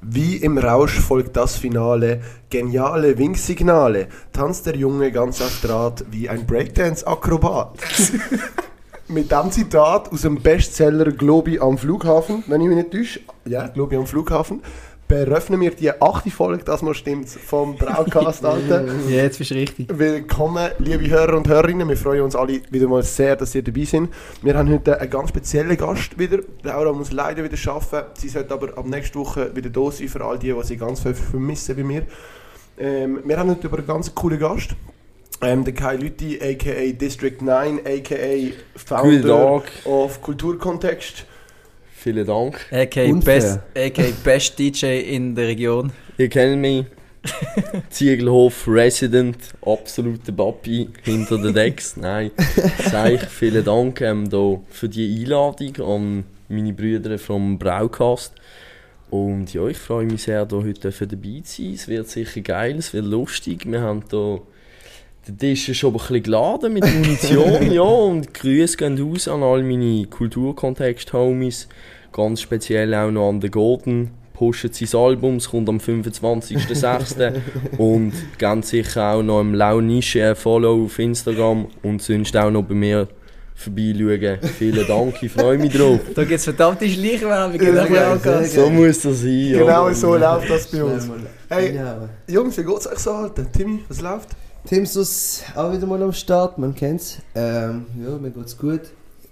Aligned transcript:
Wie 0.00 0.36
im 0.36 0.58
Rausch 0.58 1.00
folgt 1.00 1.36
das 1.36 1.56
Finale. 1.56 2.20
Geniale 2.50 3.18
Winksignale. 3.18 4.08
Tanzt 4.32 4.66
der 4.66 4.76
Junge 4.76 5.10
ganz 5.10 5.40
auf 5.40 5.60
Draht 5.62 6.04
wie 6.10 6.28
ein 6.28 6.46
Breakdance-Akrobat. 6.46 7.78
Mit 9.08 9.30
dem 9.30 9.50
Zitat 9.50 10.12
aus 10.12 10.22
dem 10.22 10.42
Bestseller 10.42 11.12
Globi 11.12 11.60
am 11.60 11.78
Flughafen, 11.78 12.44
wenn 12.48 12.60
ich 12.60 12.68
mich 12.68 12.76
nicht 12.76 12.90
täusche, 12.90 13.20
ja, 13.44 13.68
Globi 13.68 13.96
am 13.96 14.06
Flughafen, 14.06 14.62
beröffnen 15.08 15.60
wir 15.60 15.70
die 15.70 15.90
achte 16.00 16.30
Folge, 16.30 16.64
das 16.64 16.82
mal 16.82 16.94
stimmt, 16.94 17.28
vom 17.28 17.76
Braucast, 17.76 18.44
Alter. 18.44 18.84
Ja, 19.08 19.22
jetzt 19.22 19.38
bist 19.38 19.50
du 19.50 19.54
richtig. 19.54 19.88
Willkommen, 19.96 20.70
liebe 20.78 21.08
Hörer 21.08 21.36
und 21.36 21.46
Hörerinnen. 21.46 21.88
Wir 21.88 21.96
freuen 21.96 22.22
uns 22.22 22.34
alle 22.34 22.60
wieder 22.70 22.88
mal 22.88 23.02
sehr, 23.02 23.36
dass 23.36 23.54
ihr 23.54 23.62
dabei 23.62 23.84
sind. 23.84 24.10
Wir 24.42 24.56
haben 24.56 24.70
heute 24.70 25.00
einen 25.00 25.10
ganz 25.10 25.28
speziellen 25.28 25.76
Gast 25.76 26.18
wieder. 26.18 26.40
Laura 26.62 26.92
muss 26.92 27.12
leider 27.12 27.44
wieder 27.44 27.72
arbeiten. 27.72 28.10
Sie 28.14 28.28
sollte 28.28 28.52
aber 28.52 28.76
ab 28.76 28.86
nächster 28.86 29.20
Woche 29.20 29.54
wieder 29.54 29.70
da 29.70 29.90
sein 29.90 30.08
für 30.08 30.24
all 30.24 30.38
die, 30.38 30.52
die 30.52 30.64
sie 30.64 30.76
ganz 30.76 31.00
viel 31.00 31.14
vermissen 31.14 31.76
bei 31.76 31.84
mir. 31.84 32.02
Ähm, 32.78 33.20
wir 33.24 33.38
haben 33.38 33.50
heute 33.50 33.68
aber 33.68 33.78
einen 33.78 33.86
ganz 33.86 34.14
coolen 34.14 34.38
Gast. 34.38 34.70
Ähm, 35.42 35.64
der 35.64 35.74
Kai 35.74 35.96
Lütti, 35.96 36.40
a.k.a. 36.42 36.92
District 36.92 37.42
9, 37.42 37.80
a.k.a. 37.84 38.52
Founder 38.74 39.62
of 39.84 40.22
Kulturkontext. 40.22 41.26
Vielen 42.06 42.24
Dank. 42.24 42.60
AK 42.70 42.96
Unfair. 43.08 43.64
Best, 43.74 43.98
AK 43.98 44.22
Best 44.22 44.58
DJ 44.60 45.00
in 45.00 45.34
der 45.34 45.48
Region. 45.48 45.90
Ihr 46.16 46.28
kennt 46.28 46.60
mich. 46.60 46.84
Ziegelhof 47.90 48.68
Resident, 48.68 49.36
absoluter 49.60 50.30
Papi 50.30 50.88
hinter 51.02 51.36
den 51.38 51.52
Decks. 51.52 51.96
Nein, 52.00 52.30
sage 52.88 53.14
ich 53.14 53.22
vielen 53.22 53.64
Dank 53.64 54.00
ähm, 54.02 54.30
da 54.30 54.60
für 54.70 54.88
die 54.88 55.20
Einladung 55.20 55.80
an 55.80 56.24
meine 56.48 56.72
Brüder 56.72 57.18
vom 57.18 57.58
Braucast. 57.58 58.34
Und 59.10 59.52
ja, 59.52 59.66
ich 59.66 59.76
freue 59.76 60.06
mich 60.06 60.22
sehr, 60.22 60.46
da 60.46 60.58
heute 60.58 60.92
für 60.92 61.08
dabei 61.08 61.40
zu 61.42 61.62
sein. 61.62 61.72
Es 61.72 61.88
wird 61.88 62.08
sicher 62.08 62.40
geil, 62.40 62.76
es 62.78 62.94
wird 62.94 63.06
lustig. 63.06 63.68
Wir 63.68 63.80
haben 63.80 64.04
da 64.08 64.38
der 65.26 65.36
Tisch 65.36 65.76
schon 65.76 65.92
ein 65.92 65.98
bisschen 65.98 66.22
geladen 66.22 66.72
mit 66.72 66.84
Munition, 66.84 67.72
ja, 67.72 67.82
und 67.82 68.32
Grüße 68.32 68.76
gehen 68.76 68.96
raus 68.96 69.26
an 69.26 69.42
all 69.42 69.64
meine 69.64 70.06
Kulturkontext-Homies. 70.06 71.66
Ganz 72.16 72.40
speziell 72.40 72.94
auch 72.94 73.10
noch 73.10 73.28
an 73.28 73.40
den 73.40 73.50
Golden. 73.50 74.10
Pushen 74.32 74.72
sein 74.72 74.98
Album, 74.98 75.36
es 75.36 75.50
kommt 75.50 75.68
am 75.68 75.76
25.06. 75.76 77.34
und 77.76 78.14
ganz 78.38 78.70
sicher 78.70 79.12
auch 79.12 79.22
noch 79.22 79.42
im 79.42 79.52
Launische 79.52 80.30
ein 80.30 80.34
Follow 80.34 80.86
auf 80.86 80.98
Instagram 80.98 81.66
und 81.82 82.00
sonst 82.00 82.34
auch 82.34 82.50
noch 82.50 82.62
bei 82.62 82.72
mir 82.72 83.08
vorbeischauen. 83.54 84.38
Vielen 84.58 84.86
Dank, 84.86 85.22
ich 85.22 85.30
freue 85.30 85.58
mich 85.58 85.74
drauf. 85.74 86.00
Da 86.14 86.22
gibt 86.22 86.38
es 86.38 86.44
verdammte 86.44 86.88
Schleichwerbung 86.88 87.60
Ja, 87.60 87.68
in 87.68 87.74
der 87.74 88.18
ja. 88.24 88.44
So 88.44 88.70
muss 88.70 89.02
das 89.02 89.20
sein, 89.20 89.48
ja. 89.50 89.58
Genau 89.58 89.92
so 89.92 90.16
läuft 90.16 90.48
das 90.48 90.66
bei 90.68 90.84
uns. 90.84 91.10
Hey. 91.50 91.78
Jungs, 92.28 92.56
wie 92.56 92.64
geht's 92.64 92.86
euch 92.86 92.98
so, 92.98 93.10
Alter? 93.10 93.52
Timmy, 93.52 93.80
was 93.88 94.00
läuft? 94.00 94.30
Timsus 94.66 95.42
auch 95.54 95.70
wieder 95.70 95.86
mal 95.86 96.02
am 96.02 96.14
Start, 96.14 96.56
man 96.56 96.74
kennt's. 96.74 97.18
Ähm, 97.34 97.84
ja, 98.02 98.16
mir 98.16 98.30
geht's 98.30 98.56
gut. 98.56 98.80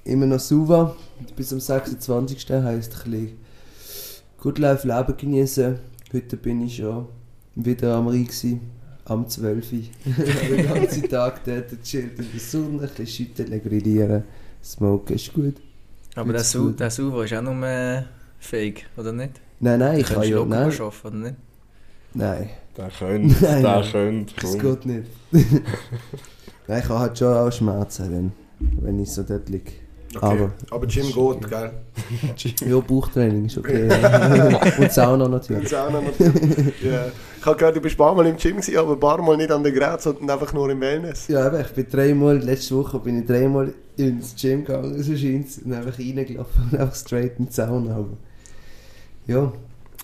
Immer 0.04 0.26
noch 0.26 0.40
Suva. 0.40 0.94
Bis 1.36 1.52
am 1.52 1.60
26. 1.60 2.50
heisst 2.50 2.94
ein 3.04 3.10
bisschen 3.10 3.38
Good 4.38 4.58
Life 4.58 4.86
Leben 4.86 5.16
genießen. 5.16 5.78
Heute 6.12 6.36
bin 6.36 6.62
ich 6.62 6.76
schon 6.76 7.06
wieder 7.54 7.94
am 7.96 8.08
Rhein 8.08 8.26
gsi, 8.26 8.60
am 9.06 9.26
12. 9.28 9.72
Uhr. 9.72 9.78
Den 10.56 10.66
ganzen 10.68 11.08
Tag 11.08 11.42
dort 11.44 11.82
chillt 11.82 12.18
in 12.18 12.26
der 12.32 12.40
Sonne, 12.40 12.82
ein 12.82 12.88
bisschen 12.88 13.06
schütteln, 13.06 13.62
grillieren. 13.62 14.24
Smoken 14.62 15.16
ist 15.16 15.32
gut. 15.32 15.56
Aber 16.14 16.32
der, 16.32 16.42
gut. 16.42 16.78
der 16.78 16.90
Suvo 16.90 17.22
ist 17.22 17.32
auch 17.34 17.42
nur 17.42 17.66
äh, 17.66 18.02
fake, 18.38 18.84
oder 18.96 19.12
nicht? 19.12 19.40
Nein, 19.60 19.78
nein, 19.78 20.00
ich 20.00 20.06
Du 20.06 20.14
kann 20.14 20.22
ja. 20.28 20.44
Nein, 20.44 20.70
arbeiten, 20.70 21.06
oder 21.06 21.16
nicht? 21.16 21.34
nein, 22.14 22.50
Der 22.76 22.88
könnte, 22.90 23.34
Nein, 23.44 23.62
der 23.62 23.80
nein. 23.80 23.90
könnte. 23.90 24.34
das 24.40 24.58
geht 24.58 24.86
nicht. 24.86 25.06
nein, 26.68 26.78
ich 26.82 26.88
habe 26.88 26.98
halt 26.98 27.18
schon 27.18 27.32
auch 27.34 27.50
Schmerzen, 27.50 28.12
wenn, 28.12 28.32
wenn 28.84 28.98
ich 29.00 29.10
so 29.10 29.22
dort 29.22 29.48
liege. 29.48 29.72
Okay. 30.16 30.26
Aber 30.26 30.52
Aber 30.70 30.86
Jim 30.86 31.06
geht, 31.06 31.50
gell? 31.50 31.70
Ja, 32.68 32.78
Bauchtraining 32.80 33.46
ist 33.46 33.58
okay. 33.58 33.88
Und 34.78 34.92
Sauna 34.92 35.28
natürlich. 35.28 35.74
Auch 35.76 35.90
noch 35.90 36.02
natürlich. 36.02 36.82
ja. 36.82 37.06
Ich 37.38 37.46
habe 37.46 37.56
gehört, 37.58 37.76
du 37.76 37.80
bist 37.80 37.94
ein 37.94 37.98
paar 37.98 38.14
Mal 38.14 38.26
im 38.26 38.36
Gym, 38.36 38.56
gewesen, 38.56 38.76
aber 38.78 38.92
ein 38.92 39.00
paar 39.00 39.20
Mal 39.20 39.36
nicht 39.36 39.50
an 39.50 39.62
der 39.62 39.72
Gerät, 39.72 40.00
sondern 40.00 40.30
einfach 40.30 40.52
nur 40.54 40.70
im 40.70 40.80
Wellness. 40.80 41.28
Ja, 41.28 41.46
eben, 41.46 41.60
ich 41.60 41.72
bin 41.72 41.86
dreimal, 41.90 42.38
letzte 42.38 42.76
Woche 42.76 42.98
bin 42.98 43.20
ich 43.20 43.26
dreimal 43.26 43.72
ins 43.96 44.34
Gym 44.40 44.64
gegangen, 44.64 45.02
so 45.02 45.14
scheint's, 45.16 45.58
und 45.58 45.72
einfach 45.74 45.98
reingelaufen 45.98 46.68
und 46.72 46.78
einfach 46.80 46.94
straight 46.94 47.38
in 47.38 47.46
die 47.46 47.52
Sauna. 47.52 47.96
Aber 47.96 48.08
ja, 49.26 49.52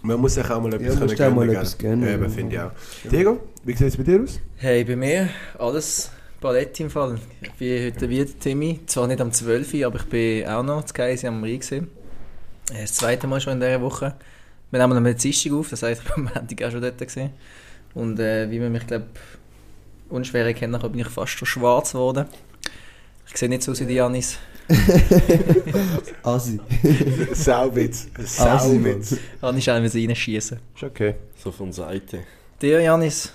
Man 0.03 0.21
muss 0.21 0.35
sich 0.35 0.51
auch 0.51 0.61
mal 0.61 0.73
etwas 0.75 0.99
Ja, 0.99 1.07
können 1.17 1.33
auch 1.33 1.37
mal 1.37 1.49
etwas 1.51 1.79
gönnen, 1.79 2.03
Ja, 2.07 2.15
eben, 2.15 2.23
ja. 2.25 2.29
finde 2.29 2.55
ich 2.57 2.61
auch. 2.61 2.71
Diego, 3.11 3.39
wie 3.65 3.73
sieht 3.75 3.89
es 3.89 3.97
bei 3.97 4.03
dir 4.03 4.23
aus? 4.23 4.39
Hey, 4.57 4.85
bei 4.85 4.97
mir 4.97 5.29
alles 5.59 6.11
Palette 6.41 6.85
im 6.85 6.91
Fall. 6.91 7.19
Ich 7.43 7.53
bin 7.53 7.85
heute 7.85 8.09
wieder 8.09 8.27
Timmy, 8.41 8.81
zwar 8.87 9.07
nicht 9.07 9.21
am 9.21 9.31
12. 9.31 9.75
Uhr, 9.75 9.87
aber 9.87 10.01
ich 10.01 10.07
bin 10.07 10.47
auch 10.49 10.63
noch 10.63 10.83
zu 10.87 10.95
Geisi 10.95 11.27
am 11.27 11.45
Rhein 11.45 11.59
gesehen. 11.59 11.91
Das 12.73 12.95
zweite 12.95 13.27
Mal 13.27 13.43
schon 13.43 13.55
in 13.55 13.61
dieser 13.61 13.83
Woche. 13.83 14.15
Wir 14.71 14.81
nehmen 14.81 15.07
am 15.07 15.15
Dienstag 15.15 15.53
auf, 15.53 15.69
das 15.69 15.83
heisst, 15.83 16.03
ich 16.03 16.15
bin 16.15 16.27
am 16.29 16.33
Montag 16.35 16.63
auch 16.63 16.71
schon 16.71 16.81
dort 16.81 16.97
gesehen. 16.97 17.33
Und 17.93 18.19
äh, 18.21 18.51
wie 18.51 18.59
man 18.59 18.73
mich, 18.73 18.87
glaube 18.87 19.05
unschwer 20.09 20.47
erkennen 20.47 20.81
kann, 20.81 20.91
bin 20.91 21.03
ich 21.03 21.09
fast 21.09 21.33
schon 21.33 21.45
schwarz 21.45 21.93
geworden. 21.93 22.27
Ich 23.29 23.37
sehe 23.37 23.51
nicht 23.51 23.63
so 23.63 23.73
aus 23.73 23.81
wie 23.81 23.87
die 23.87 23.95
Janis. 23.95 24.39
Asi. 26.23 26.59
Sauwitz. 27.35 28.09
Sauwitz. 28.19 29.17
Janis 29.43 29.65
schnell 29.65 29.81
müssen 29.83 30.01
reinschießen. 30.01 30.59
Ist 30.75 30.83
okay. 30.83 31.17
So 31.37 31.53
von 31.53 31.71
Seite. 31.71 32.21
Dir, 32.63 32.81
Janis? 32.81 33.31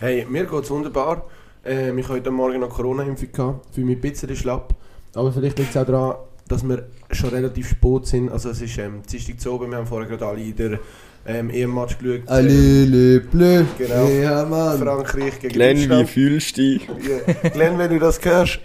Hey, 0.00 0.26
mir 0.28 0.46
geht 0.46 0.64
es 0.64 0.70
wunderbar. 0.70 1.24
Ähm, 1.66 1.98
ich 1.98 2.04
habe 2.04 2.14
heute 2.18 2.30
Morgen 2.30 2.60
noch 2.60 2.70
Corona-Impfung 2.70 3.32
gehabt. 3.32 3.74
Fühle 3.74 3.86
mich 3.86 3.96
ein 3.98 4.00
bisschen 4.00 4.36
schlapp. 4.36 4.74
Aber 5.14 5.32
vielleicht 5.32 5.58
liegt 5.58 5.70
es 5.70 5.76
auch 5.76 5.86
daran, 5.86 6.14
dass 6.48 6.62
wir 6.62 6.86
schon 7.10 7.30
relativ 7.30 7.68
spät 7.70 8.06
sind. 8.06 8.30
Also 8.30 8.50
es 8.50 8.60
ist 8.62 8.78
ähm, 8.78 9.02
Dienstag 9.10 9.40
zu 9.40 9.52
oben. 9.52 9.70
Wir 9.70 9.78
haben 9.78 9.86
vorher 9.86 10.08
gerade 10.08 10.26
alle 10.26 10.40
in 10.42 10.54
der 10.54 10.78
ähm, 11.26 11.50
EM-Match 11.50 11.98
geschaut. 11.98 12.28
Allele 12.28 13.20
bleu. 13.20 13.64
Genau. 13.78 14.06
Ja, 14.06 14.44
Mann. 14.44 14.78
Frankreich 14.78 15.40
gegen 15.40 15.54
Glenn, 15.54 15.76
wie 15.78 15.86
Deutschland. 15.88 16.10
fühlst 16.10 16.56
du 16.56 16.60
dich? 16.62 16.86
Ja. 16.86 17.48
Glenn, 17.50 17.78
wenn 17.78 17.90
du 17.90 17.98
das 17.98 18.24
hörst, 18.24 18.60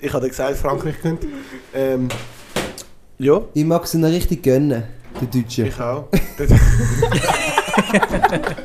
ich 0.00 0.12
habe 0.12 0.24
dir 0.24 0.30
gesagt, 0.30 0.56
Frankreich 0.56 0.98
könnte. 1.02 1.26
Ähm, 1.74 2.08
ja, 3.18 3.42
Ich 3.54 3.64
mag 3.64 3.84
es 3.84 3.94
ihnen 3.94 4.04
richtig 4.04 4.42
gönnen, 4.42 4.84
die 5.20 5.42
Deutschen. 5.42 5.66
ich 5.66 5.80
auch. 5.80 6.08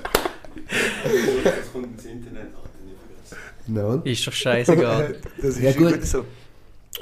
No. 3.71 4.01
Ist 4.03 4.27
doch 4.27 4.33
scheißegal. 4.33 5.15
das 5.37 5.57
ist 5.57 5.61
Ja, 5.61 5.71
gut. 5.71 6.03
so. 6.05 6.25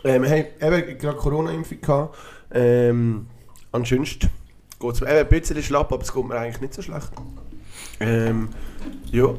Ähm, 0.04 0.24
hey, 0.24 0.48
eben 0.62 0.98
gerade 1.00 1.18
Corona-Impfung 1.18 1.82
gehabt. 1.82 2.18
Ähm, 2.52 3.28
ansonsten 3.72 4.30
geht 4.80 4.94
es 4.94 5.02
mir 5.02 5.10
eben 5.10 5.20
ein 5.20 5.28
bisschen 5.28 5.64
schlapp, 5.64 5.92
aber 5.92 6.04
es 6.04 6.14
geht 6.14 6.26
mir 6.26 6.36
eigentlich 6.36 6.62
nicht 6.62 6.74
so 6.76 6.82
schlecht. 6.82 7.10
Ähm, 8.00 8.50
ja, 9.12 9.34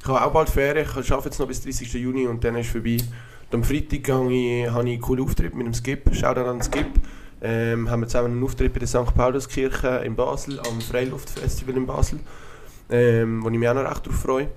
ich 0.00 0.06
habe 0.06 0.24
auch 0.24 0.32
bald 0.32 0.50
Ferien. 0.50 0.86
Ich 0.86 1.10
arbeite 1.12 1.28
jetzt 1.30 1.38
noch 1.38 1.48
bis 1.48 1.62
30. 1.62 1.92
Juni 1.94 2.26
und 2.26 2.44
dann 2.44 2.56
ist 2.56 2.66
es 2.66 2.72
vorbei. 2.72 2.98
Und 3.50 3.54
am 3.54 3.64
Freitag 3.64 4.00
ich, 4.00 4.08
habe 4.10 4.32
ich 4.32 4.68
einen 4.74 5.00
coolen 5.00 5.24
Auftritt 5.24 5.54
mit 5.54 5.66
dem 5.66 5.74
Skip. 5.74 6.02
Schau 6.12 6.34
dann 6.34 6.46
an 6.46 6.58
den 6.58 6.62
Skip. 6.62 6.86
Ähm, 7.40 7.88
haben 7.90 8.00
wir 8.00 8.08
zusammen 8.08 8.32
einen 8.32 8.44
Auftritt 8.44 8.72
bei 8.72 8.80
der 8.80 8.88
St. 8.88 9.14
Pauluskirche 9.14 10.02
in 10.04 10.16
Basel, 10.16 10.60
am 10.60 10.80
Freiluftfestival 10.80 11.76
in 11.76 11.86
Basel, 11.86 12.18
ähm, 12.90 13.42
wo 13.44 13.48
ich 13.48 13.56
mich 13.56 13.68
auch 13.68 13.74
noch 13.74 13.88
recht 13.88 14.04
darauf 14.06 14.20
freue. 14.20 14.48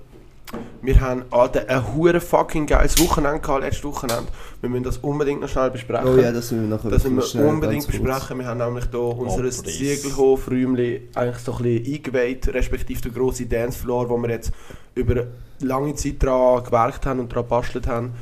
Wir 0.82 1.00
haben 1.00 1.24
Alter, 1.30 1.68
ein 1.68 1.94
hure 1.94 2.20
fucking 2.20 2.66
geiles 2.66 2.98
Wochenende 2.98 3.40
gehabt, 3.40 3.62
letztes 3.62 3.84
Wochenende. 3.84 4.26
Wir 4.60 4.68
müssen 4.68 4.82
das 4.82 4.98
unbedingt 4.98 5.40
noch 5.40 5.48
schnell 5.48 5.70
besprechen. 5.70 6.08
Oh 6.08 6.16
ja, 6.16 6.32
das 6.32 6.50
müssen 6.50 6.68
wir 6.68 6.76
nachher 6.76 6.90
Das 6.90 7.04
müssen 7.04 7.16
wir 7.16 7.22
schnell 7.22 7.46
unbedingt 7.46 7.86
besprechen. 7.86 8.38
Wir 8.38 8.46
haben 8.46 8.58
nämlich 8.58 8.86
hier 8.90 9.00
unser 9.00 9.38
Abriss. 9.38 9.62
Ziegelhof-Räumchen 9.62 11.08
eigentlich 11.14 11.38
so 11.38 11.52
ein 11.54 11.62
bisschen 11.62 11.94
eingeweiht, 11.94 12.48
respektive 12.48 13.00
der 13.00 13.10
grosse 13.12 13.46
Dancefloor, 13.46 14.08
wo 14.08 14.16
wir 14.18 14.30
jetzt 14.30 14.50
über 14.96 15.26
lange 15.60 15.94
Zeit 15.94 16.22
daran 16.22 16.64
gewerkt 16.64 17.06
haben 17.06 17.20
und 17.20 17.30
daran 17.30 17.44
gebastelt 17.44 17.86
haben. 17.86 18.12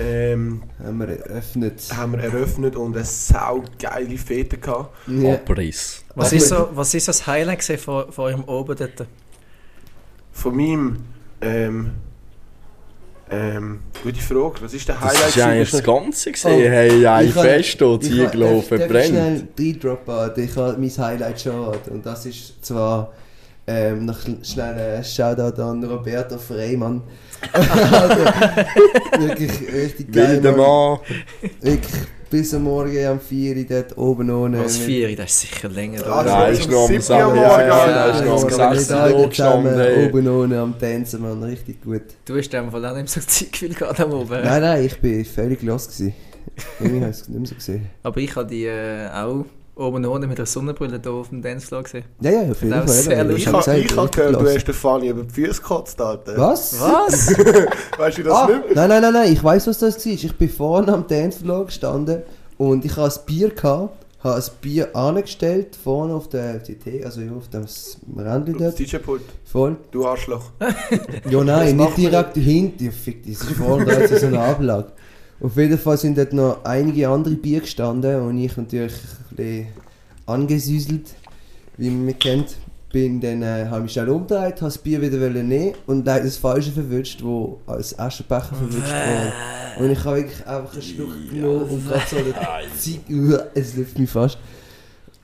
Ähm, 0.00 0.62
Haben 0.82 0.98
wir 0.98 1.08
eröffnet. 1.08 1.82
haben 1.96 2.12
wir 2.12 2.20
eröffnet 2.20 2.76
und 2.76 2.94
eine 2.94 3.04
saugeile 3.04 4.16
Fete 4.16 4.56
gehabt. 4.56 4.94
Ja. 5.08 5.34
Abriss. 5.34 6.04
Was 6.14 6.32
ist 6.32 6.48
so, 6.48 6.68
was 6.72 6.94
ist 6.94 7.08
das 7.08 7.26
Highlight 7.26 7.64
von, 7.80 8.12
von 8.12 8.24
eurem 8.26 8.44
Oben 8.44 8.76
dort? 8.76 9.08
Von 10.30 10.56
meinem, 10.56 10.98
ähm, 11.40 11.92
ähm, 13.30 13.80
gute 14.02 14.20
Frage, 14.20 14.62
was 14.62 14.72
ist 14.72 14.88
der 14.88 14.98
Highlight? 15.00 15.20
Das 15.20 15.36
ist 15.36 15.42
eigentlich 15.42 15.70
das 15.70 15.82
gewesen? 15.82 16.02
Ganze 16.04 16.28
Oh, 16.28 16.32
gesehen. 16.32 16.72
hey, 16.72 17.06
ein 17.06 17.28
Fest 17.28 17.78
hier, 17.78 18.24
darf- 18.28 18.32
darf 18.32 18.72
ich 18.72 18.88
brennt. 18.88 19.06
schnell 19.06 19.48
reindroppen? 19.58 20.14
Alter? 20.14 20.38
Ich 20.42 20.56
habe 20.56 20.76
mein 20.78 20.90
Highlight 20.96 21.40
schon. 21.40 21.66
Und 21.90 22.06
das 22.06 22.24
ist 22.26 22.64
zwar 22.64 23.12
ähm, 23.66 24.06
noch 24.06 24.18
schnell 24.42 24.96
ein 24.96 25.04
Shoutout 25.04 25.60
an 25.60 25.84
Roberto 25.84 26.38
Freimann. 26.38 27.02
also, 27.52 28.24
wirklich 29.18 29.52
richtig 29.72 30.10
geil. 30.10 30.42
Wilder. 30.42 30.56
Mann. 30.56 30.98
Wirklich 31.60 31.92
bis 32.30 32.54
am 32.54 32.64
Morgen 32.64 33.08
um 33.10 33.20
4 33.20 33.56
Uhr 33.56 33.64
dort 33.68 33.96
oben 33.98 34.30
ohne. 34.30 34.64
Was 34.64 34.78
vier, 34.78 35.14
das 35.16 35.30
ist 35.30 35.40
sicher 35.40 35.68
länger. 35.68 36.06
Ah, 36.06 36.22
da. 36.22 36.38
Nein, 36.40 36.50
das 36.50 36.60
ist 36.60 36.70
noch 36.70 36.88
am 36.88 37.00
7 37.00 37.12
Uhr 37.12 37.22
am 37.22 37.30
7 37.32 37.36
Morgen, 37.36 37.36
ja, 37.40 37.50
Alter. 37.50 37.90
ja, 37.90 38.06
ist 38.06 38.24
noch 38.24 38.60
am 38.60 38.72
Wir 38.72 38.78
6 38.80 38.90
alle 38.92 39.14
Uhr 39.16 39.30
zusammen 39.30 39.64
gestanden. 39.64 40.08
oben 40.08 40.28
ohne 40.28 40.58
am 40.60 40.78
Tänzen, 40.78 41.22
man, 41.22 41.42
richtig 41.42 41.82
gut. 41.82 42.02
Du 42.24 42.36
hast 42.36 42.52
in 42.54 42.60
dem 42.62 42.70
Fall 42.70 42.86
auch 42.86 42.96
nicht 42.96 43.08
so 43.08 43.20
Zeit 43.20 43.52
gefühlt 43.52 43.76
gerade 43.76 44.02
am 44.04 44.12
Oben. 44.12 44.42
Nein, 44.42 44.60
nein, 44.62 44.84
ich 44.84 44.98
bin 45.00 45.24
völlig 45.24 45.62
los 45.62 45.86
gewesen. 45.88 46.14
Irgendwie 46.80 47.00
habe 47.00 47.10
ich 47.10 47.16
es 47.20 47.28
nicht 47.28 47.38
mehr 47.38 47.48
so 47.48 47.54
gesehen. 47.54 47.86
Aber 48.02 48.20
ich 48.20 48.34
habe 48.34 48.48
die 48.48 48.64
äh, 48.66 49.08
auch 49.12 49.44
oben 49.78 50.04
ohne 50.06 50.26
mit 50.26 50.38
der 50.38 50.46
Sonnenbrille 50.46 51.00
hier 51.02 51.12
auf 51.12 51.28
dem 51.28 51.40
Dancefloor 51.40 51.82
gesehen. 51.84 52.04
Ja, 52.20 52.30
ja, 52.30 52.50
auf 52.50 52.60
jeden 52.62 52.72
Fall. 52.74 52.84
ist 52.84 53.04
sehr 53.04 53.20
eben. 53.20 53.36
Ich 53.36 53.46
habe 53.46 53.58
hab 53.58 54.12
gehört, 54.12 54.34
du 54.40 54.46
hast 54.48 54.64
den 54.68 54.74
Fanny 54.74 55.08
über 55.08 55.22
die 55.22 55.32
Füße 55.34 55.60
gekotzt, 55.62 56.00
Alter. 56.00 56.36
Was? 56.36 56.80
Was? 56.80 57.28
Weißt 57.98 58.18
du 58.18 58.22
das 58.24 58.32
Ah, 58.34 58.46
nicht? 58.48 58.74
nein, 58.74 58.88
nein, 58.88 59.02
nein, 59.02 59.12
nein, 59.12 59.32
ich 59.32 59.42
weiß, 59.42 59.66
was 59.68 59.78
das 59.78 60.04
war. 60.04 60.12
Ich 60.12 60.36
bin 60.36 60.48
vorne 60.48 60.92
am 60.92 61.06
Dancefloor 61.06 61.66
gestanden 61.66 62.22
und 62.56 62.84
ich 62.84 62.96
hatte 62.96 63.20
ein 63.20 63.26
Bier, 63.26 63.50
gehabt, 63.50 64.04
habe 64.24 64.34
ein 64.36 64.42
Bier 64.60 64.96
angestellt, 64.96 65.76
vorne 65.82 66.12
auf 66.14 66.28
der 66.28 66.60
TT, 66.62 67.04
also 67.04 67.20
ja, 67.20 67.30
auf 67.32 67.48
dem 67.48 67.64
Rändchen 68.18 68.58
Das 68.58 68.74
dort, 68.74 68.78
DJ-Pult. 68.92 69.22
voll. 69.44 69.76
Du 69.92 70.04
Arschloch. 70.06 70.50
Ja, 71.30 71.44
nein, 71.44 71.76
nicht 71.76 71.96
direkt 71.96 72.36
dahinter. 72.36 72.84
Ja, 72.84 72.90
fick, 72.90 73.22
das 73.24 73.42
ist 73.42 73.52
vorne 73.52 73.84
da 73.84 73.92
jetzt 74.00 74.20
so 74.20 74.26
eine 74.26 74.40
Ablage. 74.40 74.88
Auf 75.40 75.56
jeden 75.56 75.78
Fall 75.78 75.96
sind 75.96 76.18
dort 76.18 76.32
noch 76.32 76.64
einige 76.64 77.08
andere 77.08 77.34
Bier 77.34 77.60
gestanden 77.60 78.20
und 78.22 78.38
ich 78.38 78.56
natürlich 78.56 78.94
ein 79.30 79.36
bisschen 79.36 79.66
angesüßelt, 80.26 81.14
wie 81.76 81.90
man 81.90 82.06
mich 82.06 82.18
kennt. 82.18 82.56
Bin 82.90 83.20
dann, 83.20 83.42
äh, 83.42 83.66
habe 83.66 83.82
mich 83.82 83.92
schnell 83.92 84.08
umgedreht, 84.08 84.56
habe 84.56 84.64
das 84.64 84.78
Bier 84.78 85.00
wieder 85.00 85.28
nehmen 85.28 85.74
und 85.86 86.06
leider 86.06 86.24
das 86.24 86.38
Falsche 86.38 86.72
verwünscht, 86.72 87.22
wo 87.22 87.60
als 87.66 87.96
Aschenbecher 87.98 88.54
verwünscht 88.54 88.90
wurde. 88.90 89.32
Und 89.78 89.92
ich 89.92 90.04
habe 90.04 90.16
wirklich 90.16 90.46
einfach 90.46 90.72
einen 90.72 90.82
Schluck 90.82 91.30
genommen 91.30 91.62
und 91.68 91.86
gerade 91.86 92.02
so 92.08 92.16
eine 92.16 92.34
Ziege, 92.76 93.50
es 93.54 93.76
läuft 93.76 93.98
mich 93.98 94.10
fast, 94.10 94.38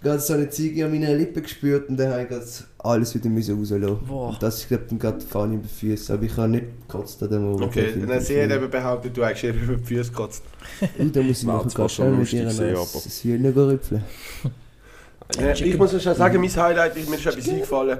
gerade 0.04 0.20
so 0.20 0.34
eine 0.34 0.48
Ziege 0.50 0.84
an 0.84 0.92
meinen 0.92 1.18
Lippen 1.18 1.42
gespürt 1.42 1.88
und 1.88 1.96
dann 1.96 2.12
habe 2.12 2.22
ich 2.22 2.28
gerade 2.28 2.44
alles 2.78 3.14
wieder 3.14 3.28
müssen 3.28 3.58
rauslassen. 3.58 3.98
Boah. 4.06 4.28
Und 4.28 4.42
das 4.42 4.58
ist 4.58 4.68
glaube 4.68 4.84
ich 4.84 4.90
dann 4.90 4.98
gerade 5.00 5.20
Fanny 5.20 5.54
über 5.56 5.64
die 5.64 5.86
Füße, 5.88 6.12
aber 6.12 6.22
ich 6.22 6.36
habe 6.36 6.48
nicht 6.48 6.66
gekotzt 6.82 7.22
an 7.22 7.30
dem 7.30 7.42
Moment. 7.42 7.62
Okay, 7.62 7.94
dann 7.98 8.14
hat 8.14 8.22
sie 8.22 8.34
eben 8.34 8.70
behauptet, 8.70 9.16
du 9.16 9.24
hast 9.24 9.42
ihr 9.42 9.54
über 9.54 9.74
die 9.74 9.84
Füße 9.84 10.10
gekotzt. 10.10 10.42
Uh, 10.98 11.04
da 11.12 11.20
muss 11.22 11.38
ich 11.40 11.44
noch 11.44 11.62
ganz 11.62 11.74
schon 11.74 11.88
schnell 11.88 12.10
mit 12.12 12.32
ihr 12.32 12.48
ein 12.48 12.76
Hühnchen 13.22 13.52
rüpfeln. 13.52 14.04
Ja, 15.38 15.52
ich 15.52 15.78
muss 15.78 16.02
schon 16.02 16.14
sagen, 16.14 16.40
mein 16.40 16.54
Highlight, 16.56 16.96
ist- 16.96 17.08
mir 17.08 17.16
ist 17.16 17.26
etwas 17.26 17.48
eingefallen. 17.48 17.98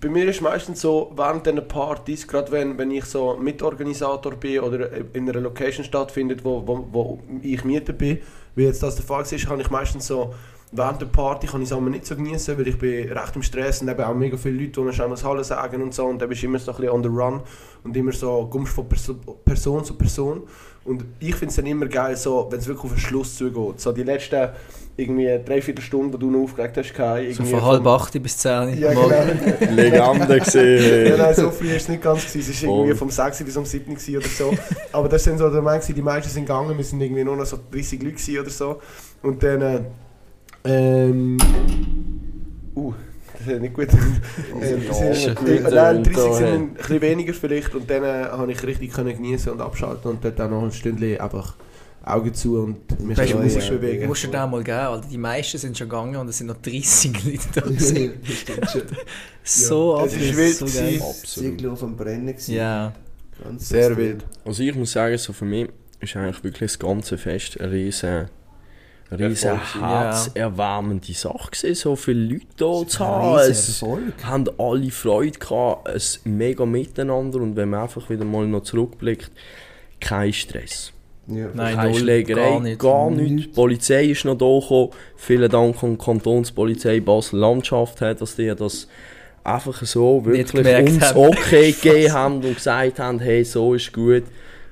Bei 0.00 0.08
mir 0.10 0.28
ist 0.28 0.42
meistens 0.42 0.80
so, 0.82 1.10
während 1.16 1.46
diesen 1.46 1.66
Partys, 1.66 2.28
gerade 2.28 2.52
wenn, 2.52 2.76
wenn 2.76 2.90
ich 2.90 3.06
so 3.06 3.36
Mitorganisator 3.36 4.32
bin 4.34 4.60
oder 4.60 4.90
in 5.14 5.28
einer 5.28 5.40
Location 5.40 5.84
stattfindet, 5.84 6.44
wo, 6.44 6.66
wo, 6.66 6.86
wo 6.92 7.20
ich 7.42 7.64
Mieter 7.64 7.94
bin, 7.94 8.18
wie 8.54 8.64
jetzt 8.64 8.82
das 8.82 8.96
der 8.96 9.04
Fall 9.04 9.22
ist, 9.22 9.46
kann 9.46 9.58
ich 9.60 9.70
meistens 9.70 10.06
so, 10.06 10.34
während 10.72 11.00
der 11.00 11.06
Party 11.06 11.46
kann 11.46 11.62
ich 11.62 11.68
es 11.68 11.72
aber 11.72 11.88
nicht 11.88 12.06
so 12.06 12.16
genießen, 12.16 12.58
weil 12.58 12.68
ich 12.68 12.78
bin 12.78 13.10
recht 13.12 13.36
im 13.36 13.42
Stress 13.42 13.82
und 13.82 13.88
eben 13.88 14.02
auch 14.02 14.14
mega 14.14 14.36
viele 14.36 14.60
Leute, 14.60 14.72
die 14.72 14.80
mir 14.80 14.92
schon 14.92 15.14
Hallo 15.22 15.42
sagen 15.42 15.82
und 15.82 15.94
so 15.94 16.06
und 16.06 16.20
dann 16.20 16.28
bist 16.28 16.42
du 16.42 16.46
immer 16.46 16.58
so 16.58 16.72
ein 16.72 16.76
bisschen 16.76 16.92
on 16.92 17.02
the 17.02 17.08
run 17.08 17.40
und 17.84 17.96
immer 17.96 18.12
so, 18.12 18.46
kommst 18.50 18.72
von 18.72 18.88
Perso 18.88 19.14
Person 19.14 19.84
zu 19.84 19.94
Person 19.94 20.42
und 20.84 21.04
ich 21.20 21.34
finde 21.34 21.50
es 21.50 21.56
dann 21.56 21.66
immer 21.66 21.86
geil, 21.86 22.16
so, 22.16 22.46
wenn 22.50 22.58
es 22.58 22.66
wirklich 22.66 22.84
auf 22.84 22.92
den 22.92 23.00
Schluss 23.00 23.36
zugeht. 23.36 23.80
So 23.80 23.92
die 23.92 24.04
letzten 24.04 24.50
irgendwie 24.96 25.38
dreiviertel 25.44 25.82
Stunden, 25.82 26.12
die 26.12 26.18
du 26.18 26.30
noch 26.30 26.44
aufgeregt 26.44 26.76
hast, 26.78 26.94
keine, 26.94 27.32
So 27.32 27.42
irgendwie 27.42 27.50
von 27.50 27.64
halb 27.64 27.86
acht 27.86 28.22
bis 28.22 28.38
zehn. 28.38 28.78
Ja, 28.78 28.90
genau. 28.90 29.08
Legende 29.72 30.38
gesehen. 30.38 31.06
Ja, 31.10 31.16
nein, 31.18 31.34
so 31.34 31.50
früh 31.50 31.68
war 31.68 31.76
es 31.76 31.88
nicht 31.88 32.02
ganz. 32.02 32.26
Gewesen. 32.26 32.50
Es 32.50 32.62
war 32.62 32.70
irgendwie 32.70 32.96
vom 32.96 33.10
6 33.10 33.44
bis 33.44 33.56
um 33.56 33.64
7 33.64 33.94
gewesen 33.94 34.16
oder 34.16 34.28
so. 34.28 34.54
Aber 34.92 35.08
das 35.08 35.24
sind 35.24 35.38
so 35.38 35.50
der 35.50 35.60
Moment, 35.60 35.86
die 35.86 36.02
meisten 36.02 36.30
sind 36.30 36.46
gegangen, 36.46 36.76
wir 36.76 36.84
sind 36.84 37.00
irgendwie 37.00 37.24
nur 37.24 37.36
noch 37.36 37.44
so 37.44 37.58
30 37.70 38.02
Leute 38.02 38.40
oder 38.40 38.50
so. 38.50 38.80
Und 39.22 39.42
dann. 39.42 39.60
Äh, 39.60 39.80
ähm. 40.66 41.38
Uh, 42.74 42.92
das 43.38 43.54
ist 43.54 43.60
nicht 43.60 43.74
gut. 43.74 43.88
äh, 44.60 44.74
äh, 44.74 45.60
nein, 45.70 46.02
30 46.02 46.14
Da, 46.14 46.32
sind 46.34 46.46
ein 46.46 46.74
bisschen 46.74 47.00
weniger 47.00 47.34
vielleicht. 47.34 47.74
Und 47.74 47.88
dann 47.88 48.04
äh, 48.04 48.24
habe 48.30 48.52
ich 48.52 48.62
richtig 48.62 48.92
können 48.92 49.14
genießen 49.14 49.52
und 49.52 49.60
abschalten 49.60 50.10
und 50.10 50.24
dort 50.24 50.40
auch 50.40 50.50
noch 50.50 50.62
ein 50.62 50.72
Stündchen 50.72 51.20
einfach 51.20 51.54
Augen 52.06 52.32
zu 52.32 52.62
und 52.62 53.00
mich 53.04 53.18
Weißt 53.18 53.32
du, 53.32 53.38
Musik 53.38 53.62
ja, 53.64 53.70
bewegen. 53.70 54.02
Du 54.02 54.08
musst 54.08 54.22
dir 54.22 54.28
da 54.30 54.46
mal 54.46 54.62
geben, 54.62 54.78
Alter. 54.78 55.08
Die 55.08 55.18
meisten 55.18 55.58
sind 55.58 55.76
schon 55.76 55.88
gegangen 55.88 56.14
und 56.16 56.28
es 56.28 56.38
sind 56.38 56.46
noch 56.46 56.56
30 56.62 57.24
Leute 57.24 57.38
da. 57.54 57.60
gewesen. 57.62 58.12
Stimmt 58.24 58.70
schon. 58.70 58.82
so 59.42 59.96
Ja, 59.96 60.02
ab, 60.02 60.06
es 60.06 60.16
ist 60.16 60.36
wild 60.36 60.54
so 60.54 60.66
geil. 60.66 61.00
Absolut. 61.02 61.66
Auf 61.66 61.80
dem 61.80 61.96
Brennen 61.96 62.26
gewesen. 62.26 62.54
Ja. 62.54 62.92
Ganz 63.42 63.68
Sehr 63.68 63.96
wild. 63.96 64.24
Also 64.44 64.62
ich 64.62 64.74
muss 64.74 64.92
sagen, 64.92 65.18
so 65.18 65.32
für 65.32 65.44
mich 65.44 65.68
ist 66.00 66.16
eigentlich 66.16 66.44
wirklich 66.44 66.70
das 66.70 66.78
ganze 66.78 67.18
Fest 67.18 67.60
eine 67.60 67.72
riesen, 67.72 68.28
riesen 69.10 69.60
herzerwärmende 69.80 71.12
Sache 71.12 71.50
gewesen, 71.50 71.74
so 71.74 71.96
viele 71.96 72.34
Leute 72.34 72.46
da 72.56 72.86
zu 72.86 72.98
haben. 73.00 73.38
Es 73.38 73.82
haben 74.24 74.44
alle 74.58 74.90
Freude 74.90 75.38
gehabt, 75.38 75.88
es 75.88 76.20
mega 76.24 76.66
miteinander 76.66 77.40
und 77.40 77.56
wenn 77.56 77.70
man 77.70 77.82
einfach 77.82 78.08
wieder 78.10 78.24
mal 78.24 78.46
noch 78.46 78.62
zurückblickt, 78.62 79.30
kein 80.00 80.32
Stress. 80.32 80.92
Ja. 81.28 81.48
Nein, 81.54 81.74
Keine 81.74 81.94
Schlägerei, 81.94 82.50
gar 82.50 82.60
nicht. 82.60 82.78
gar 82.78 83.10
nicht. 83.10 83.30
Nichts. 83.32 83.50
Die 83.50 83.54
Polizei 83.54 84.04
ist 84.06 84.24
noch 84.24 84.38
da 84.38 84.60
gekommen. 84.60 84.90
Vielen 85.16 85.50
Dank 85.50 85.82
an 85.82 85.98
die 85.98 86.04
Kantonspolizei 86.04 87.00
Basel-Landschaft, 87.00 88.00
dass 88.00 88.36
die 88.36 88.54
das 88.56 88.86
einfach 89.42 89.82
so 89.84 90.24
wirklich 90.24 90.66
uns 90.66 91.02
haben. 91.02 91.18
okay 91.18 91.72
gegeben 91.72 92.12
haben 92.12 92.34
und 92.36 92.54
gesagt 92.54 92.98
haben, 93.00 93.18
hey, 93.20 93.44
so 93.44 93.74
ist 93.74 93.92
gut, 93.92 94.24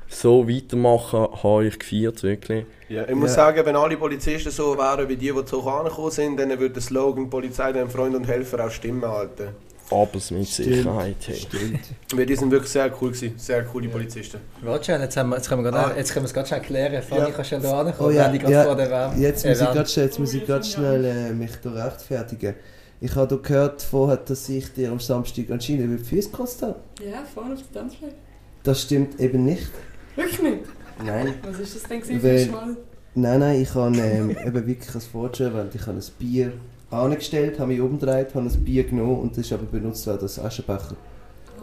so 0.09 0.49
weitermachen, 0.49 1.27
habe 1.43 1.67
ich 1.67 1.79
gefeiert, 1.79 2.23
wirklich. 2.23 2.67
Ja, 2.95 3.09
ich 3.09 3.15
muss 3.15 3.31
Ja. 3.31 3.37
sagen, 3.37 3.65
wenn 3.65 3.77
alle 3.77 3.97
Polizisten 3.97 4.51
so 4.51 4.77
wären 4.79 5.09
wie 5.09 5.17
die, 5.17 5.33
die 5.33 5.45
zu 5.45 5.61
angekommen 5.69 6.11
sind, 6.11 6.37
dann 6.39 6.51
würde 6.51 6.71
der 6.71 6.83
Slogan 6.83 7.29
Polizei 7.29 7.73
dem 7.73 7.89
Freund 7.91 8.15
und 8.15 8.25
Helfer 8.27 8.65
auch 8.67 8.71
stimmen, 8.71 9.05
Alter. 9.05 9.49
Aber 9.91 10.09
es 10.15 10.31
mit 10.31 10.47
Sicherheit. 10.47 11.17
Hey. 11.27 11.35
Stimmt. 11.37 11.81
Weil 12.15 12.25
die 12.27 12.35
sind 12.37 12.51
wirklich 12.51 12.71
sehr 12.73 12.91
cool 13.01 13.11
gewesen, 13.13 13.35
sehr 13.37 13.65
coole 13.65 13.89
Polizisten. 13.89 14.39
Warte 14.63 14.85
schnell, 14.85 15.01
jetzt, 15.03 15.17
haben 15.17 15.29
wir, 15.29 15.37
jetzt 15.37 15.49
können 15.49 15.63
wir 15.63 15.71
gerade 15.71 15.93
Ah. 15.93 15.97
jetzt 15.97 16.13
können 16.13 16.25
wir 16.25 16.29
es 16.29 16.35
gerade 16.35 16.49
schnell 16.49 16.61
klären. 16.63 17.03
Fanny, 17.03 17.21
Ja. 17.21 17.31
kannst 17.31 17.51
du 17.53 17.57
ja 17.57 17.61
da 17.63 17.81
ankommen, 17.81 18.09
Oh 18.09 18.11
ja, 18.11 18.27
wenn 18.27 18.35
ich 18.35 18.41
gerade 18.41 18.53
ja. 18.55 18.65
vor 18.65 18.77
der 18.77 18.91
Wärme 18.91 19.21
Jetzt 19.21 19.45
muss 19.45 19.61
ich 19.61 19.73
ganz 19.75 19.93
schnell, 19.93 20.07
jetzt 20.07 20.19
muss 20.19 20.35
ich 20.35 20.47
ganz 20.47 20.73
schnell 20.73 21.05
äh, 21.05 21.33
mich 21.33 21.51
da 21.63 21.71
rechtfertigen. 21.71 22.55
Ich 23.01 23.15
habe 23.15 23.37
gehört 23.39 23.83
vorher, 23.83 24.17
dass 24.17 24.49
ich 24.49 24.73
dir 24.73 24.91
am 24.91 25.01
Samstag 25.01 25.51
anscheinend 25.51 25.85
über 25.85 25.97
die 25.97 26.05
Füße 26.05 26.31
gekostet 26.31 26.63
habe. 26.71 26.79
Ja, 27.05 27.19
vorne 27.35 27.53
auf 27.55 27.61
der 27.73 27.83
Tanzfläche. 27.83 28.15
Das 28.63 28.81
stimmt 28.81 29.21
eben 29.21 29.45
nicht. 29.45 29.71
Wirklich 30.17 30.41
nicht? 30.43 30.61
Nein. 31.05 31.35
Was 31.43 31.61
ist 31.61 31.77
das 31.77 31.83
denn 31.85 32.01
gewesen 32.01 32.49
für 32.51 32.61
ein? 32.61 32.77
Nein, 33.15 33.41
nein, 33.41 33.61
ich 33.61 33.75
habe 33.75 33.97
ähm, 33.97 34.31
eben 34.47 34.67
wirklich 34.67 35.05
schon 35.05 35.31
erwähnt, 35.47 35.75
ich 35.75 35.87
habe 35.87 35.99
ein 35.99 36.05
Bier 36.19 36.53
angestellt, 36.91 37.59
habe 37.59 37.73
mich 37.73 37.81
umgedreht, 37.81 38.35
habe 38.35 38.49
ein 38.49 38.65
Bier 38.65 38.85
genommen 38.85 39.21
und 39.21 39.33
das 39.37 39.47
ist 39.47 39.53
aber 39.53 39.65
benutzt 39.65 40.07
worden 40.07 40.23
als 40.23 40.39
Aschenbecher. 40.39 40.97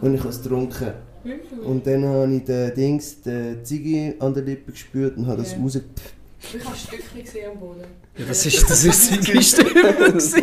Und 0.00 0.14
ich 0.14 0.20
habe 0.20 0.30
es 0.30 0.42
getrunken. 0.42 0.92
Wirklich? 1.22 1.60
Und 1.60 1.86
dann 1.86 2.04
habe 2.04 2.34
ich 2.34 2.44
den 2.44 2.74
Dings, 2.74 3.22
den 3.22 3.64
Ziggy 3.64 4.14
an 4.18 4.34
der 4.34 4.42
Lippe 4.42 4.72
gespürt 4.72 5.16
und 5.16 5.26
habe 5.26 5.42
das 5.42 5.52
Ja. 5.52 5.58
rausgepfft. 5.58 6.14
Ich 6.54 6.64
habe 6.64 6.74
ein 6.74 6.78
Stückchen 6.78 7.22
gesehen 7.24 7.50
am 7.52 7.58
Boden. 7.60 7.84
Ja, 8.18 8.24
das 8.26 8.44
ist 8.46 8.68
das 8.70 8.84
ist 8.84 9.10
die 9.28 9.42
Stimme. 9.42 9.70
Das 10.12 10.34
habe 10.34 10.42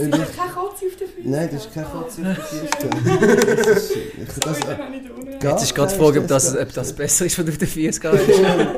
keine 0.00 0.10
Katze 0.10 0.60
auf 0.60 0.76
den 0.78 0.90
Füßen. 1.08 1.30
Nein, 1.30 1.48
das 1.52 1.64
ist 1.66 1.74
kein 1.74 1.84
Kotz 1.84 2.18
auf 2.18 2.48
Füße. 2.48 2.68
Sorry, 2.80 2.96
Das 3.56 3.76
ist- 3.78 3.96
ich- 3.96 4.38
das-. 4.40 4.60
Gar 5.40 5.52
Jetzt 5.52 5.62
ist 5.64 5.74
gerade 5.74 5.92
die 5.92 5.98
kein 5.98 6.04
Frage, 6.06 6.20
ob 6.20 6.26
das, 6.28 6.56
ob 6.56 6.72
das 6.72 6.92
besser 6.92 7.26
ist, 7.26 7.38
wenn 7.38 7.46
du 7.46 7.52
auf 7.52 7.58
den 7.58 7.68
Füßen 7.68 8.02
gehst. 8.10 8.28
Ja. 8.40 8.74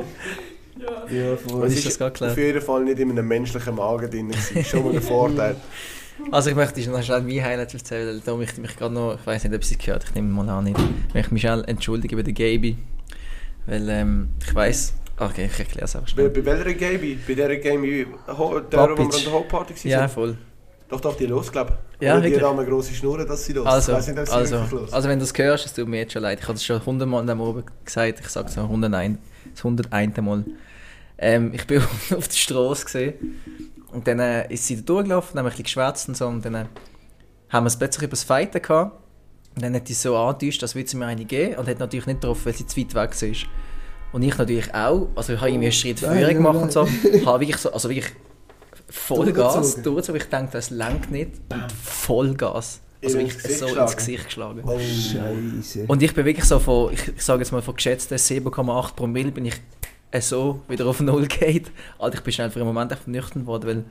Ja, 1.09 1.37
voll. 1.37 1.67
ist 1.67 1.85
das 1.85 1.97
gerade 1.97 2.11
klar? 2.13 2.31
auf 2.31 2.37
jeden 2.37 2.61
Fall 2.61 2.83
nicht 2.83 2.99
in 2.99 3.11
einem 3.11 3.27
menschlichen 3.27 3.75
Magen 3.75 4.09
drin. 4.09 4.29
gewesen. 4.29 4.63
Schon 4.65 4.83
mal 4.85 4.93
ein 4.95 5.01
Vorteil. 5.01 5.55
Also 6.31 6.49
ich 6.49 6.55
möchte 6.55 6.79
noch 6.89 7.03
schnell 7.03 7.21
mein 7.21 7.43
Highlight 7.43 7.73
erzählen. 7.73 8.21
Da 8.25 8.35
möchte 8.35 8.55
ich 8.55 8.61
mich 8.61 8.75
gerade 8.77 8.93
noch, 8.93 9.15
ich 9.19 9.25
weiß 9.25 9.43
nicht, 9.43 9.53
ob 9.55 9.63
Sie 9.63 9.75
es 9.79 9.85
gehört 9.85 10.03
ich 10.05 10.15
nehme 10.15 10.29
mal 10.29 10.47
an 10.49 10.63
nicht. 10.65 10.77
Ich 11.09 11.13
möchte 11.13 11.33
mich 11.33 11.41
schnell 11.41 11.63
entschuldigen 11.67 12.15
bei 12.15 12.23
der 12.23 12.33
Gaby. 12.33 12.77
Weil 13.67 13.89
ähm, 13.89 14.29
ich 14.45 14.53
weiß, 14.55 14.93
okay, 15.17 15.49
ich 15.51 15.59
erkläre 15.59 15.85
es 15.85 15.95
einfach 15.95 16.09
Bei, 16.15 16.23
schnell. 16.23 16.29
bei 16.29 16.45
welcher 16.45 16.73
Gaby? 16.73 17.19
Bei 17.27 17.33
der 17.33 17.57
Gaby, 17.57 18.07
der, 18.27 18.37
wo 18.37 18.51
wir 18.51 18.99
an 18.99 19.09
der 19.09 19.31
Hauptparty 19.31 19.73
waren? 19.75 19.89
Ja, 19.89 20.07
voll. 20.07 20.37
Doch, 20.87 21.01
doch, 21.01 21.17
die 21.17 21.25
los, 21.25 21.51
glaube 21.51 21.77
ich. 21.99 22.05
Ja, 22.05 22.17
Oder 22.17 22.29
die 22.29 22.41
haben 22.41 22.59
eine 22.59 22.67
grosse 22.67 22.93
Schnur, 22.93 23.25
dass 23.25 23.45
sie 23.45 23.53
los. 23.53 23.65
Also, 23.65 23.93
nicht, 23.93 24.19
ob 24.19 24.27
sie 24.27 24.33
also, 24.33 24.63
los. 24.69 24.93
also 24.93 25.09
wenn 25.09 25.17
du 25.17 25.25
es 25.25 25.33
hörst, 25.35 25.65
es 25.65 25.73
tut 25.73 25.87
mir 25.87 25.97
jetzt 25.97 26.13
schon 26.13 26.21
leid. 26.21 26.39
Ich 26.39 26.47
habe 26.47 26.55
es 26.55 26.63
schon 26.63 26.85
hundertmal 26.85 27.27
am 27.27 27.41
Oben 27.41 27.63
gesagt, 27.83 28.19
ich 28.19 28.27
sage 28.27 28.49
es 28.49 28.55
noch 28.55 28.65
101, 28.65 29.17
das 29.51 29.65
101. 29.65 30.17
Mal. 30.17 30.45
Ähm, 31.17 31.53
ich 31.53 31.65
bin 31.65 31.81
auf 32.15 32.27
der 32.27 32.35
Straße 32.35 32.85
gesehen 32.85 33.13
und 33.91 34.07
dann 34.07 34.19
äh, 34.19 34.53
ist 34.53 34.67
sie 34.67 34.75
da 34.75 34.81
durchgelaufen, 34.83 35.39
haben 35.39 35.45
wir 35.45 35.49
ein 35.49 35.51
bisschen 35.51 35.63
geschwätzt 35.63 36.07
und 36.09 36.17
so 36.17 36.27
und 36.27 36.45
dann 36.45 36.55
äh, 36.55 36.65
haben 37.49 37.63
wir 37.63 37.67
es 37.67 37.77
plötzlich 37.77 38.03
über 38.03 38.11
das 38.11 38.23
Fighten 38.23 38.61
gehabt. 38.61 38.99
Und 39.55 39.63
dann 39.63 39.73
hat 39.73 39.87
sie 39.87 39.93
so 39.93 40.17
angetäuscht, 40.17 40.61
dass 40.61 40.75
würde 40.75 40.89
sie 40.89 40.97
mir 40.97 41.05
eine 41.05 41.23
geben 41.23 41.55
und 41.55 41.67
hat 41.67 41.79
natürlich 41.79 42.05
nicht 42.05 42.21
drauf, 42.23 42.45
weil 42.45 42.53
sie 42.53 42.67
zu 42.67 42.77
weit 42.77 42.93
weg 42.93 43.11
ist. 43.11 43.45
Und 44.15 44.21
ich 44.21 44.37
natürlich 44.37 44.73
auch, 44.73 45.09
also 45.13 45.33
ich 45.33 45.39
habe 45.41 45.49
irgendwie 45.49 45.65
einen 45.65 45.73
Schritt 45.73 45.99
früher 45.99 46.21
nein, 46.21 46.35
gemacht 46.37 46.55
und 46.55 46.71
so, 46.71 46.87
habe 47.25 47.41
wirklich 47.41 47.57
so, 47.57 47.73
also 47.73 47.89
wirklich 47.89 48.13
Vollgas 48.89 49.81
Durchgezogen. 49.83 50.21
ich 50.21 50.29
denke, 50.29 50.51
das 50.53 50.69
lenkt 50.69 51.11
nicht 51.11 51.31
und 51.51 51.69
Vollgas. 51.83 52.79
Also 53.03 53.17
wirklich 53.17 53.43
ins 53.43 53.59
so 53.59 53.65
ins 53.65 53.73
geschlagen? 53.73 53.95
Gesicht 53.97 54.25
geschlagen. 54.25 54.61
Oh. 54.65 54.79
Scheiße. 54.79 55.83
Und 55.89 56.01
ich 56.01 56.13
bin 56.13 56.23
wirklich 56.23 56.45
so 56.45 56.59
von, 56.59 56.93
ich, 56.93 57.09
ich 57.09 57.21
sage 57.21 57.41
jetzt 57.41 57.51
mal 57.51 57.61
von 57.61 57.75
geschätzten 57.75 58.17
7,8 58.17 58.95
Promille 58.95 59.31
bin 59.31 59.47
ich 59.47 59.55
äh, 60.11 60.21
so 60.21 60.61
wieder 60.69 60.85
auf 60.85 61.01
Null 61.01 61.27
geht. 61.27 61.69
Alter, 61.99 62.19
ich 62.19 62.23
bin 62.23 62.31
schnell 62.31 62.49
für 62.49 62.59
einen 62.59 62.69
Moment 62.69 62.93
einfach 62.93 63.07
nüchtern 63.07 63.41
geworden, 63.41 63.67
weil 63.67 63.83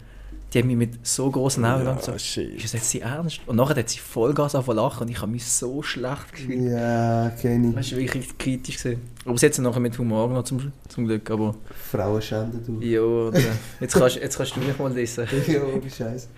die 0.52 0.60
haben 0.60 0.68
mich 0.68 0.76
mit 0.76 1.04
so 1.04 1.28
großen 1.30 1.64
Augen 1.64 1.84
Ja, 1.84 1.98
so, 2.00 2.16
shit. 2.16 2.54
ist 2.54 2.64
das 2.64 2.72
jetzt 2.74 2.90
sie 2.90 3.00
ernst? 3.00 3.40
Und 3.46 3.56
nachher 3.56 3.74
hat 3.76 3.88
sie 3.88 3.98
Vollgas 3.98 4.52
zu 4.52 4.72
lachen 4.72 5.02
und 5.02 5.08
ich 5.10 5.20
habe 5.20 5.32
mich 5.32 5.44
so 5.44 5.82
schlecht 5.82 6.32
gefühlt. 6.32 6.70
Ja, 6.70 7.30
kenne 7.30 7.72
Das 7.72 7.86
ich. 7.86 7.92
war 7.92 7.98
wirklich 8.00 8.38
kritisch. 8.38 8.78
Gewesen. 8.78 9.00
Aber 9.24 9.36
sie 9.36 9.46
hat 9.46 9.52
es 9.54 9.58
nachher 9.58 9.80
mit 9.80 9.98
Humor 9.98 10.28
noch 10.28 10.44
zum, 10.44 10.70
zum 10.88 11.06
Glück. 11.06 11.28
Aber 11.30 11.56
Frauen 11.90 12.22
schänden, 12.22 12.64
du. 12.64 12.80
ja, 12.86 13.30
äh, 13.36 13.42
jetzt, 13.80 13.94
kannst, 13.94 14.16
jetzt 14.16 14.36
kannst 14.36 14.54
du 14.54 14.60
mich 14.60 14.78
mal 14.78 14.92
lesen. 14.92 15.26
Ja, 15.48 15.62
ohne 15.64 15.90
Scheiß. 15.90 16.28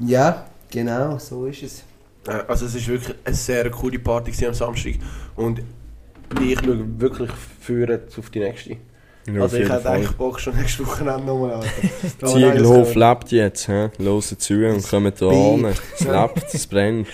Ja, 0.00 0.46
genau, 0.70 1.18
so 1.18 1.46
ist 1.46 1.62
es. 1.62 1.84
Äh, 2.26 2.42
Also 2.48 2.66
es 2.66 2.74
ist 2.74 2.88
wirklich 2.88 3.14
eine 3.24 3.36
sehr 3.36 3.70
coole 3.70 3.98
Party 4.00 4.46
am 4.46 4.54
Samstag 4.54 4.94
und 5.36 5.62
ich 6.42 6.58
schaue 6.58 6.84
wirklich 7.00 7.30
führen 7.60 8.00
auf 8.18 8.30
die 8.30 8.40
nächste. 8.40 8.76
Ja, 9.26 9.42
also 9.42 9.56
ich 9.56 9.68
hätte 9.68 9.90
eigentlich 9.90 10.10
Bock 10.12 10.38
schon 10.38 10.56
nächstes 10.56 10.86
Wochenende 10.86 11.24
nochmal 11.24 11.54
an. 11.54 11.62
Ziegelhof 12.24 12.94
lebt 12.94 13.30
jetzt, 13.32 13.68
hä? 13.68 13.90
Hören 13.98 14.22
zu 14.22 14.54
und 14.54 14.88
kommen 14.88 15.12
da 15.18 15.28
an. 15.28 15.64
Es 15.94 16.00
lebt, 16.00 16.54
es 16.54 16.66
brennt. 16.66 17.08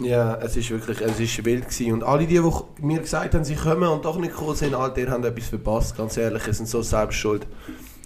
Ja, 0.00 0.36
es 0.42 0.56
ist 0.56 0.70
wirklich, 0.70 1.00
es 1.00 1.20
ist 1.20 1.44
wild 1.44 1.68
gewesen. 1.68 1.92
Und 1.92 2.02
alle 2.02 2.26
die, 2.26 2.40
die 2.40 2.84
mir 2.84 3.00
gesagt 3.00 3.34
haben, 3.34 3.44
sie 3.44 3.54
kommen 3.54 3.88
und 3.88 4.04
doch 4.04 4.18
nicht 4.18 4.32
gekommen 4.32 4.56
sind, 4.56 4.74
Alter, 4.74 5.00
ihr 5.00 5.10
habt 5.10 5.24
etwas 5.24 5.48
verpasst, 5.48 5.96
ganz 5.96 6.16
ehrlich, 6.16 6.46
es 6.48 6.56
sind 6.56 6.68
so 6.68 6.82
selbst 6.82 7.16
schuld. 7.16 7.46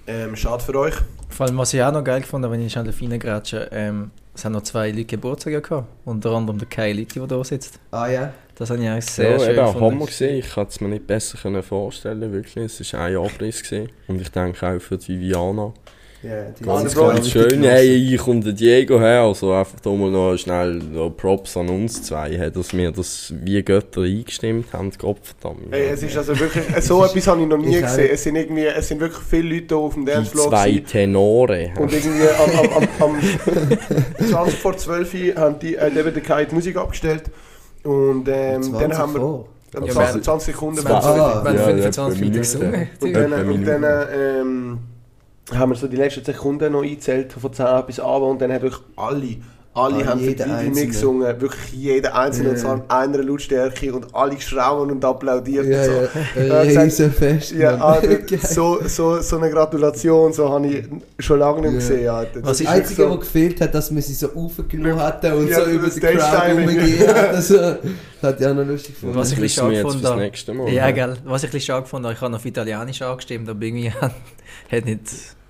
Ähm, 0.07 0.37
schade 0.37 0.62
für 0.62 0.78
euch. 0.78 0.95
Vor 1.28 1.47
allem, 1.47 1.59
was 1.59 1.73
ich 1.75 1.83
auch 1.83 1.92
noch 1.92 2.04
geil 2.04 2.21
gefunden 2.21 2.45
habe, 2.45 2.54
wenn 2.54 2.66
ich 2.66 2.73
schnell 2.73 2.90
reingrätsche, 2.90 3.68
ähm, 3.73 4.11
es 4.35 4.45
haben 4.45 4.52
noch 4.52 4.62
zwei 4.62 4.90
Leute 4.90 5.04
Geburtstag 5.04 5.62
gehabt. 5.62 5.87
Unter 6.04 6.30
anderem 6.30 6.59
der 6.59 6.68
Kai 6.68 6.92
Litti, 6.92 7.18
der 7.18 7.28
da 7.28 7.42
sitzt. 7.42 7.78
Ah 7.90 8.07
ja, 8.07 8.33
Das 8.59 8.71
habe 8.71 8.83
ich 8.83 8.88
eigentlich 8.88 9.05
sehr 9.07 9.31
ja, 9.31 9.38
schön 9.38 9.50
eben, 9.50 9.67
gefunden. 9.67 9.85
Hammer 9.85 10.07
gesehen. 10.07 10.38
Ich 10.41 10.53
konnte 10.53 10.71
es 10.71 10.81
mir 10.81 10.88
nicht 10.88 11.07
besser 11.07 11.38
können 11.41 11.62
vorstellen, 11.62 12.33
wirklich. 12.33 12.65
Es 12.65 12.93
war 12.93 13.03
ein 13.03 13.17
Abriss. 13.17 13.62
Gewesen. 13.62 13.88
Und 14.09 14.21
ich 14.21 14.31
denke 14.31 14.67
auch 14.67 14.81
für 14.81 14.99
die 14.99 15.09
Viviana. 15.21 15.73
ja 16.25 16.50
die 16.59 16.65
Ganz 16.65 16.83
Ganz, 16.83 16.95
Bro, 16.97 17.07
ganz 17.07 17.31
schön. 17.31 17.62
Hey, 17.62 18.15
ich 18.15 18.27
und 18.27 18.45
der 18.45 18.55
Diego 18.55 18.99
her. 18.99 19.21
Also 19.21 19.53
einfach 19.53 19.79
da 19.79 19.91
mal 19.91 20.11
noch 20.11 20.37
schnell 20.37 20.75
noch 20.75 21.11
Props 21.11 21.57
an 21.57 21.69
uns 21.69 22.03
zwei, 22.03 22.37
hey, 22.37 22.50
dass 22.50 22.77
wir 22.77 22.91
das 22.91 23.33
wie 23.45 23.62
Götter 23.62 24.00
eingestimmt 24.00 24.73
haben. 24.73 24.91
Gott 24.99 25.21
verdammt. 25.23 25.73
Ey, 25.73 25.91
es 25.91 26.03
ist 26.03 26.17
also 26.17 26.37
wirklich, 26.37 26.65
so 26.81 27.05
etwas 27.05 27.29
habe 27.29 27.41
ich 27.43 27.47
noch 27.47 27.59
nie 27.59 27.77
Ich 27.77 27.85
auch. 27.85 27.88
gesehen. 27.91 28.11
Es 28.12 28.25
sind 28.25 28.35
irgendwie, 28.35 28.67
es 28.67 28.88
sind 28.88 28.99
wirklich 28.99 29.23
viele 29.23 29.55
Leute 29.55 29.67
hier 29.69 29.77
auf 29.77 29.95
dem 29.95 30.05
die 30.05 30.11
Dancefloor 30.11 30.49
zwei 30.49 30.71
gewesen. 30.71 30.87
Tenore. 30.87 31.71
Und 31.79 31.93
irgendwie 31.93 32.29
am, 32.29 32.59
am, 32.59 32.88
am, 32.99 33.15
am 34.19 34.27
20 34.29 34.59
vor 34.59 34.77
12 34.77 35.15
Uhr 35.15 35.35
haben 35.37 35.61
die, 35.61 35.79
hat 35.79 35.97
eben 35.97 36.12
der 36.12 36.23
Kai 36.25 36.45
die 36.45 36.57
Musik 36.57 36.77
abgestellt. 36.77 37.23
Und 37.88 38.28
ähm, 38.28 38.62
20 38.62 38.80
dann 38.88 38.99
haben 38.99 39.12
wir 39.14 39.21
vor. 39.21 39.45
Ja, 39.75 39.80
20, 39.92 40.14
wir- 40.14 40.23
20 40.23 40.54
Sekunden. 40.54 40.85
Wenn 40.85 40.92
Ah, 40.92 41.40
Wenn 41.45 41.54
Ja, 41.57 41.62
25 41.62 41.87
etwa 41.87 42.02
Minuten 42.09 42.21
Minute. 42.21 42.38
gesungen. 42.38 42.88
Und 43.00 43.12
dann, 43.14 43.49
und 43.50 43.64
dann 43.66 44.07
ähm, 44.14 44.78
haben 45.54 45.71
wir 45.73 45.76
so 45.76 45.88
die 45.88 45.97
letzten 45.97 46.25
Sekunden 46.25 46.73
noch 46.73 46.83
eingezählt, 46.83 47.33
von 47.33 47.52
10 47.52 47.87
bis 47.87 48.00
Abend. 48.00 48.28
Und 48.30 48.42
dann 48.42 48.52
haben 48.52 48.62
wirklich 48.62 48.83
alle, 48.97 49.37
alle 49.79 50.05
Ah, 50.05 50.07
haben 50.09 50.21
für 50.21 50.35
die 50.35 50.43
Einzelne. 50.43 50.71
mitgesungen. 50.75 51.41
Wirklich 51.41 51.73
jeder 51.73 52.15
Einzelne. 52.15 52.49
Ja. 52.49 52.55
Und 52.55 52.59
zwar 52.61 52.75
in 52.77 52.83
einer 52.89 53.23
Lautstärke. 53.23 53.93
Und 53.93 54.15
alle 54.15 54.35
geschrauen 54.37 54.91
und 54.91 55.05
applaudiert. 55.05 55.67
Ja, 55.67 55.79
und 55.81 55.85
so. 55.87 55.93
ja, 56.41 56.45
Ja, 56.47 56.61
ein 56.61 56.69
gesagt- 56.69 56.87
Riesenfest. 56.87 57.53
Ja. 57.53 57.75
Alter, 57.77 58.09
Geil. 58.17 58.39
so, 58.43 58.79
so, 58.87 59.21
so 59.21 59.37
eine 59.39 59.51
Gratulation, 59.51 60.33
so 60.33 60.49
habe 60.49 60.67
ich 60.67 60.85
schon 61.19 61.39
lange 61.39 61.61
nicht 61.63 61.73
mehr 61.73 61.73
Ja. 61.73 61.79
gesehen. 61.79 62.09
Alter. 62.09 62.41
Was 62.43 62.61
ist 62.61 62.67
Das 62.67 62.75
Einzige, 62.75 62.99
wirklich 62.99 63.19
was 63.21 63.27
gefehlt 63.27 63.61
hat, 63.61 63.75
dass 63.75 63.91
man 63.91 64.03
sie 64.03 64.15
so 64.15 64.29
aufgenommen 64.35 65.01
hatte 65.01 65.35
und 65.37 65.49
Ja, 65.49 65.65
so 65.65 65.71
über 65.71 65.87
das 65.87 65.95
die 65.95 66.01
Crowd 66.01 66.21
hat. 66.23 66.49
Also, 67.39 67.57
das 67.57 67.77
hat 68.23 68.45
auch 68.45 68.55
noch 68.55 68.65
lustig 68.67 68.95
gefunden. 68.95 69.15
Was 69.17 69.29
ich 69.33 69.35
das 69.35 69.39
ein 69.39 69.43
bisschen 69.43 69.85
schade 69.85 70.03
wir 70.03 70.17
nächste 70.17 70.55
Mal. 70.55 70.69
Ja, 70.73 70.91
gell. 70.91 71.17
Was 71.25 71.43
ich 71.45 71.49
ein 71.49 71.53
bisschen 71.53 71.67
schade 71.67 71.83
gefunden 71.83 72.07
habe, 72.07 72.15
ich 72.15 72.21
habe 72.21 72.35
auf 72.37 72.45
Italienisch 72.45 73.03
angestimmt, 73.03 73.49
aber 73.49 73.63
irgendwie 73.63 73.91
hat 74.71 74.85
nicht, 74.85 75.01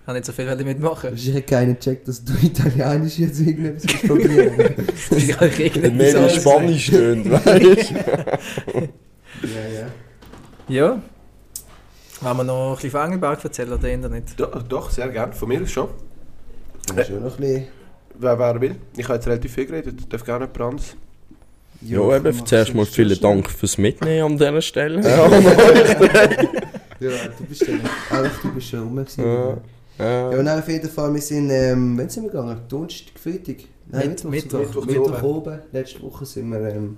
hat 0.09 0.15
nicht 0.15 0.25
so 0.25 0.33
viel 0.33 0.47
wollen 0.47 0.65
mitmachen. 0.65 1.15
Ich 1.15 1.29
hätte 1.29 1.43
keinen 1.43 1.75
gecheckt, 1.75 2.09
dass 2.09 2.25
du 2.25 2.33
Italienisch 2.43 3.19
jetzt 3.19 3.41
irgendetwas 3.41 3.93
probieren 4.03 4.53
habe 5.39 5.47
irgendwie 5.47 5.91
mehr 5.91 6.17
in. 6.17 6.31
Spanisch 6.31 6.87
stöhnt, 6.87 7.31
weißt 7.31 7.93
du? 7.93 8.89
Ja, 9.43 9.79
ja. 9.79 9.87
Ja. 10.69 11.03
Wollen 12.23 12.37
wir 12.39 12.45
noch 12.45 12.71
ein 12.71 12.75
bisschen 12.75 12.91
von 12.91 13.01
Engelberg 13.03 13.45
erzählen 13.45 13.73
oder 13.73 13.89
eher 13.89 14.09
nicht? 14.09 14.41
Doch, 14.41 14.63
doch, 14.65 14.91
sehr 14.91 15.09
gerne. 15.11 15.33
Von 15.33 15.49
mir 15.49 15.65
schon. 15.65 15.91
Ist 16.97 17.07
schon 17.07 17.23
noch 17.23 17.35
ein 17.35 17.41
bisschen... 17.41 17.67
Wer, 18.19 18.37
wer 18.37 18.61
will. 18.61 18.75
Ich 18.97 19.05
habe 19.05 19.15
jetzt 19.15 19.29
relativ 19.29 19.53
viel 19.55 19.67
geredet. 19.67 20.13
Darf 20.13 20.25
gerne 20.25 20.47
jemand 20.47 20.61
anderes. 20.61 20.97
Ja, 21.83 22.17
eben, 22.17 22.47
zuerst 22.47 22.75
mal 22.75 22.85
vielen. 22.85 23.21
Dank 23.21 23.49
fürs 23.49 23.79
Mitnehmen 23.79 24.25
an 24.25 24.39
dieser 24.39 24.61
Stelle. 24.61 25.01
Ja, 25.03 25.29
du 26.99 27.45
bist 27.49 27.65
ja 27.65 27.75
einfach, 28.11 28.43
du 28.43 28.55
bist 28.55 28.69
schon 28.71 28.81
rum. 28.81 29.07
Ja. 29.19 29.59
Ja, 29.99 30.31
Ja. 30.33 30.39
und 30.39 30.49
auf 30.49 30.69
jeden 30.69 30.89
Fall, 30.89 31.13
wir 31.15 31.21
sind, 31.21 31.51
ähm, 31.51 31.99
wann 31.99 32.09
sind 32.09 32.25
wir 32.25 32.31
gegangen? 32.31 32.61
Donnerstag, 32.69 33.19
Freitag? 33.19 33.57
Nein, 33.91 34.09
Mitt- 34.11 34.25
Mittwoch, 34.25 34.59
Mittwoch. 34.61 34.87
Mittwoch 34.87 35.11
Mittwoch 35.11 35.23
oben. 35.23 35.59
Letzte 35.73 36.03
Woche 36.03 36.27
sind 36.27 36.51
wir 36.51 36.61
ähm, 36.61 36.97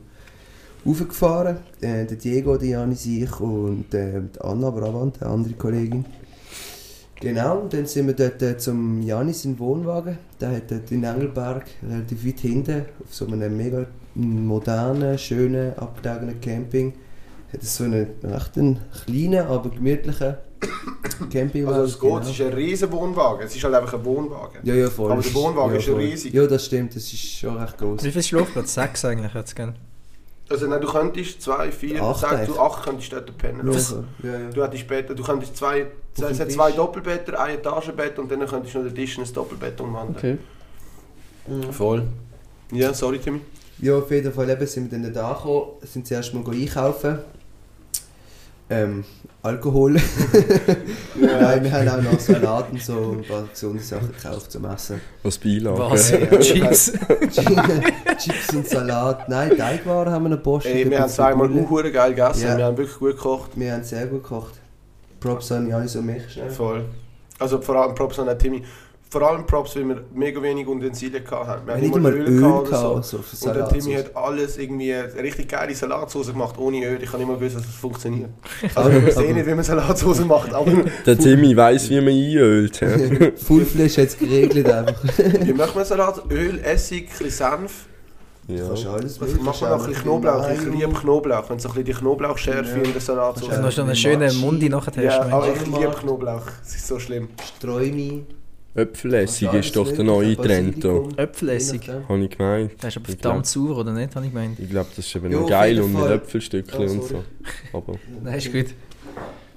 raufgefahren. 0.85 1.57
Äh, 1.81 2.05
der 2.07 2.17
Diego, 2.17 2.57
die 2.57 2.71
Janis, 2.71 3.07
ich 3.07 3.41
und 3.41 3.95
äh, 3.95 4.21
die 4.35 4.41
Anna 4.41 4.71
Bravant, 4.71 5.23
eine 5.23 5.31
andere 5.31 5.55
Kollegin. 5.55 6.05
Genau, 7.21 7.59
und 7.61 7.73
dann 7.75 7.85
sind 7.87 8.07
wir 8.07 8.15
dort 8.15 8.41
äh, 8.43 8.57
zum 8.57 9.03
Janis 9.03 9.45
in 9.45 9.53
den 9.55 9.59
Wohnwagen. 9.61 10.19
Der 10.41 10.57
hat 10.57 10.71
dort 10.71 10.91
in 10.91 11.05
Engelberg, 11.05 11.67
relativ 11.87 12.27
weit 12.27 12.41
hinten, 12.41 12.81
auf 13.05 13.15
so 13.15 13.27
einem 13.27 13.57
mega 13.57 13.85
modernen, 14.15 15.19
schönen, 15.19 15.75
abgelegenen 15.79 16.41
Camping. 16.41 16.95
Hat 17.53 17.63
so 17.63 17.85
einen 17.85 18.07
recht 18.25 18.57
einen 18.59 18.79
kleinen, 19.05 19.47
aber 19.47 19.69
gemütlichen 19.71 20.35
Campingwagen. 21.31 21.81
Also 21.81 21.95
es 21.95 22.01
geht, 22.01 22.23
es 22.23 22.31
ist 22.31 22.41
ein 22.41 22.53
riesen 22.53 22.93
Wohnwagen. 22.93 23.47
Es 23.47 23.55
ist 23.55 23.65
halt 23.65 23.75
einfach 23.75 23.95
ein 23.95 24.05
Wohnwagen. 24.05 24.61
Ja, 24.63 24.75
ja, 24.75 24.91
voll. 24.91 25.13
Aber 25.13 25.23
der 25.23 25.35
Wohnwagen 25.35 25.75
ja, 25.75 25.79
ist 25.79 25.89
riesig. 25.89 26.35
Ja, 26.35 26.47
das 26.47 26.67
stimmt, 26.67 26.95
das 26.97 27.05
ist 27.05 27.39
schon 27.39 27.57
recht 27.57 27.79
groß. 27.79 28.03
Wie 28.03 28.11
viel 28.11 28.23
Schlafplatz? 28.23 28.75
Sechs 28.75 29.05
eigentlich 29.05 29.35
jetzt, 29.35 29.57
gell? 29.57 29.75
Also 30.51 30.67
nein, 30.67 30.81
du 30.81 30.89
könntest 30.89 31.41
zwei, 31.43 31.71
vier, 31.71 32.03
Acht 32.03 32.29
sechs, 32.29 32.47
du 32.47 32.59
acht 32.59 32.85
könntest 32.85 33.13
dort 33.13 33.39
pennen. 33.39 33.71
Ja, 33.71 34.31
ja. 34.31 34.51
Du 34.51 34.65
hättest 34.65 34.81
später, 34.81 35.15
du 35.15 35.23
könntest 35.23 35.57
zwei, 35.57 35.87
es 36.17 36.41
hat 36.41 36.51
zwei 36.51 36.73
Doppelbetten, 36.73 37.37
ein 37.37 37.59
Etagenbett 37.59 38.19
und 38.19 38.31
dann 38.33 38.45
könntest 38.47 38.75
du 38.75 38.81
noch 38.81 38.87
den 38.87 38.95
Tisch 38.97 39.17
in 39.17 39.23
ein 39.23 39.33
Doppelbett 39.33 39.81
umwandeln. 39.81 40.41
Mhm. 41.47 41.73
Voll. 41.73 42.03
Ja, 42.73 42.93
sorry 42.93 43.21
Timmy. 43.21 43.41
Ja, 43.79 43.97
auf 43.99 44.11
jeden 44.11 44.33
Fall 44.33 44.51
eben 44.51 44.67
sind 44.67 44.91
wir 44.91 44.99
dann 44.99 45.13
da 45.13 45.33
gekommen, 45.35 45.67
sind 45.83 46.07
zuerst 46.07 46.35
mal 46.35 46.45
einkaufen. 46.51 47.21
Ähm, 48.69 49.05
Alkohol. 49.43 49.93
Nein, 51.15 51.65
wir 51.65 51.73
haben 51.73 51.89
auch 51.89 52.13
noch 52.13 52.21
Salat 52.21 52.71
und 52.73 52.83
so 52.83 52.93
und 52.93 53.19
ein 53.23 53.25
paar 53.25 53.45
gesunde 53.45 53.83
Sachen 53.83 54.13
gekauft 54.13 54.53
zum 54.53 54.67
Essen. 54.67 55.01
Als 55.25 55.39
Beilage. 55.39 55.79
Was? 55.79 56.11
Ja, 56.11 56.19
ja. 56.19 56.39
Chips? 56.39 56.93
Chips 58.19 58.55
und 58.55 58.69
Salat. 58.69 59.29
Nein, 59.31 59.57
Teigwaren 59.57 60.13
haben 60.13 60.25
wir 60.25 60.29
noch 60.31 60.43
Post. 60.43 60.67
Ey, 60.67 60.91
wir 60.91 61.01
haben 61.01 61.09
zweimal 61.11 61.49
hure 61.49 61.91
geil 61.91 62.15
gegessen, 62.15 62.49
Ja. 62.49 62.57
wir 62.59 62.65
haben 62.67 62.77
wirklich 62.77 62.99
gut 62.99 63.17
gekocht. 63.17 63.51
Wir 63.55 63.73
haben 63.73 63.83
sehr 63.83 64.07
gut 64.07 64.23
gekocht. 64.23 64.55
Props 65.21 65.53
an 65.53 65.69
Janis 65.69 65.97
und 65.97 66.07
mich 66.07 66.31
schnell. 66.31 66.51
Voll. 66.51 66.85
Also 67.39 67.61
vor 67.63 67.77
allem 67.77 67.95
Props 67.95 68.19
an 68.19 68.39
Timmy. 68.39 68.63
Vor 69.13 69.23
allem 69.23 69.45
Props, 69.45 69.75
weil 69.75 69.89
wir 69.89 70.05
mega 70.15 70.41
wenig 70.41 70.69
Utensilien 70.69 71.25
gehabt 71.25 71.49
haben. 71.49 71.67
Wir 71.67 71.75
haben 71.75 71.81
nicht 71.81 71.97
mal 71.97 72.13
Öl 72.15 72.41
gehabt 72.41 72.69
gehabt, 72.71 72.85
oder 72.85 72.97
also 72.99 73.19
für 73.19 73.35
so. 73.35 73.49
Und 73.49 73.57
der 73.57 73.67
Salat. 73.67 73.81
Timmy 73.83 73.95
hat 73.97 74.17
alles 74.17 74.57
irgendwie 74.57 74.95
eine 74.95 75.15
richtig 75.17 75.49
geile 75.49 75.75
Salatsauce 75.75 76.29
gemacht, 76.29 76.57
ohne 76.59 76.85
Öl. 76.87 77.03
Ich 77.03 77.09
habe 77.09 77.19
nicht 77.19 77.27
mal 77.27 77.37
gewusst, 77.37 77.57
dass 77.57 77.63
das 77.67 77.75
funktioniert. 77.75 78.31
Aber- 78.77 78.85
Also 78.91 79.07
ich 79.09 79.15
sehe 79.15 79.35
nicht, 79.35 79.47
wie 79.47 79.55
man 79.55 79.65
Salatsauce 79.65 80.25
macht, 80.27 80.55
aber 80.55 80.71
Der 81.07 81.19
Timmy 81.19 81.57
weiss, 81.57 81.91
wie 81.91 81.97
man 82.01 82.09
einölt. 82.15 82.81
Fullfleisch 83.41 83.99
hat 83.99 84.07
es 84.07 84.17
geregelt 84.19 84.71
einfach. 84.71 85.03
wie 85.19 85.53
macht 85.55 85.75
man 85.75 85.85
Salat? 85.85 86.23
Öl, 86.31 86.61
Essig, 86.63 87.09
ein 87.11 87.19
bisschen 87.25 87.51
Senf. 87.59 87.87
Ja. 88.47 88.67
Kannst 88.69 88.85
du 88.85 88.91
alles 88.91 89.21
Was 89.21 89.35
macht 89.41 89.61
man 89.61 89.71
noch? 89.71 89.81
Ein 89.81 89.87
bisschen 89.89 90.03
Knoblauch. 90.05 90.51
Ich 90.51 90.65
liebe 90.73 90.93
Knoblauch. 90.93 91.51
Wenn 91.51 91.59
so 91.59 91.69
ein 91.69 91.75
bisschen 91.75 91.85
die 91.85 91.93
Knoblauchschärfe 91.95 92.79
Ja. 92.79 92.83
in 92.85 92.93
der 92.93 93.01
Salatsauce 93.01 93.49
Du 93.49 93.63
hast 93.63 93.77
noch 93.77 93.87
einen 93.87 93.97
schönen 93.97 94.37
Mundi 94.41 94.69
nachher 94.69 95.03
Ja, 95.03 95.23
aber 95.23 95.53
ich 95.53 95.67
liebe 95.67 95.95
Knoblauch. 96.01 96.43
Es 96.65 96.77
ist 96.77 96.87
so 96.87 96.99
schlimm. 97.01 97.29
Streumi. 97.59 98.25
Äpfelessig 98.75 99.53
ist 99.53 99.75
doch 99.75 99.91
der 99.91 100.05
neue 100.05 100.37
Trend. 100.37 100.85
Äpfelessig. 101.17 101.89
Habe 102.09 102.21
ich 102.25 102.31
gemeint. 102.31 102.73
Das 102.81 102.89
ist 102.95 102.97
aber 102.99 103.07
verdammt 103.07 103.47
sauer, 103.47 103.79
oder 103.79 103.93
nicht? 103.93 104.15
Habe 104.15 104.27
ich 104.27 104.33
gemeint. 104.33 104.59
Ich 104.61 104.71
glaube, 104.71 104.89
das 104.95 105.05
ist 105.07 105.17
eben 105.17 105.35
auf 105.35 105.49
geil 105.49 105.81
und 105.81 105.93
mit. 105.93 106.05
Äpfelstückchen 106.11 106.89
und 106.89 107.05
so. 107.05 107.25
Aber 107.73 107.95
Nein, 108.23 108.39
ist 108.39 108.53
gut. 108.53 108.67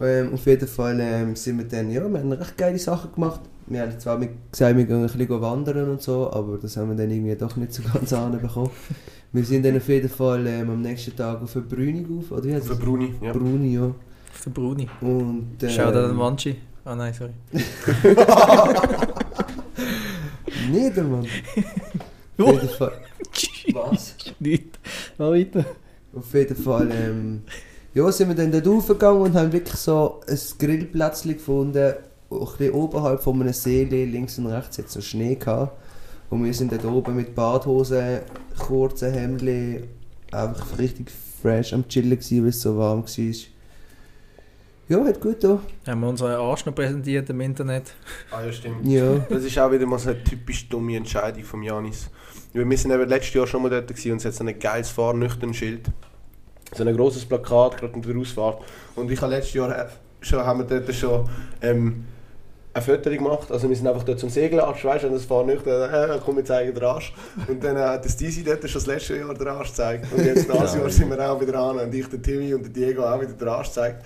Ähm, 0.02 0.34
auf 0.34 0.46
jeden 0.48 0.68
Fall 0.68 1.00
ähm, 1.00 1.36
sind 1.36 1.60
wir 1.60 1.66
dann, 1.66 1.92
ja, 1.92 2.02
wir 2.10 2.20
haben 2.20 2.32
recht 2.32 2.58
geile 2.58 2.80
Sachen 2.80 3.14
gemacht. 3.14 3.42
Wir 3.68 3.82
haben 3.84 3.98
zwar 4.00 4.18
mit- 4.18 4.32
gesagt, 4.52 4.76
wir 4.76 4.84
gehen 4.84 4.98
ein 4.98 5.04
bisschen 5.08 5.42
wandern 5.42 5.90
und 5.92 6.02
so, 6.02 6.30
aber 6.32 6.58
das 6.58 6.76
haben 6.76 6.90
wir 6.90 6.96
dann 6.98 7.12
irgendwie 7.12 7.36
doch 7.36 7.56
nicht 7.56 7.72
so 7.74 7.84
ganz 7.94 8.12
anbekommen. 8.14 8.72
wir 9.32 9.46
sind 9.46 9.64
dann 9.64 9.78
auf 9.78 9.88
jeden 9.88 10.10
Fall 10.10 10.46
ähm, 10.48 10.72
am 10.72 10.82
nächsten 10.82 11.16
Tag 11.16 11.42
auf 11.42 11.56
eine 11.56 11.64
Brünig 11.66 12.08
auf, 12.10 12.32
oder 12.32 12.44
wie 12.44 12.54
heißt 12.56 12.68
Für 12.68 12.74
es? 12.74 12.80
Bruni. 12.80 13.14
Ja. 13.22 13.32
Bruni, 13.32 13.76
ja. 13.76 13.96
Für 14.34 14.50
Bruni. 14.50 14.88
Und, 15.00 15.56
ähm, 15.62 15.70
Schau 15.70 15.92
da 15.92 16.08
den 16.08 16.18
Manchi. 16.18 16.56
Ah 16.86 16.96
nein, 16.96 17.14
sorry. 17.14 17.32
Niedermann. 20.72 21.26
auf 21.26 22.52
jeden 22.52 22.70
Fall. 22.70 22.92
Was? 23.74 24.16
Nicht. 24.40 24.80
Mal 25.18 25.32
weiter. 25.32 25.66
Auf 26.16 26.34
jeden 26.34 26.56
Fall 26.58 26.92
ähm, 26.92 27.44
Ja, 27.94 28.12
sind 28.12 28.30
wir 28.30 28.36
dann 28.36 28.52
dort 28.52 28.68
raufgegangen 28.68 29.22
und 29.22 29.34
haben 29.36 29.54
wirklich 29.54 29.76
so 29.76 30.22
ein 30.28 30.40
Grillplätzchen 30.60 31.34
gefunden, 31.34 31.94
ein 32.32 32.40
bisschen 32.40 32.74
oberhalb 32.74 33.22
von 33.22 33.40
einem 33.42 33.54
See, 33.54 33.84
links 33.84 34.38
und 34.38 34.48
rechts 34.48 34.78
hat 34.78 34.88
es 34.88 34.94
so 34.94 35.02
Schnee 35.02 35.36
gehabt. 35.36 35.78
Und 36.30 36.44
wir 36.44 36.54
sind 36.54 36.72
dort 36.72 36.86
oben 36.86 37.16
mit 37.16 37.36
Badhosen, 37.36 38.22
kurzen 38.58 39.14
Hemdli, 39.14 39.84
einfach 40.32 40.78
richtig 40.80 41.12
fresh 41.42 41.74
am 41.74 41.88
Chillen 41.88 42.10
gewesen, 42.12 42.42
weil 42.42 42.50
es 42.50 42.62
so 42.62 42.78
warm 42.78 43.04
war. 43.04 43.53
Ja, 44.94 45.04
hat 45.04 45.20
gut 45.20 45.44
da. 45.44 45.60
Haben 45.88 46.02
wir 46.02 46.08
unseren 46.08 46.34
Arsch 46.34 46.68
noch 46.68 46.76
präsentiert 46.76 47.28
im 47.28 47.42
Internet. 47.42 47.96
Ah 48.30 48.46
ja, 48.46 48.52
stimmt. 48.52 48.86
Ja. 48.86 49.26
Das 49.28 49.44
ist 49.44 49.58
auch 49.58 49.72
wieder 49.72 49.88
mal 49.88 49.98
so 49.98 50.12
eine 50.12 50.24
typisch 50.24 50.70
dumme 50.70 50.96
Entscheidung 50.96 51.44
von 51.44 51.64
Janis. 51.64 52.12
Wir 52.54 52.78
sind 52.78 52.92
eben 52.92 53.10
letztes 53.10 53.34
Jahr 53.34 53.48
schon 53.48 53.64
mal 53.64 53.70
dort 53.70 53.88
gewesen 53.88 54.12
und 54.12 54.18
es 54.18 54.26
hat 54.26 54.36
so 54.36 54.44
ein 54.44 54.60
geiles 54.60 54.92
Fahrnüchtern-Schild. 54.92 55.88
So 56.76 56.84
ein 56.84 56.96
grosses 56.96 57.26
Plakat, 57.26 57.78
gerade 57.78 57.94
in 57.94 58.04
der 58.04 58.16
Ausfahrt. 58.18 58.62
Und 58.96 59.10
ich 59.10 59.20
habe 59.20 59.34
letztes 59.34 59.56
Jahr 59.56 59.76
äh, 59.76 59.88
schon, 60.22 60.46
haben 60.46 60.60
wir 60.60 60.80
dort 60.80 60.94
schon 60.94 61.28
ähm, 61.64 62.06
ein 62.76 62.82
Foto 62.84 63.10
gemacht. 63.10 63.52
Also 63.52 63.68
wir 63.68 63.76
sind 63.76 63.88
einfach 63.88 64.04
dort 64.04 64.20
zum 64.20 64.30
Segelarsch, 64.30 64.86
weißt 64.86 65.06
du, 65.06 65.08
und 65.08 65.14
das 65.14 65.26
Fahrnüchtern, 65.26 65.92
äh, 65.92 66.20
komm, 66.24 66.36
wir 66.36 66.46
zeigen 66.46 66.72
den 66.72 66.84
Arsch. 66.84 67.16
Und 67.48 67.64
dann 67.64 67.80
hat 67.80 68.06
das 68.06 68.16
Disi 68.16 68.44
dort 68.44 68.62
schon 68.70 68.80
das 68.80 68.86
letzte 68.86 69.18
Jahr 69.18 69.34
den 69.34 69.48
Arsch 69.48 69.70
gezeigt. 69.70 70.06
Und 70.16 70.24
jetzt 70.24 70.48
dieses 70.48 70.76
Jahr 70.76 70.90
sind 70.92 71.10
wir 71.10 71.32
auch 71.32 71.42
wieder 71.42 71.56
an 71.58 71.80
und 71.80 71.96
ich, 71.96 72.08
der 72.08 72.22
Timmy 72.22 72.54
und 72.54 72.62
der 72.62 72.70
Diego 72.70 73.04
auch 73.04 73.20
wieder 73.20 73.34
den 73.34 73.48
Arsch 73.48 73.70
gezeigt. 73.70 74.06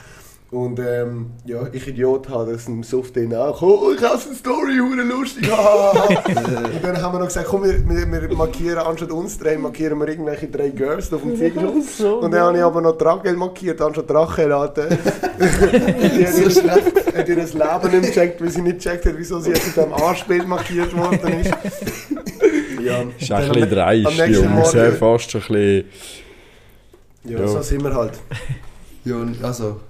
Und 0.49 0.79
ähm, 0.79 1.31
ja, 1.45 1.67
ich 1.73 1.85
Idiot 1.89 2.29
habe 2.29 2.53
das 2.53 2.69
im 2.69 2.81
Suff 2.81 3.11
drin 3.11 3.35
auch. 3.35 3.61
Oh, 3.61 3.91
ich 3.93 4.01
habe 4.01 4.13
eine 4.13 4.33
Story, 4.33 4.77
hure 4.79 5.03
lustig. 5.03 5.43
und 5.51 6.83
dann 6.83 7.01
haben 7.01 7.15
wir 7.15 7.19
noch 7.19 7.27
gesagt, 7.27 7.47
komm, 7.49 7.65
wir, 7.65 7.77
wir, 7.85 8.29
wir 8.29 8.33
markieren 8.35 8.77
anstatt 8.77 9.11
uns 9.11 9.37
drei, 9.37 9.57
markieren 9.57 9.99
wir 9.99 10.07
irgendwelche 10.07 10.47
drei 10.47 10.69
Girls 10.69 11.11
auf 11.11 11.21
dem 11.21 11.35
Ziegelschutz. 11.35 11.99
und 11.99 12.31
dann 12.31 12.41
habe 12.41 12.57
ich 12.57 12.63
aber 12.63 12.79
noch 12.79 12.95
Rachel 12.97 13.35
markiert, 13.35 13.81
anstatt 13.81 14.09
Rachel. 14.09 14.53
Alter. 14.53 14.87
die 15.39 16.25
hat 16.25 16.37
ihr, 16.37 17.17
hat 17.17 17.29
ihr 17.29 17.35
das 17.35 17.53
Leben 17.53 17.99
nicht 17.99 18.13
gecheckt, 18.13 18.41
weil 18.41 18.49
sie 18.49 18.61
nicht 18.61 18.77
gecheckt 18.77 19.05
hat, 19.05 19.13
wieso 19.17 19.39
sie 19.41 19.49
jetzt 19.49 19.67
mit 19.67 19.85
dem 19.85 19.93
Arschbild 19.93 20.47
markiert 20.47 20.95
worden 20.95 21.41
ist. 21.41 21.51
ja, 22.81 23.03
Ist 23.19 23.31
auch 23.33 23.37
ein 23.39 23.51
bisschen 23.51 23.69
dreist, 23.69 24.17
Jungs. 24.17 24.97
Fast 24.97 25.35
ein 25.35 25.41
bisschen... 25.41 25.85
ja, 27.25 27.39
Ja. 27.39 27.47
so 27.47 27.61
sind 27.61 27.83
wir 27.83 27.93
halt. 27.93 28.13
Ja, 29.03 29.15
und 29.15 29.43
also, 29.43 29.81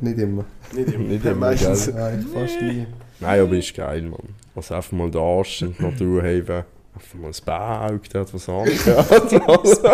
nicht 0.00 0.18
immer. 0.18 0.44
Nicht 0.72 0.92
immer, 0.92 1.04
Nicht 1.04 1.24
immer, 1.24 1.34
meistens. 1.34 1.92
Nein, 1.92 2.26
fast 2.32 2.60
nie. 2.62 2.86
Nein, 3.20 3.40
aber 3.40 3.56
ist 3.56 3.74
geil, 3.74 4.02
Mann. 4.02 4.34
Also 4.54 4.74
einfach 4.74 4.92
mal 4.92 5.10
den 5.10 5.20
Arsch 5.20 5.62
in 5.62 5.74
die 5.76 5.82
Natur 5.82 6.22
heben. 6.24 6.64
Einfach 6.94 7.14
mal 7.14 7.28
ein 7.28 7.34
Bauauge, 7.44 8.08
der 8.08 8.20
hat 8.22 8.34
was 8.34 8.48
anderes. 8.48 9.80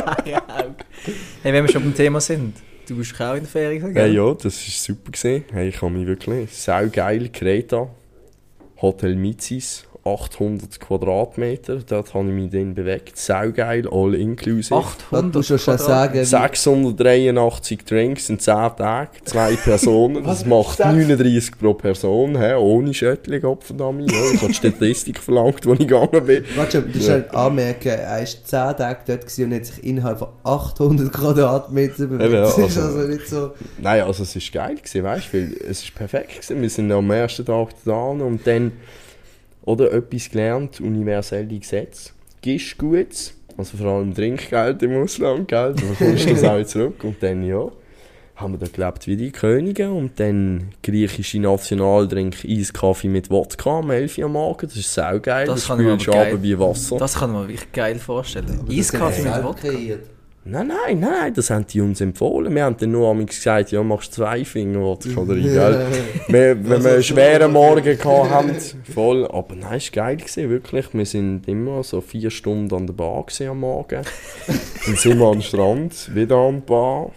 Hey, 1.43 1.53
wenn 1.53 1.65
wir 1.67 1.71
schon 1.71 1.83
beim 1.83 1.95
Thema 1.95 2.19
sind, 2.19 2.55
du 2.89 2.97
bist 2.97 3.21
auch 3.21 3.35
in 3.35 3.41
der 3.41 3.49
Ferien, 3.49 3.83
ja, 3.89 3.93
gell? 3.93 4.15
ja, 4.15 4.33
das 4.33 4.45
war 4.45 4.53
super. 4.53 5.11
Gewesen. 5.13 5.45
Hey, 5.53 5.69
ich 5.69 5.83
habe 5.83 5.93
mich 5.93 6.07
wirklich 6.07 6.51
saugeil 6.51 7.29
Kreta. 7.29 7.89
Hotel 8.81 9.15
Mizis, 9.15 9.87
800 10.05 10.79
Quadratmeter. 10.81 11.79
Dort 11.87 12.13
habe 12.15 12.29
ich 12.29 12.35
mich 12.35 12.51
dann 12.51 12.75
bewegt. 12.75 13.17
Saugeil, 13.17 13.89
all 13.91 14.15
inclusive. 14.15 14.75
800 14.77 15.35
Du 15.35 15.39
musst 15.39 15.65
schon 15.65 15.79
sagen, 15.79 16.21
wie, 16.21 16.25
683 16.25 17.85
Drinks 17.85 18.29
in 18.29 18.39
10 18.39 18.55
Tagen, 18.77 19.09
zwei 19.25 19.57
Personen. 19.65 20.25
Das 20.25 20.45
macht 20.45 20.79
39 20.81 21.59
pro 21.59 21.75
Person, 21.75 22.37
hä? 22.39 22.55
ohne 22.55 22.93
Schöttli, 22.93 23.41
Gottverdammt. 23.41 24.11
Ja, 24.11 24.19
ich 24.33 24.37
habe 24.39 24.49
die 24.49 24.55
Statistik 24.55 25.19
verlangt, 25.19 25.65
wo 25.67 25.73
ich 25.73 25.79
gegangen 25.81 26.25
bin. 26.27 26.45
Warte, 26.57 26.83
du 26.83 26.89
musst 26.89 27.07
Ja. 27.09 27.15
halt 27.15 27.35
anmerken, 27.35 27.89
er 27.89 28.19
war 28.19 28.25
10 28.27 28.45
Tage 28.77 28.99
dort 29.07 29.21
gewesen 29.23 29.45
und 29.47 29.55
hat 29.55 29.67
sich 29.67 29.85
innerhalb 29.85 30.19
von 30.19 30.29
800 30.45 31.13
Quadratmetern 31.13 32.09
bewegt. 32.11 32.25
Eben, 32.25 32.35
ja, 32.35 32.41
das 32.43 32.59
ist 32.59 32.79
also- 32.79 32.99
also 32.99 33.09
nicht 33.09 33.27
so... 33.29 33.51
Nein, 33.81 34.03
also 34.03 34.23
es 34.23 34.35
war 34.37 34.67
geil, 34.67 34.77
gewesen, 34.77 35.03
weißt 35.05 35.27
du, 35.33 35.37
weil 35.39 35.53
es 35.69 35.83
ist 35.83 35.95
perfekt 35.95 36.33
gewesen. 36.35 36.61
Wir 36.63 36.71
sind 36.71 36.93
am 36.93 37.11
ersten 37.11 37.45
Tag 37.45 37.69
da 37.85 37.93
und 38.05 38.47
dann, 38.47 38.73
oder 39.65 39.93
etwas 39.93 40.31
gelernt, 40.31 40.81
universelle 40.81 41.59
Gesetze. 41.59 42.11
Gibst 42.43 42.77
Gutes, 42.79 43.35
also 43.57 43.77
vor 43.77 43.87
allem 43.87 44.15
Trinkgeld 44.15 44.83
im 44.83 45.03
Ausland, 45.03 45.49
gell, 45.49 45.75
du 45.77 45.89
bekommst 45.89 46.31
das 46.31 46.45
auch 46.45 46.63
zurück. 46.65 47.03
Und 47.05 47.23
dann, 47.23 47.43
ja, 47.45 47.71
haben 48.37 48.53
wir 48.55 48.59
da 48.59 48.67
gelebt 48.67 49.07
wie 49.07 49.17
die 49.17 49.31
Könige 49.31 49.91
und 49.91 50.19
dann 50.19 50.71
griechische 50.83 51.39
Nationaldrink 51.39 52.45
Eiskaffee 52.45 53.09
mit 53.09 53.31
Wodka 53.31 53.79
am 53.79 53.91
11 53.91 54.19
Uhr 54.19 54.25
am 54.25 54.33
Morgen, 54.33 54.67
das 54.67 54.77
ist 54.77 54.93
saugeil, 54.93 55.47
Das 55.47 55.61
das, 55.61 55.69
kann 55.69 55.81
ich 55.81 55.87
mir 55.87 56.01
spülst 56.01 56.09
du 56.09 56.21
aber 56.21 56.43
wie 56.43 56.59
Wasser. 56.59 56.97
Das 56.99 57.15
kann 57.15 57.33
man 57.33 57.49
wirklich 57.49 57.73
geil 57.73 57.99
vorstellen. 57.99 58.67
Eiskaffee 58.69 59.23
mit 59.23 59.45
Wodka. 59.45 59.69
kreiert. 59.69 60.14
Nein, 60.47 60.67
nein, 60.67 61.01
nein, 61.01 61.33
das 61.33 61.49
haben 61.49 61.67
die 61.67 61.81
uns 61.81 62.03
empfohlen. 62.03 62.55
Wir 62.55 62.65
haben 62.65 62.77
dann 62.79 62.91
nur 62.91 63.11
einmal 63.11 63.25
gesagt, 63.25 63.73
ja, 63.73 63.83
machst 63.83 64.13
zwei 64.13 64.45
Finger 64.45 64.81
Wodka 64.81 65.23
oder 65.23 65.33
rein, 65.33 65.43
gell? 65.43 65.87
Wir, 66.29 66.69
wenn 66.69 66.85
wir 66.85 66.93
einen 66.93 67.03
schweren 67.03 67.51
Morgen 67.51 67.99
haben, 68.05 68.55
voll. 68.93 69.27
Aber 69.27 69.55
nein, 69.55 69.79
es 69.79 69.97
war 69.97 70.05
geil, 70.05 70.17
gewesen, 70.19 70.51
wirklich. 70.51 70.93
Wir 70.93 71.07
sind 71.07 71.49
immer 71.49 71.83
so 71.83 72.03
vier 72.03 72.31
Stunden 72.31 72.75
an 72.75 72.87
der 72.87 72.93
Bar 72.93 73.25
am 73.49 73.61
Morgen. 73.61 74.03
Dann 74.85 74.97
sind 74.97 75.19
wir 75.19 75.27
am 75.27 75.41
Strand, 75.41 76.15
wieder 76.15 76.37
an 76.37 76.57
der 76.57 76.67
Bar. 76.67 77.11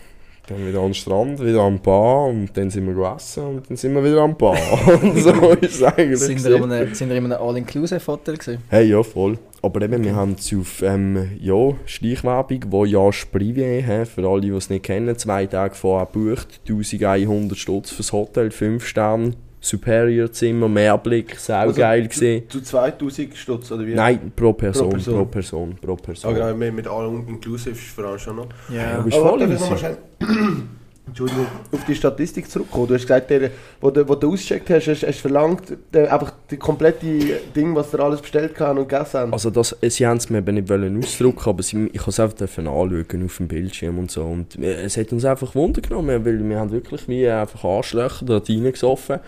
Dann 0.48 0.66
wieder 0.66 0.80
am 0.80 0.94
Strand, 0.94 1.44
wieder 1.44 1.64
am 1.64 1.82
Bar 1.82 2.28
und 2.28 2.56
dann 2.56 2.70
sind 2.70 2.88
wir 2.88 2.94
gegessen 2.94 3.44
und 3.44 3.70
dann 3.70 3.76
sind 3.76 3.94
wir 3.94 4.02
wieder 4.06 4.22
am 4.22 4.38
Bar. 4.38 4.58
Und 5.02 5.18
so 5.18 5.32
ist 5.60 5.76
es 5.76 5.84
eigentlich. 5.84 6.20
Sind 6.20 6.46
wir 6.46 7.18
in 7.18 7.26
einem, 7.26 7.32
All-Inclusive-Hotel? 7.34 8.38
Hey, 8.70 8.86
ja, 8.90 9.04
voll. 9.04 9.38
Aber 9.62 9.82
eben, 9.82 10.04
wir 10.04 10.16
haben 10.16 10.36
es 10.38 10.54
auf 10.54 10.82
ähm, 10.82 11.32
ja, 11.40 11.74
Schleichwerbung, 11.86 12.66
wo 12.70 12.86
ja 12.86 13.00
Privé, 13.00 13.82
hä, 13.82 14.06
für 14.06 14.28
alle, 14.28 14.42
die 14.42 14.50
es 14.50 14.70
nicht 14.70 14.84
kennen, 14.84 15.18
zwei 15.18 15.46
Tage 15.46 15.76
vorher 15.76 16.08
gebucht, 16.08 16.62
1100 16.68 17.58
Stutz 17.58 17.92
fürs 17.92 18.14
Hotel, 18.14 18.52
5 18.52 18.86
Sterne, 18.86 19.32
Superior 19.60 20.32
Zimmer, 20.32 20.70
Mehrblick, 20.70 21.36
saugeil 21.40 22.08
gesehen. 22.08 22.50
Zu 22.50 22.62
2000 22.62 23.36
Stutz 23.36 23.72
oder 23.72 23.86
wie? 23.86 23.94
Nein, 23.96 24.32
pro 24.36 24.54
Person, 24.54 24.90
Person. 24.90 25.16
pro 25.16 25.26
Person, 25.26 25.78
pro 25.82 25.96
Person. 25.96 26.32
Ah, 26.32 26.34
genau, 26.34 26.54
mit, 26.56 26.74
mit 26.74 26.88
allem 26.88 27.28
inclusive 27.28 27.72
ist 27.72 27.88
vor 27.88 28.06
allem 28.06 28.20
schon 28.20 28.36
noch. 28.36 28.48
Ja. 28.70 29.00
Aber 29.00 29.08
ist 29.08 29.18
Aber 29.18 29.58
voll 29.58 29.78
schnell 29.78 29.98
Entschuldigung, 31.08 31.48
auf 31.72 31.86
die 31.86 31.96
Statistik 31.96 32.50
zurückkommen. 32.50 32.88
Du 32.88 32.94
hast 32.96 33.04
gesagt, 33.04 33.30
der, 33.30 33.50
wo, 33.80 33.90
du, 33.90 34.08
wo 34.08 34.16
du 34.16 34.34
ausgecheckt 34.34 34.70
hast, 34.70 34.88
hast, 34.88 35.08
hast 35.08 35.20
verlangt, 35.20 35.78
der, 35.94 36.12
einfach 36.14 36.34
die 36.52 36.58
komplette 36.58 37.08
Ding, 37.56 37.74
was 37.76 37.94
ihr 37.94 38.00
alles 38.02 38.22
bestellt 38.22 38.60
haben 38.60 38.80
und 38.80 38.90
gegessen 38.90 39.20
haben. 39.20 39.34
Also 39.34 39.50
das, 39.50 39.76
sie 39.82 40.06
haben 40.06 40.18
es 40.18 40.30
mir 40.30 40.40
eben 40.40 40.56
nicht 40.56 40.70
wollen 40.70 40.98
ausdrucken, 40.98 41.50
aber 41.50 41.64
sie, 41.64 41.88
ich 41.94 42.02
konnte 42.02 42.10
es 42.10 42.20
einfach 42.20 42.58
anschauen 42.58 43.26
auf 43.26 43.38
dem 43.38 43.48
Bildschirm 43.48 44.00
und 44.00 44.12
so. 44.12 44.24
Und 44.24 44.60
äh, 44.60 44.84
es 44.84 44.98
hat 44.98 45.12
uns 45.14 45.24
einfach 45.24 45.56
Wunder 45.56 45.82
genommen, 45.82 46.26
weil 46.26 46.48
wir 46.48 46.60
haben 46.60 46.72
wirklich 46.72 47.08
wie 47.08 47.28
einfach 47.28 47.64
Arschlöcher 47.64 48.26
dort 48.26 48.50
reingesoffen. 48.50 49.20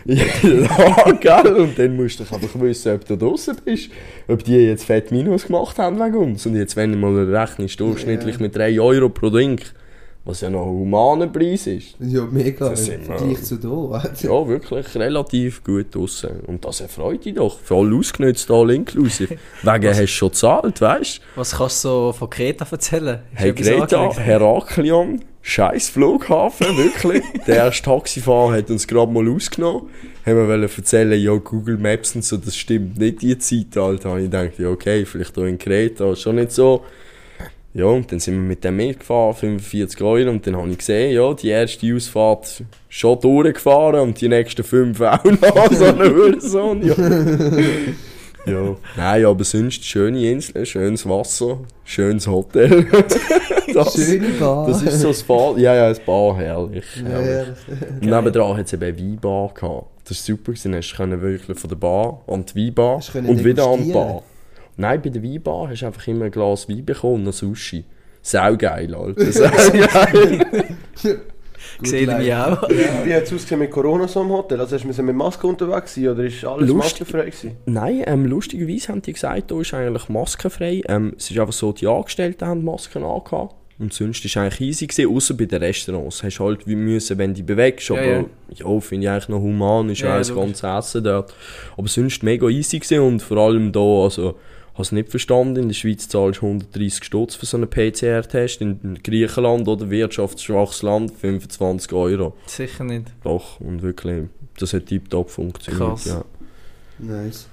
Tag, 0.06 1.20
gell? 1.20 1.52
Und 1.52 1.78
dann 1.78 1.94
musst 1.94 2.20
du 2.20 2.24
einfach 2.24 2.60
wissen, 2.60 2.94
ob 2.94 3.04
du 3.06 3.16
draußen 3.16 3.56
bist, 3.64 3.90
ob 4.28 4.42
die 4.42 4.56
jetzt 4.56 4.84
fett 4.84 5.10
Minus 5.10 5.46
gemacht 5.46 5.78
haben 5.78 5.98
wegen 5.98 6.16
uns. 6.16 6.46
Und 6.46 6.56
jetzt, 6.56 6.74
wenn 6.74 6.92
du 6.92 6.98
mal 6.98 7.14
rechnest, 7.32 7.78
durchschnittlich 7.78 8.40
mit 8.40 8.56
3 8.56 8.80
Euro 8.80 9.10
pro 9.10 9.28
Drink, 9.28 9.74
was 10.24 10.42
ja 10.42 10.50
noch 10.50 10.62
ein 10.66 10.68
humaner 10.72 11.26
Preis 11.28 11.66
ist. 11.66 11.96
Ja, 11.98 12.26
mega. 12.30 12.68
Das 12.68 12.80
Im 12.88 13.04
sind 13.04 13.08
wir- 13.08 13.42
zu 13.42 13.56
da. 13.56 14.02
Ja, 14.20 14.46
wirklich 14.46 14.94
relativ 14.94 15.64
gut 15.64 15.94
draussen. 15.94 16.40
Und 16.46 16.64
das 16.64 16.80
erfreut 16.80 17.24
dich 17.24 17.34
doch. 17.34 17.58
Voll 17.60 17.94
ausgenutzt, 17.96 18.50
all 18.50 18.70
inklusive. 18.70 19.36
Wegen 19.62 19.88
hast 19.88 20.00
du 20.00 20.06
schon 20.06 20.28
gezahlt, 20.28 20.80
weißt 20.80 21.18
du? 21.18 21.22
Was 21.40 21.56
kannst 21.56 21.84
du 21.84 21.88
so 21.88 22.12
von 22.12 22.28
Kreta 22.30 22.66
erzählen? 22.70 23.20
Ist 23.34 23.40
Hey 23.40 23.50
angelegt? 23.80 24.18
Heraklion, 24.18 25.20
scheiß 25.42 25.88
Flughafen, 25.88 26.76
wirklich. 26.76 27.22
Der 27.46 27.56
erste 27.56 27.84
Taxifahrer 27.84 28.52
hat 28.58 28.70
uns 28.70 28.86
gerade 28.86 29.10
mal 29.10 29.26
ausgenommen. 29.28 29.88
Haben 30.26 30.48
wir 30.48 30.62
erzählen, 30.62 31.18
ja, 31.18 31.34
Google 31.36 31.78
Maps 31.78 32.14
und 32.14 32.22
so, 32.24 32.36
das 32.36 32.54
stimmt 32.56 32.98
nicht, 32.98 33.22
die 33.22 33.38
Zeit, 33.38 33.74
Alter. 33.76 34.12
Und 34.12 34.24
ich 34.24 34.30
dachte, 34.30 34.62
ja, 34.62 34.68
okay, 34.68 35.04
vielleicht 35.06 35.34
hier 35.34 35.46
in 35.46 35.56
Kreta, 35.58 36.14
schon 36.14 36.36
nicht 36.36 36.52
so. 36.52 36.82
Ja, 37.72 37.84
und 37.84 38.10
dann 38.10 38.18
sind 38.18 38.34
wir 38.34 38.40
mit 38.40 38.64
dem 38.64 38.76
mitgefahren, 38.76 39.34
45 39.34 40.02
Euro, 40.02 40.30
und 40.30 40.44
dann 40.44 40.56
habe 40.56 40.68
ich 40.70 40.78
gesehen, 40.78 41.14
ja, 41.14 41.32
die 41.34 41.48
erste 41.48 41.94
Ausfahrt 41.94 42.64
schon 42.88 43.20
durchgefahren 43.20 44.00
und 44.00 44.20
die 44.20 44.28
nächsten 44.28 44.64
fünf 44.64 45.00
auch 45.00 45.22
noch, 45.22 45.72
so 45.72 45.84
eine 45.84 46.10
Hurensohn, 46.12 46.82
ja. 46.82 46.94
ja. 48.52 48.76
Nein, 48.96 49.24
aber 49.24 49.44
sonst 49.44 49.84
schöne 49.84 50.32
Insel, 50.32 50.66
schönes 50.66 51.08
Wasser, 51.08 51.58
schönes 51.84 52.26
Hotel. 52.26 52.86
das, 53.72 53.94
Schöne 53.94 54.30
Bar. 54.30 54.66
das 54.66 54.82
ist 54.82 55.00
so 55.00 55.08
das 55.08 55.22
Bar, 55.22 55.56
ja, 55.56 55.72
ja, 55.72 55.88
das 55.90 56.00
Bar, 56.00 56.38
herrlich. 56.38 56.84
Herrlich. 57.04 57.56
Und 58.00 58.10
nebendran 58.10 58.56
hat 58.56 58.66
es 58.66 58.72
eben 58.72 58.82
eine 58.82 58.98
Weinbar 58.98 59.54
gehabt. 59.54 59.86
Das 60.08 60.18
war 60.18 60.24
super, 60.24 60.52
gewesen. 60.52 60.74
hast 60.74 60.92
du 60.92 61.22
wirklich 61.22 61.56
von 61.56 61.70
der 61.70 61.76
Bar 61.76 62.20
an 62.26 62.44
die 62.46 62.66
Weinbar 62.66 63.00
und 63.14 63.44
wieder 63.44 63.68
an 63.68 63.84
die? 63.84 63.92
Bar. 63.92 64.24
Nein, 64.80 65.02
bei 65.02 65.10
der 65.10 65.22
Weinbar 65.22 65.68
hast 65.68 65.82
du 65.82 65.86
einfach 65.86 66.06
immer 66.06 66.24
ein 66.24 66.30
Glas 66.30 66.68
Wein 66.68 66.84
bekommen 66.84 67.16
und 67.22 67.26
ein 67.26 67.32
Sushi. 67.32 67.84
Saugeil, 68.22 68.94
Alter. 68.94 69.32
Saugeil. 69.32 70.66
Gesehen 71.82 72.18
mich 72.18 72.34
auch. 72.34 72.68
Wie 73.04 73.14
hat 73.14 73.24
es 73.24 73.32
ausgesehen 73.32 73.60
mit 73.60 73.70
Corona 73.70 74.08
so 74.08 74.22
im 74.22 74.30
Hotel? 74.30 74.60
Also 74.60 74.76
hast 74.76 74.84
du 74.84 75.02
mit 75.02 75.16
Maske 75.16 75.46
unterwegs 75.46 75.94
sein 75.94 76.08
oder 76.08 76.24
ist 76.24 76.44
alles 76.44 76.68
Lustig. 76.68 76.76
maskenfrei 76.76 77.24
gewesen? 77.26 77.56
Nein, 77.66 78.02
ähm, 78.06 78.26
lustigerweise 78.26 78.88
haben 78.88 79.02
die 79.02 79.12
gesagt, 79.12 79.50
da 79.50 79.60
ist 79.60 79.74
eigentlich 79.74 80.08
maskenfrei. 80.08 80.82
Ähm, 80.88 81.14
es 81.16 81.30
ist 81.30 81.38
einfach 81.38 81.52
so, 81.52 81.72
die 81.72 81.86
Angestellten 81.86 82.46
haben 82.46 82.64
Masken 82.64 83.04
angehabt. 83.04 83.54
Und 83.78 83.94
sonst 83.94 84.22
war 84.22 84.26
es 84.26 84.36
eigentlich 84.36 84.60
easy, 84.68 84.86
gewesen, 84.86 85.16
außer 85.16 85.34
bei 85.34 85.46
den 85.46 85.62
Restaurants. 85.62 86.22
Hast 86.22 86.38
halt 86.38 86.66
wie 86.66 86.76
müssen, 86.76 87.16
wenn 87.16 87.30
du 87.30 87.36
dich 87.36 87.46
bewegst, 87.46 87.88
Ja, 87.88 87.96
aber 87.96 88.06
ja. 88.06 88.24
ja, 88.52 88.80
finde 88.80 89.06
ich 89.06 89.10
eigentlich 89.10 89.28
noch 89.30 89.40
human, 89.40 89.88
ist 89.88 90.00
Ja, 90.00 90.08
ja, 90.08 90.12
ja, 90.12 90.18
das 90.18 90.34
ganze 90.34 90.66
Essen 90.66 91.04
dort. 91.04 91.34
Aber 91.78 91.88
sonst 91.88 92.22
mega 92.22 92.46
easy 92.48 92.78
gewesen 92.78 93.00
und 93.00 93.22
vor 93.22 93.38
allem 93.38 93.72
da, 93.72 93.80
also, 93.80 94.34
habe 94.80 94.86
es 94.86 94.92
nicht 94.92 95.10
verstanden, 95.10 95.56
in 95.62 95.68
der 95.68 95.74
Schweiz 95.74 96.08
zahlst 96.08 96.40
du 96.42 96.46
130 96.46 97.04
Stutz 97.04 97.34
für 97.34 97.46
so 97.46 97.56
einen 97.56 97.68
PCR-Test, 97.68 98.60
in 98.60 98.98
Griechenland 99.02 99.68
oder 99.68 99.90
wirtschaftsschwaches 99.90 100.82
Land 100.82 101.12
25 101.12 101.92
Euro. 101.92 102.34
Sicher 102.46 102.84
nicht. 102.84 103.06
Doch, 103.22 103.60
und 103.60 103.82
wirklich, 103.82 104.24
das 104.58 104.72
hat 104.72 104.86
tiptop 104.86 105.30
funktioniert, 105.30 105.82
Krass. 105.88 106.04
ja. 106.06 106.24
Nice. 106.98 107.46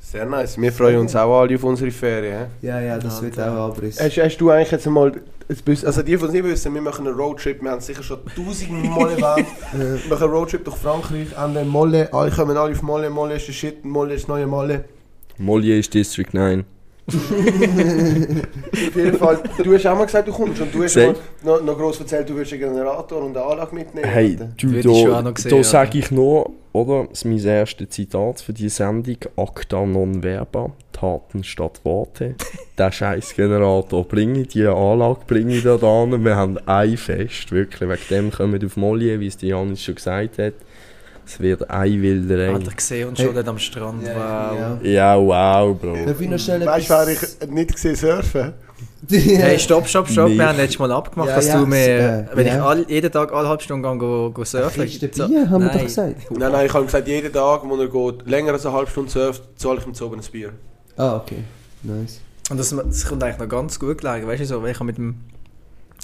Sehr 0.00 0.26
nice. 0.26 0.58
Wir 0.60 0.72
freuen 0.72 0.98
uns 0.98 1.14
auch 1.16 1.40
alle 1.40 1.54
auf 1.54 1.64
unsere 1.64 1.90
Ferien. 1.90 2.46
Ja, 2.60 2.80
ja, 2.80 2.98
das 2.98 3.22
wird 3.22 3.38
auch 3.40 3.68
Abriss. 3.70 4.00
Hast, 4.00 4.16
hast 4.18 4.36
du 4.38 4.50
eigentlich 4.50 4.70
jetzt 4.72 4.86
mal, 4.86 5.12
jetzt 5.48 5.64
bist- 5.64 5.86
also 5.86 6.02
die, 6.02 6.16
die 6.16 6.24
es 6.24 6.32
nicht 6.32 6.44
wissen, 6.44 6.74
wir 6.74 6.82
machen 6.82 7.06
einen 7.06 7.16
Roadtrip, 7.16 7.62
wir 7.62 7.70
haben 7.70 7.78
es 7.78 7.86
sicher 7.86 8.02
schon 8.02 8.18
tausend 8.36 8.72
Mal 8.90 9.10
erwähnt. 9.18 9.46
wir 9.72 10.00
machen 10.10 10.22
einen 10.24 10.32
Roadtrip 10.32 10.64
durch 10.64 10.76
Frankreich, 10.76 11.36
an 11.38 11.54
den 11.54 11.68
Molle, 11.68 12.12
alle 12.12 12.30
kommen 12.30 12.56
alle 12.56 12.72
auf 12.72 12.82
Molle, 12.82 13.08
Molle 13.10 13.36
ist 13.36 13.46
der 13.48 13.52
Shit, 13.52 13.84
Molle 13.84 14.14
ist 14.14 14.22
das 14.24 14.28
neue 14.28 14.46
Molle. 14.46 14.84
Mollier 15.38 15.78
ist 15.78 15.92
District 15.94 16.32
9. 16.32 16.64
Auf 17.08 18.96
jeden 18.96 19.18
Fall, 19.18 19.42
du 19.62 19.74
hast 19.74 19.86
auch 19.86 19.98
mal 19.98 20.04
gesagt, 20.04 20.28
du 20.28 20.32
kommst 20.32 20.60
und 20.60 20.72
du 20.72 20.84
hast 20.84 20.96
noch, 21.42 21.62
noch 21.62 21.76
gross 21.76 21.98
erzählt, 21.98 22.28
du 22.28 22.36
willst 22.36 22.52
einen 22.52 22.62
Generator 22.62 23.22
und 23.22 23.36
eine 23.36 23.44
Anlage 23.44 23.74
mitnehmen. 23.74 24.08
Hey, 24.08 24.38
du, 24.56 24.80
da, 24.80 25.22
noch 25.22 25.34
da 25.34 25.64
sage 25.64 25.98
ich 25.98 26.10
nur, 26.12 26.50
oder? 26.72 27.06
Das 27.08 27.18
ist 27.18 27.24
mein 27.24 27.44
erstes 27.44 27.88
Zitat 27.90 28.40
für 28.40 28.52
die 28.52 28.68
Sendung. 28.68 29.16
Acta 29.36 29.84
non 29.84 30.22
verba, 30.22 30.70
Taten 30.92 31.42
statt 31.42 31.80
Worte. 31.82 32.36
Der 32.78 32.92
scheiß 32.92 33.34
Generator 33.34 34.04
bringe 34.04 34.42
ich, 34.42 34.48
die 34.48 34.66
Anlage 34.66 35.20
bringe 35.26 35.56
ich 35.56 35.64
da 35.64 35.74
an. 35.74 36.24
Wir 36.24 36.36
haben 36.36 36.58
ein 36.66 36.96
Fest, 36.96 37.50
wirklich. 37.50 37.88
Wegen 37.88 38.08
dem 38.10 38.30
kommen 38.30 38.60
wir 38.60 38.66
auf 38.66 38.76
Mollier, 38.76 39.18
wie 39.18 39.26
es 39.26 39.36
die 39.36 39.48
Janis 39.48 39.82
schon 39.82 39.96
gesagt 39.96 40.38
hat. 40.38 40.54
Es 41.24 41.38
wird 41.40 41.68
ein 41.70 42.02
Wilderei. 42.02 42.54
Hat 42.54 42.66
er 42.66 42.74
gesehen 42.74 43.08
und 43.08 43.18
schon 43.18 43.34
dort 43.34 43.48
am 43.48 43.58
Strand. 43.58 44.02
Ja, 44.06 44.14
wow. 44.14 44.58
ja. 44.82 44.90
Ja, 44.90 45.16
wow, 45.18 45.78
Bro. 45.78 45.96
Darf 46.06 46.20
ich 46.20 46.28
noch 46.28 46.38
schnell 46.38 46.66
Weißt 46.66 46.90
du, 46.90 46.94
wer 46.94 47.08
ich 47.08 47.50
nicht 47.50 47.72
gesehen 47.72 47.96
surfen? 47.96 48.52
Hey, 49.08 49.58
stopp, 49.58 49.88
stopp, 49.88 50.08
stopp. 50.08 50.28
Nicht. 50.28 50.38
Wir 50.38 50.48
haben 50.48 50.56
letztes 50.56 50.78
Mal 50.78 50.92
abgemacht, 50.92 51.28
Ja, 51.30 51.34
dass 51.36 51.48
ja, 51.48 51.58
du 51.58 51.66
mir, 51.66 51.76
äh, 51.76 52.26
wenn 52.34 52.46
ich 52.46 52.52
ja. 52.52 52.64
all, 52.64 52.88
jeden 52.88 53.10
Tag 53.10 53.32
alle 53.32 53.48
halbe 53.48 53.62
Stunde 53.62 53.88
gehe, 53.88 53.98
go, 53.98 54.30
go 54.30 54.44
surfen 54.44 54.84
Kiste 54.84 55.10
so- 55.12 55.26
Bier, 55.26 55.50
haben 55.50 55.62
wir 55.62 55.68
doch 55.70 55.74
Nein. 55.74 55.84
gesagt. 55.86 56.30
Nein, 56.30 56.52
nein, 56.52 56.66
ich 56.66 56.72
habe 56.72 56.84
ihm 56.84 56.86
gesagt, 56.86 57.08
jeden 57.08 57.32
Tag, 57.32 57.62
wo 57.64 57.76
er 57.76 57.88
geht, 57.88 58.28
länger 58.28 58.52
als 58.52 58.64
eine 58.64 58.74
halbe 58.76 58.90
Stunde 58.90 59.10
surft, 59.10 59.42
zahle 59.56 59.78
ich 59.80 59.86
ihm 59.86 59.94
zu 59.94 60.06
oben 60.06 60.20
ein 60.20 60.26
Bier. 60.30 60.52
Ah, 60.96 61.16
okay. 61.16 61.38
Nice. 61.82 62.20
Und 62.50 62.58
das, 62.60 62.70
das 62.70 63.06
kommt 63.06 63.24
eigentlich 63.24 63.38
noch 63.38 63.48
ganz 63.48 63.78
gut 63.80 63.98
gelegen, 63.98 64.26
weißt 64.28 64.42
du 64.42 64.46
so, 64.46 64.62
weil 64.62 64.70
ich 64.70 64.76
habe 64.76 64.84
mit 64.86 64.98
dem 64.98 65.16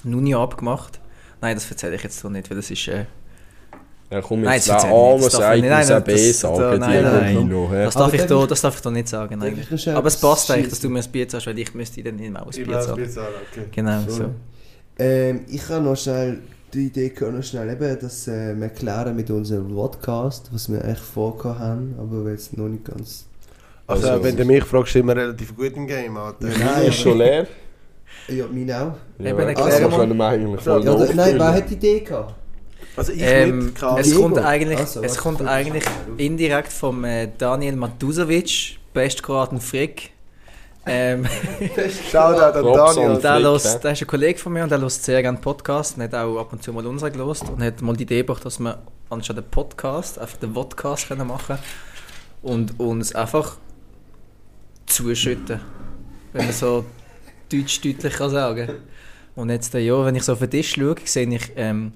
Nunio 0.03 0.43
abgemacht. 0.43 0.99
Nein, 1.41 1.55
das 1.55 1.71
erzähle 1.71 1.95
ich 1.95 2.03
jetzt 2.03 2.19
so 2.19 2.29
nicht, 2.29 2.51
weil 2.51 2.57
das 2.57 2.71
ist... 2.71 2.89
Äh, 2.89 3.05
Ja, 4.11 4.23
komm 4.23 4.41
Nein, 4.41 4.55
jetzt, 4.55 4.71
arme 4.71 5.15
nicht, 5.17 5.27
das 5.27 5.33
darf 5.33 5.41
sagt 5.43 5.57
ich 5.57 5.63
nicht. 5.63 5.71
uns 5.73 5.89
Nein, 5.89 5.97
ein 5.99 6.05
B 6.05 6.13
das- 6.29 6.41
sagen, 6.41 6.59
da- 6.59 6.73
die 6.73 6.79
nein, 6.79 7.03
nein. 7.03 7.35
Nino, 7.37 7.69
hä? 7.71 7.85
das, 7.85 7.95
darf 7.95 8.13
ich 8.15 8.21
darf 8.21 8.29
da, 8.29 8.43
ich- 8.43 8.47
das 8.49 8.61
darf 8.63 8.75
ich 8.77 8.81
da 8.81 8.91
nicht 8.91 9.09
sagen 9.09 9.43
eigentlich. 9.43 9.89
Aber 9.95 10.07
es 10.09 10.17
passt 10.17 10.51
eigentlich, 10.51 10.69
dass 10.71 10.81
du 10.81 10.89
mir 10.89 11.01
ein 11.03 11.11
Bier 11.11 11.29
zahlst, 11.29 11.47
weil 11.47 11.59
ich 11.59 11.75
müsste 11.75 12.03
dann 12.03 12.17
nicht 12.17 12.33
mal 12.33 12.43
ein 12.43 12.49
Bier 12.51 12.81
zahlen. 12.81 12.97
Bier 12.97 13.11
zahlen, 13.11 13.29
okay. 13.53 13.65
Genau, 13.71 14.01
Voll. 14.01 14.13
so. 14.15 14.25
Ähm, 14.99 15.41
ich 15.49 15.69
habe 15.69 15.85
noch 15.85 15.97
schnell 15.97 16.39
die 16.73 16.87
Idee 16.87 17.11
gehabt, 17.11 17.35
noch 17.37 17.43
schnell 17.45 17.69
eben, 17.71 17.99
dass 18.01 18.29
äh, 18.29 18.55
wir 18.57 18.63
erklären 18.65 19.15
mit 19.15 19.31
unserem 19.31 19.75
Podcast, 19.75 20.49
was 20.53 20.73
wir 20.73 20.83
eigentlich 20.83 20.99
vorgehabt 21.01 21.61
haben, 21.61 21.95
aber 21.99 22.25
wir 22.25 22.33
jetzt 22.33 22.57
noch 22.57 22.69
nicht 22.69 22.85
ganz. 22.87 23.27
Also, 23.87 24.09
Also- 24.09 24.25
wenn 24.25 24.37
du 24.39 24.45
mich 24.47 24.65
fragst, 24.65 24.95
sind 24.95 25.07
wir 25.07 25.17
relativ 25.17 25.55
gut 25.55 25.77
im 25.77 25.87
Game, 25.87 26.17
Alter. 26.17 26.47
Nein, 26.49 26.87
ist 26.89 26.95
schon 26.97 27.19
leer. 27.19 27.47
Ja, 28.29 28.47
meine 28.51 28.75
auch. 28.75 28.93
Ja, 29.19 29.31
Eben, 29.31 29.39
also, 29.39 29.49
erklär 29.63 29.81
wir 29.81 29.89
mal. 29.89 29.97
können 29.99 30.17
wir 30.17 30.27
eigentlich 30.29 30.61
voll 30.63 30.85
Ja, 30.85 30.93
oder, 30.95 31.15
nein, 31.15 31.35
wer 31.39 31.53
hat 31.55 31.69
die 31.71 31.75
Idee 31.75 32.01
gehabt? 32.01 32.35
Also 32.99 33.13
ich 33.13 33.23
Ähm, 33.23 33.67
nicht, 33.67 33.83
es 33.99 34.15
kommt 34.15 34.39
eigentlich, 34.39 34.79
Also, 34.79 35.03
es 35.03 35.17
kommt 35.17 35.41
eigentlich 35.47 35.85
indirekt 36.17 36.73
vom 36.73 37.05
äh, 37.05 37.29
Daniel 37.39 37.77
Matusovic, 37.77 38.79
Bestkroaten 38.93 39.61
Frick. 39.61 40.11
Ähm, 40.87 41.27
Shoutout 42.11 42.59
an 42.59 42.75
Daniel. 42.75 43.11
an- 43.17 43.21
der, 43.23 43.33
Frick, 43.35 43.45
hört, 43.45 43.65
hä? 43.65 43.79
der 43.83 43.93
ist 43.93 44.01
ein 44.03 44.07
Kollege 44.07 44.39
von 44.39 44.53
mir 44.53 44.63
und 44.65 44.71
der 44.71 44.81
hört 44.81 44.91
sehr 44.91 45.23
gerne 45.23 45.39
Podcast 45.39 45.97
und 45.97 46.03
hat 46.03 46.15
auch 46.15 46.39
ab 46.39 46.53
und 46.53 46.63
zu 46.63 46.73
mal 46.73 46.87
unseren 46.87 47.13
gelost 47.13 47.49
und 47.49 47.63
hat 47.63 47.81
mal 47.83 47.95
die 47.97 48.05
Idee 48.05 48.19
gebracht, 48.23 48.45
dass 48.45 48.59
wir 48.59 48.79
anstatt 49.11 49.37
den 49.37 49.45
Podcast 49.45 50.19
einfach 50.19 50.39
den 50.39 50.55
Vodcast 50.55 51.09
können 51.09 51.27
machen 51.29 51.59
und 52.43 52.79
uns 52.81 53.15
einfach 53.15 53.57
zuschütten, 54.87 55.61
wenn 56.33 56.45
man 56.47 56.55
so 56.55 56.85
deutsch 57.53 57.81
deutlich 57.81 58.15
kann 58.15 58.31
sagen. 58.31 58.69
Und 59.37 59.51
jetzt, 59.51 59.75
äh, 59.75 59.81
ja, 59.81 60.05
wenn 60.05 60.15
ich 60.17 60.23
so 60.25 60.33
auf 60.33 60.39
den 60.41 60.51
Tisch 60.51 60.75
schaue, 60.75 60.97
sehe 61.05 61.29
ich 61.33 61.53
ähm, 61.57 61.93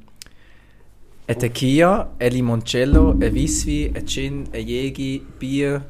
ein 1.26 1.38
Tequila, 1.38 2.10
ein 2.18 2.32
Limoncello, 2.32 3.10
ein 3.12 3.34
Weisswein, 3.34 3.94
ein 3.96 4.06
Gin, 4.06 4.44
ein 4.52 4.66
Jägi, 4.66 5.22
Bier, 5.38 5.82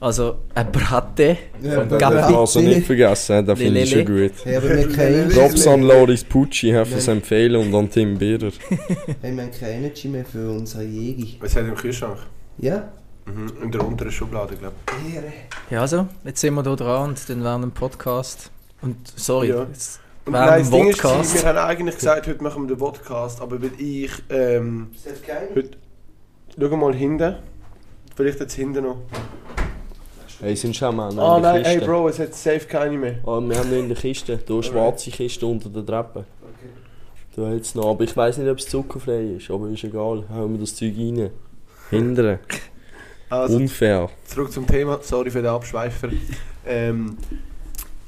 also 0.00 0.38
ein 0.54 0.70
Bratte 0.72 1.36
Ja, 1.62 1.72
von 1.74 1.82
aber- 1.84 1.98
Gappi. 1.98 2.34
Also 2.34 2.60
nicht 2.60 2.86
vergessen, 2.86 3.46
den 3.46 3.56
finde 3.56 3.80
ich 3.80 3.90
schon 3.90 4.04
gut. 4.04 4.32
Hey, 4.44 4.56
aber 4.56 4.68
wir 4.76 4.88
kennen 4.88 5.28
Props 5.30 5.66
an 5.66 5.82
Loris 5.82 6.24
Pucci 6.24 6.70
hä, 6.72 6.84
fürs 6.84 7.08
Empfehlen 7.08 7.56
und 7.56 7.74
an 7.74 7.90
Tim 7.90 8.18
Birrer. 8.18 8.50
hey, 9.20 9.36
wir 9.36 9.42
haben 9.42 9.50
kein 9.52 9.84
Energy 9.84 10.08
mehr 10.08 10.24
für 10.24 10.50
unsere 10.50 10.84
Jägi. 10.84 11.36
Was 11.40 11.54
hat 11.54 11.66
im 11.66 11.74
Kühlschrank? 11.74 12.16
Ja? 12.58 12.88
Mhm. 13.26 13.52
In 13.64 13.70
der 13.72 13.86
unteren 13.86 14.10
Schublade, 14.10 14.56
glaube 14.56 14.74
ich. 15.08 15.72
Ja, 15.72 15.82
also, 15.82 16.08
jetzt 16.24 16.40
sind 16.40 16.54
wir 16.54 16.62
hier 16.64 16.76
dran 16.76 17.10
und 17.10 17.28
dann 17.30 17.44
während 17.44 17.64
dem 17.64 17.70
Podcast. 17.72 18.50
Und 18.82 18.96
sorry, 19.14 19.50
Ja. 19.50 19.66
jetzt 19.70 19.99
Und 20.26 20.32
während 20.34 20.50
nein, 20.50 20.60
das 20.60 20.70
Ding 20.70 20.88
ist, 20.88 21.02
wir 21.42 21.48
haben 21.48 21.58
eigentlich 21.58 21.94
gesagt, 21.96 22.26
heute 22.26 22.42
machen 22.42 22.62
wir 22.64 22.68
den 22.68 22.78
Podcast, 22.78 23.40
aber 23.40 23.60
weil 23.62 23.72
ich, 23.78 24.10
ähm, 24.28 24.90
heute, 25.54 25.70
schau 26.58 26.76
mal 26.76 26.94
hinten, 26.94 27.36
vielleicht 28.14 28.40
jetzt 28.40 28.54
hinten 28.54 28.84
noch. 28.84 28.98
Hey, 30.40 30.56
sind 30.56 30.74
schon 30.74 30.96
mal 30.96 31.06
Ah 31.18 31.36
in 31.36 31.42
der 31.42 31.52
nein, 31.52 31.62
Kiste. 31.62 31.80
ey 31.80 31.86
Bro, 31.86 32.08
es 32.08 32.18
hat 32.18 32.34
safe 32.34 32.66
keine 32.66 32.96
mehr. 32.96 33.14
Ah, 33.26 33.40
wir 33.40 33.58
haben 33.58 33.70
noch 33.70 33.76
in 33.78 33.88
der 33.88 33.96
Kiste, 33.96 34.38
hier 34.46 34.54
eine 34.54 34.62
schwarze 34.62 35.10
Kiste 35.10 35.46
unter 35.46 35.68
der 35.68 35.84
Treppe. 35.84 36.24
Da 37.36 37.48
hat's 37.48 37.74
noch, 37.74 37.90
aber 37.90 38.04
ich 38.04 38.16
weiß 38.16 38.38
nicht, 38.38 38.48
ob 38.48 38.58
es 38.58 38.66
zuckerfrei 38.68 39.36
ist, 39.38 39.50
aber 39.50 39.68
ist 39.68 39.84
egal, 39.84 40.24
hauen 40.32 40.52
wir 40.52 40.60
das 40.60 40.74
Zeug 40.74 40.94
rein. 40.96 41.30
Hindern. 41.90 42.38
Also, 43.28 43.56
Unfair. 43.56 44.08
zurück 44.24 44.50
zum 44.50 44.66
Thema, 44.66 44.98
sorry 45.02 45.30
für 45.30 45.42
den 45.42 45.50
Abschweifer. 45.50 46.08
Ähm, 46.66 47.16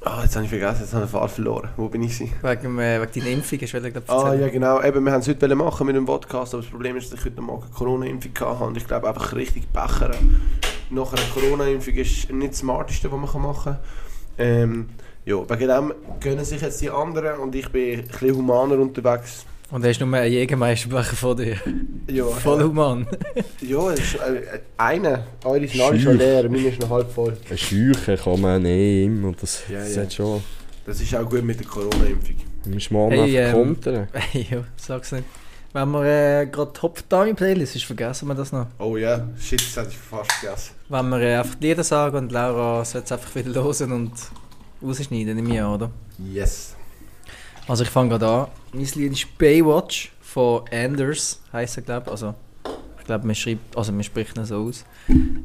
ah, 0.05 0.23
jetzt 0.23 0.35
habe 0.35 0.45
ich 0.45 0.51
vergessen, 0.51 0.81
jetzt 0.83 0.95
habe 0.95 1.05
ich 1.05 1.11
den 1.11 1.19
Faden 1.19 1.29
verloren. 1.29 1.69
Wo 1.77 1.89
bin 1.89 2.03
ich? 2.03 2.21
Wegen, 2.21 2.79
äh, 2.79 3.01
wegen 3.01 3.13
deiner 3.13 3.35
Impfung, 3.35 3.59
hast 3.61 3.75
du 3.75 3.91
glaub, 3.91 4.11
Ah 4.11 4.35
ja 4.35 4.49
genau, 4.49 4.83
eben, 4.83 5.05
wir 5.05 5.13
haben 5.13 5.21
es 5.21 5.29
heute 5.29 5.55
machen 5.55 5.87
mit 5.87 5.97
dem 5.97 6.07
Podcast, 6.07 6.55
aber 6.55 6.63
das 6.63 6.71
Problem 6.71 6.97
ist, 6.97 7.13
dass 7.13 7.21
ich 7.21 7.27
heute 7.27 7.41
Morgen 7.41 7.65
eine 7.65 7.73
Corona-Impfung 7.73 8.33
hatte 8.41 8.65
und 8.65 8.77
ich 8.77 8.87
glaube 8.87 9.09
einfach 9.09 9.35
richtig 9.35 9.69
bechern. 9.69 10.43
Nach 10.91 11.13
einer 11.13 11.23
Corona-Impfung 11.35 11.95
ist 11.95 12.31
nicht 12.31 12.53
das 12.53 12.59
Smarteste, 12.59 13.11
was 13.11 13.33
man 13.33 13.43
machen 13.43 13.65
kann. 13.65 13.79
Ähm, 14.39 14.89
ja, 15.25 15.37
wegen 15.49 15.69
dem 15.69 15.95
gönnen 16.21 16.45
sich 16.45 16.61
jetzt 16.61 16.81
die 16.81 16.91
anderen 16.91 17.39
und 17.39 17.55
ich 17.55 17.69
bin 17.71 18.01
ein 18.01 18.07
bisschen 18.07 18.37
humaner 18.37 18.79
unterwegs. 18.79 19.47
Und 19.73 19.85
hast 19.87 20.01
nur 20.01 20.15
einen 20.15 20.31
Jägermeisterbecher 20.33 21.17
vor 21.17 21.35
dir. 21.35 21.57
Ja, 22.07 22.27
Voll 22.27 22.63
human. 22.63 23.07
ja 23.63 23.91
es 23.91 24.01
ist 24.01 24.15
äh, 24.17 24.61
einer. 24.77 25.25
Eure 25.45 25.67
sind 25.67 25.81
alle 25.81 25.99
schon 25.99 26.19
leer, 26.19 26.49
meine 26.49 26.69
ist 26.69 26.79
noch 26.81 26.91
halb 26.91 27.11
voll. 27.11 27.37
Ein 27.51 27.57
Scheuchen 27.57 28.17
kann 28.19 28.41
man 28.41 28.65
eh 28.67 29.05
immer, 29.05 29.33
das, 29.33 29.63
Ja, 29.71 29.79
das 29.79 29.97
ja. 29.97 30.03
hat 30.03 30.13
schon. 30.13 30.43
Das 30.85 31.01
ist 31.01 31.15
auch 31.15 31.27
gut 31.29 31.43
mit 31.43 31.59
der 31.59 31.67
Corona-Impfung. 31.67 32.37
Du 32.65 32.71
musst 32.71 32.91
mal 32.91 33.11
Hey, 33.11 33.39
einfach 33.39 33.59
ähm, 33.59 33.67
kontern. 33.67 34.09
ja, 34.51 34.65
sag's 34.77 35.13
nicht. 35.13 35.25
Wenn 35.73 35.91
wir 35.91 36.05
äh, 36.05 36.47
gerade 36.47 36.73
Top 36.75 37.09
Dummy 37.09 37.33
Playlist 37.33 37.75
ist, 37.77 37.85
vergessen 37.87 38.29
wir 38.29 38.35
das 38.35 38.53
noch. 38.53 38.67
Oh 38.79 38.99
ja, 38.99 39.27
shit, 39.41 39.59
das 39.59 39.75
hätte 39.77 39.89
ich 39.93 39.97
fast 39.97 40.31
vergessen. 40.33 40.73
Wenn 40.91 41.09
wir 41.09 41.21
äh, 41.21 41.37
einfach 41.37 41.55
die 41.55 41.69
Lieder 41.69 41.83
sagen 41.83 42.17
und 42.19 42.31
Laura 42.33 42.85
soll 42.85 43.01
es 43.07 43.11
einfach 43.11 43.35
wieder 43.35 43.55
hören 43.65 43.93
und 43.93 44.13
rausschneiden, 44.87 45.51
ich 45.51 45.61
an, 45.63 45.75
oder? 45.75 45.91
Yes. 46.31 46.77
Also 47.69 47.85
ich 47.85 47.91
fange 47.91 48.11
gerade 48.11 48.29
an. 48.29 48.47
Mein 48.73 48.87
Lied 48.95 49.13
ist 49.13 49.39
Baywatch 49.39 50.13
von 50.21 50.63
Anders, 50.71 51.41
heisst 51.53 51.77
er 51.77 51.83
glaube 51.83 52.07
ich. 52.07 52.11
Also 52.13 52.35
ich 52.99 53.05
glaube 53.05 53.27
man 53.27 53.35
schreibt, 53.35 53.77
also 53.77 53.93
man 53.93 54.03
spricht 54.03 54.37
ihn 54.37 54.45
so 54.45 54.57
aus. 54.57 54.85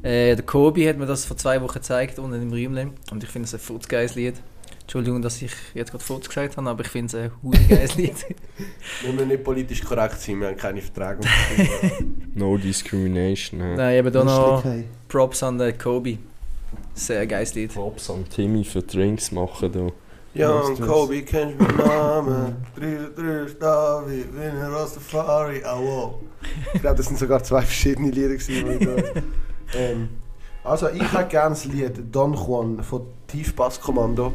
Äh, 0.03 0.35
der 0.35 0.43
Kobi 0.43 0.87
hat 0.87 0.97
mir 0.97 1.05
das 1.05 1.25
vor 1.25 1.37
zwei 1.37 1.61
Wochen 1.61 1.73
gezeigt 1.75 2.19
unten 2.19 2.41
im 2.41 2.51
Räumchen 2.51 2.91
und 3.11 3.23
ich 3.23 3.29
finde 3.29 3.45
es 3.45 3.53
ein 3.53 3.59
futzgeiles 3.59 4.15
Lied. 4.15 4.35
Entschuldigung, 4.81 5.21
dass 5.21 5.41
ich 5.41 5.51
jetzt 5.73 5.91
gerade 5.91 6.03
Futz 6.03 6.29
gesagt 6.29 6.55
habe, 6.55 6.69
aber 6.69 6.81
ich 6.81 6.89
finde 6.89 7.07
es 7.07 7.15
ein 7.15 7.31
hure 7.43 7.59
geiles 7.67 7.95
Lied. 7.95 8.15
Wir 9.03 9.11
müssen 9.11 9.27
nicht 9.27 9.43
politisch 9.43 9.83
korrekt 9.83 10.19
sein, 10.21 10.39
wir 10.39 10.47
haben 10.47 10.57
keine 10.57 10.81
Verträge. 10.81 11.27
No 12.35 12.55
discrimination. 12.57 13.59
hä. 13.59 13.75
Nein, 13.75 13.95
eben 13.97 14.13
da 14.13 14.23
noch. 14.23 14.63
Props 15.09 15.43
an 15.43 15.57
den 15.57 15.77
Kobi. 15.77 16.19
Sehr 16.93 17.27
geiles 17.27 17.53
Lied. 17.53 17.73
Props 17.73 18.09
an 18.09 18.23
Timmy 18.29 18.63
für 18.63 18.81
Drinks 18.81 19.31
machen 19.31 19.71
da. 19.71 19.87
Young 20.37 20.79
Kobe, 20.79 21.21
kennst 21.23 21.59
du 21.59 21.63
meinen 21.63 21.77
Namen? 21.77 22.55
Drei, 22.75 22.97
drei, 23.15 23.53
Davi, 23.59 24.25
Winner 24.33 24.71
Rastafari, 24.71 25.61
wow. 25.63 26.15
Ich 26.73 26.81
glaube, 26.81 26.97
das 26.97 27.05
sind 27.07 27.17
sogar 27.19 27.43
zwei 27.43 27.61
verschiedene 27.61 28.11
Lieder 28.11 28.29
gewesen. 28.35 28.65
die 28.79 28.85
ich 28.85 29.03
da- 29.03 29.21
ähm, 29.77 30.09
also, 30.63 30.89
ich 30.89 31.13
hätte 31.13 31.27
gerne 31.29 31.49
das 31.55 31.65
Lied 31.65 32.13
Don 32.13 32.33
Juan 32.33 32.83
von 32.83 33.07
Tiefbasskommando. 33.27 34.33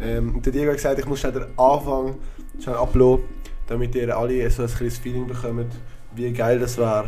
Ähm, 0.00 0.36
und 0.36 0.44
der 0.46 0.52
Diego 0.52 0.68
hat 0.70 0.76
gesagt, 0.76 0.98
ich 0.98 1.06
muss 1.06 1.20
schnell 1.20 1.32
den 1.32 1.58
Anfang 1.58 2.16
schnell 2.62 2.76
uploaden, 2.76 3.24
damit 3.66 3.94
ihr 3.94 4.16
alle 4.16 4.50
so 4.50 4.62
ein 4.62 4.68
kleines 4.68 4.98
Feeling 4.98 5.26
bekommt, 5.26 5.72
wie 6.14 6.32
geil 6.32 6.58
das 6.58 6.76
wäre, 6.78 7.06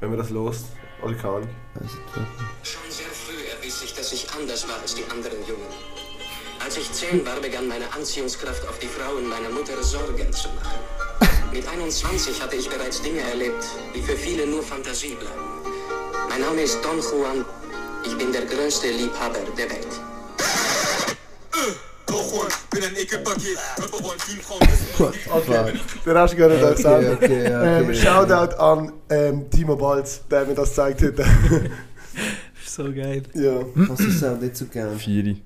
wenn 0.00 0.10
man 0.10 0.18
das 0.18 0.30
lost. 0.30 0.66
Oder 1.02 1.14
keine 1.14 1.34
Ahnung. 1.34 1.48
Schon 2.62 2.90
sehr 2.90 3.06
früh 3.06 3.34
erwies 3.56 3.80
sich, 3.80 3.94
dass 3.94 4.12
ich 4.12 4.26
anders 4.38 4.66
war 4.68 4.80
als 4.80 4.94
die 4.94 5.04
anderen 5.10 5.38
Jungen. 5.46 5.95
Als 6.66 6.76
ich 6.78 6.92
zehn 6.92 7.24
war, 7.24 7.38
begann 7.40 7.68
meine 7.68 7.84
Anziehungskraft 7.94 8.68
auf 8.68 8.80
die 8.80 8.88
Frauen 8.88 9.28
meiner 9.28 9.50
Mutter 9.50 9.80
Sorgen 9.84 10.32
zu 10.32 10.48
machen. 10.48 10.80
Mit 11.52 11.62
21 11.68 12.42
hatte 12.42 12.56
ich 12.56 12.68
bereits 12.68 13.00
Dinge 13.00 13.20
erlebt, 13.20 13.64
die 13.94 14.02
für 14.02 14.16
viele 14.16 14.48
nur 14.48 14.64
Fantasie 14.64 15.14
bleiben. 15.14 15.62
Mein 16.28 16.40
Name 16.40 16.62
ist 16.62 16.80
Don 16.84 16.98
Juan. 16.98 17.44
Ich 18.04 18.18
bin 18.18 18.32
der 18.32 18.46
größte 18.46 18.88
Liebhaber 18.88 19.38
der 19.56 19.70
Welt. 19.70 19.86
Den 26.04 26.18
hast 26.18 26.32
du 26.34 26.48
nicht 26.48 26.64
Okay, 26.64 26.74
gesagt. 26.74 27.22
okay, 27.22 27.46
okay. 27.46 27.78
Ähm, 27.78 27.94
Shoutout 27.94 28.56
an 28.56 28.92
ähm, 29.08 29.48
Timo 29.50 29.76
Balz, 29.76 30.22
der 30.28 30.46
mir 30.46 30.54
das 30.54 30.70
gezeigt 30.70 31.00
hat. 31.02 31.14
So 32.66 32.92
geil. 32.92 33.22
ja. 33.34 33.62
Du 33.62 33.92
es 33.94 34.22
auch 34.24 34.36
nicht 34.38 34.56
so 34.56 34.66
gern. 34.66 34.98
Vieri. 34.98 35.45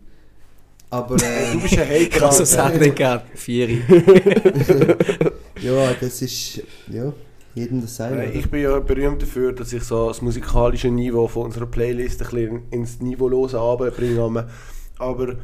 Aber 0.91 1.15
äh, 1.17 1.53
Du 1.53 1.61
bist 1.61 1.79
ein 1.79 1.89
Hater. 1.89 2.19
Kannst 2.19 2.39
du 2.39 2.43
Alter. 2.43 2.47
sagen, 2.47 2.79
nicht 2.81 2.97
gern. 2.97 3.21
Vieri. 3.35 3.81
ja, 5.63 5.93
das 6.01 6.23
ist. 6.23 6.63
Ja, 6.91 7.13
jedem 7.55 7.81
das 7.81 7.97
sein. 7.97 8.19
Äh, 8.19 8.31
Ich 8.33 8.51
bin 8.51 8.63
ja 8.63 8.79
berühmt 8.81 9.23
dafür, 9.23 9.53
dass 9.53 9.73
ich 9.73 9.83
so 9.85 10.09
das 10.09 10.21
musikalische 10.23 10.89
Niveau 10.89 11.29
von 11.29 11.45
unserer 11.47 11.67
Playlist 11.67 12.23
ein 12.23 12.29
bisschen 12.31 12.63
ins 12.71 13.01
Niveaulose 13.01 13.57
runterbringe. 13.59 14.47
Aber 14.99 15.37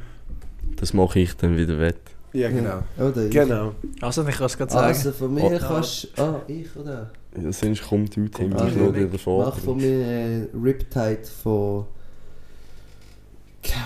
Das 0.77 0.93
mache 0.93 1.21
ich 1.21 1.37
dann 1.37 1.57
wieder 1.57 1.79
wett. 1.79 1.97
ja, 2.33 2.49
genau. 2.51 2.83
Oder 2.99 3.25
ich. 3.25 3.31
Genau. 3.31 3.73
Also, 4.01 4.27
ich 4.27 4.37
kann 4.37 4.47
es 4.47 4.57
gerade 4.59 4.73
sagen. 4.73 4.87
Also 4.89 5.13
von 5.13 5.33
mir 5.35 5.45
Oh. 5.45 5.59
kannst 5.59 6.09
Ah, 6.19 6.41
ich 6.49 6.75
oder? 6.77 7.11
Ja, 7.41 7.53
sonst 7.53 7.83
kommt 7.87 8.17
du, 8.17 8.27
Tim, 8.29 8.53
Also, 8.53 8.67
ich 8.67 8.75
schaue 8.75 8.93
dir 8.93 9.07
davor. 9.07 9.45
Mach 9.47 9.59
von 9.59 9.77
mir 9.77 10.07
äh, 10.07 10.47
Riptide 10.61 11.21
von. 11.43 11.87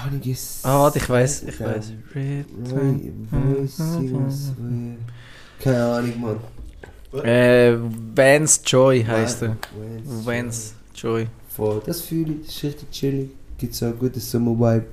Ahnung, 0.06 0.22
ist. 0.22 0.64
Ah, 0.64 0.90
ich 0.94 1.08
weiß, 1.08 1.42
ich 1.44 1.60
weiß. 1.60 1.92
Keine 5.62 5.84
Ahnung, 5.84 6.20
Mann. 6.20 7.24
Äh, 7.24 7.76
Vance 8.14 8.60
Joy 8.64 9.04
heisst 9.04 9.42
er. 9.42 9.56
Vance. 10.04 10.74
Joy. 10.94 11.26
Voll, 11.48 11.82
das 11.84 12.02
fühle 12.02 12.34
ich, 12.34 12.46
das 12.46 12.56
ist 12.56 12.64
richtig 12.64 12.90
chillig. 12.90 13.30
Gibt 13.58 13.74
so 13.74 13.86
ein 13.86 13.98
gutes 13.98 14.30
Sommer-Vibe. 14.30 14.86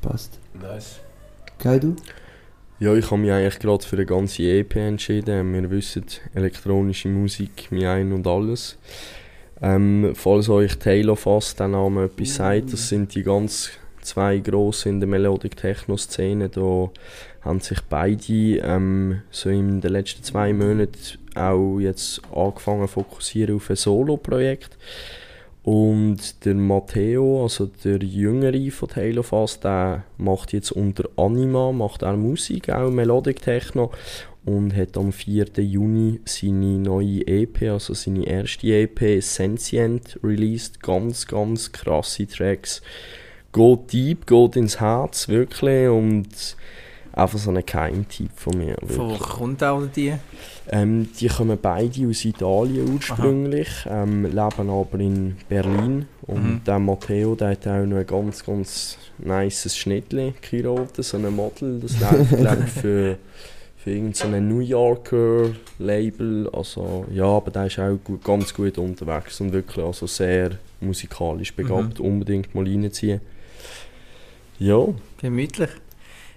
Passt. 0.00 0.38
Nice. 0.60 1.00
Geil, 1.58 1.80
du? 1.80 1.96
Ja, 2.80 2.94
ich 2.94 3.10
habe 3.10 3.20
mich 3.20 3.32
eigentlich 3.32 3.58
gerade 3.58 3.84
für 3.84 3.96
eine 3.96 4.06
ganze 4.06 4.44
EP 4.44 4.76
entschieden. 4.76 5.52
Wir 5.52 5.70
wissen, 5.70 6.04
elektronische 6.32 7.08
Musik, 7.08 7.68
mein 7.70 7.86
Ein 7.86 8.12
und 8.12 8.26
alles. 8.26 8.76
Ähm, 9.60 10.12
falls 10.14 10.48
euch 10.48 10.78
Taylor 10.78 11.16
Fast 11.16 11.58
der 11.58 11.68
Name 11.68 12.04
etwas 12.04 12.36
sagt, 12.36 12.72
das 12.72 12.88
sind 12.88 13.14
die 13.14 13.22
ganz 13.22 13.70
zwei 14.02 14.38
grossen 14.38 14.90
in 14.90 15.00
der 15.00 15.08
Melodic 15.08 15.56
Techno 15.56 15.96
Szene. 15.96 16.48
Da 16.48 16.90
haben 17.42 17.60
sich 17.60 17.80
beide 17.88 18.32
ähm, 18.32 19.22
so 19.30 19.50
in 19.50 19.80
den 19.80 19.92
letzten 19.92 20.22
zwei 20.22 20.52
Monaten 20.52 21.18
auch 21.34 21.78
jetzt 21.78 22.20
angefangen 22.34 22.86
zu 22.86 22.94
fokussieren 22.94 23.56
auf 23.56 23.70
ein 23.70 23.76
Solo-Projekt. 23.76 24.76
Und 25.64 26.46
der 26.46 26.54
Matteo, 26.54 27.42
also 27.42 27.66
der 27.84 27.98
Jüngere 27.98 28.70
von 28.70 28.88
Taylor 28.88 29.22
Fast, 29.22 29.64
der 29.64 30.04
macht 30.16 30.54
jetzt 30.54 30.72
unter 30.72 31.04
Anima, 31.16 31.72
macht 31.72 32.04
auch 32.04 32.16
Musik, 32.16 32.70
auch 32.70 32.90
Melodic 32.90 33.42
Techno 33.42 33.90
und 34.44 34.74
hat 34.74 34.96
am 34.96 35.12
4. 35.12 35.46
Juni 35.58 36.20
seine 36.24 36.78
neue 36.78 37.26
EP, 37.26 37.62
also 37.70 37.94
seine 37.94 38.26
erste 38.26 38.66
EP 38.68 39.20
Sentient 39.22 40.18
released. 40.22 40.82
Ganz, 40.82 41.26
ganz 41.26 41.72
krasse 41.72 42.26
Tracks. 42.26 42.80
Geht 43.52 43.92
deep, 43.92 44.26
geht 44.26 44.56
ins 44.56 44.80
Herz, 44.80 45.28
wirklich 45.28 45.88
und 45.88 46.56
einfach 47.12 47.38
so 47.38 47.50
ein 47.50 47.64
Geheimtipp 47.64 48.30
von 48.36 48.58
mir. 48.58 48.76
Von 48.86 48.88
Wirklich. 49.10 49.20
wo 49.20 49.24
kommt 49.24 49.64
auch 49.64 49.82
die? 49.94 50.14
Ähm, 50.70 51.08
die 51.18 51.26
kommen 51.28 51.58
beide 51.60 52.06
aus 52.08 52.24
Italien 52.24 52.94
ursprünglich, 52.94 53.68
ähm, 53.90 54.24
leben 54.24 54.70
aber 54.70 55.00
in 55.00 55.36
Berlin. 55.48 56.06
Und 56.22 56.44
Mhm. 56.44 56.60
der 56.64 56.78
Matteo, 56.78 57.34
der 57.34 57.50
hat 57.50 57.66
auch 57.66 57.84
noch 57.86 57.96
ein 57.96 58.06
ganz, 58.06 58.44
ganz 58.44 58.98
nices 59.18 59.76
Schnittchen 59.76 60.34
geheiratet, 60.40 61.04
so 61.04 61.16
ein 61.16 61.34
Model. 61.34 61.80
Das 61.80 61.98
läuft, 62.00 62.36
glaube 62.36 62.66
für, 62.66 63.18
für 63.88 63.94
irgendein 63.94 64.48
New 64.48 64.60
Yorker 64.60 65.50
Label. 65.78 66.48
Also, 66.52 67.06
ja, 67.12 67.24
aber 67.24 67.50
der 67.50 67.66
ist 67.66 67.78
auch 67.78 67.96
gut, 68.04 68.22
ganz 68.22 68.52
gut 68.52 68.76
unterwegs 68.78 69.40
und 69.40 69.52
wirklich 69.52 69.84
also 69.84 70.06
sehr 70.06 70.50
musikalisch 70.80 71.54
begabt. 71.54 71.98
Unbedingt 72.00 72.54
mal 72.54 72.64
reinziehen. 72.64 73.20
Ja, 74.58 74.86
Gemütlich. 75.20 75.70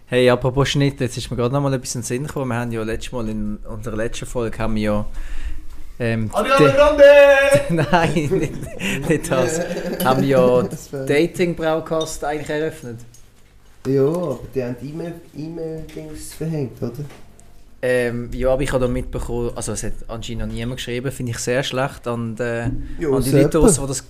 Hey, 0.06 0.30
apropos 0.30 0.70
Schnitt, 0.70 1.00
jetzt 1.00 1.18
ist 1.18 1.30
mir 1.32 1.38
gerade 1.38 1.54
noch 1.54 1.62
mal 1.62 1.74
etwas 1.74 1.96
in 1.96 2.02
den 2.02 2.06
Sinn 2.06 2.28
gekommen. 2.28 2.50
Wir 2.50 2.56
haben 2.60 2.72
ja 2.72 2.84
letztes 2.84 3.12
Mal 3.14 3.30
in 3.30 3.58
unserer 3.58 3.96
letzten 3.96 4.26
Folge 4.26 4.58
haben 4.58 4.76
wir 4.76 4.82
ja 4.82 5.06
ähm, 6.00 6.30
Ariana 6.34 6.70
Grande! 6.72 7.04
Nein, 7.92 8.14
nicht, 8.40 9.10
nicht 9.10 9.32
das. 9.32 9.62
haben 10.04 10.22
wir 10.22 10.28
ja 10.28 10.62
Das 10.70 10.92
wär- 10.92 11.06
Dating-Broadcast 11.06 12.24
eigentlich 12.26 12.50
eröffnet. 12.50 13.00
Ja, 13.88 14.02
aber 14.06 14.40
die 14.54 14.64
haben 14.64 14.76
E-Mail- 14.84 15.22
E-Mail-Dings 15.38 16.34
verhängt, 16.34 16.82
oder? 16.82 16.92
Ähm, 17.84 18.30
ja, 18.34 18.50
aber 18.50 18.62
ich 18.62 18.72
habe 18.72 18.86
da 18.86 18.92
mitbekommen, 18.92 19.52
also 19.56 19.72
es 19.72 19.84
hat 19.84 19.94
anscheinend 20.08 20.46
noch 20.48 20.54
niemand 20.54 20.78
geschrieben, 20.78 21.12
finde 21.12 21.32
ich 21.32 21.40
sehr 21.40 21.64
schlecht 21.64 22.08
an, 22.08 22.36
die, 22.36 22.44
Ja, 22.44 22.66
an 22.68 22.70
die 23.00 23.08
was 23.10 23.32
Leute, 23.32 23.46
etwa? 23.58 23.68
die 23.70 23.88
das 23.88 24.04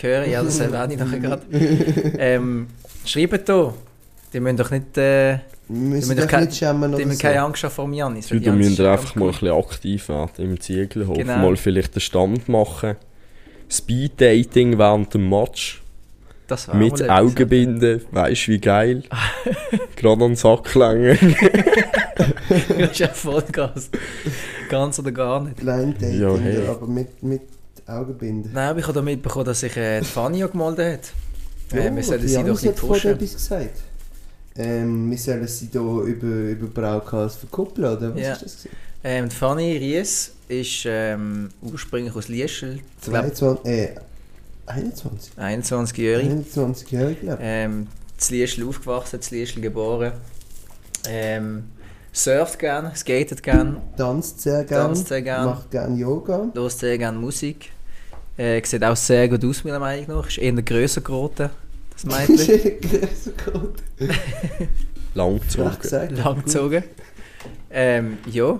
hören. 0.00 0.30
Ja, 0.30 0.42
das 0.42 0.60
erwähne 0.60 0.92
ich 0.94 0.98
nachher 1.00 1.18
gerade. 1.20 1.42
Ähm, 2.18 2.66
schreibt 3.06 3.48
da. 3.48 3.72
Die 4.32 4.40
müssen 4.40 4.56
doch 4.58 4.70
nicht, 4.70 4.98
äh, 4.98 5.38
müssen 5.68 5.88
müssen 5.88 6.16
doch 6.18 6.26
kein- 6.26 6.44
nicht 6.44 6.56
schämen 6.58 6.92
die 6.98 7.04
müssen 7.06 7.16
so. 7.16 7.22
keine 7.22 7.42
Angst 7.42 7.64
haben 7.64 7.70
vor 7.72 7.90
Janis. 7.90 8.30
müsst 8.30 8.72
ist 8.72 8.80
einfach 8.80 9.14
mal 9.14 9.26
ein 9.26 9.30
bisschen 9.32 9.48
aktiv 9.52 10.08
werden 10.10 10.30
im 10.50 10.60
Ziegelhof. 10.60 11.16
Genau. 11.16 11.38
Mal 11.38 11.56
vielleicht 11.56 11.94
den 11.94 12.00
Stand 12.00 12.48
machen. 12.50 12.96
Speed-Dating 13.70 14.78
während 14.78 15.14
dem 15.14 15.28
Match. 15.28 15.82
Mit. 16.74 17.08
Augenbinden, 17.10 18.02
weißt 18.10 18.46
du 18.46 18.52
wie 18.52 18.58
geil? 18.60 19.02
Gerade 19.96 20.24
an 20.24 20.30
den 20.30 20.36
Sack 20.36 20.74
langen. 20.74 21.18
Das 22.48 22.90
ist 22.90 22.98
ja 23.00 23.08
Vollgas. 23.08 23.90
Ganz 24.70 24.98
oder 24.98 25.12
gar 25.12 25.42
nicht. 25.42 25.56
Blind 25.56 26.00
Dating, 26.00 26.20
Ja, 26.20 26.36
hey. 26.38 26.66
aber 26.66 26.86
mit, 26.86 27.22
mit 27.22 27.42
Augenbinden. 27.86 28.52
Nein, 28.54 28.70
aber 28.70 28.78
ich 28.78 28.84
habe 28.86 28.94
da 28.94 29.02
mitbekommen, 29.02 29.44
dass 29.44 29.60
sich 29.60 29.76
äh, 29.76 30.00
die 30.00 30.06
Fanny 30.06 30.38
ja 30.38 30.46
gemeldet 30.46 31.12
hat. 31.70 31.76
Äh, 31.78 31.84
Ja, 31.86 31.94
wir 31.96 32.02
sollen 32.02 32.26
sie 32.26 32.36
doch 32.44 32.58
vorhin 32.58 32.74
pushen. 32.74 33.10
etwas 33.12 33.32
gesagt. 33.34 33.70
Ähm, 34.56 35.10
wir 35.10 35.18
sollen 35.18 35.46
sie 35.46 35.68
hier 35.70 35.80
über, 35.80 36.26
über 36.26 36.66
Broadcast 36.68 37.38
verkuppeln, 37.40 37.96
oder? 37.96 38.14
Was 38.14 38.20
Ja. 38.22 38.32
ist 38.32 38.42
das? 38.44 38.56
gewesen? 38.62 38.76
Ähm, 39.04 39.28
die 39.28 39.36
Fanny 39.36 39.76
Ries 39.76 40.32
ist 40.48 40.84
ähm, 40.86 41.48
ursprünglich 41.62 42.14
aus 42.16 42.28
glaube, 43.02 43.32
22, 43.32 43.66
äh, 43.70 43.88
21? 44.66 45.32
21-jährig. 45.38 46.26
21 46.26 46.90
Jahre, 46.90 47.14
glaube 47.14 47.42
ich. 47.42 47.48
Ähm, 47.48 47.86
zu 48.16 48.34
Liesl 48.34 48.68
aufgewachsen, 48.68 49.20
zu 49.20 49.34
Liesl 49.34 49.60
geboren. 49.60 50.12
Ähm, 51.08 51.64
surft 52.12 52.58
gern, 52.58 52.94
skatet 52.94 53.42
gern, 53.42 53.76
Tanzt 53.96 54.40
sehr 54.40 54.64
gerne. 54.64 54.84
Tanzt 54.86 55.08
sehr 55.08 55.22
gern. 55.22 55.44
Macht 55.44 55.70
gerne 55.70 55.96
Yoga. 55.96 56.50
hört 56.52 56.72
sehr 56.72 56.98
gern 56.98 57.16
Musik. 57.20 57.70
Äh, 58.36 58.62
sieht 58.64 58.84
auch 58.84 58.96
sehr 58.96 59.28
gut 59.28 59.44
aus, 59.44 59.64
meiner 59.64 59.78
Meinung 59.78 60.18
nach. 60.18 60.26
Ist 60.28 60.38
eher 60.38 60.52
grösser 60.52 61.00
geworden, 61.00 61.50
das 61.90 62.04
Mädchen. 62.28 62.80
Größer 62.80 63.32
Gott. 63.44 63.82
Langgezogen. 65.14 65.68
Recht 65.68 65.82
gesagt. 65.82 66.12
Lang 66.12 66.44
gezogen. 66.44 66.84
Ähm, 67.70 68.18
ja, 68.30 68.58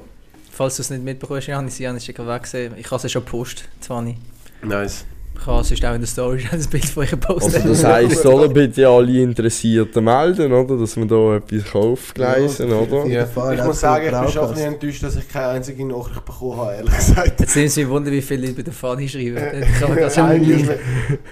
falls 0.50 0.76
du 0.76 0.82
es 0.82 0.90
nicht 0.90 1.02
mitbekommst, 1.02 1.48
Janis, 1.48 1.78
Janis 1.78 2.08
ist 2.08 2.14
gerade 2.14 2.30
weg. 2.30 2.74
Ich 2.78 2.86
habe 2.86 2.96
es 2.96 3.02
ja 3.02 3.08
schon 3.08 3.24
gepostet, 3.24 3.68
Fanny. 3.80 4.16
Nice. 4.62 5.04
Ich 5.38 5.46
habe 5.46 5.62
sonst 5.62 5.84
auch 5.84 5.94
in 5.94 6.00
der 6.00 6.08
Story 6.08 6.40
schon 6.40 6.58
ein 6.58 6.66
Bild 6.68 6.84
von 6.86 7.04
ihr 7.04 7.10
gepostet. 7.10 7.54
Also 7.56 7.68
das 7.68 7.84
heisst, 7.84 8.26
oder, 8.26 8.48
bitte 8.48 8.88
alle 8.88 9.22
Interessierten 9.22 10.02
melden, 10.04 10.52
oder? 10.52 10.76
Dass 10.76 10.96
wir 10.96 11.06
da 11.06 11.36
etwas 11.36 11.74
aufgleisen, 11.74 12.68
Ja, 12.70 12.76
oder? 12.76 13.06
Ja. 13.06 13.52
Ich 13.52 13.64
muss 13.64 13.80
sagen, 13.80 14.06
ich 14.06 14.10
bin 14.20 14.28
schon 14.28 14.42
ein 14.42 14.50
bisschen 14.54 14.72
enttäuscht, 14.74 15.02
dass 15.02 15.16
ich 15.16 15.28
keine 15.28 15.46
einzige 15.48 15.84
Nachricht 15.86 16.24
bekommen 16.24 16.56
habe, 16.56 16.74
ehrlich 16.74 16.96
gesagt. 16.96 17.40
Jetzt 17.40 17.52
sind 17.52 17.68
sie 17.70 17.88
wundern, 17.88 18.12
wie 18.12 18.22
viele 18.22 18.42
Leute 18.42 18.54
bei 18.54 18.62
der 18.62 18.72
Fanny 18.72 19.08
schreiben. 19.08 19.36
Ich 19.62 20.14
kann 20.14 20.40
nicht. 20.40 20.68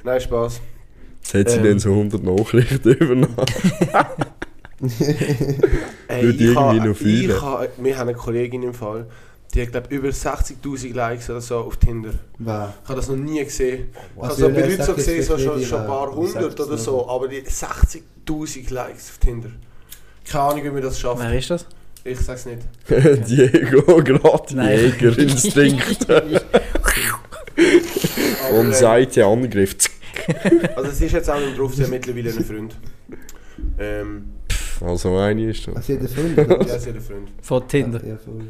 Nein, 0.05 0.21
Spaß. 0.21 0.61
Jetzt 1.23 1.35
hat 1.35 1.51
sie 1.51 1.57
Ähm. 1.59 1.65
dann 1.65 1.79
so 1.79 1.91
100 1.91 2.23
Nachrichten 2.23 2.89
übernommen. 2.93 3.35
Ey, 6.09 6.31
ich 6.31 6.41
irgendwie 6.41 6.55
ha, 6.55 6.75
ich 7.35 7.43
ha, 7.43 7.67
wir 7.79 7.99
haben 7.99 8.09
eine 8.09 8.17
Kollegin 8.17 8.63
im 8.63 8.75
Fall, 8.75 9.07
die 9.55 9.63
hat 9.63 9.71
glaube 9.71 9.95
über 9.95 10.09
60'000 10.09 10.95
Likes 10.95 11.31
oder 11.31 11.41
so 11.41 11.59
auf 11.59 11.77
Tinder. 11.77 12.13
Wow. 12.39 12.71
Ich 12.83 12.89
habe 12.89 12.97
das 12.97 13.09
noch 13.09 13.17
nie 13.17 13.43
gesehen. 13.45 13.89
Was 14.17 14.31
also 14.31 14.49
bei 14.51 14.61
Leuten 14.63 14.83
so 14.83 14.95
gesehen, 14.95 15.23
so 15.23 15.39
schon, 15.39 15.63
schon 15.65 15.81
ein 15.81 15.87
paar 15.87 16.15
hundert 16.15 16.59
oder 16.59 16.77
so, 16.77 17.09
aber 17.09 17.29
die 17.29 17.43
60'000 17.43 18.73
Likes 18.73 19.11
auf 19.11 19.19
Tinder. 19.19 19.51
Keine 20.29 20.45
Ahnung, 20.45 20.65
wie 20.65 20.75
wir 20.75 20.83
das 20.83 20.99
schaffen. 20.99 21.23
Wer 21.23 21.39
ist 21.39 21.51
das? 21.51 21.67
Ich 22.03 22.21
sag's 22.21 22.47
nicht. 22.47 22.63
Diego, 23.29 24.03
gerade. 24.03 24.75
Jägerinstinkt. 24.77 26.07
Und 28.53 28.71
äh, 28.71 28.73
Seite 28.73 29.25
Angriff. 29.25 29.77
Also 30.77 30.91
es 30.91 31.01
ist 31.01 31.13
jetzt 31.13 31.31
auch 31.31 31.41
nicht 31.41 31.59
drauf, 31.59 31.75
sie 31.75 31.85
hat 31.85 31.91
mittlerweile 31.91 32.31
einen 32.31 32.45
Freund. 32.45 32.77
Ähm, 33.79 34.25
Also 34.81 35.17
eine 35.17 35.51
ist 35.51 35.67
das. 35.67 35.89
Jeden 35.89 36.09
Fall. 36.09 36.33
oder? 36.45 36.67
ja, 36.67 36.79
sie 36.79 36.89
hat 36.91 36.97
einen 36.97 37.01
Freund. 37.05 37.29
Von 37.43 37.69
Tinder. 37.69 38.05
Ja, 38.05 38.17
voll. 38.17 38.43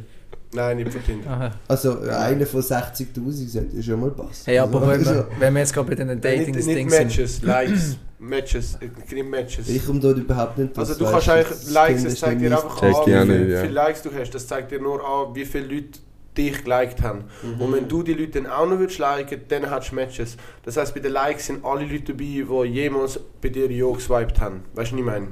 Nein, 0.55 0.77
nicht 0.79 0.93
von 0.93 1.05
Tinder. 1.05 1.31
Aha. 1.31 1.51
Also 1.69 1.99
einer 2.01 2.47
von 2.47 2.61
60'000 2.63 3.49
sollte 3.49 3.83
schon 3.83 4.01
mal 4.01 4.11
passen. 4.11 4.43
Hey, 4.47 4.59
aber 4.59 4.81
Also, 4.83 4.91
wenn 4.93 4.99
also, 5.01 5.15
wir, 5.15 5.27
wenn 5.41 5.55
wir 5.55 5.61
jetzt 5.61 5.75
gerade 5.75 5.89
bei 5.89 5.95
den 5.97 6.21
Dating-Dings 6.21 6.67
nicht 6.67 6.91
sind. 6.91 7.05
Matches, 7.07 7.43
Likes. 7.43 7.99
Matches, 8.19 8.79
äh, 8.81 9.15
nicht 9.15 9.29
Matches. 9.29 9.69
Ich 9.69 9.85
komme 9.85 10.01
dort 10.01 10.17
überhaupt 10.19 10.57
nicht 10.59 10.79
Also 10.79 10.95
du 10.95 11.05
kannst 11.11 11.29
eigentlich 11.29 11.49
das 11.49 11.71
Likes, 11.71 12.05
ist 12.05 12.19
zeigt 12.21 12.41
dir 12.41 12.51
einfach 12.53 12.83
an, 12.83 12.89
dir 12.89 12.95
wie 12.95 12.95
auch 12.95 13.05
viel- 13.05 13.39
nicht, 13.39 13.49
wie 13.49 13.53
ja. 13.53 13.61
viele 13.61 13.73
Likes 13.73 14.03
du 14.03 14.11
hast. 14.15 14.31
Das 14.31 14.47
zeigt 14.47 14.71
dir 14.71 14.81
nur 14.81 15.05
an, 15.07 15.35
wie 15.35 15.45
viele 15.45 15.67
Leute 15.67 15.99
dich 16.37 16.65
geliked 16.65 17.03
haben. 17.03 17.25
Mhm. 17.43 17.61
Und 17.61 17.73
wenn 17.75 17.89
du 17.89 18.03
die 18.03 18.15
Leute 18.15 18.41
dann 18.43 18.47
auch 18.51 18.67
noch 18.69 18.79
würdest 18.79 18.99
liken, 18.99 19.41
dann 19.49 19.69
hast 19.71 19.91
du 19.91 19.95
Matches. 19.97 20.37
Das 20.65 20.77
heisst, 20.77 20.95
bei 20.95 21.01
den 21.01 21.13
Likes 21.13 21.47
sind 21.47 21.65
alle 21.65 21.85
Leute 21.85 22.13
dabei, 22.13 22.25
die 22.65 22.69
jemals 22.73 23.21
bei 23.41 23.49
dir 23.51 23.71
Ja 23.71 23.93
geswiped 23.93 24.41
haben. 24.41 24.63
Weißt 24.75 24.91
du, 24.91 24.95
was 24.95 25.01
ich 25.01 25.05
meine? 25.07 25.29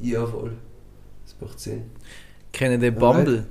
Ja, 0.00 0.26
voll. 0.26 0.52
Das 1.24 1.36
macht 1.40 1.60
Sinn. 1.60 1.82
Kennen 2.52 2.80
den 2.80 2.94
Bumble? 2.94 3.44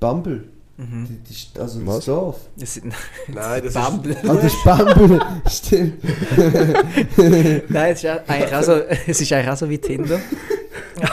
Bumble? 0.00 0.44
Mhm. 0.76 1.06
Die, 1.08 1.16
die, 1.28 1.32
ist- 1.32 1.58
also 1.58 1.84
Was? 1.86 1.96
das 1.96 2.04
Dorf. 2.06 2.36
Das 2.56 2.74
sind 2.74 2.92
Nein, 3.34 3.62
das 3.64 3.74
Bumble. 3.74 4.16
Ah, 4.22 4.34
das 4.34 4.44
ist 4.44 4.64
Bumble. 4.64 5.20
Stimmt. 5.50 5.94
Nein, 7.70 7.92
es 7.92 8.04
ist 8.04 8.10
auch- 8.10 8.28
eigentlich 8.28 8.54
auch 8.54 8.62
so, 8.62 8.72
es 9.06 9.20
ist 9.20 9.32
eigentlich 9.32 9.48
auch 9.50 9.56
so 9.56 9.68
wie 9.68 9.78
Tinder. 9.78 10.20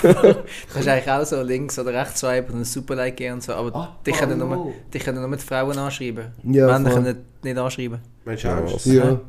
Du 0.01 0.35
kannst 0.73 0.87
eigentlich 0.87 1.11
auch 1.11 1.25
so 1.25 1.41
links 1.41 1.77
oder 1.79 1.93
rechts 1.93 2.19
swipen 2.19 2.53
und 2.55 2.61
ein 2.61 2.65
Superlike 2.65 3.15
geben 3.15 3.35
und 3.35 3.43
so, 3.43 3.53
aber 3.53 3.75
Ah, 3.75 3.95
die, 4.05 4.11
können 4.11 4.41
oh. 4.41 4.45
nur, 4.45 4.73
die 4.93 4.99
können 4.99 5.21
nur 5.27 5.37
die 5.37 5.43
Frauen 5.43 5.77
anschreiben. 5.77 6.25
Ja, 6.43 6.67
Männer 6.67 6.91
voll. 6.91 7.03
können 7.03 7.17
nicht 7.43 7.57
anschreiben. 7.57 7.99
Mensch, 8.25 8.41
du 8.41 8.47
Ja? 8.47 9.03
Ja, 9.03 9.19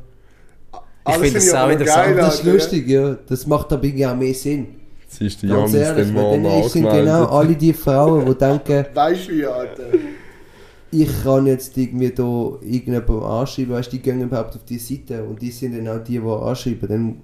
Ich 1.09 1.15
finde 1.15 1.33
das 1.33 1.53
auch 1.53 1.69
interessant. 1.69 2.17
das 2.17 2.35
ist 2.35 2.43
lustig, 2.43 2.87
ja. 2.87 3.17
Das 3.27 3.45
macht 3.47 3.71
aber 3.71 3.83
irgendwie 3.83 4.05
auch 4.07 4.15
mehr 4.15 4.33
Sinn. 4.33 4.67
Siehst 5.07 5.41
du, 5.43 5.47
Ganz 5.47 5.73
Janis 5.73 5.73
ehrlich, 5.73 6.07
den 6.07 6.13
Mann 6.13 6.43
dann 6.43 6.63
sind 6.63 6.89
genau 6.89 7.25
angemeldet. 7.25 7.31
alle 7.31 7.55
die 7.55 7.73
Frauen, 7.73 8.25
die 8.25 8.35
denken, 8.37 8.85
Weißt 8.93 9.27
du 9.27 9.31
wie, 9.33 9.45
Alter? 9.45 9.93
ich 10.91 11.23
kann 11.23 11.45
jetzt 11.47 11.77
irgendwie 11.77 12.11
da 12.11 12.23
irgendjemandem 12.23 13.23
anschreiben, 13.23 13.73
weißt 13.75 13.87
du, 13.91 13.97
die 13.97 14.01
gehen 14.01 14.21
überhaupt 14.21 14.55
auf 14.55 14.63
die 14.65 14.79
Seite 14.79 15.23
und 15.23 15.41
die 15.41 15.51
sind 15.51 15.77
dann 15.77 15.87
auch 15.99 16.03
die, 16.03 16.19
die 16.19 16.27
anschreiben. 16.27 16.89
Dann, 16.89 17.21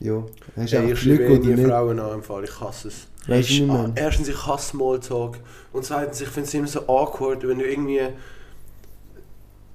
ja, 0.00 0.24
hast 0.56 0.74
du 0.74 0.76
Ey, 0.76 0.82
einfach 0.82 0.92
ich 0.92 1.00
schreibe 1.00 1.24
Glück 1.24 1.30
oder 1.30 1.38
nie 1.38 1.54
nicht. 1.54 1.66
Frauen 1.68 1.98
an, 2.00 2.14
im 2.14 2.22
Fall. 2.22 2.44
ich 2.44 2.60
hasse 2.60 2.88
es. 2.88 3.06
Weißt 3.26 3.48
du, 3.50 3.54
wie 3.54 3.58
ich 3.58 3.70
Ah, 3.70 3.82
meine? 3.82 3.92
Erstens, 3.94 4.28
ich 4.28 4.46
hasse 4.46 4.70
Smalltalk. 4.70 5.38
Und 5.72 5.84
zweitens, 5.84 6.20
ich 6.20 6.28
finde 6.28 6.48
es 6.48 6.54
immer 6.54 6.66
so 6.68 6.80
awkward, 6.88 7.46
wenn 7.46 7.58
du 7.58 7.64
irgendwie... 7.64 8.00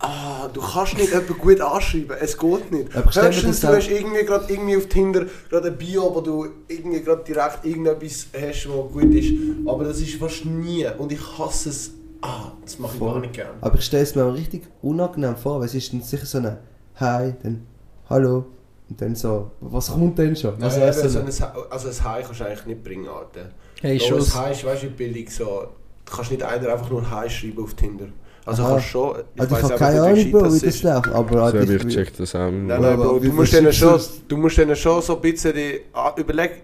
Ah, 0.03 0.47
du 0.51 0.59
kannst 0.61 0.97
nicht 0.97 1.09
jemanden 1.11 1.37
gut 1.37 1.61
anschreiben, 1.61 2.17
es 2.19 2.35
geht 2.37 2.71
nicht. 2.71 2.93
Höchstens, 2.93 3.59
du 3.59 3.67
hast 3.67 3.87
irgendwie 3.89 4.25
gerade 4.25 4.51
irgendwie 4.51 4.75
auf 4.77 4.87
Tinder 4.87 5.25
gerade 5.49 5.67
ein 5.67 5.77
Bio, 5.77 6.13
wo 6.15 6.21
du 6.21 6.47
irgendwie 6.67 7.01
gerade 7.01 7.23
direkt 7.23 7.63
irgendetwas 7.63 8.27
hast, 8.33 8.67
was 8.67 8.91
gut 8.91 9.13
ist. 9.13 9.33
Aber 9.67 9.83
das 9.83 9.99
ist 10.01 10.15
fast 10.15 10.45
nie. 10.45 10.87
Und 10.97 11.11
ich 11.11 11.19
hasse 11.37 11.69
es. 11.69 11.91
Ah, 12.21 12.51
das 12.63 12.79
mache 12.79 12.93
ich 12.93 12.99
Voll. 12.99 13.13
gar 13.13 13.19
nicht 13.21 13.33
gerne. 13.33 13.51
Aber 13.61 13.77
ich 13.77 13.85
stelle 13.85 14.03
es 14.03 14.15
mir 14.15 14.25
auch 14.25 14.33
richtig 14.33 14.63
unangenehm 14.81 15.35
vor, 15.35 15.59
weil 15.59 15.65
es 15.67 15.75
ist 15.75 15.93
dann 15.93 16.01
sicher 16.01 16.25
so 16.25 16.37
ein 16.39 16.57
Hi, 16.95 17.33
dann 17.43 17.65
Hallo 18.09 18.45
und 18.89 19.01
dann 19.01 19.15
so, 19.15 19.51
was 19.61 19.91
kommt 19.91 20.17
denn 20.17 20.35
schon? 20.35 20.61
Also, 20.61 20.81
Also, 20.81 21.01
also, 21.03 21.19
ein, 21.19 21.25
also 21.25 21.87
ein 21.87 22.03
Hi 22.03 22.21
kannst 22.23 22.39
du 22.39 22.45
eigentlich 22.45 22.65
nicht 22.65 22.83
bringen, 22.83 23.07
Alter. 23.07 23.49
Hey, 23.81 23.99
Schuss. 23.99 24.35
ein 24.35 24.45
Hi 24.45 24.51
ist, 24.51 24.65
weißt 24.65 24.83
du, 24.83 24.89
Bildung 24.89 25.29
so... 25.29 25.67
Du 26.05 26.11
kannst 26.15 26.31
nicht 26.31 26.43
einer 26.43 26.69
einfach 26.73 26.89
nur 26.89 27.09
Hi 27.09 27.29
schreiben 27.29 27.63
auf 27.63 27.73
Tinder. 27.75 28.07
Also 28.45 28.63
Aha. 28.63 28.71
kannst 28.71 28.87
schon... 28.87 29.15
Ich 29.35 29.41
also 29.41 29.55
ich 29.55 29.63
habe 29.63 29.75
keine 29.75 30.01
Ahnung, 30.01 30.31
Bro, 30.31 30.53
wie 30.53 30.59
das 30.59 30.83
läuft, 30.83 31.07
aber 31.09 31.51
So, 31.51 31.57
ich, 31.59 31.85
ich 31.85 31.93
check 31.93 32.17
das 32.17 32.35
auch. 32.35 32.51
Nein, 32.51 32.67
nein, 32.67 32.97
Bro, 32.97 33.19
du 33.19 33.31
musst 33.31 33.53
denen 33.53 33.71
schon, 33.71 33.99
du 34.27 34.37
musst 34.37 34.57
denen 34.57 34.75
schon 34.75 35.01
so 35.01 35.15
ein 35.15 35.21
bisschen 35.21 35.53
ah, 35.93 36.13
überlegen. 36.17 36.55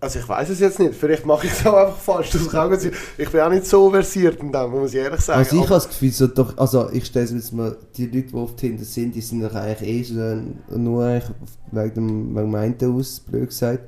Also 0.00 0.18
ich 0.18 0.28
weiß 0.28 0.50
es 0.50 0.60
jetzt 0.60 0.78
nicht, 0.78 0.94
vielleicht 0.94 1.24
mache 1.24 1.46
ich 1.46 1.52
es 1.52 1.66
auch 1.66 1.72
einfach 1.72 1.96
falsch. 1.96 2.30
Das 2.30 2.50
kann 2.50 2.68
gut 2.68 2.78
sein. 2.78 2.92
Ich 3.16 3.30
bin 3.30 3.40
auch 3.40 3.48
nicht 3.48 3.64
so 3.64 3.90
versiert 3.90 4.38
in 4.38 4.52
dem, 4.52 4.70
muss 4.70 4.92
ich 4.92 5.00
ehrlich 5.00 5.20
sagen. 5.20 5.38
also 5.38 5.56
ich 5.56 5.62
habe 5.62 5.74
das 5.74 5.88
Gefühl, 5.88 6.10
so 6.10 6.26
doch, 6.26 6.58
also 6.58 6.90
ich 6.92 7.06
stelle 7.06 7.26
mir 7.30 7.36
jetzt 7.36 7.52
mal, 7.54 7.74
die 7.96 8.04
Leute, 8.06 8.28
die 8.28 8.34
auf 8.34 8.54
Tinder 8.54 8.84
sind, 8.84 9.14
die 9.14 9.22
sind 9.22 9.42
doch 9.42 9.54
eigentlich 9.54 9.88
eh 9.88 10.02
so, 10.02 10.76
nur 10.76 11.04
eigentlich 11.06 11.30
wegen 11.72 11.94
dem, 11.94 12.36
wegen 12.36 12.50
dem 12.50 12.54
einen 12.54 12.98
aus, 12.98 13.20
blöd 13.20 13.48
gesagt. 13.48 13.80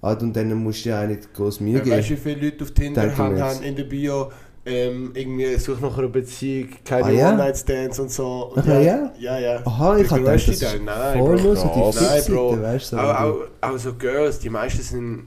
Also, 0.00 0.24
und 0.24 0.34
dann 0.34 0.54
musst 0.54 0.84
du 0.86 0.88
ja 0.88 1.02
auch 1.02 1.06
nicht 1.06 1.34
groß 1.34 1.60
Mühe 1.60 1.74
Ja, 1.74 1.80
geben. 1.80 1.96
weißt 1.96 2.08
du, 2.08 2.14
wie 2.14 2.16
viele 2.16 2.40
Leute 2.46 2.64
auf 2.64 2.70
Tinder 2.70 3.16
haben, 3.16 3.38
haben 3.38 3.62
in 3.62 3.76
der 3.76 3.84
Bio 3.84 4.30
ähm, 4.66 5.12
irgendwie 5.14 5.56
such 5.56 5.80
nach 5.80 5.96
einer 5.96 6.08
Beziehung, 6.08 6.68
keine 6.84 7.04
Ah, 7.04 7.10
ja? 7.10 7.30
One-Night-Stands 7.30 7.98
und 7.98 8.10
so. 8.10 8.52
Und 8.54 8.66
Aha, 8.68 8.80
ja? 8.80 9.12
Ja, 9.18 9.38
ja. 9.38 9.66
Aha, 9.66 9.96
ich 9.98 10.08
gedacht, 10.08 10.26
das 10.26 10.48
ist 10.48 10.62
nein, 10.84 11.18
voll 11.18 11.36
Bro. 11.36 11.54
so 11.54 11.92
die. 11.92 12.04
Nein, 12.04 12.22
Bro. 12.28 12.62
weißt 12.62 12.92
du. 12.92 12.96
Auch, 12.98 13.20
auch, 13.20 13.36
auch 13.62 13.78
so 13.78 13.94
Girls, 13.94 14.38
die 14.38 14.50
meisten 14.50 14.82
sind 14.82 15.24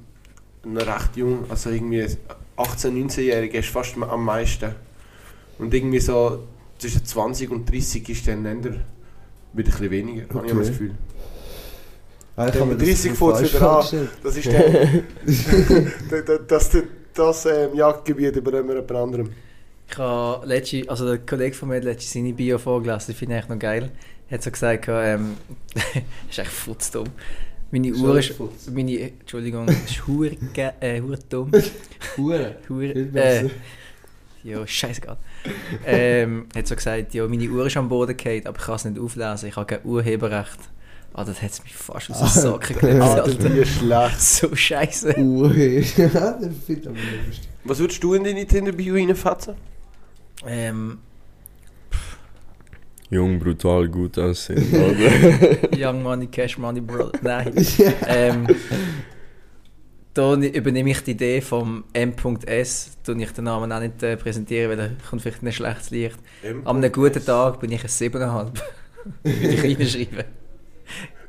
noch 0.66 0.86
recht 0.86 1.16
jung, 1.18 1.46
also 1.50 1.70
irgendwie 1.72 2.04
18-, 2.04 2.18
19-Jährige 2.58 3.58
ist 3.58 3.70
fast 3.70 3.96
am 4.00 4.24
meisten. 4.24 4.76
Und 5.58 5.74
irgendwie 5.74 6.00
so 6.00 6.44
zwischen 6.78 7.04
20 7.06 7.50
und 7.52 7.70
30 7.72 8.08
ist 8.10 8.28
dann 8.28 8.46
eher 8.46 8.64
wieder 8.64 8.76
ein 8.76 8.84
bisschen 9.64 9.90
weniger, 9.92 10.24
habe 10.34 10.46
ich 10.46 10.52
das 10.54 10.60
Okay. 10.62 10.68
Gefühl. 10.70 10.92
Ah, 12.36 12.46
ich 12.48 12.52
Der 12.54 12.62
habe 12.62 12.72
mir 12.72 12.78
mit 12.78 12.82
das 12.88 13.02
30 13.02 13.12
so 13.18 13.32
falsch 13.32 13.50
fängt 13.52 13.54
wieder 13.54 13.72
an. 13.80 14.10
Das 14.24 14.38
ist 14.38 14.48
dann 14.54 15.04
das, 16.10 16.26
das, 16.48 16.70
das, 16.70 16.84
das 17.14 17.46
ähm, 17.46 17.76
Jagdgebiet 17.76 18.36
übernehmen 18.36 18.70
wir 18.70 18.76
jemand 18.76 18.92
anderem. 18.92 19.30
Ich 19.90 19.98
habe 19.98 20.46
letzte, 20.46 20.90
also 20.90 21.06
der 21.06 21.20
Kollege 21.20 21.56
von 21.56 21.70
mir 21.70 21.76
hat 21.76 21.84
letztens 21.84 22.14
seine 22.14 22.34
Bio 22.34 22.58
vorgelesen, 22.58 23.08
das 23.08 23.18
finde 23.18 23.36
ich 23.36 23.44
eigentlich 23.44 23.50
noch 23.50 23.60
geil. 23.60 23.92
Er 24.30 24.38
hat 24.38 24.44
so 24.44 24.52
gesagt, 24.52 24.86
ähm, 24.90 25.38
ist 26.30 26.40
echt 26.40 26.52
futzdumm. 26.52 27.08
Meine 27.72 27.92
Uhr 27.92 28.20
ist, 28.20 28.36
meine, 28.72 29.00
Entschuldigung, 29.00 29.68
ist 29.68 30.08
hure, 30.08 30.32
äh, 30.80 31.02
hure 31.02 31.18
dumm. 31.30 31.52
Hure. 32.18 32.56
Hure, 32.70 32.86
äh, 32.86 33.50
ja, 34.44 34.68
scheißegal. 34.68 35.18
ähm, 35.86 36.48
hat 36.56 36.68
so 36.68 36.76
gesagt, 36.76 37.14
ja, 37.14 37.28
meine 37.28 37.50
Uhr 37.50 37.66
ist 37.66 37.78
am 37.78 37.90
Boden 37.90 38.16
gefallen, 38.16 38.46
aber 38.46 38.58
ich 38.60 38.66
kann 38.66 38.76
es 38.76 38.86
nicht 38.86 39.00
auflesen, 39.00 39.50
ich 39.50 39.56
habe 39.56 39.66
kein 39.66 39.86
Urheberrecht. 39.86 40.60
Ah, 41.16 41.24
das 41.24 41.42
hat 41.44 41.52
es 41.52 41.64
mich 41.64 41.76
fast 41.76 42.10
aus 42.10 42.34
den 42.34 42.42
Socken 42.42 42.80
gelegt, 42.80 43.02
Alter, 43.02 43.24
Alter. 43.26 43.56
wie 43.56 43.66
schlecht. 43.66 44.20
So 44.22 44.56
scheiße. 44.56 45.14
Ja, 45.98 46.32
das 46.34 46.56
finde 46.66 46.82
ich 46.82 46.88
aber 46.88 46.96
nicht 46.98 47.28
lustig. 47.28 47.50
Was 47.66 47.80
würdest 47.80 48.04
du 48.04 48.14
in 48.16 48.24
deine 48.24 48.46
Tinder-Bio 48.46 48.96
reinfetzen? 48.96 49.54
Ähm, 50.46 50.98
Jung, 53.12 53.38
brutal, 53.38 53.88
gut 53.90 54.18
aussehen. 54.18 54.66
oder? 54.74 55.78
Young 55.78 56.02
Money, 56.02 56.28
Cash 56.28 56.58
Money, 56.58 56.82
Bro. 56.82 57.12
Nein. 57.22 57.54
ähm, 58.08 58.48
da 60.16 60.34
übernehme 60.36 60.90
ich 60.90 61.02
die 61.02 61.12
Idee 61.12 61.42
vom 61.42 61.84
M.S. 61.94 62.98
Tue 63.04 63.22
ich 63.22 63.32
den 63.32 63.44
Namen 63.44 63.72
auch 63.72 63.80
nicht 63.80 64.02
äh, 64.02 64.18
präsentieren, 64.18 64.72
weil 64.72 64.80
er 64.80 64.90
kommt 65.08 65.22
vielleicht 65.22 65.44
in 65.44 65.48
ein 65.48 65.54
schlechtes 65.54 65.92
Licht. 65.92 66.18
An 66.66 66.78
einem 66.78 66.92
guten 66.92 67.24
Tag 67.24 67.60
bin 67.60 67.72
ich 67.72 67.84
ein 67.84 67.90
7,5. 67.90 68.62
Würde 69.24 69.54
ich 69.54 69.64
reinschreiben. 69.80 70.43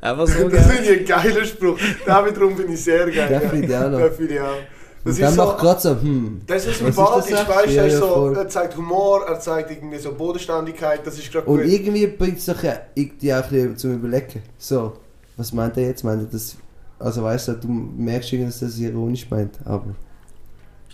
Einfach 0.00 0.26
so, 0.26 0.48
Das 0.48 0.66
finde 0.66 0.82
ich 0.92 1.00
ein 1.00 1.06
geiler 1.06 1.44
Spruch. 1.44 1.78
Den 1.78 2.26
wiederum 2.26 2.56
finde 2.56 2.74
ich 2.74 2.84
sehr 2.84 3.10
geil. 3.10 3.40
Den 3.40 3.50
finde 3.50 3.66
ich 3.66 3.74
auch 3.76 3.90
noch. 3.90 3.98
Den 3.98 4.12
finde 4.12 4.34
ich 4.34 4.40
auch. 4.40 4.56
Das 5.04 5.16
Und 5.16 5.22
dann 5.22 5.30
ist 5.32 5.36
macht 5.36 5.58
so, 5.58 5.64
gerade 5.64 5.80
so, 5.80 5.90
hm. 6.00 6.40
das 6.46 6.66
ist 6.66 6.78
sympathisch, 6.78 7.30
das 7.30 7.48
weißt 7.48 7.66
du, 7.66 7.70
Ja, 7.72 7.82
er, 7.82 7.86
ist 7.88 7.92
ja, 7.92 7.98
so, 8.00 8.32
er 8.32 8.48
zeigt 8.48 8.76
Humor, 8.78 9.26
er 9.28 9.38
zeigt 9.38 9.70
irgendwie 9.70 9.98
so 9.98 10.14
Bodenständigkeit, 10.14 11.06
das 11.06 11.18
ist 11.18 11.30
gerade 11.30 11.46
Und 11.46 11.58
gut. 11.58 11.66
irgendwie 11.66 12.06
bringt 12.06 12.38
es 12.38 12.46
doch 12.46 12.62
ja 12.62 12.80
irgendwie 12.94 13.34
auch 13.34 13.50
ein 13.52 13.76
zum 13.76 13.94
Überlegen. 13.96 14.42
So, 14.56 14.94
was 15.36 15.52
meint 15.52 15.76
er 15.76 15.88
jetzt? 15.88 16.04
Meint 16.04 16.22
er 16.22 16.28
das. 16.32 16.56
Also 16.98 17.22
weißt 17.22 17.48
du, 17.48 17.52
du 17.52 17.68
merkst 17.68 18.32
irgendwie, 18.32 18.50
dass 18.50 18.62
er 18.62 18.68
das 18.68 18.78
ironisch 18.78 19.26
meint. 19.30 19.58
Aber. 19.66 19.94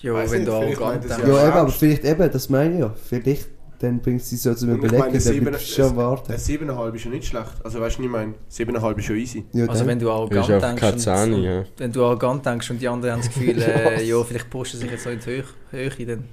Jo, 0.03 0.15
wenn 0.17 0.29
nicht, 0.29 0.49
du 0.49 0.53
arrogant. 0.55 1.05
Ja, 1.09 1.19
Ja, 1.19 1.49
eben, 1.49 1.53
aber 1.59 1.71
vielleicht 1.71 2.05
eben, 2.05 2.33
das 2.33 2.49
meine 2.49 2.75
ich 2.75 2.81
ja. 2.81 2.95
Vielleicht 3.09 3.49
dann 3.81 3.99
bringt 4.01 4.21
es 4.21 4.31
sie 4.31 4.37
so 4.37 4.53
ich 4.53 4.63
Überlegen, 4.63 4.99
meine, 4.99 5.13
dann 5.13 5.21
sieben- 5.21 5.47
bleibst 5.47 5.71
du 5.79 5.83
schon 5.83 5.97
warten. 5.97 6.33
Ein 6.33 6.39
7,5 6.39 6.95
ist 6.95 7.05
ja 7.05 7.11
nicht 7.11 7.27
schlecht. 7.27 7.53
Also 7.65 7.81
weißt 7.81 7.99
du, 7.99 8.03
ich 8.03 8.09
meine? 8.09 8.35
7,5 8.51 8.99
ist 8.99 9.05
schon 9.07 9.17
easy. 9.17 9.45
Ja, 9.53 9.67
Also 9.67 9.87
wenn 9.87 9.99
du 9.99 10.05
Du 10.05 10.11
arrogant 10.13 10.51
einfach 10.51 10.81
denkst. 10.81 11.05
keine 11.05 11.35
und- 11.37 11.43
ja. 11.43 11.65
Wenn 11.79 11.91
du 11.93 12.05
arrogant 12.05 12.45
denkst 12.47 12.71
und 12.71 12.81
die 12.83 12.89
anderen 12.89 13.15
haben 13.15 13.21
das 13.23 13.33
Gefühl, 13.35 13.61
äh, 13.63 14.05
ja, 14.05 14.23
vielleicht 14.23 14.51
pushen 14.51 14.79
sie 14.79 14.83
sich 14.85 14.91
jetzt 14.93 15.05
so 15.05 15.11
in 15.11 15.19
die 15.19 15.27
Höhe, 15.27 15.45
Höhe 15.71 16.07
dann. 16.07 16.25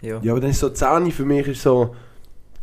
Ja. 0.00 0.18
Ja, 0.22 0.32
aber 0.32 0.40
dann 0.40 0.50
ist 0.50 0.60
so 0.60 0.70
Zähne 0.70 1.10
für 1.10 1.24
mich 1.24 1.46
ist 1.46 1.62
so... 1.62 1.94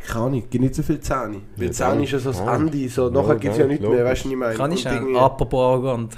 Keine 0.00 0.24
Ahnung, 0.26 0.42
gibt 0.50 0.62
nicht 0.62 0.74
so 0.74 0.82
viel 0.82 1.00
Zähne. 1.00 1.40
Weil 1.56 1.66
Ja, 1.66 1.72
Zähne 1.72 2.02
ist 2.04 2.12
ja 2.12 2.18
so 2.18 2.30
das 2.30 2.40
Ah. 2.40 2.56
Ende, 2.56 2.88
so, 2.88 3.04
Ja, 3.06 3.10
nachher 3.10 3.34
gibt 3.36 3.52
es 3.52 3.58
ja 3.58 3.66
nichts 3.66 3.86
mehr, 3.88 4.04
weißt 4.04 4.24
du, 4.24 4.30
ich 4.30 4.36
meine? 4.36 4.54
Kann 4.54 4.72
ich 4.72 4.84
irgendwie- 4.86 5.16
Apropos 5.16 5.60
arrogant. 5.60 6.16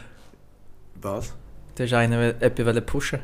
Was? 1.03 1.35
Du 1.75 1.83
hast 1.85 1.93
einen 1.95 2.19
will- 2.19 2.53
jemanden 2.57 2.85
pushen. 2.87 3.21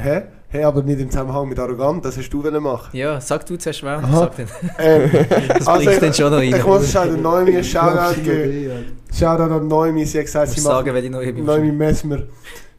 Hä? 0.00 0.22
Hä, 0.52 0.64
aber 0.64 0.82
nicht 0.82 0.98
im 1.00 1.08
Zusammenhang 1.10 1.48
mit 1.48 1.58
arrogant, 1.60 2.04
das 2.04 2.16
hast 2.18 2.28
du 2.30 2.42
wollen 2.42 2.60
machen. 2.62 2.96
Ja, 2.96 3.20
sag 3.20 3.46
du 3.46 3.56
zuerst 3.56 3.84
wer. 3.84 3.98
Aha. 3.98 4.18
Sag 4.18 4.36
dann. 4.36 4.46
Ähm, 4.78 5.10
Das 5.58 5.68
Also, 5.68 5.84
bringt 5.86 6.02
dann 6.02 6.14
schon 6.14 6.30
noch 6.30 6.38
rein. 6.38 6.54
ich 6.56 6.66
muss 6.66 6.90
schnell 6.90 7.10
den 7.10 7.22
Neumi 7.22 7.54
einen 7.54 7.64
Shoutout 7.64 8.20
geben. 8.22 8.98
Shoutout 9.16 9.54
an 9.54 9.68
Neumi, 9.68 10.04
sie 10.04 10.18
hat 10.18 10.24
gesagt, 10.26 10.48
Ich 10.48 10.54
sie 10.56 10.60
macht 10.62 10.74
sagen, 10.78 10.92
welche 10.94 11.10
neue 11.10 11.32
bin. 11.32 11.44
Neumi 11.44 11.70
Messmer. 11.70 12.18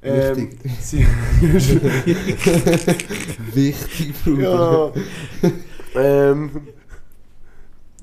Ähm, 0.04 0.50
Wichtig. 0.64 0.72
sie, 0.82 1.06
Wichtig, 3.54 4.14
Bruder. 4.24 4.92
ja. 5.96 6.02
ähm, 6.32 6.50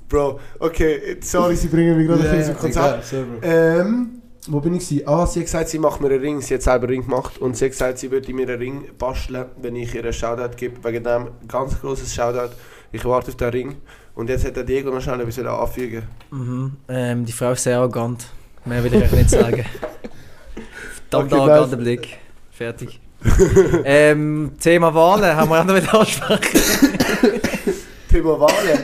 Bro, 0.09 0.41
okay, 0.61 1.17
sorry, 1.21 1.57
sie 1.57 1.67
bringen 1.69 1.99
mich 1.99 2.07
gerade 2.07 2.23
ein 2.27 2.37
bisschen 2.39 2.55
zum 2.55 2.63
Konzept. 2.63 3.13
Ähm, 3.43 4.18
wo 4.49 4.61
bin 4.61 4.75
ich? 4.75 5.07
Ah, 5.09 5.27
sie 5.27 5.41
hat 5.41 5.47
gesagt, 5.47 5.69
sie 5.69 5.79
macht 5.79 6.01
mir 6.01 6.09
einen 6.09 6.21
Ring. 6.21 6.41
Sie 6.41 6.55
hat 6.55 6.63
selber 6.63 6.85
einen 6.87 6.95
Ring 6.95 7.05
gemacht 7.05 7.39
und 7.39 7.57
sie 7.57 7.67
hat 7.67 7.73
gesagt, 7.73 7.99
sie 7.99 8.11
würde 8.11 8.33
mir 8.33 8.49
einen 8.49 8.59
Ring 8.59 8.85
basteln, 8.99 9.47
wenn 9.61 9.77
ich 9.77 9.95
ihr 9.95 10.03
einen 10.03 10.13
Shoutout 10.13 10.57
gebe. 10.57 10.83
Wegen 10.85 11.05
dem 11.05 11.29
ganz 11.47 11.81
großes 11.81 12.15
Shoutout. 12.15 12.55
Ich 12.93 13.05
warte 13.05 13.29
auf 13.29 13.37
den 13.37 13.51
Ring. 13.51 13.77
Und 14.15 14.31
jetzt 14.31 14.45
hat 14.45 14.57
der 14.57 14.65
Diego 14.65 14.91
noch 14.91 15.01
schnell 15.01 15.21
etwas 15.21 15.39
anfügen. 15.39 16.03
Mhm. 16.31 16.73
Ähm, 16.89 17.25
die 17.25 17.33
Frau 17.33 17.53
ist 17.53 17.63
sehr 17.63 17.79
arrogant. 17.79 18.27
Mehr 18.65 18.83
will 18.83 18.95
ich 18.95 19.03
euch 19.05 19.13
nicht 19.13 19.31
sagen. 19.31 19.65
Verdammt 21.11 21.33
Okay, 21.33 21.41
arroganter. 21.41 21.77
Blick. 21.77 22.19
Fertig. 22.51 23.01
ähm, 23.85 24.53
Thema 24.61 24.95
Wahlen 24.95 25.37
haben 25.37 25.51
wir 25.51 25.61
auch 25.61 25.65
noch 25.65 25.75
mit 25.75 25.93
ansprechen. 25.93 26.61
Thema 28.11 28.41
Wahlen. 28.41 28.81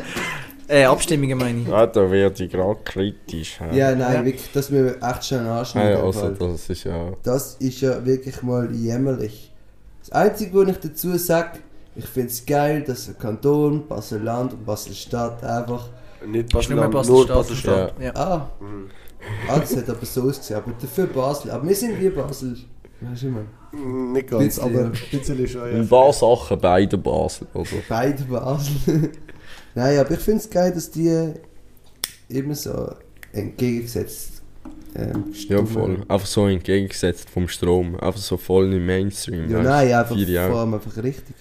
Äh, 0.75 0.85
Abstimmungen 0.87 1.39
meine 1.39 1.61
ich. 1.61 1.68
Ja, 1.68 1.87
da 1.87 2.11
werde 2.11 2.45
ich 2.45 2.51
gerade 2.51 2.79
kritisch. 2.85 3.61
hä? 3.61 3.77
Ja, 3.79 3.95
nein, 3.95 4.14
Ja. 4.14 4.25
wirklich, 4.25 4.51
das 4.53 4.70
müssen 4.70 4.87
wir 4.87 5.09
echt 5.09 5.25
schnell 5.27 5.47
Ah, 5.47 5.59
anschneiden. 5.61 5.99
ja, 5.99 6.05
also 6.05 6.29
das 6.31 6.68
ist 6.68 6.85
ja... 6.85 7.12
Das 7.22 7.55
ist 7.61 7.81
ja 7.81 8.05
wirklich 8.05 8.43
mal 8.43 8.72
jämmerlich. 8.75 9.53
Das 10.01 10.11
Einzige, 10.12 10.55
was 10.59 10.68
ich 10.70 10.79
dazu 10.79 11.16
sage, 11.16 11.59
ich 11.95 12.07
finde 12.07 12.29
es 12.31 12.45
geil, 12.45 12.83
dass 12.83 13.07
der 13.07 13.14
Kanton, 13.14 13.87
Basel-Land 13.87 14.53
und 14.55 14.66
Basel-Stadt 14.66 15.45
einfach. 15.45 15.89
Nicht 16.27 16.53
nur 16.53 16.61
Basel-Land, 16.61 16.93
Basel. 16.93 17.27
Basel-Stadt. 17.27 17.95
Ja. 18.01 18.12
Ah, 18.16 18.49
Mhm. 18.61 18.91
ah, 19.49 19.59
das 19.61 19.77
hat 19.77 19.89
aber 19.89 20.05
so 20.05 20.22
ausgesehen. 20.22 20.61
Aber 20.61 20.72
dafür 20.81 21.07
Basel. 21.07 21.51
Aber 21.53 21.68
wir 21.68 21.75
sind 21.77 22.01
wie 22.01 22.11
Basel. 22.11 22.57
Weißt 23.01 23.22
du? 23.22 23.77
Mm, 23.77 24.12
Nicht 24.12 24.29
ganz, 24.29 24.45
Bisschen, 24.57 24.64
aber 24.64 24.85
ein 24.87 24.93
bisschen 25.11 25.47
schon, 25.49 25.61
ja. 25.70 25.79
Ein 25.79 25.89
paar 25.89 26.12
Sachen 26.12 26.59
beide 26.59 26.97
Basel, 26.99 27.47
oder? 27.55 27.68
Beide 27.89 28.22
Basel. 28.25 29.12
Nein, 29.75 29.99
aber 29.99 30.11
ich 30.12 30.20
finde 30.20 30.41
es 30.41 30.51
geil, 30.51 30.72
dass 30.72 30.91
die 30.91 31.33
immer 32.29 32.55
so 32.55 32.95
entgegengesetzt 33.33 34.43
ähm, 34.95 35.33
Ja, 35.49 35.64
voll. 35.64 36.03
Einfach 36.09 36.27
so 36.27 36.47
entgegengesetzt 36.47 37.29
vom 37.29 37.49
Strom. 37.49 37.97
Einfach 37.99 38.20
so 38.20 38.37
voll 38.37 38.72
im 38.72 38.87
Mainstream. 38.87 39.51
Ja, 39.51 39.62
nein, 39.62 39.93
einfach 39.93 40.16
vor 40.16 40.61
allem 40.61 40.75
einfach 40.75 40.97
richtig. 41.03 41.35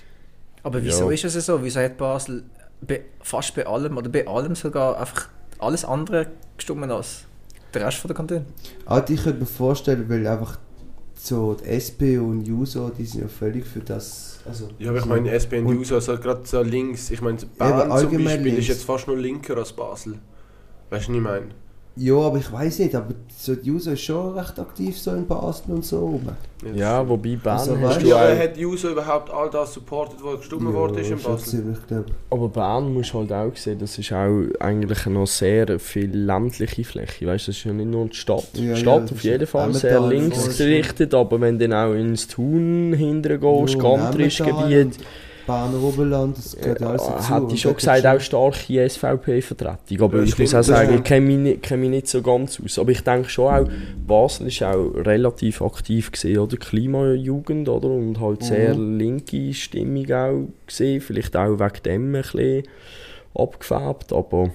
Aber 0.64 0.84
wieso 0.84 1.06
Ja. 1.10 1.12
ist 1.12 1.36
es 1.36 1.46
so? 1.46 1.64
Wieso 1.64 1.80
hat 1.82 1.98
Basel 1.98 2.44
bei, 2.82 3.02
fast 3.22 3.54
bei 3.56 3.66
allem 3.66 3.98
oder 3.98 4.10
bei 4.10 4.26
allem 4.28 4.56
sogar 4.56 5.00
einfach 5.00 5.30
alles 5.60 5.86
andere 5.86 6.28
gestimmt 6.58 6.90
als 6.92 7.26
der 7.74 7.86
Rest 7.86 7.98
von 7.98 8.08
der 8.08 8.16
Kanton? 8.16 8.46
Ah, 8.86 9.04
ich 9.08 9.24
könnte 9.24 9.40
mir 9.42 9.46
vorstellen, 9.46 10.06
weil 10.10 10.26
einfach 10.26 10.58
so 11.26 11.54
die 11.56 11.66
SP 11.72 12.18
und 12.20 12.42
Juso, 12.46 12.90
die 12.90 13.06
sind 13.06 13.22
ja 13.22 13.28
völlig 13.28 13.66
für 13.66 13.80
das. 13.80 14.40
Also, 14.46 14.68
Ja, 14.78 14.90
aber 14.90 15.00
ich 15.00 15.06
meine, 15.06 15.32
SP 15.32 15.60
und 15.60 15.68
Und- 15.68 15.76
Juso, 15.78 15.96
also 15.96 16.18
gerade 16.18 16.42
so 16.46 16.62
links. 16.62 17.10
Ich 17.12 17.22
meine, 17.22 17.38
Bern 17.58 17.82
zum 17.84 17.92
allgemein 17.92 18.24
Beispiel 18.26 18.44
links. 18.46 18.60
ist 18.60 18.68
jetzt 18.68 18.84
fast 18.84 19.08
nur 19.08 19.18
linker 19.18 19.56
als 19.58 19.72
Basel. 19.74 20.14
Weißt 20.90 21.08
du, 21.08 21.12
was 21.12 21.18
ich 21.18 21.24
meine? 21.24 21.46
Ja, 21.96 22.16
aber 22.16 22.40
ich 22.40 22.52
weiß 22.52 22.80
nicht, 22.80 22.96
aber 22.96 23.14
so 23.38 23.54
die 23.54 23.68
Juso 23.68 23.92
ist 23.92 24.02
schon 24.02 24.34
recht 24.36 24.60
aktiv 24.60 24.98
so 24.98 25.12
in 25.12 25.28
Basel 25.28 25.74
und 25.74 25.86
so 25.86 26.00
rum. 26.00 26.28
Ja, 26.74 27.08
wobei 27.08 27.36
Bern 27.36 27.58
Also, 27.60 27.78
hast 27.82 28.02
du 28.02 28.08
Ja, 28.08 28.16
auch... 28.16 28.40
hat 28.40 28.58
Juso 28.58 28.90
überhaupt 28.90 29.30
all 29.32 29.50
das 29.52 29.74
supportet, 29.76 30.18
was 30.24 30.40
gestimmt 30.40 30.74
worden 30.74 30.98
ist 30.98 31.12
in 31.12 31.20
Basel? 31.22 31.62
ziemlich. 31.62 31.78
Aber 32.32 32.50
Bern 32.50 32.92
musst 32.94 33.14
du 33.14 33.20
halt 33.20 33.32
auch 33.32 33.56
sehen, 33.56 33.78
das 33.78 33.96
ist 34.00 34.12
auch 34.12 34.44
eigentlich 34.60 35.06
noch 35.06 35.28
sehr 35.28 35.78
viel 35.80 36.10
ländliche 36.16 36.84
Fläche. 36.84 37.28
Weißt 37.28 37.48
du, 37.48 37.52
das 37.52 37.58
ist 37.60 37.64
ja 37.66 37.74
nicht 37.74 37.92
nur 37.92 38.08
die 38.08 38.16
Stadt. 38.16 38.48
Ja, 38.54 38.60
die 38.62 38.68
ja, 38.70 38.76
Stadt 38.76 39.04
das 39.04 39.12
auf 39.12 39.24
jeden 39.24 39.46
Fall 39.46 39.70
Emmental, 39.70 39.80
sehr 39.92 40.02
links 40.08 40.58
gerichtet, 40.58 41.14
aber 41.14 41.42
wenn 41.42 41.60
du 41.60 41.68
dann 41.68 41.92
auch 41.92 41.94
ins 41.94 42.28
Thun 42.28 42.94
hinterher 42.94 43.38
gehst, 43.38 43.70
Ja, 43.70 44.12
Berner 45.46 45.82
Oberland, 45.84 46.38
das 46.38 46.56
gehört 46.56 46.82
alles 46.82 47.04
dazu. 47.04 47.34
äh, 47.34 47.36
hätte 47.42 47.54
ich 47.54 47.62
schon 47.62 47.76
gesagt, 47.76 48.06
auch 48.06 48.20
starke 48.20 48.90
SVP-Vertretung. 48.90 50.02
Aber 50.02 50.18
Ja, 50.20 50.24
ich 50.24 50.38
muss 50.40 50.56
auch 50.56 50.64
sagen, 50.64 50.96
ich 50.96 51.04
kenne 51.04 51.26
mich, 51.26 51.38
nicht- 51.38 51.62
kenne 51.64 51.82
mich 51.82 51.90
nicht 51.90 52.08
so 52.08 52.22
ganz 52.22 52.62
aus. 52.64 52.80
Aber 52.80 52.92
ich 52.92 53.02
denke 53.02 53.28
schon 53.30 53.54
auch, 53.54 53.68
Basel 54.08 54.48
ist 54.48 54.64
auch 54.64 54.92
relativ 54.96 55.62
aktiv 55.62 56.12
gesehen, 56.12 56.38
oder? 56.40 56.56
Klimajugend, 56.58 57.68
oder? 57.68 57.90
Und 57.90 58.20
halt 58.22 58.42
Mhm. 58.42 58.46
sehr 58.46 58.74
linke 58.76 59.54
Stimmung 59.54 60.10
auch 60.12 60.48
gesehen. 60.66 61.02
Vielleicht 61.02 61.36
auch 61.36 61.60
wegen 61.60 61.84
dem 61.86 62.16
ein 62.16 62.22
bisschen 62.22 62.64
abgefärbt. 63.36 64.14
Aber 64.14 64.50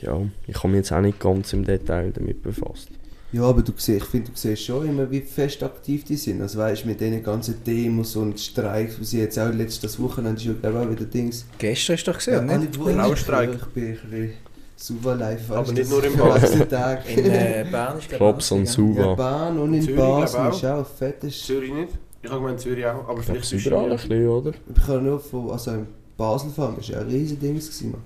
ja, 0.00 0.20
ich 0.46 0.56
habe 0.58 0.68
mich 0.68 0.76
jetzt 0.78 0.92
auch 0.92 1.00
nicht 1.00 1.18
ganz 1.18 1.52
im 1.52 1.64
Detail 1.64 2.12
damit 2.12 2.42
befasst. 2.42 2.88
Ja, 3.30 3.42
aber 3.42 3.60
du 3.60 3.72
siehst, 3.76 4.02
ich 4.02 4.04
finde, 4.04 4.30
du 4.30 4.36
siehst 4.36 4.64
schon 4.64 4.88
immer, 4.88 5.10
wie 5.10 5.20
fest 5.20 5.62
aktiv 5.62 6.04
die 6.04 6.16
sind. 6.16 6.40
Also 6.40 6.58
weißt 6.58 6.84
du, 6.84 6.88
mit 6.88 7.00
diesen 7.00 7.22
ganzen 7.22 7.62
Demos 7.62 8.16
und 8.16 8.40
Streiks, 8.40 8.98
wie 8.98 9.04
sie 9.04 9.20
jetzt 9.20 9.38
auch 9.38 9.52
letztes 9.52 10.00
Wochenende 10.00 10.40
ja 10.40 10.54
glaube 10.54 10.78
ich 10.78 10.86
auch 10.86 10.90
wieder 10.90 11.04
Dings. 11.04 11.44
Gestern 11.58 11.94
ist 11.94 12.08
doch 12.08 12.16
gesehen, 12.16 12.48
ah, 12.48 12.56
nicht? 12.56 12.70
nicht 12.70 12.76
Frauenstreik. 12.76 13.50
Ich 13.54 13.66
bin 13.74 13.84
ein 13.84 13.92
bisschen 13.92 14.30
super 14.76 15.14
live. 15.14 15.50
Aber 15.50 15.64
du, 15.64 15.72
nicht 15.72 15.90
nur 15.90 16.04
im 16.04 16.12
diesen 16.12 16.68
Tag. 16.70 17.08
In 17.08 17.24
äh, 17.26 17.66
Bern 17.70 17.98
ist 17.98 18.08
Klops 18.08 18.50
und 18.50 18.64
Ja, 18.64 18.72
Suva. 18.72 19.14
Bahn 19.14 19.58
und 19.58 19.74
in 19.74 19.82
Zürich, 19.82 19.96
Basel 19.96 20.48
ist 20.48 20.64
auch 20.64 20.86
fettes. 20.86 21.42
Zürich 21.44 21.72
nicht? 21.72 21.90
Ich 22.22 22.30
habe 22.30 22.40
gemeint 22.40 22.60
Zürich 22.60 22.86
auch, 22.86 23.08
aber 23.08 23.20
Ich 23.20 23.26
vielleicht 23.26 23.44
es 23.44 23.52
ist 23.52 23.66
überall 23.66 23.90
ein 23.90 23.96
bisschen, 23.96 24.28
oder? 24.28 24.52
Ich 24.74 24.86
kann 24.86 25.04
nur 25.04 25.20
von, 25.20 25.50
also 25.50 25.70
in 25.72 25.86
Basel 26.16 26.50
fahren, 26.50 26.76
das 26.78 26.88
war 26.88 26.96
ja 26.96 27.02
ein 27.02 27.08
riesiges 27.08 27.78
Ding. 27.78 27.90
Mann. 27.90 28.02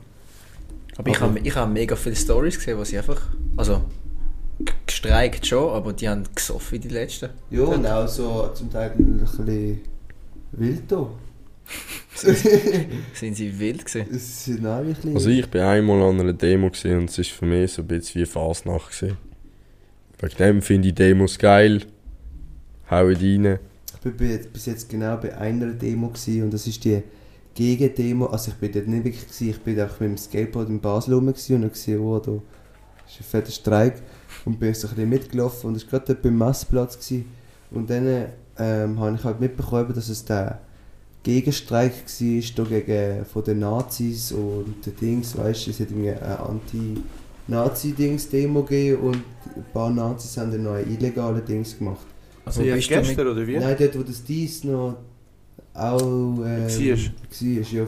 Aber 0.97 1.11
ich 1.11 1.21
habe 1.21 1.39
ich 1.39 1.57
hab 1.57 1.71
mega 1.71 1.97
viele 1.97 2.17
Stories 2.17 2.59
gesehen, 2.59 2.77
wo 2.77 2.85
sie 2.85 2.99
einfach. 2.99 3.21
Also. 3.57 3.83
Gestreikt 4.87 5.47
schon, 5.47 5.71
aber 5.71 5.93
die 5.93 6.09
haben 6.09 6.25
gesoffen 6.35 6.73
wie 6.77 6.79
die 6.81 6.89
letzten. 6.89 7.31
Ja, 7.51 7.63
und 7.63 7.87
auch 7.87 8.09
so 8.09 8.49
zum 8.55 8.71
Teil 8.71 8.93
ein 8.99 9.19
bisschen 9.19 9.81
wild 10.53 10.83
da. 10.91 11.09
Sind 13.15 13.35
sie 13.37 13.59
wild 13.59 13.85
gewesen? 13.87 15.15
Also 15.15 15.31
ich 15.31 15.49
bin 15.49 15.61
einmal 15.63 16.03
an 16.03 16.21
einer 16.21 16.33
Demo 16.33 16.69
gewesen 16.71 16.99
und 16.99 17.11
es 17.11 17.19
war 17.19 17.25
für 17.25 17.47
mich 17.47 17.73
so 17.73 17.83
ein 17.83 17.89
bisschen 17.89 18.21
wie 18.23 18.27
Fasnacht. 18.27 18.91
gewesen. 18.99 19.17
Wegen 20.21 20.37
dem 20.37 20.63
finde 20.63 20.89
ich 20.89 20.95
Demos 20.95 21.39
geil. 21.39 21.83
Hauen 22.91 23.17
rein. 23.17 23.59
Ich 24.05 24.13
bin 24.13 24.41
bis- 24.53 24.67
jetzt 24.67 24.89
genau 24.89 25.17
bei 25.17 25.37
einer 25.37 25.73
Demo 25.73 26.09
gewesen, 26.09 26.43
und 26.45 26.53
das 26.53 26.67
ist 26.67 26.85
die 26.85 27.03
Gegendemo. 27.55 28.27
Also 28.27 28.51
ich 28.51 28.57
bin 28.57 28.73
dort 28.73 28.89
nicht 28.89 29.05
wirklich 29.05 29.25
gewesen, 29.27 29.51
ich 29.51 29.61
bin 29.61 29.81
einfach 29.81 30.01
mit 30.01 30.11
dem 30.11 30.17
Skateboard 30.19 30.69
in 30.69 30.81
Basel 30.81 31.15
rum 31.15 31.29
und 31.29 31.37
habe 31.39 31.69
gesehen, 31.71 32.01
oh, 32.01 32.19
da 32.19 32.33
ist 32.33 33.21
ein 33.21 33.25
fetter 33.25 33.51
Streik 33.53 33.95
und 34.45 34.59
bin 34.59 34.75
so 34.75 34.89
ein 34.89 34.95
bisschen 34.95 35.11
mitgelaufen 35.11 35.71
und 35.71 35.77
es 35.77 35.85
war 35.85 36.01
gerade 36.01 36.15
dort 36.15 36.23
beim 36.23 36.39
Messplatz 36.39 36.99
gewesen. 36.99 37.27
und 37.71 37.89
dann 37.89 38.27
ähm, 38.59 38.99
habe 39.01 39.17
ich 39.17 39.25
halt 39.25 39.41
mitbekommen, 39.41 39.95
dass 39.95 40.09
es 40.09 40.25
der 40.25 40.61
Gegenstreik 41.23 41.93
war 41.93 42.43
da 42.57 42.65
gegen 42.65 43.25
von 43.25 43.45
den 43.45 43.61
Nazis 43.61 44.33
und 44.33 44.85
den 44.85 44.97
Dings, 44.97 45.39
weißt 45.39 45.67
du, 45.67 45.71
es 45.71 45.79
hat 45.81 45.91
irgendwie 45.91 46.11
eine 46.11 46.41
Anti-Nazi-Dings-Demo 46.41 48.63
gegeben 48.63 49.03
und 49.03 49.17
ein 49.17 49.65
paar 49.73 49.91
Nazis 49.91 50.37
haben 50.37 50.51
dann 50.51 50.65
noch 50.65 50.79
illegale 50.79 51.41
Dings 51.41 51.79
gemacht. 51.79 52.05
Also 52.45 52.63
jetzt 52.63 52.89
gestern 52.89 53.29
oder 53.29 53.47
wie? 53.47 53.57
Nein, 53.57 53.77
dort 53.79 53.97
wo 53.99 54.03
das 54.03 54.25
dies 54.25 54.65
noch 54.65 54.97
auch 55.75 56.01
ähm, 56.01 56.39
Warst. 56.45 56.81
war, 56.81 56.87
ja, 56.91 56.97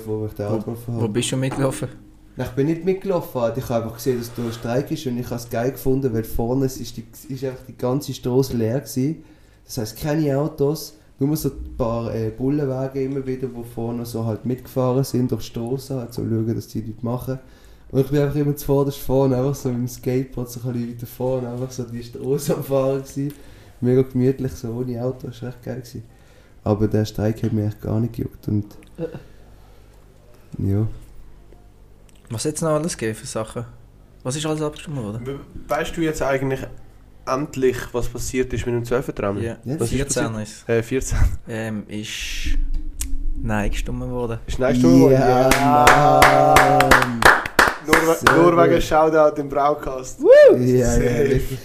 wo 0.07 0.27
ich 0.27 0.33
den 0.33 0.47
Wo 0.87 1.09
bist 1.09 1.33
du 1.33 1.37
mitgelaufen? 1.37 1.89
Ich 2.37 2.49
bin 2.49 2.67
nicht 2.67 2.85
mitgelaufen, 2.85 3.53
ich 3.57 3.69
habe 3.69 3.85
einfach 3.85 3.97
gesehen, 3.97 4.19
dass 4.19 4.35
da 4.35 4.43
ein 4.43 4.53
Streik 4.53 4.91
ist 4.91 5.07
und 5.07 5.19
ich 5.19 5.27
habe 5.27 5.37
es 5.37 5.49
geil 5.49 5.71
gefunden, 5.71 6.13
weil 6.13 6.25
vorne 6.25 6.67
ist, 6.67 6.97
die, 6.97 7.05
ist 7.29 7.45
einfach 7.45 7.65
die 7.65 7.77
ganze 7.77 8.13
Straße 8.13 8.57
leer 8.57 8.81
gewesen. 8.81 9.23
Das 9.65 9.79
heisst, 9.79 10.01
keine 10.01 10.37
Autos, 10.37 10.95
nur 11.21 11.37
so 11.37 11.51
ein 11.51 11.77
paar 11.77 12.13
äh, 12.13 12.31
Bullenwagen 12.31 13.03
immer 13.03 13.25
wieder, 13.25 13.47
die 13.47 13.65
vorne 13.65 14.05
so 14.05 14.25
halt 14.25 14.45
mitgefahren 14.45 15.05
sind 15.05 15.31
durch 15.31 15.43
die 15.45 15.51
Straße, 15.51 15.95
halt 15.95 16.13
so 16.13 16.23
schauen, 16.23 16.55
dass 16.55 16.67
die 16.67 16.83
nichts 16.83 17.05
machen. 17.05 17.39
Und 17.93 18.01
ich 18.01 18.11
bin 18.11 18.21
einfach 18.21 18.37
immer 18.37 18.57
zuvorderst 18.57 18.99
vorne, 18.99 19.37
einfach 19.37 19.55
so 19.55 19.69
mit 19.69 19.79
dem 19.79 19.89
Skateboard 19.89 20.51
so 20.51 20.69
ein 20.69 20.89
weiter 20.89 21.07
vorne, 21.07 21.49
einfach 21.49 21.71
so 21.71 21.85
die 21.85 22.03
Straße 22.03 22.57
am 22.57 22.65
Fahren 22.65 23.03
gewesen. 23.03 23.33
Mega 23.81 24.03
gemütlich, 24.03 24.53
so 24.53 24.73
ohne 24.73 25.05
Auto, 25.05 25.29
das 25.29 25.41
war 25.41 25.51
echt 25.51 25.63
geil. 25.63 25.77
Gewesen. 25.77 26.03
Aber 26.65 26.89
der 26.89 27.05
Streik 27.05 27.45
hat 27.45 27.53
mich 27.53 27.67
echt 27.67 27.81
gar 27.81 28.01
nicht 28.01 28.15
gejuckt 28.15 28.49
und... 28.49 28.67
Ja. 30.59 30.89
Was 32.31 32.45
hat 32.45 32.55
es 32.55 32.63
noch 32.63 32.71
alles 32.71 32.97
gegeben 32.97 33.17
für 33.19 33.27
Sachen? 33.27 33.65
Was 34.23 34.37
ist 34.37 34.47
alles 34.47 34.63
abgestimmt 34.63 34.97
worden? 34.97 35.27
We- 35.27 35.39
Weißt 35.69 35.97
du 35.97 36.01
jetzt 36.01 36.23
eigentlich 36.23 36.61
endlich, 37.27 37.77
was 37.93 38.09
passiert 38.09 38.53
ist 38.53 38.65
mit 38.67 38.75
dem 38.75 38.85
12 38.85 39.13
Tram? 39.15 39.37
Ja, 39.43 39.57
Ja, 39.65 39.79
Was 39.81 39.91
ist 39.93 39.97
14 39.97 40.35
ist 40.37 40.69
Äh, 40.69 40.83
14. 40.83 41.19
ähm, 41.49 41.85
ist 41.89 42.59
Nein 43.43 43.71
gestimmt 43.71 44.01
worden. 44.09 44.39
Ist 44.47 44.59
nächste 44.59 44.79
Stunde 44.81 45.13
Ja, 45.13 45.51
Mann! 45.61 47.21
Nur, 47.87 48.35
nur 48.35 48.57
wegen 48.65 48.81
Shoutout 48.81 49.39
im 49.39 49.49
Braucast. 49.51 50.21
Ja, 50.21 50.57
ja, 50.57 50.87
Sehr. 50.91 51.19
wirklich. 51.31 51.59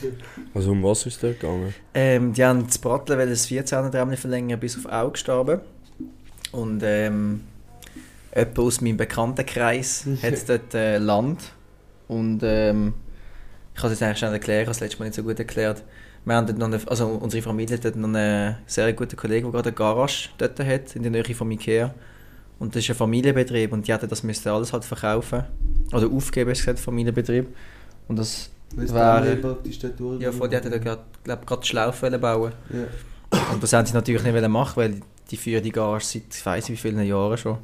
Also 0.53 0.71
um 0.71 0.83
was 0.83 1.05
ist 1.05 1.23
der 1.23 1.31
gegangen? 1.33 1.73
Ähm, 1.93 2.33
die 2.33 2.43
haben 2.43 2.65
das 2.67 2.77
Brattle 2.77 3.17
weil 3.17 3.29
das 3.29 3.47
14er 3.47 3.89
Tram 3.89 4.11
verlängern 4.17 4.59
bis 4.59 4.77
auf 4.77 4.91
Auge 4.91 5.11
gestorben. 5.13 5.61
Und 6.51 6.81
ähm, 6.83 7.41
jemand 8.35 8.59
aus 8.59 8.81
meinem 8.81 8.97
Bekanntenkreis 8.97 10.05
hat 10.21 10.49
dort 10.49 10.73
äh, 10.73 10.97
Land. 10.97 11.51
Und 12.07 12.41
ähm, 12.43 12.93
ich 13.73 13.81
kann 13.81 13.91
es 13.91 13.99
jetzt 13.99 14.03
eigentlich 14.03 14.19
schnell 14.19 14.33
erklären, 14.33 14.61
ich 14.61 14.67
habe 14.67 14.71
es 14.71 14.79
letztes 14.79 14.99
Mal 14.99 15.05
nicht 15.05 15.15
so 15.15 15.23
gut 15.23 15.39
erklärt. 15.39 15.83
Wir 16.25 16.35
haben 16.35 16.47
dort 16.47 16.59
noch 16.59 16.67
eine, 16.67 16.79
also 16.87 17.07
unsere 17.07 17.41
Familie 17.41 17.77
hat 17.77 17.85
dort 17.85 17.95
noch 17.95 18.09
einen 18.09 18.57
sehr 18.65 18.91
guten 18.93 19.15
Kollegen, 19.15 19.45
der 19.45 19.51
gerade 19.51 19.69
eine 19.69 19.75
Garage 19.75 20.29
dort 20.37 20.59
hat, 20.59 20.95
in 20.95 21.03
der 21.03 21.11
Nähe 21.11 21.35
vom 21.35 21.49
Ikea. 21.51 21.93
Und 22.59 22.75
das 22.75 22.83
ist 22.83 22.89
ein 22.89 22.95
Familienbetrieb 22.95 23.71
und 23.71 23.87
die 23.87 23.93
hätten 23.93 24.09
das 24.09 24.21
müssten 24.23 24.49
alles 24.49 24.73
halt 24.73 24.83
verkaufen. 24.83 25.45
Oder 25.93 26.07
aufgeben, 26.07 26.51
ist 26.51 26.59
gesagt, 26.59 26.79
Familienbetrieb. 26.79 27.47
Und 28.07 28.19
das 28.19 28.49
Wäre-. 28.75 29.57
Ja, 30.19 30.31
vor 30.31 30.47
die 30.47 30.55
hätten 30.55 30.71
da 30.71 30.77
gerade, 30.77 31.01
glaub, 31.23 31.45
gerade 31.45 31.65
Schlaufe 31.65 32.03
wollen 32.03 32.21
bauen. 32.21 32.51
Ja. 32.69 33.39
Und 33.53 33.63
das 33.63 33.73
haben 33.73 33.85
sie 33.85 33.93
natürlich 33.93 34.23
nicht 34.23 34.47
machen, 34.47 34.77
weil 34.77 35.01
die 35.31 35.37
führen 35.37 35.63
die 35.63 35.71
Garage 35.71 36.05
seit 36.05 36.23
ich 36.35 36.45
weiss 36.45 36.69
nicht 36.69 36.83
wie 36.83 36.89
vielen 36.89 37.05
Jahren 37.05 37.37
schon. 37.37 37.57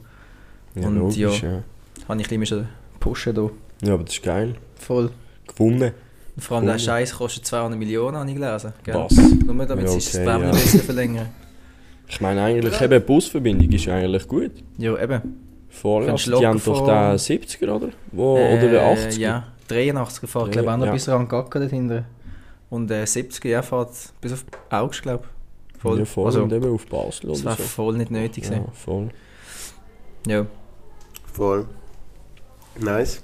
Ja, 0.76 0.88
Und 0.88 0.98
logisch, 0.98 1.42
ja. 1.44 1.50
ja. 1.50 1.64
Habe 2.08 2.22
ich 2.22 2.32
ein 2.32 2.40
bisschen 2.40 2.68
pushen 3.00 3.34
hier. 3.36 3.50
Ja, 3.82 3.94
aber 3.94 4.04
das 4.04 4.14
ist 4.16 4.24
geil. 4.24 4.56
Voll. 4.76 5.10
Gewonnen. 5.48 5.92
Und 6.36 6.44
vor 6.44 6.58
allem 6.58 6.66
der. 6.66 6.78
Scheiß 6.80 7.14
kostet 7.16 7.46
200 7.46 7.80
Millionen, 7.80 8.18
habe 8.18 8.30
ich 8.30 8.36
gelesen. 8.36 8.74
Gell? 8.84 8.96
Was? 8.96 9.16
Nur 9.16 9.66
damit 9.66 9.86
Ja, 9.86 9.92
sie 9.92 9.98
das 10.00 10.16
okay, 10.16 10.26
Prämie 10.26 10.42
ja. 10.44 10.50
ein 10.50 10.52
bisschen 10.52 10.82
verlängern. 10.82 11.28
Ich 12.08 12.22
meine 12.22 12.42
eigentlich, 12.44 12.82
eben 12.82 13.04
Busverbindung 13.06 13.72
ist 13.72 13.88
eigentlich 13.88 14.28
gut. 14.28 14.52
Ja, 14.78 14.98
eben. 15.02 15.22
Kannst 15.82 16.10
Also, 16.28 16.40
die 16.40 16.46
haben 16.48 16.62
doch 16.64 16.86
den 16.86 17.18
70er, 17.18 17.70
oder? 17.70 17.90
Wo, 18.12 18.36
oder 18.38 18.58
den 18.58 18.76
80er? 18.76 19.18
Äh, 19.18 19.22
Ja, 19.22 19.48
83 19.68 20.22
gefahren. 20.22 20.46
Ich 20.48 20.52
glaube 20.52 20.72
auch 20.74 20.78
noch 20.78 20.86
Ja. 20.86 20.92
bis 20.94 21.10
Rangacker 21.10 21.60
dort 21.60 21.72
hinten. 21.72 22.06
Und 22.70 22.92
äh, 22.92 23.04
70er 23.04 23.48
ja, 23.50 23.62
fährt 23.62 23.90
bis 24.22 24.34
auf 24.34 24.46
August, 24.70 25.02
glaube 25.02 25.24
ich. 25.76 25.82
Voll. 25.82 26.00
Ja, 26.00 26.06
voll. 26.06 26.26
Also, 26.28 26.44
und 26.44 26.54
eben 26.54 26.74
auf 26.74 26.86
Basel 26.88 27.30
das 27.30 27.40
oder 27.42 27.46
wäre 27.52 27.58
so. 27.58 27.64
voll 27.64 27.98
nicht 27.98 28.12
nötig 28.12 28.44
Ja, 28.46 28.50
gewesen. 28.52 28.72
voll. 28.74 29.10
Ja. 30.28 30.46
Voll. 31.36 31.66
Nice. 32.80 33.22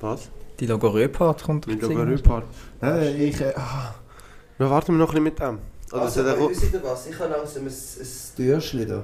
Was? 0.00 0.28
Die 0.58 0.66
Logorö-Part 0.66 1.44
kommt 1.44 1.66
jetzt 1.68 1.82
Logarö-Part. 1.82 2.44
Nein, 2.80 3.20
ich... 3.20 3.40
Äh, 3.40 3.54
ah. 3.54 3.94
Warten 4.58 4.94
wir 4.94 4.98
noch 4.98 5.14
ein 5.14 5.22
bisschen 5.22 5.24
mit 5.24 5.38
dem. 5.38 5.58
Oder 5.92 6.02
Also, 6.02 6.14
soll 6.14 6.24
der 6.24 6.32
aber 6.34 6.50
wisst 6.50 6.72
ihr 6.72 6.82
was? 6.82 7.06
Ich 7.06 7.16
habe 7.16 7.30
langsam 7.30 7.62
ein, 7.62 7.68
ein 7.68 8.36
Dürschli 8.36 8.86
da. 8.88 9.02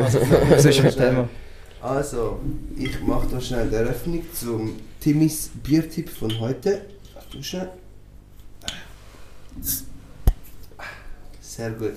Also, 0.00 0.20
was 0.48 0.64
ist 0.64 0.82
mit 0.82 0.96
dem? 0.96 1.28
Also, 1.82 2.38
ich 2.76 3.00
mache 3.00 3.26
da 3.32 3.40
schnell 3.40 3.68
die 3.68 3.74
Eröffnung 3.74 4.22
zum 4.32 4.78
Timmys 5.00 5.50
Biertipp 5.60 6.08
von 6.08 6.38
heute. 6.38 6.82
Achtung 7.18 7.42
schnell. 7.42 7.70
Sehr 11.40 11.70
gut. 11.72 11.94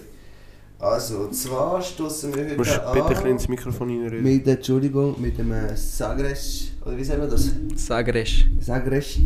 Also, 0.83 1.19
und 1.19 1.33
zwar 1.33 1.81
stoßen 1.81 2.35
wir 2.35 2.43
heute 2.43 2.57
musst 2.57 2.71
bitte 2.91 3.07
ein 3.07 3.07
bisschen 3.07 3.23
an 3.23 3.31
ins 3.31 3.47
Mikrofon 3.47 3.89
reinreden. 3.89 4.21
mit, 4.21 4.45
Entschuldigung, 4.45 5.15
mit 5.21 5.37
dem 5.37 5.53
äh, 5.53 5.77
Sagres, 5.77 6.71
oder 6.85 6.97
wie 6.97 7.03
sagen 7.05 7.21
wir 7.21 7.29
das? 7.29 7.51
Sagres. 7.75 8.43
Sagres 8.59 9.19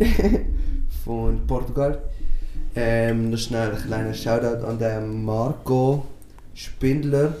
von 1.04 1.44
Portugal. 1.48 2.00
Ähm, 2.76 3.30
noch 3.30 3.38
schnell 3.38 3.72
ein 3.72 3.82
kleiner 3.82 4.14
Shoutout 4.14 4.64
an 4.64 4.78
den 4.78 5.24
Marco 5.24 6.06
Spindler. 6.54 7.36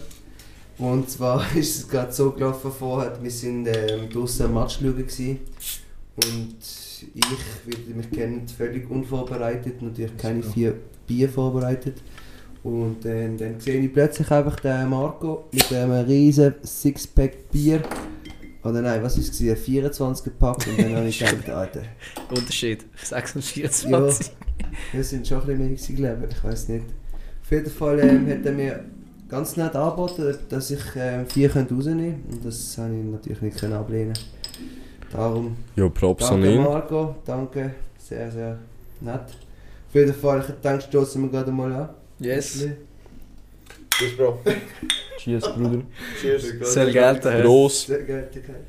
Und 0.78 1.08
zwar 1.08 1.44
ist 1.54 1.78
es 1.78 1.88
gerade 1.88 2.10
so 2.10 2.32
gelaufen 2.32 2.72
vorher, 2.76 3.16
wir 3.22 3.30
sind 3.30 3.68
ähm, 3.68 4.10
draußen 4.12 4.52
Match 4.52 4.80
schauen 4.80 5.38
und 6.16 6.56
ich, 7.14 7.24
wie 7.66 7.90
ihr 7.90 7.94
mich 7.94 8.10
kennt, 8.10 8.50
völlig 8.50 8.90
unvorbereitet, 8.90 9.80
natürlich 9.80 10.16
keine 10.16 10.42
vier 10.42 10.74
Bier 11.06 11.28
vorbereitet. 11.28 12.02
Und 12.62 13.04
ähm, 13.06 13.38
dann 13.38 13.60
sehe 13.60 13.80
ich 13.80 13.92
plötzlich 13.92 14.30
einfach 14.30 14.56
den 14.60 14.88
Marco 14.88 15.44
mit 15.52 15.72
einem 15.72 16.04
riesen 16.06 16.54
Sixpack 16.62 17.50
Bier. 17.50 17.82
Oder 18.64 18.82
nein, 18.82 19.02
was 19.02 19.16
war 19.16 19.22
es? 19.22 19.30
gewesen? 19.30 19.50
Ein 19.50 19.56
24 19.56 20.24
gepackt 20.24 20.66
und 20.66 20.78
dann 20.78 20.96
habe 20.96 21.06
ich 21.08 21.18
gedacht, 21.18 21.48
Alter, 21.48 21.82
Unterschied. 22.30 22.84
6 23.02 23.36
und 23.36 23.44
24. 23.44 24.32
wir 24.92 25.04
sind 25.04 25.26
schon 25.26 25.40
ein 25.40 25.46
bisschen 25.46 25.58
mehr 25.58 25.68
gewesen, 25.68 25.96
glaube 25.96 26.28
ich, 26.30 26.44
weiß 26.44 26.68
nicht. 26.68 26.84
Auf 27.42 27.50
jeden 27.50 27.70
Fall 27.70 28.00
ähm, 28.00 28.28
hat 28.30 28.44
er 28.44 28.52
mir 28.52 28.84
ganz 29.28 29.56
nett 29.56 29.74
angeboten, 29.76 30.34
dass 30.48 30.70
ich 30.70 30.80
ähm, 30.96 31.26
vier 31.26 31.48
könnte 31.48 31.74
rausnehmen 31.74 32.22
könnte. 32.22 32.36
Und 32.36 32.44
das 32.44 32.76
habe 32.78 32.94
ich 32.94 33.04
natürlich 33.04 33.42
nicht 33.42 33.58
können 33.58 33.74
ablehnen 33.74 34.14
Darum, 35.12 35.56
Ja, 35.76 35.88
Props 35.88 36.24
an 36.24 36.42
danke 36.42 36.54
ihn. 36.54 36.62
Marco, 36.62 37.14
danke, 37.24 37.74
sehr, 37.98 38.30
sehr 38.30 38.58
nett. 39.00 39.22
Auf 39.88 39.94
jeden 39.94 40.12
Fall, 40.12 40.44
ich 40.46 40.54
denke, 40.62 40.82
stoßen 40.82 41.22
wir 41.22 41.30
gerade 41.30 41.50
mal 41.50 41.72
an. 41.72 41.88
Yes. 42.20 42.66
Cheers, 43.96 44.16
Bro. 44.16 44.40
Cheers, 45.18 45.44
Bruder. 45.54 45.82
Cheers. 46.20 46.72
Soll 46.74 46.92
gelten. 46.92 47.32
hä? 47.32 47.42
Gross. 47.42 47.86
Sehr 47.86 48.02
geil, 48.02 48.28
sehr 48.32 48.42
geil. 48.42 48.60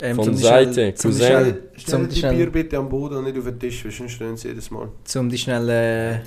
Ähm, 0.00 0.16
Von 0.16 0.36
Seite, 0.36 0.92
Cousin. 0.92 1.12
schnell- 1.26 1.62
Stell 1.76 1.90
Zum 1.92 2.08
die 2.08 2.20
Bier 2.20 2.50
bitte 2.50 2.76
am 2.78 2.88
Boden 2.88 3.16
und 3.16 3.24
nicht 3.24 3.36
auf 3.36 3.44
den 3.44 3.58
Tisch, 3.58 3.84
weil 3.84 3.90
sonst 3.92 4.12
stehen 4.12 4.36
sie 4.36 4.48
jedes 4.48 4.70
Mal. 4.70 4.88
zum 5.04 5.28
die 5.28 5.36
schnell 5.38 5.68
äh, 5.68 6.20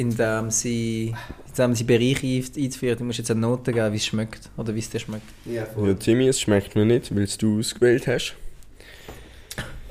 in 0.00 0.14
dem 0.16 0.50
sie 0.50 1.08
in 1.08 1.54
dem 1.56 1.74
sie 1.74 1.84
Bereich 1.84 2.22
ein- 2.24 2.44
einzuführen, 2.64 2.98
du 2.98 3.04
musst 3.04 3.18
jetzt 3.18 3.30
eine 3.30 3.40
Note 3.40 3.72
geben, 3.72 3.92
wie 3.92 3.96
es 3.96 4.06
schmeckt 4.06 4.50
oder 4.56 4.74
wie 4.74 4.78
es 4.80 4.90
dir 4.90 4.98
schmeckt. 4.98 5.24
Ja, 5.44 5.64
voll. 5.66 5.88
Ja, 5.88 5.94
Timmy, 5.94 6.26
es 6.28 6.40
schmeckt 6.40 6.74
mir 6.74 6.84
nicht, 6.86 7.14
weil 7.14 7.22
es 7.22 7.38
du 7.38 7.58
ausgewählt 7.60 8.06
hast. 8.08 8.34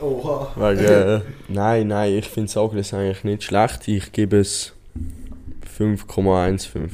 Oha. 0.01 0.51
Weil, 0.55 0.79
äh, 0.79 1.21
nein, 1.47 1.87
nein, 1.87 2.13
ich 2.13 2.27
finde 2.27 2.51
Sagres 2.51 2.93
eigentlich 2.93 3.23
nicht 3.23 3.43
schlecht. 3.43 3.87
Ich 3.87 4.11
gebe 4.11 4.37
es 4.39 4.73
5,15. 5.67 6.89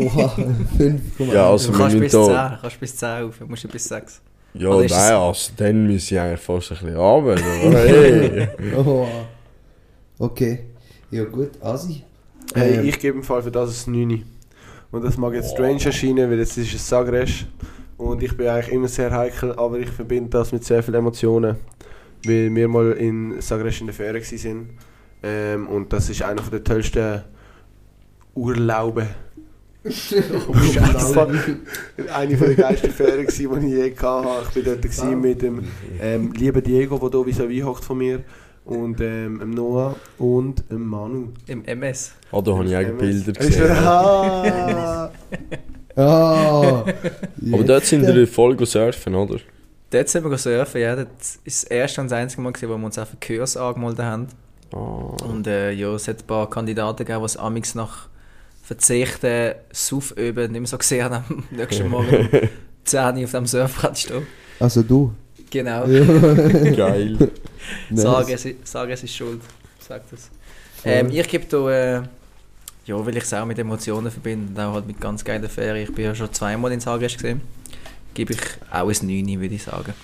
Oha, 0.00 0.34
5,1. 0.78 1.32
Ja, 1.32 1.50
also 1.50 1.72
du 1.72 1.78
kannst 1.78 1.98
bis 1.98 2.12
10, 2.12 2.26
da... 2.28 2.58
kannst 2.60 2.80
bis 2.80 2.96
10 2.96 3.08
auf, 3.24 3.38
du 3.38 3.46
musst 3.46 3.62
ja 3.64 3.70
bis 3.70 3.84
6. 3.84 4.22
Ja, 4.54 4.68
Oder 4.70 4.88
nein, 4.88 5.12
also 5.12 5.52
dann 5.56 5.86
müssen 5.86 6.14
ich 6.14 6.20
eigentlich 6.20 6.40
fast 6.40 6.72
ein 6.72 6.78
bisschen 6.78 6.96
arbeiten. 6.96 7.44
aber 7.44 7.78
Hey. 7.78 8.48
Oha. 8.76 9.06
Okay. 10.18 10.60
Ja 11.10 11.24
gut, 11.24 11.50
Asi. 11.60 12.02
Hey, 12.54 12.76
Ähm, 12.78 12.88
ich 12.88 12.98
gebe 12.98 13.18
im 13.18 13.22
Fall 13.22 13.42
für 13.42 13.50
das 13.50 13.86
ein 13.86 13.92
9. 13.92 14.24
Und 14.92 15.04
das 15.04 15.18
mag 15.18 15.34
jetzt 15.34 15.50
strange 15.50 15.84
erscheinen, 15.84 16.30
weil 16.30 16.40
es 16.40 16.56
ist 16.56 16.72
ein 16.72 16.78
Sagres. 16.78 17.44
Und 17.98 18.22
ich 18.22 18.34
bin 18.36 18.46
eigentlich 18.48 18.72
immer 18.72 18.88
sehr 18.88 19.10
heikel, 19.10 19.52
aber 19.58 19.78
ich 19.78 19.90
verbinde 19.90 20.30
das 20.30 20.52
mit 20.52 20.64
sehr 20.64 20.82
vielen 20.82 20.96
Emotionen. 20.96 21.56
Weil 22.24 22.54
wir 22.54 22.68
mal 22.68 22.92
in 22.92 23.40
Sagres 23.42 23.78
in 23.80 23.86
der 23.86 23.94
Ferien 23.94 24.22
waren. 24.22 24.70
Ähm, 25.26 25.66
und 25.66 25.92
das 25.92 26.08
ist 26.08 26.22
einer 26.22 26.40
der 26.40 26.62
tollsten 26.62 27.22
Urlaube. 28.34 29.08
Eine 32.12 32.36
von 32.36 32.46
der 32.48 32.56
geilsten 32.56 32.90
Ferien, 32.90 33.26
die 33.26 33.32
ich 33.32 33.38
je 33.38 33.94
hatte. 33.96 34.58
Ich 34.58 34.66
war 34.66 34.74
dort 34.74 34.82
gewesen 34.82 35.20
mit 35.20 35.42
dem 35.42 35.64
ähm, 36.00 36.32
lieben 36.32 36.62
Diego, 36.62 37.08
der 37.08 37.10
hier 37.10 37.26
vis-à-vis 37.26 37.64
hockt 37.64 37.84
von 37.84 37.98
mir. 37.98 38.20
Und 38.64 39.00
ähm, 39.00 39.50
Noah 39.50 39.94
und 40.18 40.68
dem 40.70 40.86
Manu. 40.86 41.28
Im 41.46 41.64
MS. 41.64 42.12
Ah, 42.32 42.40
da 42.40 42.52
habe 42.52 42.64
ich 42.64 42.74
eigentlich 42.74 42.98
Bilder 43.24 43.40
Ist 43.40 43.48
gesehen. 43.48 43.70
Ah! 43.70 45.10
Ah! 45.98 46.84
Aber 47.52 47.64
dort 47.64 47.86
sind 47.86 48.06
wir 48.06 48.28
voll 48.28 48.54
go 48.54 48.66
surfen, 48.66 49.14
oder? 49.14 49.38
Dort 49.88 50.08
sind 50.10 50.28
wir 50.28 50.36
surfen, 50.36 50.80
ja. 50.82 50.94
Das 50.94 51.38
ist 51.42 51.62
das 51.62 51.70
erste 51.70 52.02
und 52.02 52.10
das 52.10 52.18
einzige 52.18 52.42
Mal, 52.42 52.52
gewesen, 52.52 52.68
wo 52.68 52.76
wir 52.76 52.84
uns 52.84 52.98
auch 52.98 53.06
für 53.06 53.16
Kurs 53.16 53.56
angemeldet 53.56 54.04
haben. 54.04 54.26
Ah. 54.72 55.24
Und 55.24 55.46
äh, 55.46 55.70
ja, 55.72 55.94
es 55.94 56.08
hat 56.08 56.20
ein 56.20 56.26
paar 56.26 56.48
Kandidaten 56.50 56.98
gegeben, 57.04 57.20
die 57.20 57.26
es 57.26 57.36
amix 57.36 57.74
nach 57.74 58.08
Verzichten, 58.62 59.54
Sauföben 59.72 60.50
nicht 60.52 60.60
mehr 60.60 60.66
so 60.68 60.78
gesehen 60.78 61.04
haben. 61.10 61.44
Am 61.50 61.56
nächsten 61.56 61.88
Morgen 61.88 62.16
um 62.16 62.28
10 62.84 63.16
Uhr 63.18 63.24
auf 63.24 63.30
dem 63.30 63.46
Surfbrett 63.46 63.98
stehen. 63.98 64.26
Also 64.60 64.82
du. 64.82 65.12
Genau. 65.50 65.84
Geil. 66.76 67.16
Nice. 67.90 68.02
Sag, 68.02 68.30
es, 68.30 68.44
i- 68.46 68.56
sag, 68.64 68.90
es 68.90 69.02
ist 69.04 69.14
schuld. 69.14 69.40
Sag 69.78 70.02
das. 70.10 70.30
Ähm, 70.84 71.08
ich 71.10 71.28
gebe 71.28 71.44
da, 71.46 71.70
äh, 71.70 72.02
ja, 72.86 73.06
weil 73.06 73.16
ich 73.16 73.22
es 73.24 73.32
auch 73.34 73.44
mit 73.44 73.58
Emotionen 73.58 74.10
verbinde 74.10 74.48
und 74.60 74.66
auch 74.66 74.74
halt 74.74 74.86
mit 74.86 75.00
ganz 75.00 75.24
geilen 75.24 75.48
Ferien. 75.48 75.84
Ich 75.88 75.94
bin 75.94 76.04
ja 76.04 76.14
schon 76.14 76.32
zweimal 76.32 76.72
in 76.72 76.80
Sagres 76.80 77.14
gesehen. 77.14 77.40
Gebe 78.14 78.32
ich 78.34 78.40
auch 78.72 78.88
ein 78.88 79.06
9, 79.06 79.40
würde 79.40 79.54
ich 79.54 79.62
sagen. 79.62 79.94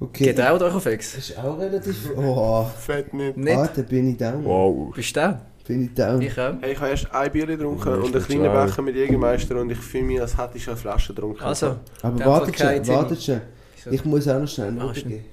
Okay. 0.00 0.24
Geht 0.26 0.40
auch 0.40 0.58
durch 0.58 0.74
auf 0.74 0.86
Ex? 0.86 1.16
Das 1.16 1.28
ist 1.30 1.38
auch 1.38 1.58
relativ. 1.58 2.10
Oh, 2.16 2.64
Fett 2.78 3.12
nicht. 3.12 3.36
Nicht? 3.36 3.56
ah, 3.56 3.68
da 3.74 3.82
bin 3.82 4.10
ich 4.10 4.16
down. 4.16 4.44
Wow. 4.44 4.94
Bist 4.94 5.16
du 5.16 5.20
da? 5.20 5.40
Bin 5.66 5.84
ich 5.84 5.94
down. 5.94 6.22
Ich 6.22 6.38
auch. 6.38 6.54
Hey, 6.60 6.72
ich 6.72 6.78
habe 6.78 6.90
erst 6.90 7.12
ein 7.12 7.32
Bier 7.32 7.46
getrunken 7.46 7.88
und 7.94 8.14
einen 8.14 8.24
kleinen. 8.24 8.52
Becher 8.66 8.82
mit 8.82 8.94
Jägermeister 8.94 9.60
und 9.60 9.70
ich 9.70 9.78
fühle 9.78 10.04
mich, 10.04 10.20
als 10.20 10.38
hätte 10.38 10.56
ich 10.56 10.62
schon 10.64 10.74
eine 10.74 10.80
Flasche 10.80 11.12
getrunken. 11.14 11.42
Also, 11.42 11.76
Aber 12.00 12.24
wartet 12.24 12.58
schon, 12.58 12.88
wartet 12.88 13.22
schon. 13.22 13.40
Ich 13.90 14.04
muss 14.04 14.28
auch 14.28 14.40
noch 14.40 14.48
schnell 14.48 14.78
Ah, 14.80 14.92
geben. 14.92 15.24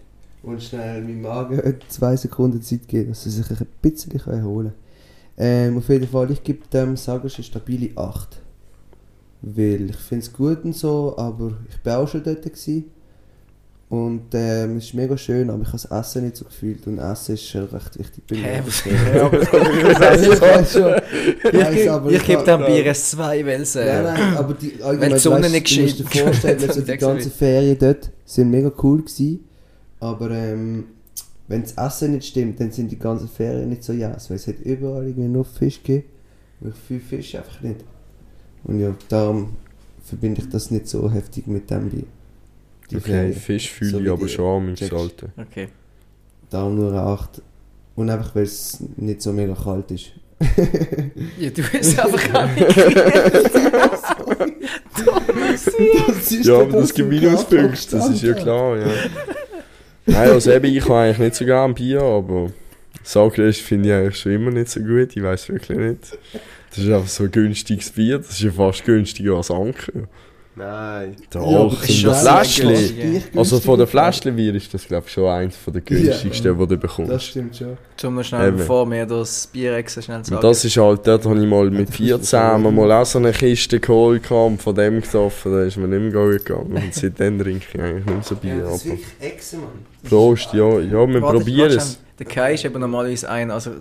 Und 0.43 0.61
schnell 0.61 1.01
meinem 1.01 1.22
Magen 1.22 1.80
zwei 1.88 2.16
Sekunden 2.16 2.61
Zeit 2.61 2.88
geben, 2.88 3.09
dass 3.09 3.26
er 3.26 3.32
sich 3.32 3.49
ein 3.49 3.68
bisschen 3.82 4.11
erholen 4.28 4.68
kann. 4.68 4.76
Ähm, 5.38 5.78
auf 5.78 5.89
jeden 5.89 6.07
Fall, 6.07 6.32
ich 6.32 6.43
gebe 6.43 6.68
dem 6.72 6.95
Sagers 6.95 7.36
eine 7.36 7.43
stabile 7.43 7.89
8. 7.95 8.41
Weil 9.41 9.89
ich 9.89 9.95
finde 9.97 10.26
es 10.26 10.34
gut 10.34 10.63
und 10.63 10.76
so, 10.76 11.16
aber 11.18 11.51
ich 11.70 11.86
war 11.86 11.99
auch 11.99 12.07
schon 12.07 12.24
dort. 12.24 12.43
Gewesen. 12.43 12.91
Und 13.88 14.34
ähm, 14.34 14.78
es 14.78 14.86
ist 14.86 14.94
mega 14.96 15.16
schön, 15.16 15.50
aber 15.52 15.62
ich 15.62 15.68
habe 15.68 15.78
das 15.78 15.86
Essen 15.86 16.24
nicht 16.26 16.36
so 16.38 16.46
gefühlt. 16.46 16.88
Und 16.88 16.98
Essen 16.98 17.36
ist 17.36 17.48
schon 17.48 17.66
recht 17.66 18.00
wichtig 18.00 18.24
bei 18.28 18.36
mir. 18.36 18.44
Hä, 18.44 18.62
was- 18.66 18.86
ich 18.86 20.42
weiß 20.42 20.74
schon. 20.74 22.10
Ich 22.12 22.24
gebe 22.26 22.44
dem 22.44 22.66
Bier 22.66 22.86
ein 22.88 22.96
2, 22.96 23.46
weil 23.46 23.62
es. 23.62 23.76
Nein, 23.76 23.88
Äh, 23.88 24.04
nein, 24.04 24.38
aber 24.38 24.54
die 24.56 24.74
Wenn 24.84 25.14
die 25.14 25.20
Sonne 25.20 25.44
weißt, 25.44 25.54
nicht 25.54 25.78
du 25.78 25.82
musst 25.84 26.00
dir 26.00 26.04
geschieht. 26.06 26.22
vorstellen, 26.24 26.64
also 26.68 26.82
die 26.82 26.98
ganzen 26.98 27.32
Ferien 27.32 27.78
dort 27.80 28.10
sind 28.26 28.50
mega 28.50 28.72
cool 28.82 29.02
gewesen. 29.04 29.40
Aber 30.00 30.32
ähm, 30.32 30.86
wenn 31.48 31.62
das 31.62 31.74
Essen 31.74 32.14
nicht 32.14 32.26
stimmt, 32.28 32.60
dann 32.60 32.72
sind 32.72 32.92
die 32.92 32.98
ganzen 33.00 33.28
Ferien 33.30 33.70
nicht 33.70 33.84
so 33.84 33.94
jas, 33.94 34.30
weil 34.30 34.38
es 34.38 34.48
hat 34.48 34.60
überall 34.64 35.06
irgendwie 35.08 35.28
nur 35.28 35.46
Fisch 35.46 35.82
gegeben. 35.84 36.06
Und 36.62 36.70
ich 36.74 36.76
fühle 36.88 37.00
Fisch 37.02 37.36
einfach 37.36 37.62
nicht. 37.62 37.82
Und 38.64 38.80
ja, 38.80 38.96
darum 39.10 39.50
verbinde 40.04 40.42
ich 40.42 40.50
das 40.50 40.72
nicht 40.72 40.88
so 40.88 41.12
heftig 41.12 41.46
mit 41.46 41.70
dem 41.70 41.92
wie 41.92 42.06
die 42.92 42.98
Okay. 42.98 43.34
Fisch 43.34 43.70
So 43.70 43.76
fühle 43.76 44.00
wie 44.00 44.06
ich 44.06 44.12
aber 44.12 44.28
schon 44.28 44.58
an, 44.58 44.66
mein 44.66 44.76
checkst. 44.76 44.94
Alter. 44.94 45.28
Okay. 45.38 45.70
Darum 46.50 46.76
nur 46.76 46.90
eine 46.92 47.02
8. 47.02 47.42
Und 47.96 48.10
einfach 48.10 48.36
weil 48.36 48.44
es 48.44 48.84
nicht 48.98 49.22
so 49.22 49.32
mega 49.34 49.54
kalt 49.56 49.92
ist. 49.92 50.12
Ja, 51.40 51.50
du 51.50 51.62
bist 51.62 51.98
einfach 52.00 52.34
auch 52.34 52.56
nicht 52.56 52.78
Das 56.08 56.32
ist 56.32 56.46
Ja, 56.46 56.60
aber 56.60 56.80
das 56.82 56.94
gibt 56.94 57.10
Minuspunkte, 57.10 57.96
das 57.98 58.10
ist 58.10 58.22
ja 58.22 58.34
klar, 58.34 58.78
ja. 58.78 58.88
Nein, 60.06 60.30
also 60.30 60.52
eben, 60.52 60.66
ich 60.66 60.84
habe 60.84 60.96
eigentlich 61.00 61.20
nicht 61.20 61.36
so 61.36 61.46
gerne 61.46 61.74
Bier, 61.74 62.02
aber 62.02 62.52
Sagres 63.04 63.60
finde 63.60 63.90
ich 63.90 63.96
eigentlich 63.96 64.18
schon 64.18 64.34
immer 64.34 64.52
nicht 64.52 64.70
so 64.70 64.82
gut, 64.82 65.16
ich 65.16 65.24
weiß 65.24 65.50
wirklich 65.50 65.78
nicht. 65.78 66.18
Das 66.70 66.80
ist 66.80 66.92
einfach 66.92 67.08
so 67.08 67.24
ein 67.24 67.32
günstiges 67.32 67.90
Bier, 67.92 68.18
das 68.18 68.32
ist 68.32 68.42
ja 68.42 68.52
fast 68.52 68.84
günstiger 68.84 69.36
als 69.38 69.50
Anker. 69.52 70.08
Nein. 70.58 71.16
Der 71.34 71.41
Ja, 71.41 71.66
das 71.66 72.47
ist 72.47 72.62
günstig. 72.62 73.24
Also 73.36 73.60
von 73.60 73.78
der 73.78 73.88
Fläschli-Bier 73.88 74.56
ist 74.56 74.74
das 74.74 74.88
glaube 74.88 75.03
ich 75.08 75.14
schon 75.14 75.28
eins 75.28 75.56
von 75.58 75.74
der 75.74 75.82
günstigsten, 75.82 76.45
Ja. 76.47 76.53
die 76.53 76.60
du 76.60 76.78
Das 76.78 76.80
bekommst. 76.80 77.26
stimmt 77.26 77.56
schon. 77.58 77.78
Zum 77.97 78.16
noch 78.16 78.24
schnell, 78.24 78.47
Eben. 78.49 78.58
bevor 78.58 78.89
wir 78.89 79.06
das 79.06 79.47
Bierexen 79.47 80.03
schnell 80.03 80.24
sagen. 80.24 80.36
Und 80.36 80.43
das 80.43 80.64
ist 80.64 80.78
halt, 80.78 81.06
dort 81.06 81.26
habe 81.26 81.39
ich 81.41 81.45
mal 81.49 81.70
mit 81.70 81.89
das 81.89 81.95
14 81.97 82.20
ist 82.22 82.32
mal 82.72 82.91
auch 82.91 83.06
so 83.06 83.20
eine 83.20 83.32
Kiste 83.32 83.80
geholt 83.80 84.32
und 84.32 84.62
von 84.62 84.76
dem 84.76 85.01
gesoffen, 85.01 85.51
da 85.51 85.64
ist 85.64 85.78
mir 85.78 85.88
nicht 85.88 86.14
mehr 86.14 86.28
gegangen. 86.39 86.74
Und 86.74 86.93
seitdem 86.93 87.38
trinke 87.39 87.66
ich 87.74 87.80
eigentlich 87.82 88.06
nicht 88.06 88.14
mehr 88.16 88.24
so 88.24 88.36
Bier. 88.36 88.53
aber 88.66 88.72
wirklich 88.86 89.06
Echse, 89.20 89.58
Mann. 89.58 89.68
Prost, 90.08 90.53
ja, 90.53 90.80
ja, 90.80 91.08
wir 91.08 91.20
probieren 91.22 91.72
es. 91.78 91.99
Der 92.18 92.26
Kai 92.26 92.53
ist 92.53 92.64
eben 92.64 92.80
normalerweise 92.80 93.30
ein, 93.30 93.51
also 93.51 93.72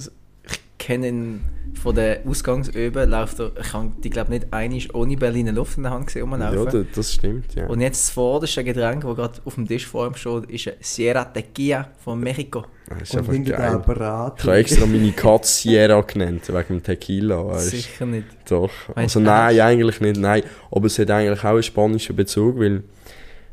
ich 0.85 0.89
kenne 0.89 1.09
ihn 1.09 1.41
von 1.83 1.95
der 1.95 2.21
Ausgangsöben, 2.27 3.09
läuft 3.09 3.41
er, 3.41 3.53
ich 3.59 3.73
habe 3.73 3.91
die 4.05 4.11
glaube 4.11 4.31
nicht 4.33 4.53
einig 4.53 4.95
ohne 4.95 5.17
Berliner 5.17 5.53
Luft 5.53 5.79
in 5.79 5.85
der 5.85 5.93
Hand 5.93 6.09
gesehen, 6.09 6.29
Ja, 6.31 6.49
rumlaufen. 6.51 6.87
das, 6.89 6.95
das 6.95 7.13
stimmt, 7.15 7.55
ja. 7.55 7.67
Und 7.69 7.81
jetzt 7.81 8.03
das 8.09 8.11
vorderste 8.11 8.63
Getränk, 8.63 9.03
das 9.03 9.17
gerade 9.17 9.41
auf 9.47 9.55
dem 9.55 9.67
Tisch 9.67 9.87
vor 9.87 10.07
ihm 10.07 10.15
steht, 10.15 10.45
ist 10.51 10.69
ein 10.69 10.75
Sierra 10.81 11.25
Tequila 11.25 11.89
von 12.05 12.21
Mexiko. 12.21 12.67
Das 12.87 13.01
ist 13.01 13.15
Und 13.15 13.31
einfach 13.31 13.59
geil. 13.59 13.73
Apparat. 13.77 14.41
Ich 14.41 14.45
habe 14.47 14.57
extra 14.59 14.85
meine 14.87 15.13
Katze 15.13 15.53
Sierra 15.63 16.01
genannt, 16.03 16.43
wegen 16.49 16.69
dem 16.69 16.83
Tequila, 16.83 17.47
weißt. 17.47 17.71
Sicher 17.71 18.05
nicht. 18.05 18.27
Doch. 18.51 18.71
Meinst 18.95 19.17
Also 19.17 19.21
nein, 19.21 19.57
ernst? 19.57 19.61
eigentlich 19.63 20.01
nicht, 20.03 20.21
nein. 20.21 20.43
Aber 20.71 20.87
es 20.87 20.99
hat 20.99 21.11
eigentlich 21.11 21.41
auch 21.41 21.45
einen 21.49 21.63
spanischen 21.63 22.15
Bezug, 22.15 22.59
weil 22.59 22.83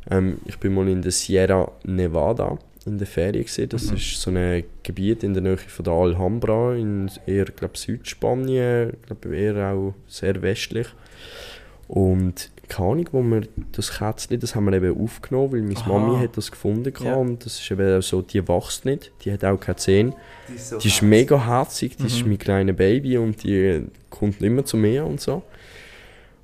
ähm, 0.09 0.37
ich 0.45 0.59
bin 0.59 0.73
mal 0.73 0.87
in 0.89 1.01
der 1.01 1.11
Sierra 1.13 1.71
Nevada 1.85 2.57
in 2.85 2.97
der 2.97 3.07
Ferien 3.07 3.43
gesehen. 3.45 3.69
Das 3.69 3.89
Mhm. 3.89 3.97
ist 3.97 4.21
so 4.21 4.31
ein 4.31 4.63
Gebiet 4.83 5.23
in 5.23 5.33
der 5.33 5.43
Nähe 5.43 5.57
von 5.57 5.85
der 5.85 5.93
Alhambra, 5.93 6.75
in 6.75 7.09
eher, 7.27 7.45
glaube 7.45 7.77
Südspanien, 7.77 8.93
glaube 9.05 9.35
eher 9.35 9.71
auch 9.73 9.93
sehr 10.07 10.41
westlich. 10.41 10.87
Und 11.87 12.49
keine 12.69 12.89
Ahnung, 12.91 13.09
wo 13.11 13.21
wir 13.21 13.41
das 13.73 13.97
Kätzchen, 13.97 14.39
das 14.39 14.55
haben 14.55 14.65
wir 14.65 14.73
eben 14.73 14.97
aufgenommen, 14.97 15.51
weil 15.51 15.61
meine 15.61 15.75
Aha. 15.77 15.89
Mami 15.99 16.19
hat 16.23 16.37
das 16.37 16.49
gefunden 16.49 16.93
Ja. 17.03 17.15
und 17.15 17.45
das 17.45 17.59
ist 17.59 17.69
eben 17.69 17.97
auch 17.97 18.01
so, 18.01 18.21
die 18.21 18.47
wächst 18.47 18.85
nicht, 18.85 19.11
die 19.25 19.31
hat 19.33 19.43
auch 19.43 19.59
keine 19.59 19.75
Zähne. 19.75 20.13
Die 20.49 20.53
ist, 20.55 20.69
so 20.69 20.77
Die 20.77 20.87
ist 20.87 21.01
mega 21.01 21.45
herzig, 21.45 21.97
die 21.97 22.07
ist 22.07 22.23
Mhm. 22.23 22.29
mein 22.29 22.37
kleines 22.39 22.75
Baby 22.77 23.17
und 23.17 23.43
die 23.43 23.83
kommt 24.09 24.41
immer 24.41 24.63
zu 24.63 24.77
mir 24.77 25.05
und 25.05 25.19
so. 25.19 25.43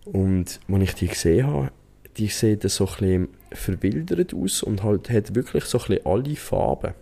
Und 0.04 0.60
als 0.72 0.84
ich 0.84 0.94
die 0.96 1.08
gesehen 1.08 1.48
habe, 1.48 1.72
die 2.18 2.28
sieht 2.28 2.70
so 2.70 2.86
ein 2.86 2.92
bisschen 2.92 3.28
verwildert 3.52 4.34
aus 4.34 4.64
und 4.64 4.84
halt 4.84 5.10
hat 5.10 5.36
wirklich 5.36 5.66
so 5.66 5.78
ein 5.78 5.86
bisschen 5.88 6.06
alle 6.06 6.36
Farben. 6.36 6.94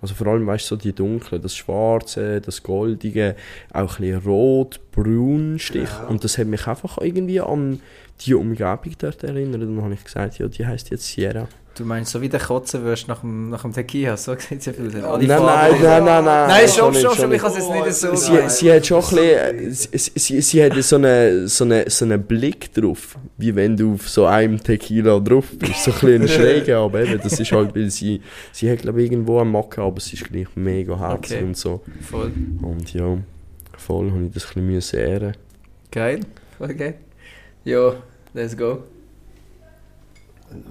Also 0.00 0.14
vor 0.14 0.26
allem, 0.26 0.46
weißt 0.48 0.64
du, 0.64 0.74
so 0.74 0.76
die 0.76 0.92
dunklen, 0.92 1.40
das 1.40 1.54
Schwarze, 1.54 2.40
das 2.40 2.64
Goldige, 2.64 3.36
auch 3.72 4.00
ein 4.00 4.06
bisschen 4.06 4.18
Rot, 4.18 4.80
Braun 4.90 5.60
Stich. 5.60 5.88
Ja. 5.88 6.06
Und 6.08 6.24
das 6.24 6.38
hat 6.38 6.48
mich 6.48 6.66
einfach 6.66 6.98
irgendwie 6.98 7.40
an 7.40 7.80
die 8.20 8.34
Umgebung 8.34 8.94
dort 8.98 9.22
erinnert. 9.22 9.62
Und 9.62 9.76
dann 9.76 9.84
habe 9.84 9.94
ich 9.94 10.02
gesagt, 10.02 10.38
ja, 10.38 10.48
die 10.48 10.66
heisst 10.66 10.90
jetzt 10.90 11.06
Sierra. 11.06 11.46
Du 11.74 11.84
meinst, 11.86 12.12
so 12.12 12.20
wie 12.20 12.28
der 12.28 12.38
Kotzen 12.40 12.84
wirst 12.84 13.08
nach 13.08 13.20
dem, 13.20 13.48
nach 13.48 13.62
dem 13.62 13.72
Tequila, 13.72 14.16
so 14.18 14.34
sieht 14.38 14.58
es 14.60 14.66
ja 14.66 14.72
viel 14.74 15.02
aus. 15.02 15.18
Nein, 15.22 15.28
nein, 15.28 15.72
nein, 15.82 16.04
nein, 16.04 16.24
nein. 16.24 16.48
Nein, 16.48 16.68
schon 16.68 16.70
stopp, 16.70 16.90
nicht, 16.92 17.00
stopp, 17.00 17.14
schon 17.14 17.22
stopp, 17.22 17.32
ich 17.32 17.40
kann 17.40 17.50
es 17.50 17.56
jetzt 17.56 17.70
nicht 17.70 17.94
so 17.94 18.14
Sie, 18.14 18.48
sie 18.50 18.72
hat 18.72 18.86
schon 18.86 18.98
ein 18.98 19.02
so 19.02 19.16
bisschen, 19.16 19.72
sie, 19.98 20.12
sie, 20.18 20.40
sie 20.42 20.64
hat 20.64 20.82
so 20.82 20.96
einen 20.96 21.48
so 21.48 21.64
eine, 21.64 21.88
so 21.88 22.04
eine 22.04 22.18
Blick 22.18 22.74
drauf, 22.74 23.16
wie 23.38 23.54
wenn 23.56 23.74
du 23.76 23.94
auf 23.94 24.08
so 24.08 24.26
einem 24.26 24.62
Tequila 24.62 25.18
drauf 25.20 25.46
bist. 25.58 25.84
So 25.84 25.92
ein 25.92 25.98
bisschen 26.00 26.28
schräge, 26.40 26.76
aber 26.76 27.00
eben, 27.04 27.18
das 27.22 27.40
ist 27.40 27.50
halt, 27.52 27.74
weil 27.74 27.90
sie, 27.90 28.20
sie 28.52 28.70
hat 28.70 28.80
glaube 28.80 29.02
ich 29.02 29.10
irgendwo 29.10 29.38
einen 29.40 29.50
Macke, 29.50 29.80
aber 29.80 29.98
sie 30.00 30.14
ist 30.16 30.24
gleich 30.24 30.48
mega 30.54 30.98
herzig 30.98 31.38
Okay. 31.38 31.44
und 31.44 31.56
so. 31.56 31.80
Voll 32.02 32.32
Und 32.60 32.92
ja, 32.92 33.16
voll 33.78 34.10
habe 34.10 34.24
ich 34.26 34.32
das 34.32 34.44
ein 34.44 34.48
bisschen 34.48 34.66
müssen 34.66 34.98
ehren. 34.98 35.36
geil. 35.90 36.20
Voll 36.58 36.74
geil. 36.74 36.94
Ja, 37.64 37.94
let's 38.34 38.56
go. 38.56 38.82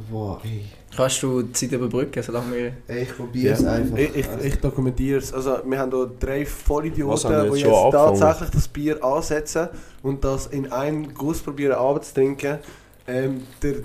Boah, 0.10 0.40
ey. 0.44 0.66
Kannst 0.96 1.24
du 1.24 1.42
die 1.42 1.54
Zeit 1.54 1.72
überbrücken, 1.72 2.22
solange 2.22 2.56
wir... 2.56 2.74
Ey, 2.88 3.04
ich 3.04 3.16
probiere 3.16 3.54
es 3.54 3.64
einfach. 3.64 3.98
Ich, 3.98 4.16
ich, 4.16 4.28
ich 4.44 4.56
dokumentiere 4.60 5.20
es. 5.20 5.34
Also, 5.34 5.60
wir 5.66 5.80
haben 5.80 5.92
hier 5.92 6.12
drei 6.20 6.46
Vollidioten, 6.46 7.30
die 7.54 7.60
jetzt 7.60 7.66
jetzt 7.66 7.92
tatsächlich 7.92 8.50
das 8.50 8.68
Bier 8.68 9.04
ansetzen 9.04 9.70
und 10.04 10.24
das 10.24 10.48
in 10.48 10.72
einen 10.72 11.14
Guss 11.14 11.40
probieren 11.40 11.74
abzutrinken. 11.74 12.60
Ähm, 13.08 13.44
der 13.62 13.76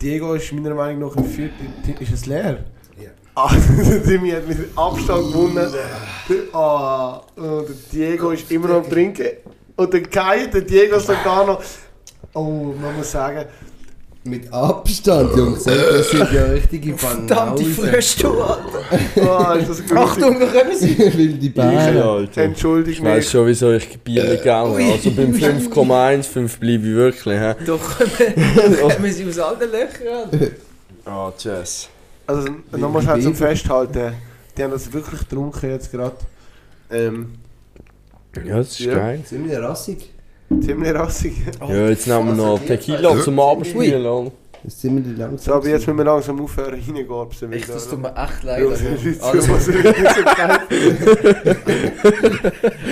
Diego 0.00 0.34
ist 0.34 0.52
meiner 0.52 0.74
Meinung 0.74 1.08
nach 1.08 1.16
im 1.16 1.24
vierten. 1.24 1.66
Ist 2.00 2.12
es 2.12 2.26
leer? 2.26 2.64
Ja. 3.00 3.10
Ah, 3.36 3.52
der 3.52 4.04
Timmy 4.04 4.30
hat 4.30 4.46
mit 4.46 4.58
Abstand 4.76 5.32
gewonnen. 5.32 5.56
Der, 5.56 6.54
ah, 6.54 7.20
und 7.34 7.68
der 7.68 7.76
Diego 7.92 8.30
ist 8.30 8.48
immer 8.50 8.68
noch 8.68 8.76
am 8.76 8.88
Trinken. 8.88 9.26
Und 9.76 9.92
der 9.92 10.02
Kai, 10.04 10.46
der 10.46 10.60
Diego 10.60 11.00
sogar 11.00 11.44
noch. 11.44 11.60
Oh, 12.32 12.72
man 12.80 12.96
muss 12.96 13.10
sagen, 13.10 13.44
Mit 14.26 14.50
Abstand, 14.50 15.36
Jungs. 15.36 15.64
Das 15.64 16.10
sind 16.10 16.32
ja 16.32 16.44
richtige 16.44 16.96
Verdammte 16.96 17.34
Banausen. 17.34 17.74
Frühstück, 17.74 18.32
Alter. 18.40 18.82
oh, 19.56 19.58
ist 19.58 19.68
das 19.68 19.86
gut. 19.86 19.96
Achtung, 19.98 20.40
da 20.40 20.46
kommen 20.46 20.76
sie. 20.78 20.98
Wilde 20.98 21.50
Bären. 21.50 21.98
Alter. 21.98 22.42
Entschuldige 22.42 22.90
Ich 22.92 23.04
weiss 23.04 23.30
schon, 23.30 23.46
wieso 23.46 23.72
ich 23.72 23.98
Bier 24.00 24.24
Ui. 24.24 24.92
Also 24.92 25.10
beim 25.10 25.32
5,1, 25.32 26.22
5 26.22 26.58
bleibe 26.58 26.86
ich 26.88 26.94
wirklich. 26.94 27.38
Hä? 27.38 27.54
Da 27.66 27.76
kommen, 27.76 28.80
kommen 28.80 29.12
sie 29.12 29.28
aus 29.28 29.38
allen 29.38 29.70
Löchern. 29.70 30.50
Ah, 31.04 31.30
tschüss. 31.36 31.88
Also 32.26 32.48
nochmal 32.72 33.02
schnell 33.02 33.20
zum. 33.20 33.34
Festhalten. 33.34 34.14
Die 34.56 34.62
haben 34.62 34.70
das 34.70 34.90
wirklich 34.90 35.20
getrunken 35.20 35.68
jetzt 35.70 35.90
gerade. 35.92 36.16
Ähm, 36.90 37.34
Ja, 38.42 38.56
das 38.56 38.70
ist 38.70 38.78
Ja. 38.80 38.94
geil. 38.94 39.22
Ziemlich 39.26 39.58
rassig. 39.58 40.13
Ziemlich 40.60 40.94
rassig. 40.94 41.34
Ja, 41.68 41.88
jetzt 41.88 42.06
nehmen 42.06 42.26
wir 42.28 42.34
noch 42.34 42.58
Tequila 42.64 43.20
zum 43.20 43.38
Abendspielen. 43.40 44.04
oder? 44.06 44.30
Das 44.62 44.72
ist 44.72 44.80
ziemlich 44.80 45.18
langsam. 45.18 45.38
So, 45.38 45.52
aber 45.58 45.68
jetzt 45.68 45.86
müssen 45.86 45.98
wir 45.98 46.04
langsam 46.06 46.40
aufhören, 46.40 46.70
reingehen. 46.72 47.06
Echt, 47.52 47.68
das 47.68 47.86
tut 47.86 48.00
mir 48.00 48.08
echt 48.16 48.44
Ja, 48.44 48.56
leid. 48.56 48.64
das 48.70 48.80
ist 48.80 49.22
alles, 49.22 49.44
so, 49.46 49.52
was 49.52 49.68
ich 49.68 49.74
so 49.76 49.82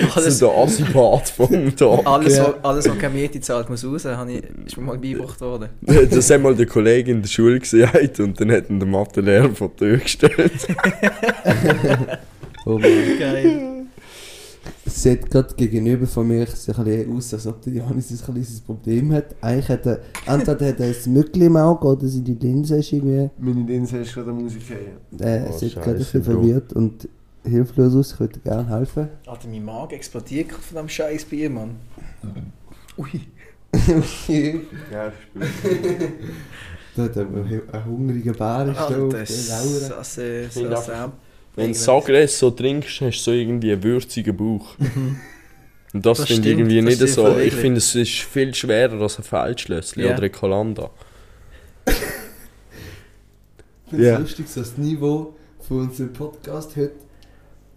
Das 0.02 0.16
alles, 0.16 0.26
ist 0.26 0.42
der 0.42 0.48
Assipat 0.50 1.28
vom 1.30 1.74
Tag. 1.76 2.00
alles, 2.06 2.36
Ja. 2.36 2.44
was, 2.48 2.64
alles, 2.64 2.88
was 2.90 2.98
keine 2.98 3.14
Miete 3.14 3.40
zahlt, 3.40 3.70
muss 3.70 3.84
raus. 3.86 4.04
Habe 4.04 4.32
ich, 4.32 4.42
ist 4.66 4.76
mir 4.76 4.82
mal 4.84 4.98
beigebracht 4.98 5.40
worden. 5.40 5.70
Das 6.10 6.28
hat 6.30 6.42
mal 6.42 6.54
der 6.54 6.66
Kollege 6.66 7.10
in 7.10 7.22
der 7.22 7.28
Schule 7.30 7.58
gesagt 7.58 8.20
und 8.20 8.38
dann 8.38 8.50
hat 8.52 8.68
ihn 8.68 8.78
der 8.78 8.88
Mathelehrer 8.88 9.48
vor 9.54 9.70
die 9.70 9.76
Tür 9.78 9.96
gestellt. 9.98 10.52
Oh 12.64 12.78
Mann. 12.78 12.82
Geil. 13.18 13.71
Es 14.84 15.02
sieht 15.02 15.30
gerade 15.30 15.54
gegenüber 15.54 16.06
von 16.08 16.26
mir 16.26 16.44
so 16.46 16.72
ein 16.72 16.84
bisschen 16.84 17.16
aus, 17.16 17.32
als 17.34 17.46
ob 17.46 17.60
der 17.62 17.72
Janis 17.74 18.10
ein 18.10 18.18
kleines 18.18 18.60
Problem 18.60 19.12
hat. 19.12 19.26
Eigentlich 19.40 19.68
hat 19.68 19.86
er, 19.86 20.00
entweder 20.26 20.68
hat 20.68 20.80
er 20.80 20.86
ein 20.88 21.12
Mückli 21.12 21.46
im 21.46 21.56
Auge 21.56 21.86
oder 21.86 22.08
seine 22.08 22.24
Linse 22.34 22.78
ist 22.78 22.92
irgendwie, 22.92 23.30
Meine 23.38 23.64
Linse 23.64 23.98
ist 23.98 24.12
gerade 24.12 24.32
Musik 24.32 24.62
her. 24.70 24.78
äh, 25.44 25.48
Oh, 25.48 25.56
sieht 25.56 25.74
gerade 25.74 25.90
ein 25.92 25.98
bisschen 25.98 26.22
Bro. 26.22 26.32
verwirrt 26.32 26.72
und 26.72 27.08
hilflos 27.44 27.94
aus. 27.94 28.12
Ich 28.12 28.20
würde 28.20 28.40
gerne 28.40 28.68
helfen. 28.68 29.08
Alter, 29.26 29.48
mein 29.48 29.64
Magen 29.64 29.94
explodiert 29.94 30.48
gerade 30.48 30.62
von 30.62 30.76
dem 30.78 30.88
scheiß 30.88 31.24
Bier, 31.26 31.48
Mann. 31.50 31.76
Ui. 32.98 33.20
Ja, 34.92 35.12
da 36.96 37.02
hat 37.04 37.16
aber 37.16 37.38
ein 37.72 37.84
hungriger 37.86 38.32
Bär 38.34 38.66
ist 38.68 38.76
da 38.76 38.84
auf 38.84 38.90
Alter, 38.90 39.08
der. 39.08 39.26
Sasse, 39.26 40.48
Sasse. 40.50 41.12
Wenn 41.54 41.68
du 41.72 41.78
Sagres 41.78 42.38
so 42.38 42.50
trinkst, 42.50 43.00
hast 43.02 43.18
du 43.18 43.22
so 43.24 43.32
irgendwie 43.32 43.72
einen 43.72 43.82
würzigen 43.82 44.36
Bauch. 44.36 44.76
Und 45.92 46.06
das, 46.06 46.18
Das 46.18 46.28
finde 46.28 46.48
ich 46.48 46.58
irgendwie 46.58 46.80
das 46.96 47.00
nicht 47.00 47.14
so. 47.14 47.38
Ich 47.38 47.52
finde, 47.54 47.78
es 47.78 47.94
ist 47.94 48.10
viel 48.10 48.54
schwerer 48.54 48.98
als 49.00 49.18
ein 49.18 49.24
Feldschlössli 49.24 50.04
Ja. 50.06 50.14
oder 50.14 50.22
ein 50.22 50.32
Kalanda. 50.32 50.90
Ich 51.86 51.92
finde 53.90 54.04
es 54.06 54.10
Ja. 54.12 54.18
lustig, 54.18 54.48
so 54.48 54.60
das 54.60 54.78
Niveau 54.78 55.34
von 55.60 55.80
unserem 55.80 56.12
Podcast 56.12 56.74
heute. 56.76 56.92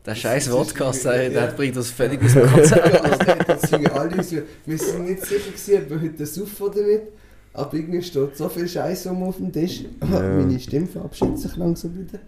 Der 0.06 0.16
scheiß 0.16 0.50
Podcast, 0.50 1.04
der 1.06 1.32
ja. 1.32 1.46
bringt 1.48 1.76
uns 1.76 1.90
völlig 1.90 2.24
aus 2.24 2.34
dem 2.34 2.48
Konzept. 2.52 3.50
Das 3.50 3.62
sind 3.70 3.92
alle 3.92 4.24
so, 4.24 4.38
wir 4.66 4.78
sind 4.78 5.06
nicht 5.10 5.26
sicher 5.26 5.50
gewesen, 5.52 5.78
ob 5.84 5.90
wir 5.90 6.02
heute 6.02 6.18
das 6.20 6.40
auf 6.40 6.62
oder 6.62 6.82
nicht. 6.84 7.02
Aber 7.54 7.74
irgendwie 7.74 8.04
steht 8.04 8.38
so 8.38 8.48
viel 8.50 8.68
Scheiß 8.68 9.08
rum 9.08 9.24
auf 9.24 9.38
dem 9.38 9.52
Tisch. 9.52 9.82
Ja. 10.02 10.08
Meine 10.22 10.60
Stimme 10.60 10.86
verabschiedet 10.88 11.40
sich 11.40 11.56
langsam 11.56 11.98
wieder. 11.98 12.20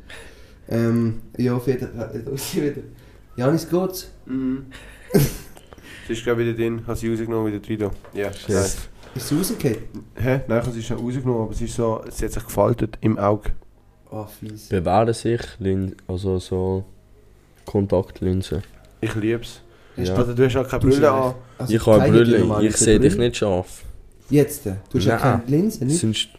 Ähm, 0.69 1.21
ja, 1.37 1.55
auf 1.55 1.67
jeden 1.67 1.87
Fall. 1.87 2.13
wieder. 2.15 2.81
Janis 3.35 3.69
geht's? 3.69 4.11
Mhm. 4.25 4.65
Sie 6.07 6.13
ist 6.13 6.23
glaube 6.23 6.41
ich 6.41 6.47
wieder 6.47 6.57
drin, 6.57 6.87
hat 6.87 6.97
sie 6.97 7.09
rausgenommen, 7.09 7.51
wieder 7.51 7.59
drin. 7.59 7.79
da. 7.79 7.91
Ja, 8.13 8.31
nice. 8.47 8.77
Ist 9.13 9.27
sie 9.27 9.35
rausgefallen? 9.35 9.77
Hä? 10.15 10.41
Nein, 10.47 10.61
sie 10.71 10.79
ist 10.79 10.85
schon 10.85 10.97
rausgenommen, 10.97 11.41
aber 11.41 11.53
sie, 11.53 11.65
ist 11.65 11.75
so, 11.75 12.01
sie 12.09 12.25
hat 12.25 12.31
sich 12.31 12.45
gefaltet 12.45 12.97
im 13.01 13.17
Auge. 13.17 13.51
Oh, 14.09 14.25
fies. 14.25 14.69
Bewähren 14.69 15.13
sich 15.13 15.41
Lin 15.59 15.95
also 16.07 16.39
so 16.39 16.85
Kontaktlinsen. 17.65 18.63
Ich 19.01 19.13
lieb's. 19.15 19.61
Ja. 19.97 20.13
Also 20.15 20.33
du 20.33 20.45
hast 20.45 20.55
auch 20.55 20.67
keine 20.67 20.79
Brille 20.79 21.01
ja 21.01 21.27
an. 21.29 21.35
Also 21.57 21.73
ich 21.73 21.85
habe 21.85 22.09
Brille, 22.09 22.65
ich 22.65 22.77
sehe 22.77 22.99
dich 22.99 23.17
nicht 23.17 23.35
scharf. 23.35 23.83
Jetzt? 24.29 24.65
Du 24.65 24.73
hast 24.93 25.05
ja 25.05 25.17
keine 25.17 25.43
Linse, 25.47 25.83
nicht? 25.83 25.99
Sonst 25.99 26.29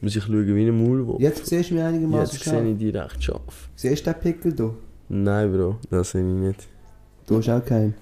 muss 0.00 0.16
ich 0.16 0.22
schauen 0.24 0.46
wie 0.46 0.68
ein 0.68 0.84
Maulwurf. 0.84 1.20
Jetzt 1.20 1.46
siehst 1.46 1.70
du 1.70 1.74
mich 1.74 1.82
einigermaßen 1.82 2.36
Jetzt 2.36 2.44
sehe 2.44 2.70
ich 2.70 2.78
dich 2.78 2.94
recht 2.94 3.22
scharf. 3.22 3.68
Siehst 3.74 4.06
du 4.06 4.12
den 4.12 4.20
Pickel 4.20 4.52
da? 4.52 4.70
Nein, 5.08 5.52
Bro, 5.52 5.76
das 5.90 6.10
sehe 6.10 6.20
ich 6.20 6.26
nicht. 6.26 6.68
Du 7.26 7.38
hast 7.38 7.48
auch 7.48 7.64
keinen. 7.64 7.94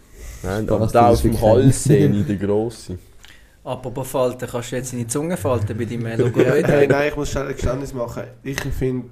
Nein, 0.42 0.68
aber 0.68 0.86
da 0.86 1.08
auf 1.08 1.22
dem 1.22 1.40
Hals 1.40 1.84
sehe 1.84 2.08
ich 2.08 2.26
den 2.26 2.38
grossen. 2.38 2.98
Apropos 3.64 4.08
Falten, 4.08 4.46
kannst 4.46 4.72
du 4.72 4.76
jetzt 4.76 4.92
deine 4.92 5.06
Zunge 5.06 5.36
falten 5.38 5.76
bei 5.76 5.84
deinem 5.86 6.06
Ja, 6.36 6.52
hey, 6.52 6.86
nein, 6.86 7.08
ich 7.08 7.16
muss 7.16 7.30
schnell 7.30 7.48
ein 7.48 7.54
Geständnis 7.54 7.94
machen. 7.94 8.24
Ich 8.42 8.60
finde 8.60 9.08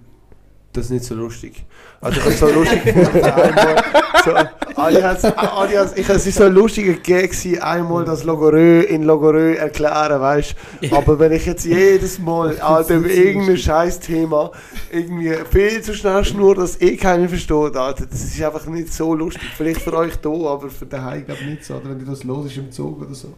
das 0.72 0.90
nicht 0.90 1.04
so 1.04 1.14
lustig. 1.14 1.64
Also 2.00 2.18
ich 2.18 2.24
habe 2.24 2.34
so 2.34 2.46
lustig 2.48 2.86
einmal, 2.86 3.84
so, 4.24 4.30
alle 4.74 5.02
hat's, 5.02 5.24
alle 5.24 5.78
hat's, 5.78 5.92
ich, 5.96 6.08
es 6.08 6.26
ist 6.26 6.38
so 6.38 6.44
ein 6.44 6.52
lustiger 6.52 6.94
Gag 6.94 7.32
einmal 7.60 8.04
das 8.04 8.24
Logorö 8.24 8.80
in 8.80 9.02
Logorö 9.02 9.54
erklären, 9.54 10.20
weißt 10.20 10.54
Aber 10.90 11.18
wenn 11.18 11.32
ich 11.32 11.46
jetzt 11.46 11.64
jedes 11.64 12.18
Mal, 12.18 12.58
Alter, 12.60 12.96
über 12.96 13.08
irgendein 13.08 13.58
scheiß 13.58 14.00
Thema 14.00 14.50
irgendwie 14.90 15.34
viel 15.50 15.82
zu 15.82 15.94
schnell 15.94 16.24
schnur, 16.24 16.54
dass 16.54 16.80
eh 16.80 16.96
keiner 16.96 17.28
versteht, 17.28 17.76
Alter, 17.76 18.06
das 18.06 18.24
ist 18.24 18.42
einfach 18.42 18.66
nicht 18.66 18.92
so 18.92 19.14
lustig. 19.14 19.48
Vielleicht 19.56 19.82
für 19.82 19.96
euch 19.96 20.16
da, 20.16 20.30
aber 20.30 20.70
für 20.70 20.86
daheim 20.86 21.24
glaube 21.26 21.40
ich 21.42 21.46
nicht 21.46 21.64
so, 21.64 21.74
oder 21.74 21.90
wenn 21.90 22.00
ihr 22.00 22.06
das 22.06 22.24
los 22.24 22.46
ist 22.46 22.56
im 22.56 22.72
Zug 22.72 23.02
oder 23.02 23.14
so. 23.14 23.34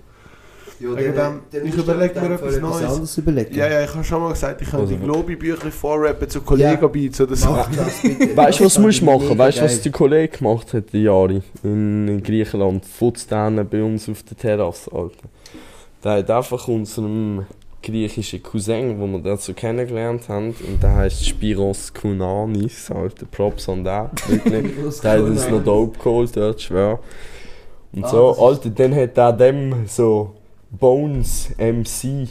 Ja, 0.85 0.97
Wegen 0.97 1.14
dem- 1.14 1.66
ich 1.66 1.74
überleg 1.74 2.14
mir 2.14 2.35
etwas 2.35 2.61
Neues. 2.61 3.18
überlegen. 3.18 3.55
Ja, 3.55 3.68
ja, 3.68 3.85
ich 3.85 3.95
habe 3.95 4.05
schon 4.05 4.20
mal 4.20 4.32
gesagt, 4.32 4.61
ich 4.61 4.70
kann 4.70 4.80
Also- 4.80 4.95
die 4.95 5.01
Globi-Bücher 5.01 5.70
vorrappen 5.70 6.28
zu 6.28 6.41
Kollega-Beats 6.43 7.20
oder 7.22 7.37
so. 7.37 7.51
Mach 7.51 7.70
das 7.74 8.03
bitte. 8.03 8.37
Weißt 8.37 8.61
du, 8.61 8.64
was 8.64 8.78
musst 8.78 9.01
du 9.01 9.05
machen? 9.07 9.39
Weißt 9.39 9.59
du, 9.59 9.62
was 9.62 9.80
die 9.80 9.91
Kollege 9.91 10.37
gemacht 10.39 10.72
hat, 10.74 10.93
die 10.93 11.03
Jahre 11.05 11.43
in, 11.62 12.22
Griechenland? 12.22 12.85
Futztänen 12.85 13.66
bei 13.68 13.82
uns 13.82 14.09
auf 14.09 14.22
der 14.24 14.37
Terrasse, 14.37 14.93
Alter. 14.93 15.28
Der 16.03 16.12
hat 16.18 16.30
einfach 16.30 16.68
unserem 16.68 17.47
griechischen 17.82 18.43
Cousin, 18.43 18.99
den 19.01 19.24
wir 19.24 19.37
so 19.39 19.53
kennengelernt 19.53 20.28
haben, 20.28 20.55
und 20.66 20.82
der 20.82 20.95
heisst 20.95 21.26
Spiros 21.26 21.93
Kounanis, 21.93 22.91
Alter. 22.91 23.26
Props 23.30 23.68
an 23.68 23.85
den, 23.85 24.09
wirklich. 24.26 25.01
Der 25.01 25.11
hat 25.12 25.20
uns 25.20 25.49
noch 25.49 25.62
dope 25.64 25.99
geholt, 25.99 26.37
dort, 26.37 26.61
schwör. 26.61 26.99
Und 27.93 28.05
Ah, 28.05 28.09
so, 28.09 28.37
Alter, 28.39 28.70
dann 28.70 28.95
hat 28.95 29.16
er 29.16 29.32
dem 29.32 29.87
so 29.87 30.35
Bones 30.79 31.51
MC 31.59 32.29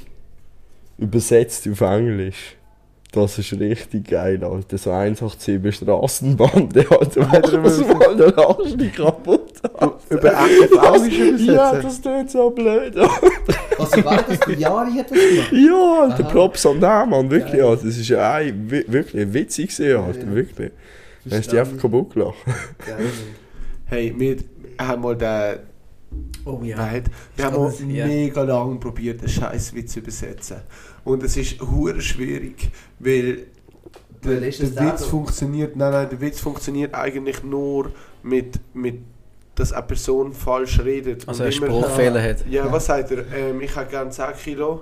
übersetzt 0.98 1.68
auf 1.72 1.82
Englisch. 1.82 2.56
Das 3.12 3.38
ist 3.38 3.54
richtig 3.60 4.08
geil, 4.10 4.44
Alter. 4.44 4.76
So 4.80 4.90
187 4.92 5.76
Straßenbande, 5.76 6.86
Alter. 7.00 7.22
Machen 7.28 7.64
wir 7.64 7.96
mal 7.96 8.16
den 8.18 8.34
Arsch 8.40 8.96
kaputt. 8.96 9.52
Über 10.10 10.32
auf 10.40 10.50
Englisch 10.50 10.72
übersetzen. 10.72 11.46
Ja, 11.54 11.76
das 11.80 12.02
tut 12.02 12.30
so 12.32 12.50
blöd. 12.50 12.96
Also 13.80 14.06
war 14.06 14.24
das 14.24 14.40
hat 14.96 15.12
das 15.12 15.20
gemacht? 15.20 15.52
Ja, 15.52 16.02
Alter, 16.04 16.24
Aha. 16.26 16.32
Props 16.32 16.66
an 16.66 16.80
den, 16.80 17.10
Mann. 17.10 17.30
Wirklich. 17.30 17.62
Alter. 17.64 17.84
Das 17.86 17.98
ist 17.98 18.08
ja 18.08 18.34
ein, 18.36 18.70
wi- 18.72 18.86
wirklich 18.88 19.34
witzig 19.34 19.74
Alter. 19.98 20.20
Ja. 20.20 20.36
Wirklich. 20.36 20.72
Dann 21.26 21.40
hast 21.40 21.48
du 21.48 21.52
dich 21.52 21.60
einfach 21.60 21.78
kaputt 21.78 22.14
gelacht. 22.14 22.36
Geil. 22.86 23.06
Hey, 23.86 24.14
wir 24.18 24.38
haben 24.80 25.02
mal 25.02 25.16
den. 25.16 25.60
Oh 26.46 26.60
Ja. 26.64 26.94
ja. 26.94 27.02
wir 27.36 27.46
haben 27.46 27.90
Ja. 27.90 28.06
mega 28.06 28.44
lange 28.44 28.78
probiert, 28.80 29.20
einen 29.22 29.30
Scheißwitz 29.30 29.94
zu 29.94 30.00
übersetzen. 30.00 30.58
Und 31.04 31.24
es 31.24 31.38
ist 31.38 31.62
hure 31.62 32.02
schwierig, 32.02 32.70
weil 33.00 33.48
der, 34.24 34.40
der 34.40 34.52
Witz 34.92 35.06
funktioniert. 35.06 35.76
Nein, 35.76 35.92
nein, 35.92 36.10
der 36.10 36.20
Witz 36.22 36.40
funktioniert 36.40 36.94
eigentlich 36.94 37.44
nur 37.44 37.92
mit, 38.24 38.60
mit 38.74 39.00
dass 39.56 39.72
eine 39.72 39.84
Person 39.86 40.34
falsch 40.34 40.80
redet. 40.80 41.28
Also 41.28 41.44
Und 41.44 41.50
ein 41.50 41.54
immer- 41.58 41.68
Spruchfehler 41.68 42.22
hat. 42.24 42.46
Ja, 42.50 42.72
was 42.72 42.86
sagt 42.88 43.12
er? 43.12 43.24
Ähm, 43.34 43.62
ich 43.62 43.76
hätte 43.76 43.92
gerne 43.92 44.10
10 44.10 44.26
Kilo. 44.36 44.82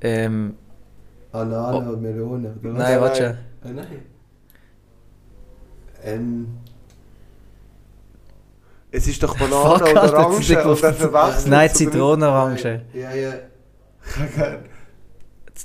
Ähm, 0.00 0.54
Anane 1.32 1.88
Oh. 1.88 1.92
und 1.92 2.02
Melone. 2.02 2.54
Oder 2.60 2.72
was? 2.72 2.78
nein, 2.78 3.00
warte. 3.00 3.38
Ah, 3.62 3.68
nein. 3.72 3.86
Ähm. 6.02 6.46
Es 8.90 9.06
ist 9.06 9.22
doch 9.22 9.36
Banane 9.36 9.78
Fuck, 9.78 9.90
oder 9.90 10.02
Alter, 10.02 10.18
Orange 10.26 10.54
das 10.54 10.82
er 10.82 10.90
nicht 10.90 11.00
verwechselt 11.00 11.46
Nein, 11.48 11.66
es, 11.66 11.80
oder 11.80 11.90
Zitrone-Orange. 11.90 12.80
Ja, 12.94 13.14
ja. 13.14 13.32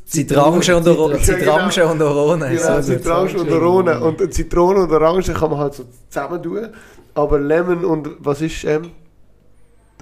Zitrange 0.05 0.75
und 0.75 0.87
Oro- 0.87 1.11
Zitron- 1.13 1.21
Zitrange 1.21 1.85
und 1.85 2.01
Orone. 2.01 2.49
Genau. 2.49 2.81
Zitrone 2.81 3.39
und 3.39 3.51
Orone. 3.51 3.99
Und 4.03 4.33
Zitrone 4.33 4.79
und 4.81 4.91
Orange 4.91 5.33
kann 5.33 5.49
man 5.51 5.59
halt 5.59 5.73
so 5.75 5.83
zusammen 6.09 6.41
tun. 6.41 6.67
Aber 7.13 7.39
Lemon 7.39 7.85
und 7.85 8.09
was 8.19 8.41
ist 8.41 8.63
ähm? 8.63 8.91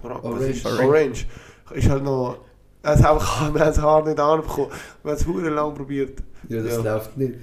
Orange. 0.01 0.45
ist 0.49 0.65
Orange. 0.65 1.25
Ist 1.73 1.89
halt 1.89 2.03
noch. 2.03 2.37
Es 2.83 3.03
einfach, 3.03 3.53
wir 3.53 3.59
haben 3.59 3.67
das 3.67 3.81
Haar 3.81 4.03
nicht 4.05 4.19
anbekommen. 4.19 4.69
Wir 5.03 5.11
haben 5.11 5.17
es 5.19 5.27
hure 5.27 5.49
lang 5.49 5.73
probiert. 5.75 6.19
Ja, 6.49 6.63
das 6.63 6.77
Ja. 6.77 6.93
läuft 6.95 7.17
nicht. 7.17 7.33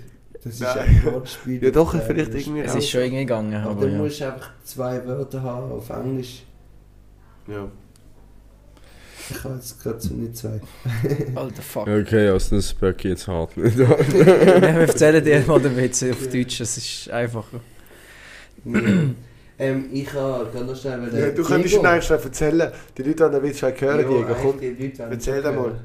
Das 0.49 0.55
ist 0.57 0.61
Nein. 0.63 0.79
ein 1.05 1.13
Wortspiel. 1.13 1.63
Ja 1.65 1.71
doch, 1.71 1.93
vielleicht 1.93 2.29
Englisch. 2.31 2.47
irgendwie 2.47 2.63
Es 2.63 2.75
ist 2.75 2.91
schon 2.91 3.01
irgendwie 3.03 3.21
gegangen. 3.25 3.55
Aber 3.55 3.71
Aber 3.71 3.81
dann 3.83 3.93
ja. 3.93 3.99
musst 3.99 4.21
du 4.21 4.25
einfach 4.27 4.51
zwei 4.65 5.07
Wörter 5.07 5.43
haben 5.43 5.73
auf 5.73 5.91
Englisch. 5.91 6.43
Ja. 7.47 7.69
Ich 9.31 9.45
habe 9.45 9.55
jetzt 9.57 9.83
gerade 9.83 10.01
so 10.01 10.15
nicht 10.15 10.37
zwei. 10.37 10.61
Alter 11.35 11.63
Fuck. 11.63 11.87
Okay, 11.87 12.29
also 12.29 12.57
das 12.57 12.73
packe 12.73 12.97
ich 13.09 13.13
jetzt 13.13 13.29
hart 13.29 13.57
nicht. 13.57 13.77
Ja, 13.79 13.89
wir 13.89 14.81
erzählen 14.81 15.23
dir 15.25 15.45
mal 15.47 15.61
den 15.61 15.77
Witz 15.77 16.03
auf 16.03 16.29
Deutsch, 16.29 16.61
es 16.63 16.77
ist 16.79 17.11
einfacher. 17.11 17.61
ähm, 19.59 19.87
ich 19.93 20.13
habe 20.15 20.49
gerade 20.53 20.65
noch 20.65 20.77
schnell... 20.77 21.11
ja 21.15 21.31
du 21.31 21.43
könntest 21.45 21.75
ihn 21.75 21.85
eigentlich 21.87 22.05
schnell 22.05 22.21
erzählen. 22.21 22.73
Die 22.97 23.03
Leute 23.03 23.25
haben 23.25 23.33
den 23.35 23.43
Witz 23.43 23.59
schon 23.59 23.73
hören, 23.79 24.01
Ja, 24.01 24.07
Diego. 24.09 24.35
Komm. 24.41 25.11
erzähl 25.11 25.43
dir 25.43 25.53
mal. 25.53 25.81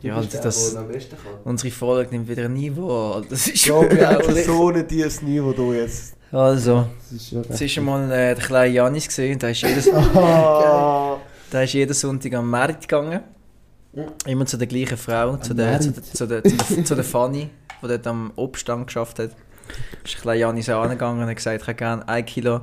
Du 0.00 0.06
Ja, 0.08 0.16
also 0.16 0.28
der, 0.28 0.40
das- 0.42 0.72
der 0.72 0.80
am 0.80 0.88
besten 0.88 1.16
kann. 1.16 1.32
Unsere 1.44 1.72
Folge 1.72 2.10
nimmt 2.12 2.28
wieder 2.28 2.44
ein 2.44 2.52
Niveau 2.54 3.12
an. 3.12 3.26
Das 3.28 3.46
ist 3.48 3.64
glaube, 3.64 3.90
wir 3.96 4.08
haben 4.08 4.44
so 4.44 4.70
nicht 4.70 4.90
dieses 4.90 5.22
Niveau 5.22 5.52
hier 5.52 5.80
jetzt. 5.82 6.14
Also, 6.30 6.86
es 7.10 7.32
war 7.32 7.78
einmal 7.78 8.04
äh, 8.12 8.34
der 8.34 8.44
kleine 8.44 8.74
Janis, 8.74 9.08
gewesen, 9.08 9.38
der 9.38 9.50
ist 9.50 9.62
jedes, 9.62 9.90
Ah. 9.92 11.16
der 11.52 11.64
ist 11.64 11.72
jeden 11.72 11.94
Sonntag 11.94 12.34
am 12.34 12.50
Markt 12.50 12.82
gegangen. 12.82 13.20
Immer 14.26 14.44
zu 14.44 14.58
der 14.58 14.66
gleichen 14.66 14.98
Frau, 14.98 15.38
zu 15.38 15.54
der, 15.54 15.80
zu, 15.80 15.90
der, 15.90 16.02
zu, 16.02 16.26
der, 16.26 16.44
zu, 16.44 16.56
der, 16.74 16.84
zu 16.84 16.94
der 16.94 17.04
Fanny, 17.04 17.48
die 17.82 17.88
dort 17.88 18.06
am 18.06 18.30
Obststand 18.36 18.86
geschafft 18.88 19.18
hat. 19.18 19.30
Ist 20.04 20.14
der 20.14 20.20
kleine 20.20 20.40
Janis 20.40 20.68
auch 20.68 20.82
angegangen 20.82 21.22
und 21.22 21.28
hat 21.28 21.36
gesagt, 21.36 21.62
ich 21.62 21.66
hätte 21.66 21.78
gerne 21.78 22.06
ein 22.06 22.24
Kilo 22.26 22.60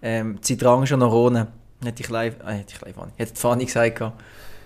ähm, 0.00 0.38
Zitrange 0.42 0.92
und 0.94 1.02
Orange. 1.02 1.46
Hat 1.84 1.98
die 1.98 2.02
kleine, 2.02 2.34
äh, 2.46 2.64
die 2.68 2.74
kleine 2.74 2.94
Fanny, 2.94 3.12
hat 3.18 3.30
die 3.30 3.36
Fanny 3.40 3.64
gesagt, 3.66 3.96
gehabt. 3.96 4.22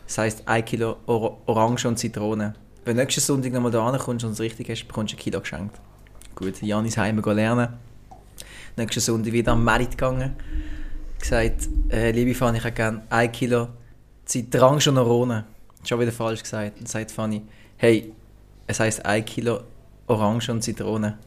Das 0.06 0.18
heisst 0.18 0.46
ein 0.46 0.64
Kilo 0.64 0.96
Or 1.06 1.38
Orange 1.46 1.86
und 1.86 1.98
Zitrone. 1.98 2.54
Wenn 2.84 2.96
du 2.96 3.02
nächsten 3.02 3.20
Sonntag 3.20 3.52
nochmal 3.52 3.72
da 3.72 3.98
kommst 3.98 4.24
und 4.24 4.32
es 4.32 4.40
richtig 4.40 4.70
hast, 4.70 4.86
bekommst 4.86 5.12
du 5.12 5.16
ein 5.16 5.20
Kilo 5.20 5.40
geschenkt. 5.40 5.80
Gut, 6.34 6.62
Janis 6.62 6.96
heim 6.96 7.20
lernen. 7.20 7.68
Nächsten 8.76 9.00
Sonntag 9.00 9.32
wieder 9.32 9.52
am 9.52 9.64
Merit 9.64 9.92
gegangen. 9.92 10.36
Gesagt, 11.18 11.68
äh, 11.90 12.12
liebe 12.12 12.34
Fanny, 12.34 12.58
ich 12.58 12.64
hätte 12.64 12.76
gerne 12.76 13.02
ein 13.10 13.32
Kilo 13.32 13.68
Zitrange 14.24 14.88
und 14.88 14.98
Orange. 14.98 15.44
Schon 15.82 16.00
wieder 16.00 16.12
falsch 16.12 16.42
gesagt. 16.42 16.78
Dann 16.78 16.86
sagt 16.86 17.10
Fanny, 17.10 17.42
hey, 17.76 18.12
es 18.66 18.78
heisst 18.78 19.04
ein 19.04 19.24
Kilo 19.24 19.62
Orange 20.06 20.52
und 20.52 20.62
Zitrone. 20.62 21.18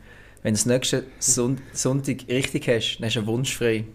Wenn 0.44 0.54
du 0.54 0.60
es 0.60 0.66
nächsten 0.66 1.04
Son 1.20 1.60
Sonntag 1.74 2.28
richtig 2.30 2.68
hast, 2.70 3.00
dann 3.00 3.10
du 3.10 3.20
einen 3.20 3.28
Wunsch 3.28 3.58
frei. 3.58 3.86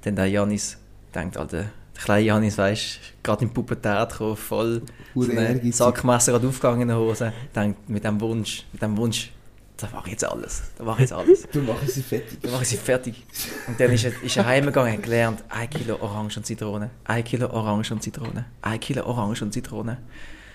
Dann 0.00 0.16
der 0.16 0.26
Janis 0.26 0.78
denkt, 1.14 1.36
Alter, 1.36 1.66
kleine 2.04 2.26
Janis, 2.26 2.58
weißt 2.58 2.98
gerade 3.22 3.42
in 3.42 3.48
die 3.48 3.54
Pubertät 3.54 4.10
gekommen, 4.10 4.36
voll 4.36 4.82
so. 5.14 5.70
Sackmesser 5.70 6.32
gerade 6.32 6.48
aufgegangen 6.48 6.82
in 6.82 6.88
der 6.88 6.96
Hose. 6.96 7.32
Denkt, 7.54 7.88
mit 7.88 8.04
dem 8.04 8.20
Wunsch, 8.20 8.64
mit 8.72 8.82
dem 8.82 8.96
Wunsch, 8.96 9.30
da 9.76 9.88
mache 9.92 10.06
ich 10.06 10.12
jetzt 10.12 10.24
alles. 10.24 10.62
Da 10.78 10.84
mache 10.84 10.96
ich 10.96 11.10
jetzt 11.10 11.12
alles. 11.12 11.48
Wir 11.52 11.62
machen 11.62 11.88
sie 11.88 12.02
fertig. 12.02 12.38
Dann 12.40 12.52
mache 12.52 12.62
ich 12.62 12.68
sie 12.68 12.76
fertig. 12.76 13.26
Und 13.66 13.80
dann 13.80 13.90
ist 13.90 14.04
er, 14.04 14.22
ist 14.22 14.36
er 14.36 14.46
heimgegangen 14.46 14.96
und 14.96 15.02
gelernt, 15.02 15.42
ein 15.48 15.68
Kilo 15.68 15.96
Orange 16.00 16.36
und 16.38 16.46
Zitrone, 16.46 16.90
ein 17.04 17.24
Kilo 17.24 17.50
Orange 17.50 17.92
und 17.92 18.02
Zitrone, 18.02 18.46
ein 18.62 18.80
Kilo 18.80 19.04
Orange 19.04 19.42
und 19.42 19.52
Zitrone. 19.52 19.98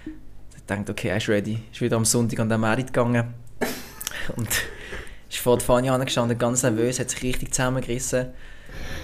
Er 0.06 0.76
denkt, 0.76 0.90
okay, 0.90 1.10
er 1.10 1.18
ist 1.18 1.30
ready. 1.30 1.60
Ist 1.72 1.82
wieder 1.82 1.98
am 1.98 2.06
Sonntag 2.06 2.40
an 2.40 2.50
den 2.50 2.62
Merit 2.62 2.88
gegangen. 2.88 3.34
Und 4.36 4.50
ist 5.30 5.40
vor 5.40 5.58
der 5.58 5.66
Fahne 5.66 5.92
angestanden, 5.92 6.38
ganz 6.38 6.64
nervös, 6.64 7.00
hat 7.00 7.10
sich 7.10 7.24
richtig 7.24 7.54
zusammengerissen. 7.54 8.28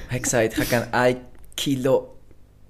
Hat 0.10 0.24
gesagt, 0.24 0.54
ich 0.54 0.60
hätte 0.60 0.70
gerne 0.70 0.94
ein 0.94 1.18
Kilo 1.56 2.13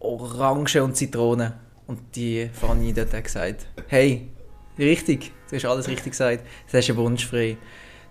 Orange 0.04 0.82
und 0.84 0.96
Zitrone. 0.96 1.54
Und 1.88 2.16
die 2.16 2.50
Fanny 2.54 2.94
dort 2.94 3.14
hat 3.14 3.24
gesagt, 3.24 3.68
hey, 3.88 4.30
richtig, 4.78 5.32
du 5.50 5.56
hast 5.56 5.66
alles 5.66 5.88
richtig 5.88 6.12
gesagt, 6.12 6.46
du 6.72 6.78
hast 6.78 6.90
einen 6.90 6.98
Wunsch 6.98 7.26
frei. 7.26 7.58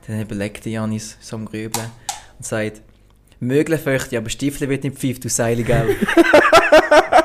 Dann 0.06 0.20
überlegt 0.20 0.64
der 0.64 0.72
Janis 0.72 1.16
so 1.20 1.36
am 1.36 1.46
Grübeln 1.46 1.86
und 2.38 2.44
sagt, 2.44 2.82
Mögle 3.40 3.78
feuchte, 3.78 4.18
aber 4.18 4.30
Stiefel 4.30 4.68
wird 4.68 4.84
nicht 4.84 4.98
pfeift, 4.98 5.24
du 5.24 5.28
Seile, 5.28 5.64
gell? 5.64 5.96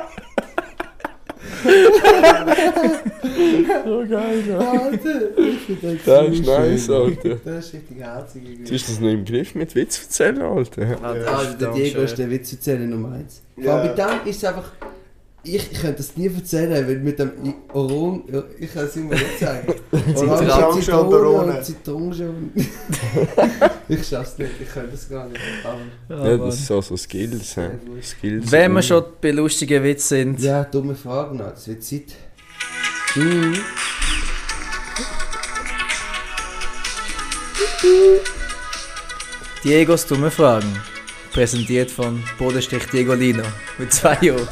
So 3.86 4.06
geil, 4.10 4.44
ja. 4.48 4.58
Alter, 4.58 5.20
Das 6.06 6.28
ist 6.30 6.46
so 6.46 6.52
nice, 6.60 6.86
schön. 6.86 6.96
Alter. 6.96 7.36
Das 7.46 7.66
ist 7.66 7.74
richtig 7.74 7.98
herzig. 8.00 8.44
Du 8.68 8.74
hast 8.74 8.90
das 8.90 9.00
noch 9.00 9.10
im 9.10 9.26
Griff 9.26 9.56
mit 9.56 9.76
Witz 9.76 10.02
erzählen, 10.04 10.42
Alter. 10.42 10.86
Das 10.86 11.02
Also 11.28 11.52
ist 11.52 11.62
der 11.62 11.72
Diego 11.74 12.02
ist 12.02 12.18
der 12.18 12.30
Witz 12.30 12.52
erzählen 12.54 12.90
Nummer 12.90 13.14
eins. 13.14 13.42
Ja. 13.58 13.76
Aber 13.78 13.84
mit 13.90 13.98
dem 13.98 14.30
ist 14.30 14.38
es 14.38 14.44
einfach. 14.46 14.72
Ich, 15.44 15.72
ich 15.72 15.80
könnte 15.80 15.98
das 15.98 16.18
nie 16.18 16.28
erzählen, 16.28 16.86
weil 16.88 16.98
mit 17.00 17.20
dem 17.20 17.32
ja, 17.44 18.44
Ich 18.60 18.74
kann 18.74 18.86
es 18.86 18.96
immer 18.98 19.14
nicht 19.14 19.40
sagen. 19.40 19.74
Orange, 20.16 20.52
Orange, 20.52 20.82
Zitrone 20.82 21.18
Orange. 21.30 21.62
Zitronenschon. 21.64 22.52
ich 23.88 24.08
schaff's 24.08 24.38
nicht, 24.38 24.52
ich 24.62 24.68
könnte 24.70 24.92
das 24.92 25.08
gar 25.10 25.26
nicht. 25.30 25.40
Aber, 26.10 26.28
Ja, 26.28 26.38
das 26.38 26.60
ist 26.60 26.70
also 26.72 26.98
Skills, 26.98 27.56
hä? 27.56 27.70
Skills. 28.02 28.52
Wenn 28.52 28.74
wir 28.74 28.82
schon 28.82 29.04
bei 29.22 29.32
lustigen 29.32 29.82
Witz 29.84 30.10
sind, 30.10 30.42
ja, 30.42 30.66
dumme 30.66 30.96
Fragen, 30.96 31.40
es 31.40 31.66
wird 31.68 31.82
Zeit. 31.82 32.04
Diegos 39.64 40.06
dumme 40.06 40.30
Fragen. 40.30 40.80
Präsentiert 41.34 41.92
von 41.92 42.24
Bodenstich 42.38 42.86
Diegolino 42.88 43.44
mit 43.78 43.94
zwei 43.94 44.18
Jahren. 44.22 44.48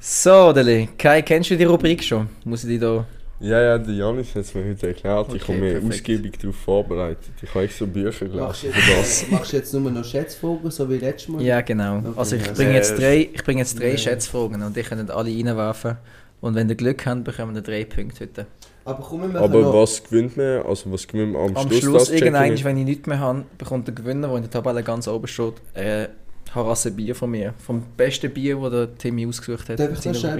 so, 0.00 0.52
Deli, 0.52 0.88
Kai, 0.98 1.22
kennst 1.22 1.50
du 1.50 1.56
die 1.56 1.64
Rubrik 1.64 2.02
schon? 2.04 2.28
Muss 2.44 2.64
ich 2.64 2.70
die 2.70 2.78
da. 2.78 3.06
Ja, 3.40 3.60
ja, 3.60 3.78
der 3.78 3.94
Janis 3.94 4.28
hat 4.34 4.42
es 4.42 4.54
mir 4.54 4.64
heute 4.64 4.86
erklärt. 4.88 5.26
ich 5.34 5.42
Okay, 5.42 5.52
habe 5.52 5.60
mich 5.60 5.72
perfekt. 5.72 5.92
ausgiebig 5.92 6.38
darauf 6.38 6.56
vorbereitet. 6.56 7.32
Ich 7.42 7.50
habe 7.54 7.64
echt 7.64 7.76
so 7.76 7.86
Bücher 7.86 8.26
gelesen 8.26 8.72
für 8.72 8.96
das. 8.96 9.26
machst 9.30 9.52
du 9.52 9.56
jetzt 9.56 9.72
nur 9.74 9.90
noch 9.90 10.04
Schätzfragen, 10.04 10.70
so 10.70 10.88
wie 10.88 10.96
letztes 10.98 11.28
Mal? 11.28 11.42
Ja, 11.42 11.60
genau. 11.60 11.98
Okay, 11.98 12.08
Also, 12.16 12.36
ich 12.36 12.52
bringe 12.52 12.74
jetzt 12.74 12.98
drei, 12.98 13.28
ich 13.34 13.42
bringe 13.44 13.60
jetzt 13.60 13.78
drei 13.78 13.90
Ja. 13.90 13.98
Schätzfragen 13.98 14.62
und 14.62 14.76
die 14.76 14.82
können 14.82 15.10
alle 15.10 15.30
reinwerfen. 15.30 15.96
Und 16.40 16.54
wenn 16.54 16.68
ihr 16.68 16.74
Glück 16.76 17.04
habt, 17.06 17.24
bekommen 17.24 17.54
wir 17.54 17.62
drei 17.62 17.84
Punkte 17.84 18.20
heute. 18.24 18.46
Aber 18.86 19.02
komm, 19.02 19.34
Aber 19.36 19.60
noch. 19.60 19.74
was 19.74 20.04
gewinnt 20.04 20.36
man? 20.36 20.62
Also, 20.62 20.92
was 20.92 21.06
gewinnt 21.08 21.32
man 21.32 21.48
am, 21.50 21.56
Am 21.56 21.68
Schluss? 21.68 21.80
Schluss, 21.80 22.08
das 22.10 22.18
checken 22.18 22.34
irgendwann, 22.34 22.64
wenn 22.64 22.76
ich 22.78 22.84
nichts 22.84 23.06
mehr 23.06 23.18
habe, 23.18 23.44
bekommt 23.58 23.88
der 23.88 23.94
Gewinner, 23.94 24.28
der 24.28 24.36
in 24.36 24.42
der 24.42 24.50
Tabelle 24.50 24.82
ganz 24.82 25.08
oben 25.08 25.26
steht, 25.26 25.54
äh, 25.74 26.06
Harasse 26.54 26.90
Bier 26.92 27.14
von 27.14 27.30
mir. 27.30 27.54
Vom 27.58 27.82
besten 27.96 28.30
Bier, 28.30 28.56
das 28.60 28.70
der 28.70 28.94
Timmy 28.96 29.26
ausgesucht 29.26 29.68
hat. 29.70 29.80
Darf 29.80 29.98
ich 29.98 30.22
noch 30.22 30.38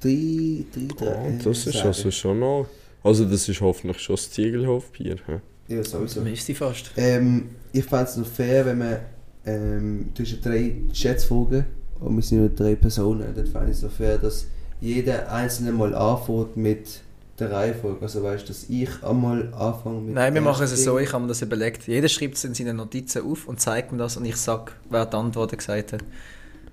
drei, 0.00 0.64
drei, 0.72 0.94
drei 0.96 1.38
Oh, 1.38 1.42
das 1.44 1.66
ist 1.66 1.84
also 1.84 2.10
schon 2.10 2.40
noch. 2.40 2.66
Also, 3.02 3.24
das 3.24 3.48
ist 3.48 3.60
hoffentlich 3.60 3.98
schon 4.00 4.16
das 4.16 4.30
Ziegelhofbier. 4.30 5.16
hä? 5.26 5.40
Ja, 5.68 5.84
sowieso. 5.84 6.20
Müsste 6.22 6.52
ich 6.52 6.58
fast. 6.58 6.90
Ähm, 6.96 7.50
ich 7.72 7.84
fände 7.84 8.04
es 8.04 8.16
noch 8.16 8.26
fair, 8.26 8.66
wenn 8.66 8.78
man. 8.78 8.96
Ähm, 9.44 10.08
du 10.14 10.22
hast 10.22 10.32
ja 10.32 10.38
drei 10.42 10.72
Schätzfragen 10.92 11.64
und 12.00 12.16
wir 12.16 12.22
sind 12.22 12.38
nur 12.38 12.48
drei 12.48 12.74
Personen. 12.74 13.34
Dann 13.34 13.46
fände 13.46 13.70
ich 13.70 13.76
es 13.76 13.82
noch 13.82 13.92
fair, 13.92 14.18
dass 14.18 14.46
jeder 14.80 15.30
einzelne 15.32 15.72
mal 15.72 15.94
anfängt 15.94 16.56
mit 16.56 17.00
der 17.38 17.52
Reihenfolge. 17.52 18.02
Also 18.02 18.22
weißt 18.22 18.44
du, 18.44 18.48
dass 18.48 18.66
ich 18.68 18.88
einmal 19.02 19.52
anfange 19.54 20.00
mit 20.00 20.14
Nein, 20.14 20.34
wir 20.34 20.40
machen 20.40 20.64
es 20.64 20.84
so, 20.84 20.98
ich 20.98 21.12
habe 21.12 21.22
mir 21.22 21.28
das 21.28 21.42
überlegt. 21.42 21.86
Jeder 21.86 22.08
schreibt 22.08 22.34
es 22.34 22.44
in 22.44 22.54
seinen 22.54 22.76
Notizen 22.76 23.22
auf 23.22 23.46
und 23.46 23.60
zeigt 23.60 23.92
mir 23.92 23.98
das 23.98 24.16
und 24.16 24.24
ich 24.24 24.36
sage, 24.36 24.72
wer 24.90 25.06
die 25.06 25.16
Antworten 25.16 25.56
gesagt 25.56 25.92
hat. 25.92 26.04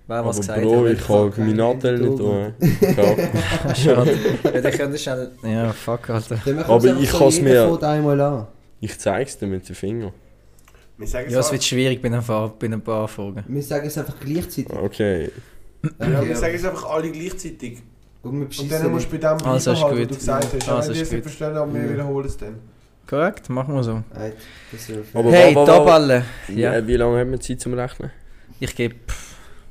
Wer 0.07 0.23
was 0.23 0.37
Aber 0.37 0.39
gesagt 0.41 0.61
Bro, 0.61 0.85
hat. 0.85 0.91
ich 0.93 1.07
kann 1.35 1.45
meinen 1.47 1.61
Anteil 1.61 1.97
nicht 1.97 2.17
tun. 2.17 2.53
Ja. 2.81 3.73
Schade. 3.75 4.11
ja, 4.43 4.61
dann 4.61 4.71
könnt 4.71 4.93
ihr 4.93 4.99
schnell... 4.99 5.31
Ja, 5.43 5.73
fuck, 5.73 6.09
Alter. 6.11 6.37
Aber 6.67 6.85
es 6.85 6.99
ich 7.01 7.11
kann's 7.11 7.37
jeder 7.37 7.77
mir-. 7.79 8.47
Ich 8.81 8.99
zeig's 8.99 9.37
dir 9.37 9.47
mit 9.47 9.67
den 9.67 9.75
Fingern. 9.75 10.11
Wir 10.97 11.07
sagen 11.07 11.29
Ja, 11.29 11.39
es 11.39 11.47
es 11.47 11.51
wird 11.51 11.63
schwierig 11.63 12.01
bei 12.01 12.09
ein 12.11 12.23
paar, 12.23 12.49
bei 12.49 12.67
ein 12.67 12.81
paar 12.81 13.07
Fragen. 13.07 13.43
Wir 13.47 13.63
sagen 13.63 13.87
es 13.87 13.97
einfach 13.97 14.13
gleichzeitig. 14.19 14.71
Okay. 14.71 15.31
Ja, 15.99 16.25
wir 16.25 16.35
sagen 16.35 16.53
es 16.55 16.63
einfach 16.65 16.85
alle 16.89 17.11
gleichzeitig. 17.11 17.79
Und 18.21 18.39
wir 18.49 18.59
Und 18.59 18.71
dann 18.71 18.91
musst 18.91 19.11
du 19.11 19.11
bei 19.11 19.35
dem 19.35 19.47
Also, 19.47 19.71
beibehalten, 19.73 19.97
gut. 19.97 19.99
was 20.01 20.07
du 20.09 20.15
gesagt 20.15 20.43
hast. 20.45 20.53
Also, 20.53 20.71
Also, 20.71 20.91
ist 20.93 21.01
ich 21.01 21.09
gut. 21.09 21.21
verstehen, 21.23 21.57
aber 21.57 21.73
wir 21.73 21.83
Ja. 21.83 21.89
wiederholen 21.93 22.27
es 22.27 22.37
dann. 22.37 22.55
Korrekt, 23.07 23.49
machen 23.49 23.75
wir 23.75 23.83
so. 23.83 24.01
Aber 25.13 25.31
hey. 25.31 25.53
Ja. 25.53 26.75
Ja. 26.75 26.87
Wie 26.87 26.95
lange 26.95 27.19
haben 27.19 27.31
wir 27.31 27.39
Zeit 27.39 27.59
zum 27.59 27.73
Rechnen? 27.73 28.11
Ich 28.59 28.75
gebe 28.75 28.95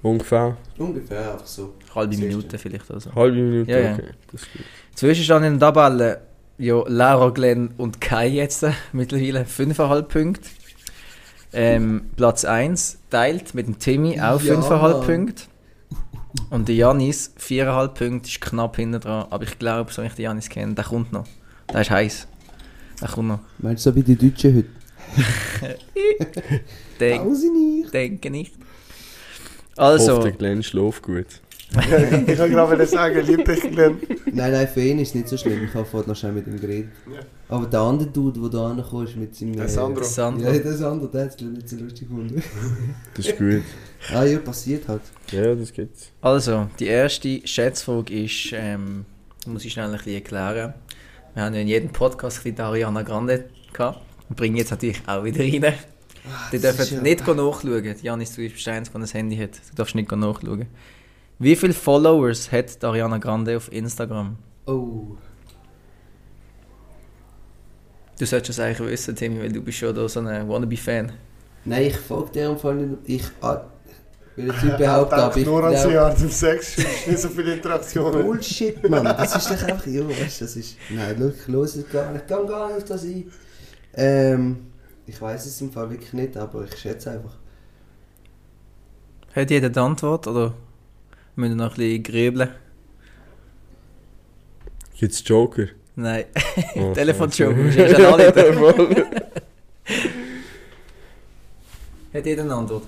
Ungefähr? 0.04 0.56
Ungefähr 0.76 1.32
einfach 1.32 1.46
so. 1.46 1.72
halbe. 1.94 2.14
Minute 2.16 2.58
vielleicht 2.58 2.90
oder 2.90 3.00
so. 3.00 3.14
Halbe 3.14 3.36
Minute? 3.38 3.70
Ja, 3.70 3.78
ja. 3.78 3.92
Okay, 3.94 4.08
das 4.30 4.42
ist 4.42 4.52
gut. 4.52 4.62
Zwischenstand 4.94 5.46
in 5.46 5.58
der 5.58 5.72
Tabelle, 5.72 6.20
ja, 6.58 6.82
Laura, 6.86 7.30
Glenn 7.30 7.70
und 7.78 8.02
Kai 8.02 8.28
jetzt 8.28 8.64
äh, 8.64 8.72
mittlerweile 8.92 9.44
5,5 9.44 10.02
Punkte. 10.02 10.50
Ähm, 11.54 12.02
Platz 12.16 12.44
1 12.44 12.98
teilt 13.08 13.54
mit 13.54 13.66
dem 13.66 13.78
Timmy 13.78 14.20
auch 14.20 14.42
Ja, 14.42 14.54
5,5 14.54 14.68
Mann. 14.78 15.06
Punkte. 15.06 15.42
Und 16.50 16.68
der 16.68 16.74
Janis 16.74 17.32
4,5 17.40 17.88
Punkte, 17.88 18.28
ist 18.28 18.40
knapp 18.42 18.76
hinten 18.76 19.00
dran. 19.00 19.26
Aber 19.30 19.44
ich 19.44 19.58
glaube, 19.58 19.90
so 19.90 20.02
wie 20.02 20.06
ich 20.08 20.14
den 20.14 20.24
Janis 20.24 20.50
kenne, 20.50 20.74
der 20.74 20.84
kommt 20.84 21.12
noch. 21.12 21.26
Der 21.72 21.80
ist 21.80 21.90
heiß. 21.90 22.28
Der 23.00 23.08
kommt 23.08 23.28
noch. 23.28 23.40
Meinst 23.58 23.86
du 23.86 23.90
so 23.90 23.96
wie 23.96 24.02
die 24.02 24.16
Deutschen 24.16 24.56
heute? 24.56 24.68
Denk, 27.00 27.90
denke 27.92 28.30
nicht. 28.30 28.54
Also, 29.76 30.22
der 30.22 30.32
Glenn 30.32 30.62
schläft 30.62 31.02
gut. 31.02 31.26
ich 32.26 32.36
kann 32.36 32.50
gerade 32.50 32.86
sagen, 32.86 33.26
lieb 33.26 33.44
dich, 33.44 33.60
Glenn. 33.62 33.98
Nein, 34.32 34.52
nein, 34.52 34.68
für 34.68 34.80
ihn 34.80 34.98
ist 35.00 35.08
es 35.08 35.14
nicht 35.14 35.28
so 35.28 35.36
schlimm. 35.36 35.64
Ich 35.64 35.74
habe 35.74 35.84
vorhin 35.84 36.08
noch 36.08 36.16
schnell 36.16 36.32
mit 36.32 36.46
ihm 36.46 36.60
geredet. 36.60 36.90
Ja. 37.12 37.20
Aber 37.48 37.66
der 37.66 37.80
andere 37.80 38.08
Dude, 38.08 38.40
der 38.40 38.50
da 38.50 38.70
angekommen 38.70 39.06
ist 39.06 39.16
mit 39.16 39.34
seinem... 39.34 39.56
Der 39.56 39.68
Sandro. 39.68 40.04
Sandro. 40.04 40.52
Ja, 40.52 40.58
der 40.58 40.72
Sandro, 40.72 41.06
der 41.06 41.24
hat 41.24 41.34
es 41.34 41.40
nicht 41.40 41.68
so 41.68 41.76
lustig 41.76 42.08
gefunden. 42.08 42.42
Das 43.16 43.26
ist 43.26 43.36
gut. 43.36 43.62
ah 44.12 44.24
ja, 44.24 44.38
passiert 44.38 44.86
halt. 44.86 45.02
Ja, 45.32 45.54
das 45.54 45.72
geht's. 45.72 46.10
Also, 46.20 46.68
die 46.78 46.86
erste 46.86 47.46
Schätzfrage 47.46 48.24
ist, 48.24 48.52
ähm, 48.52 49.04
muss 49.46 49.64
ich 49.64 49.72
schnell 49.72 49.86
ein 49.86 49.92
bisschen 49.92 50.14
erklären. 50.14 50.74
Wir 51.34 51.42
haben 51.42 51.54
ja 51.54 51.60
in 51.60 51.68
jedem 51.68 51.90
Podcast 51.90 52.38
ein 52.38 52.42
bisschen 52.44 52.56
die 52.56 52.62
Ariana 52.62 53.02
Grande 53.02 53.46
gehabt. 53.72 54.00
Und 54.28 54.36
bringen 54.36 54.56
jetzt 54.56 54.70
natürlich 54.70 55.02
auch 55.06 55.24
wieder 55.24 55.40
rein. 55.40 55.74
Die 56.52 56.58
das 56.58 56.78
ist 56.78 56.90
dürfen 56.90 56.96
ja- 56.96 57.02
nicht 57.02 57.26
nachschauen. 57.26 57.94
Janis, 58.02 58.34
du 58.34 58.42
bist 58.42 58.66
der 58.66 58.74
Einzige, 58.74 58.98
der 58.98 59.06
ein 59.06 59.12
Handy 59.12 59.36
hat. 59.36 59.60
Du 59.70 59.74
darfst 59.76 59.94
nicht 59.94 60.10
nachschauen. 60.10 60.66
Wie 61.38 61.56
viele 61.56 61.74
Followers 61.74 62.50
hat 62.50 62.80
die 62.80 62.86
Ariana 62.86 63.18
Grande 63.18 63.56
auf 63.56 63.70
Instagram? 63.72 64.36
Oh. 64.66 65.16
Du 68.18 68.24
solltest 68.24 68.58
es 68.58 68.60
eigentlich 68.60 68.88
wissen, 68.88 69.16
Timmy, 69.16 69.40
weil 69.40 69.52
du 69.52 69.60
bist 69.60 69.78
schon 69.78 69.94
da 69.94 70.08
so 70.08 70.20
ein 70.20 70.48
Wannabe-Fan. 70.48 71.12
Nein, 71.64 71.86
ich 71.86 71.96
folge 71.96 72.30
dir 72.30 72.50
im 72.50 72.58
Fall 72.58 72.76
nicht. 72.76 72.98
Ich 73.06 73.24
ah, 73.42 73.64
will 74.36 74.46
jetzt 74.46 74.62
nicht 74.62 74.78
behaupten, 74.78 75.14
aber 75.14 75.36
ich 75.36 75.44
nur 75.44 75.64
an 75.64 75.76
sie. 75.76 75.96
Art 75.96 76.20
im 76.20 76.30
Sex, 76.30 76.78
ist 76.78 77.08
nicht 77.08 77.18
so 77.18 77.28
viele 77.28 77.54
Interaktionen. 77.54 78.22
Bullshit, 78.22 78.88
Mann. 78.88 79.04
Das 79.04 79.34
ist 79.34 79.50
doch 79.50 79.62
einfach... 79.64 79.86
Ja, 79.86 80.08
weißt 80.08 80.40
du, 80.40 80.44
das 80.44 80.56
ist... 80.56 80.76
Nein, 80.90 81.16
schau, 81.18 81.28
ich 81.28 81.48
los 81.48 81.76
es 81.76 81.90
gar 81.90 82.12
nicht. 82.12 82.22
Ich 82.22 82.28
kann 82.28 82.46
gar 82.46 82.68
nicht 82.68 82.76
auf 82.76 82.84
das 82.84 83.02
ein. 83.02 83.30
Ähm... 83.94 84.66
Ich 85.06 85.20
weiß 85.20 85.46
es 85.46 85.60
im 85.60 85.70
Fall 85.70 85.90
wirklich 85.90 86.12
nicht, 86.12 86.36
aber 86.36 86.64
ich 86.64 86.76
schätze 86.78 87.10
einfach. 87.10 87.34
Hat 89.34 89.50
jeder 89.50 89.68
die 89.68 89.78
Antwort 89.78 90.26
oder 90.26 90.54
müssen 91.36 91.56
wir 91.58 91.64
noch 91.66 91.72
ein 91.72 91.76
bisschen 91.76 92.02
grübeln? 92.04 92.48
Gibt's 94.98 95.22
Joker? 95.26 95.66
Nein. 95.96 96.24
Oh, 96.76 96.92
Telefon-Joker, 96.94 97.76
erst 97.76 98.00
anrufen. 98.00 98.54
voll. 98.54 99.06
Hat 102.14 102.26
jeder 102.26 102.42
eine 102.42 102.54
Antwort? 102.54 102.84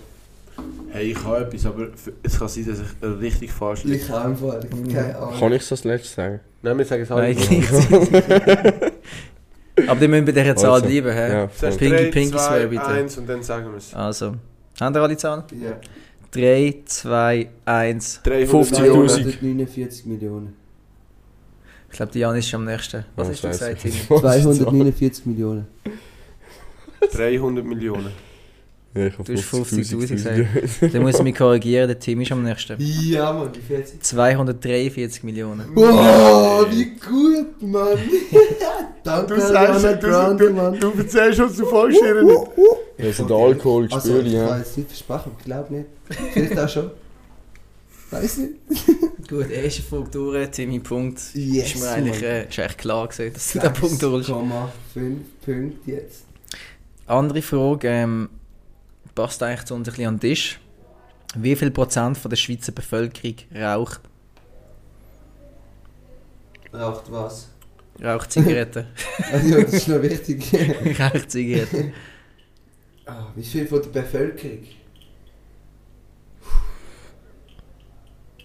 Hey, 0.91 1.11
ich 1.13 1.23
habe 1.25 1.41
etwas, 1.45 1.67
aber 1.67 1.89
es 2.23 2.39
kann 2.39 2.49
sein, 2.49 2.67
dass 2.67 2.79
ich 2.81 3.21
richtig 3.21 3.53
falsch 3.53 3.85
liege. 3.85 3.97
Ich 3.97 4.09
habe 4.09 4.31
im 4.31 4.37
Fall 4.37 4.61
ich- 4.65 4.95
keine 4.95 5.19
Ahnung. 5.19 5.39
Kann 5.39 5.53
ich 5.53 5.59
das 5.63 5.73
als 5.73 5.85
letztes 5.85 6.15
sagen? 6.15 6.41
Nein, 6.63 6.79
wir 6.79 6.85
sagen 6.87 7.03
es 7.03 7.11
Nein, 7.11 7.37
halt. 7.37 7.49
gleichzeitig. 7.49 8.93
Aber 9.87 10.01
die 10.01 10.09
müssen 10.09 10.25
bei 10.25 10.33
dieser 10.33 10.57
Zahl 10.57 10.71
Also, 10.73 10.87
bleiben, 10.87 11.13
hä? 11.13 11.33
Ja. 11.33 11.47
Pinky, 11.47 11.89
3, 11.89 12.05
Pinky 12.11 12.31
2, 12.31 12.39
swear, 12.39 12.67
bitte. 12.67 12.87
1 12.87 13.19
und 13.19 13.29
dann 13.29 13.43
sagen 13.43 13.71
wir 13.71 13.77
es. 13.77 13.95
Also, 13.95 14.35
haben 14.81 14.95
ihr 14.95 15.03
alle 15.03 15.17
Zahlen? 15.17 15.43
Ja. 15.63 15.79
3, 16.31 16.83
2, 16.85 17.49
1. 17.65 18.21
300 18.25 18.51
50.000. 18.51 18.81
Millionen. 18.81 19.09
249 19.09 20.07
Millionen. 20.07 20.53
Ich 21.91 21.97
glaube, 21.97 22.13
die 22.13 22.19
Janis 22.19 22.47
ist 22.47 22.55
am 22.55 22.65
nächsten. 22.65 23.05
Was 23.17 23.29
Oh, 23.29 23.31
hast 23.31 23.45
du 23.45 23.49
gesagt, 23.49 23.81
Timmy? 23.81 23.95
Was 24.09 24.37
ist 24.37 24.47
das? 24.47 24.57
249 24.59 25.27
Millionen. 25.27 25.67
300 27.13 27.65
Millionen. 27.65 28.11
Ja, 28.95 29.11
Du 29.11 29.19
hast 29.33 29.45
50'000 29.45 30.09
gesagt. 30.09 30.47
Dann 30.95 31.03
muss 31.03 31.17
ich 31.17 31.23
mich 31.23 31.35
korrigieren, 31.37 31.87
der 31.87 31.99
Timmy 31.99 32.23
ist 32.23 32.33
am 32.33 32.43
nächsten. 32.43 32.77
Ja, 32.81 33.31
Mann, 33.33 33.51
wie 33.55 33.61
viel 33.61 33.77
jetzt? 33.79 34.03
243 34.05 35.23
Millionen. 35.23 35.67
Wow, 35.75 36.67
wie 36.71 36.85
gut, 36.97 37.61
Mann! 37.63 37.99
Danke, 39.07 39.35
Du 39.35 39.41
sagst, 39.41 39.85
du, 39.85 39.99
Grande, 40.09 40.47
du, 40.49 40.53
Mann. 40.55 40.79
du 40.81 40.93
erzählst 40.99 41.41
uns, 41.41 41.57
du 41.57 41.67
folgst 41.67 42.01
ihr 42.03 42.23
nicht. 42.23 42.47
Also 42.99 43.25
der 43.25 43.37
Alkohol 43.37 43.89
Also, 43.91 44.09
spüre 44.09 44.21
ich, 44.23 44.27
ich 44.27 44.39
kann 44.39 44.49
ja. 44.49 44.59
jetzt 44.59 44.77
nicht 44.77 44.89
versprechen, 44.89 45.33
ich 45.39 45.45
glaube 45.45 45.75
nicht. 45.75 45.87
Vielleicht 46.33 46.59
auch 46.59 46.69
schon. 46.69 46.91
Weiß 48.11 48.39
nicht. 48.39 48.55
Gut, 49.29 49.51
erste 49.51 49.83
Frage 49.83 50.09
durch, 50.11 50.51
Timmy 50.51 50.79
Punkt. 50.79 51.21
Yes, 51.35 51.75
ist 51.75 51.81
mir 51.81 51.91
eigentlich 51.91 52.23
äh, 52.23 52.49
ist 52.49 52.59
echt 52.59 52.79
klar 52.79 53.09
gewesen, 53.09 53.33
dass 53.35 53.53
du 53.53 53.59
den 53.59 53.73
Punkt 53.73 54.03
holst. 54.03 54.31
6,5 54.31 55.17
Punkte 55.45 55.91
jetzt. 55.91 56.25
Andere 57.09 57.43
Frage, 57.43 57.89
ähm, 57.89 58.29
passt 59.15 59.43
eigentlich 59.43 59.65
zu 59.65 59.75
uns 59.75 59.89
ein 59.89 59.93
bisschen 59.93 60.09
an 60.09 60.15
den 60.17 60.21
Tisch. 60.21 60.61
Wie 61.37 61.57
viel 61.57 61.71
Prozent 61.71 62.17
von 62.19 62.29
der 62.31 62.37
Schweizer 62.37 62.73
Bevölkerung 62.73 63.35
raucht, 63.55 64.01
Raucht 66.73 67.11
was? 67.11 67.49
Raucht 68.03 68.33
Zigaretten? 68.33 68.87
Ah, 69.33 69.37
ja, 69.45 69.61
das 69.63 69.73
ist 69.75 69.89
noch 69.89 70.03
wichtig. 70.03 70.45
raucht 71.01 71.31
Zigaretten. 71.31 71.93
ah, 73.07 73.27
wie 73.35 73.43
viel 73.45 73.67
von 73.67 73.83
der 73.83 73.89
Bevölkerung? 74.01 74.65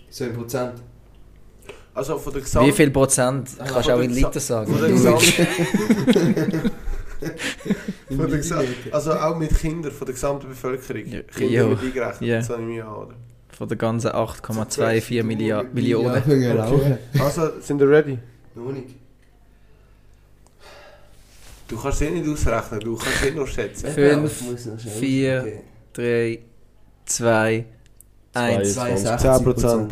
So 0.10 0.26
in 0.26 0.34
Prozent. 0.34 0.74
Also 1.94 2.18
von 2.18 2.34
der 2.34 2.42
Gesamt... 2.42 2.68
Wie 2.68 2.72
viel 2.72 2.92
Prozent? 2.92 3.50
Ah, 3.60 3.66
Kannst 3.68 3.90
du 3.90 3.94
auch 3.96 4.00
in 4.00 4.12
Liter 4.12 4.40
sagen. 4.40 4.72
Von 4.72 4.82
der 4.82 4.92
Gesamt... 4.92 5.40
In 8.10 8.18
von 8.18 8.28
der 8.30 8.38
Gesamt 8.38 8.68
also 8.92 9.14
auch 9.14 9.38
mit 9.38 9.56
Kindern 9.58 9.92
von 9.92 10.06
der 10.06 10.14
gesamten 10.14 10.48
Bevölkerung. 10.50 11.06
Ja. 11.08 11.22
Kinder 11.24 11.54
Ja. 11.54 11.68
mit 11.68 11.80
eingerechnet, 11.82 12.22
Ja. 12.30 12.38
das 12.38 12.50
habe 12.50 12.62
ich 12.62 12.68
mir 12.68 12.88
oder? 12.88 13.16
Von 13.50 13.68
der 13.68 13.78
ganzen 13.78 14.12
8,24 14.12 15.24
Millia- 15.24 15.62
Ja, 15.62 15.64
Millionen. 15.72 16.58
rauchen. 16.60 16.98
Also, 17.20 17.60
sind 17.60 17.80
wir 17.80 17.90
ready? 17.90 18.18
Noch 18.56 18.72
nicht. 18.72 18.96
Du 21.72 21.78
kannst 21.82 22.02
es 22.02 22.08
eh 22.08 22.12
nicht 22.12 22.28
ausrechnen, 22.28 22.80
du 22.82 22.98
kannst 22.98 23.26
eh 23.26 23.32
nur 23.32 23.48
schätzen. 23.48 23.88
Fünf, 23.92 24.42
Ich 24.42 24.48
muss 24.52 24.66
noch 24.66 24.78
schnell 24.80 24.94
vier, 24.94 25.38
ausgehen. 25.40 25.62
3, 25.94 26.40
2, 27.06 27.66
1. 28.34 28.74
22. 28.74 29.10
10%. 29.26 29.88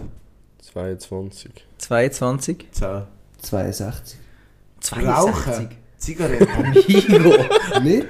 22. 0.74 1.52
22? 1.78 2.68
10. 2.72 2.88
62. 3.42 4.18
Rauchen? 5.08 5.70
Zigaretten? 5.98 6.48
Migo! 6.88 7.34
Nicht? 7.82 8.08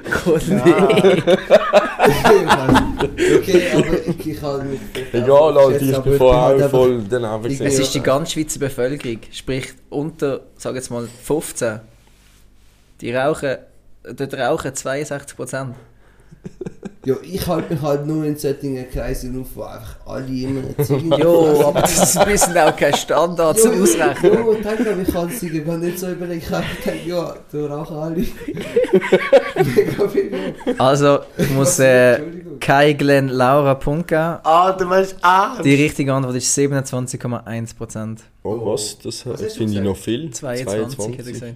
Okay, 3.38 3.72
aber 3.74 4.08
ich, 4.26 4.42
habe 4.42 4.64
mich. 4.64 4.80
Egal, 5.14 5.58
Alter, 5.58 5.82
ich 5.82 5.98
bin 6.00 6.18
vorher 6.18 6.70
voll 6.70 7.04
Ich- 7.04 7.10
gesehen. 7.10 7.68
Es 7.68 7.80
ist 7.80 7.94
die 7.96 8.02
ganze 8.02 8.34
Schweizer 8.34 8.60
Bevölkerung, 8.60 9.20
sprich 9.32 9.74
unter, 9.90 10.42
sag 10.56 10.76
jetzt 10.76 10.90
mal, 10.92 11.08
15. 11.24 11.80
Die 13.02 13.14
rauchen, 13.14 13.58
dort 14.04 14.34
rauchen 14.34 14.72
62%. 14.72 15.74
Ja, 17.06 17.16
ich 17.24 17.48
halte 17.48 17.74
mich 17.74 17.82
halt 17.82 18.06
nur 18.06 18.26
in 18.26 18.36
solchen 18.36 18.90
Kreisen 18.92 19.40
auf, 19.40 19.48
wo 19.56 19.64
einfach 19.64 19.96
alle 20.06 20.28
immer 20.28 20.62
eine 20.62 20.86
Ziege 20.86 21.16
Jo, 21.18 21.64
aber 21.68 21.82
das 21.82 22.04
ist 22.04 22.18
ein 22.18 22.28
bisschen 22.30 22.58
auch 22.58 22.76
kein 22.76 22.94
Standard 22.94 23.58
zum 23.58 23.82
Ausrechnen. 23.82 24.34
Jo, 24.34 24.54
denk 24.54 24.80
mal, 24.86 25.02
ich 25.02 25.14
kann 25.14 25.32
Ziege 25.32 25.64
gar 25.64 25.78
nicht 25.78 25.98
so 25.98 26.10
überlegen. 26.10 26.40
Ich 26.40 26.52
habe 26.52 26.66
gedacht, 26.84 27.06
ja, 27.06 27.36
du 27.52 27.66
rauchen 27.68 27.96
alle. 27.96 28.26
Mega 29.76 30.08
viel. 30.10 30.54
Also, 30.78 31.20
ich 31.38 31.50
muss 31.52 31.80
äh. 31.80 32.20
Kai 32.60 32.94
Glenn 32.94 33.30
Laura 33.30 33.76
Punkt 33.76 34.10
geben. 34.10 34.38
Ah, 34.44 34.74
du 34.74 34.86
meinst 34.86 35.16
ah! 35.22 35.62
Die 35.64 35.76
richtige 35.76 36.14
Antwort 36.14 36.36
ist 36.36 36.56
27,1%. 36.58 38.18
Oh, 38.44 38.74
was? 38.74 39.00
Das 39.00 39.24
du 39.24 39.38
finde 39.38 39.74
ich 39.74 39.82
noch 39.82 39.96
viel. 39.96 40.30
22, 40.32 41.18
hätte 41.18 41.30
ich 41.30 41.40
gesagt. 41.40 41.56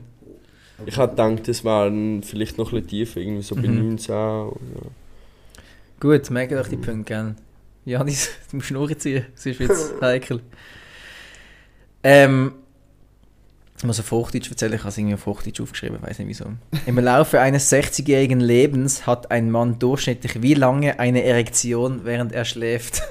Ich 0.86 0.97
hätte 0.97 1.09
gedacht, 1.15 1.47
das 1.47 1.63
wären 1.63 2.24
vielleicht 2.24 2.57
noch 2.57 2.71
ein 2.74 2.82
bisschen 2.82 2.88
tiefer, 2.88 3.19
irgendwie 3.21 3.43
so 3.43 3.55
bei 3.55 3.67
Mhm. 3.67 3.89
19. 3.89 4.13
Oder? 4.15 4.51
Gut, 5.99 6.30
merke 6.30 6.55
doch 6.57 6.67
die 6.67 6.78
Punkte 6.78 7.03
gerne. 7.03 7.36
Janis, 7.86 8.30
du 8.51 8.57
musst 8.57 8.67
Schnurren 8.67 8.99
ziehen, 8.99 9.26
das 9.36 9.45
ist 9.45 9.59
jetzt 9.59 9.93
heikel. 10.01 10.41
Ähm, 12.03 12.53
ich 13.78 13.84
muss 13.84 13.99
auf 13.99 14.11
Hochdeutsch 14.11 14.49
erzählen, 14.49 14.74
ich 14.74 14.80
habe 14.80 14.89
es 14.89 14.97
irgendwie 14.97 15.15
auf 15.15 15.26
Hochdeutsch 15.26 15.59
aufgeschrieben, 15.61 16.01
weiß 16.01 16.19
nicht 16.19 16.28
wieso. 16.28 16.45
Im 16.86 16.97
Laufe 16.99 17.39
eines 17.39 17.71
60-jährigen 17.71 18.39
Lebens 18.39 19.05
hat 19.07 19.32
ein 19.32 19.51
Mann 19.51 19.80
durchschnittlich 19.80 20.41
wie 20.41 20.53
lange 20.53 20.99
eine 20.99 21.24
Erektion, 21.24 22.01
während 22.03 22.32
er 22.32 22.45
schläft? 22.45 23.01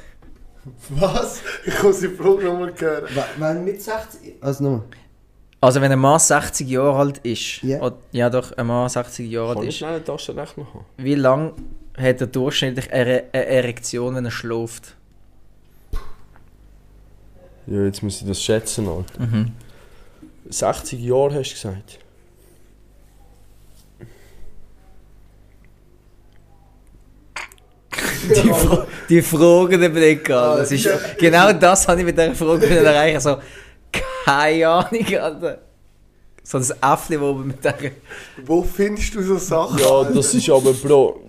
Was? 0.91 1.43
Ich 1.67 1.83
muss 1.83 2.01
die 2.01 2.09
Frage 2.09 2.45
nochmal 2.45 2.73
hören. 2.79 3.05
Wenn 3.39 3.65
mit 3.65 3.83
60. 3.83 4.35
Also 4.41 4.65
nochmal. 4.65 4.83
Also 5.63 5.81
wenn 5.81 5.93
ein 5.93 5.99
Mann 6.01 6.19
60 6.19 6.69
Jahre 6.69 6.99
alt 6.99 7.19
ist, 7.19 7.63
Ja. 7.63 7.81
oder- 7.81 7.97
ja 8.11 8.29
doch, 8.29 8.51
ein 8.57 8.67
Mann 8.67 8.89
60 8.89 9.31
Jahre 9.31 9.49
Kann 9.51 9.57
alt 9.59 9.65
ich 9.65 9.69
ist, 9.71 9.79
schnell 9.79 9.91
eine 9.95 10.05
Taschenrechner 10.05 10.67
haben? 10.75 10.85
wie 10.97 11.15
lange 11.15 11.53
hat 11.97 12.21
er 12.21 12.27
durchschnittlich 12.27 12.93
eine 12.93 13.25
eine 13.33 13.47
Erektion, 13.47 14.17
wenn 14.17 14.25
er 14.25 14.31
schläft? 14.33 14.97
Ja, 17.69 17.85
jetzt 17.85 18.03
muss 18.03 18.21
ich 18.21 18.27
das 18.27 18.43
schätzen, 18.43 18.89
Alter. 18.89 19.21
Mhm. 19.23 19.53
60 20.51 21.01
Jahre 21.01 21.37
hast 21.37 21.51
du 21.51 21.55
gesagt. 21.55 21.99
Die, 28.23 28.49
Fra 28.53 28.87
die 29.09 29.23
fragenden 29.23 29.93
Blicke, 29.93 30.37
Alter. 30.37 30.59
Das 30.61 30.73
ist, 30.73 30.89
genau 31.19 31.53
das 31.53 31.87
habe 31.89 32.01
ich 32.01 32.07
mit 32.07 32.17
dieser 32.17 32.35
Frage 32.35 32.67
erreichen. 32.85 33.21
So, 33.21 33.37
keine 34.25 34.69
Ahnung, 34.69 35.07
Alter. 35.21 35.59
So 36.45 36.59
das 36.59 36.71
Äffli, 36.71 37.21
wo 37.21 37.35
wir 37.35 37.45
mit 37.45 37.65
der... 37.65 37.75
Wo 38.45 38.63
findest 38.63 39.15
du 39.15 39.23
so 39.23 39.39
Sachen? 39.39 39.79
Ja, 39.79 40.05
das 40.05 40.35
ist 40.35 40.51
aber 40.51 40.73
Bro. 40.73 41.21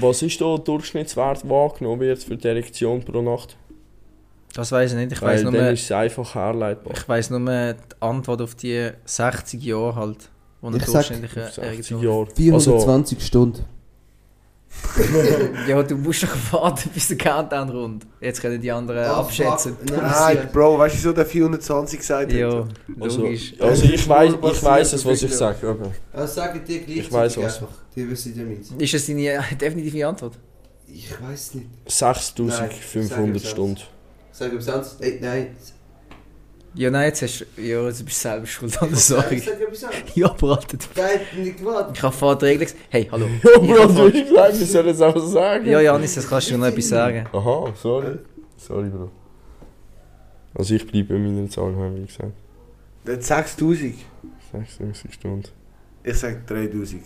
Was 0.00 0.22
ist 0.22 0.40
da 0.40 0.56
Durchschnittswert 0.56 1.46
wahrgenommen 1.48 2.00
wird 2.00 2.22
für 2.22 2.36
die 2.36 2.48
Erektion 2.48 3.04
pro 3.04 3.20
Nacht? 3.20 3.56
Das 4.54 4.72
weiß 4.72 4.92
ich 4.92 4.98
nicht. 4.98 5.12
Ich 5.12 5.20
weiß 5.20 5.42
nur, 5.42 5.52
dann 5.52 5.74
ist 5.74 5.82
es 5.84 5.92
einfach 5.92 6.34
herleitbar. 6.34 6.94
ich 6.96 7.06
weiss 7.08 7.28
nur 7.30 7.40
die 7.40 7.74
Antwort 8.00 8.40
auf 8.40 8.54
die 8.54 8.90
60 9.04 9.62
Jahre 9.62 9.94
halt. 9.94 10.30
Wo 10.62 10.68
eine 10.68 10.78
Ich 10.78 10.84
sag- 10.86 11.06
durchschnittliche 11.06 11.44
60 11.44 11.64
Erektion... 11.64 12.02
Jahre. 12.02 12.26
420 12.34 13.26
Stunden. 13.26 13.64
Ja, 15.68 15.82
du 15.82 15.96
musst 15.96 16.22
doch 16.22 16.52
warten, 16.52 16.90
bis 16.92 17.08
der 17.08 17.16
Countdown 17.16 17.68
rund. 17.70 18.06
Jetzt 18.20 18.40
können 18.42 18.60
die 18.60 18.70
anderen 18.70 19.04
Ah, 19.04 19.20
abschätzen. 19.20 19.76
Nein, 19.90 20.48
Bro, 20.52 20.78
weißt 20.78 20.94
du, 20.94 20.98
wieso 20.98 21.12
der 21.12 21.24
420 21.26 21.98
gesagt 21.98 22.32
hat? 22.32 22.38
Ja, 22.38 22.66
Also, 23.00 23.22
logisch. 23.22 23.54
also 23.58 23.84
ich 23.84 24.08
weiß 24.08 24.32
ich 24.34 24.62
weiss 24.64 24.92
es, 24.92 25.04
was 25.04 25.22
ich 25.22 25.32
sage. 25.34 25.68
Okay. 25.68 25.90
Also 26.12 26.34
sagen 26.34 26.60
dir 26.66 26.78
gleichzeitig 26.80 26.98
Ich 26.98 27.12
weiss 27.12 27.36
was. 27.38 27.44
einfach. 27.62 27.68
Die 27.96 28.10
wissen 28.10 28.36
ja 28.36 28.44
mit. 28.44 28.82
Ist 28.82 28.94
das 28.94 29.06
deine 29.06 29.44
definitive 29.60 30.06
Antwort? 30.06 30.38
Ich 30.88 31.10
weiß 31.22 31.54
nicht. 31.54 31.68
6500 31.86 33.28
Nein, 33.42 33.50
Stunden. 33.50 33.80
Sag 34.32 34.52
etwas 34.52 34.68
anderes. 34.68 34.96
Ey, 35.00 35.18
nein. 35.22 35.56
Ja, 36.74 36.90
nein, 36.90 37.08
jetzt 37.08 37.20
hast 37.22 37.40
du... 37.56 37.60
Ja, 37.62 37.86
jetzt 37.86 38.02
bist 38.04 38.24
du 38.24 38.28
selber 38.28 38.46
schuld 38.46 38.80
an 38.82 38.88
der 38.88 38.96
Sorge. 38.98 39.42
Ja, 40.14 40.30
aber 40.30 40.56
Alter, 40.56 40.78
du- 40.78 40.86
Der 40.96 41.04
hat 41.04 41.20
nicht 41.36 41.58
gewartet. 41.58 41.96
ich 41.96 42.02
habe 42.02 42.14
vorher 42.14 42.38
die 42.38 42.44
Regeln 42.46 42.64
gesagt. 42.64 42.82
Hey, 42.88 43.08
hallo. 43.12 43.26
Ja, 43.62 43.86
Bro, 43.86 44.08
du 44.08 44.12
hast 44.14 44.28
gesagt, 44.28 44.54
ich 44.62 44.68
soll 44.70 44.88
es 44.88 45.00
auch 45.02 45.18
sagen. 45.18 45.66
Ja, 45.66 45.80
Janis, 45.80 46.14
jetzt 46.14 46.28
kannst 46.30 46.50
du 46.50 46.56
noch 46.56 46.66
etwas 46.66 46.88
sagen. 46.88 47.26
Aha, 47.32 47.72
sorry. 47.76 48.18
Sorry, 48.56 48.88
Bro. 48.88 49.10
Also 50.54 50.74
ich 50.74 50.86
bleibe 50.86 51.12
bei 51.14 51.20
meiner 51.20 51.48
Zahl, 51.50 51.74
habe 51.76 51.98
ich 51.98 52.06
gesagt. 52.06 52.32
Der 53.06 53.14
hat 53.16 53.22
6000. 53.22 53.94
66 54.52 55.12
Stunden. 55.14 55.48
Ich 56.04 56.16
sag 56.18 56.46
3000. 56.46 57.02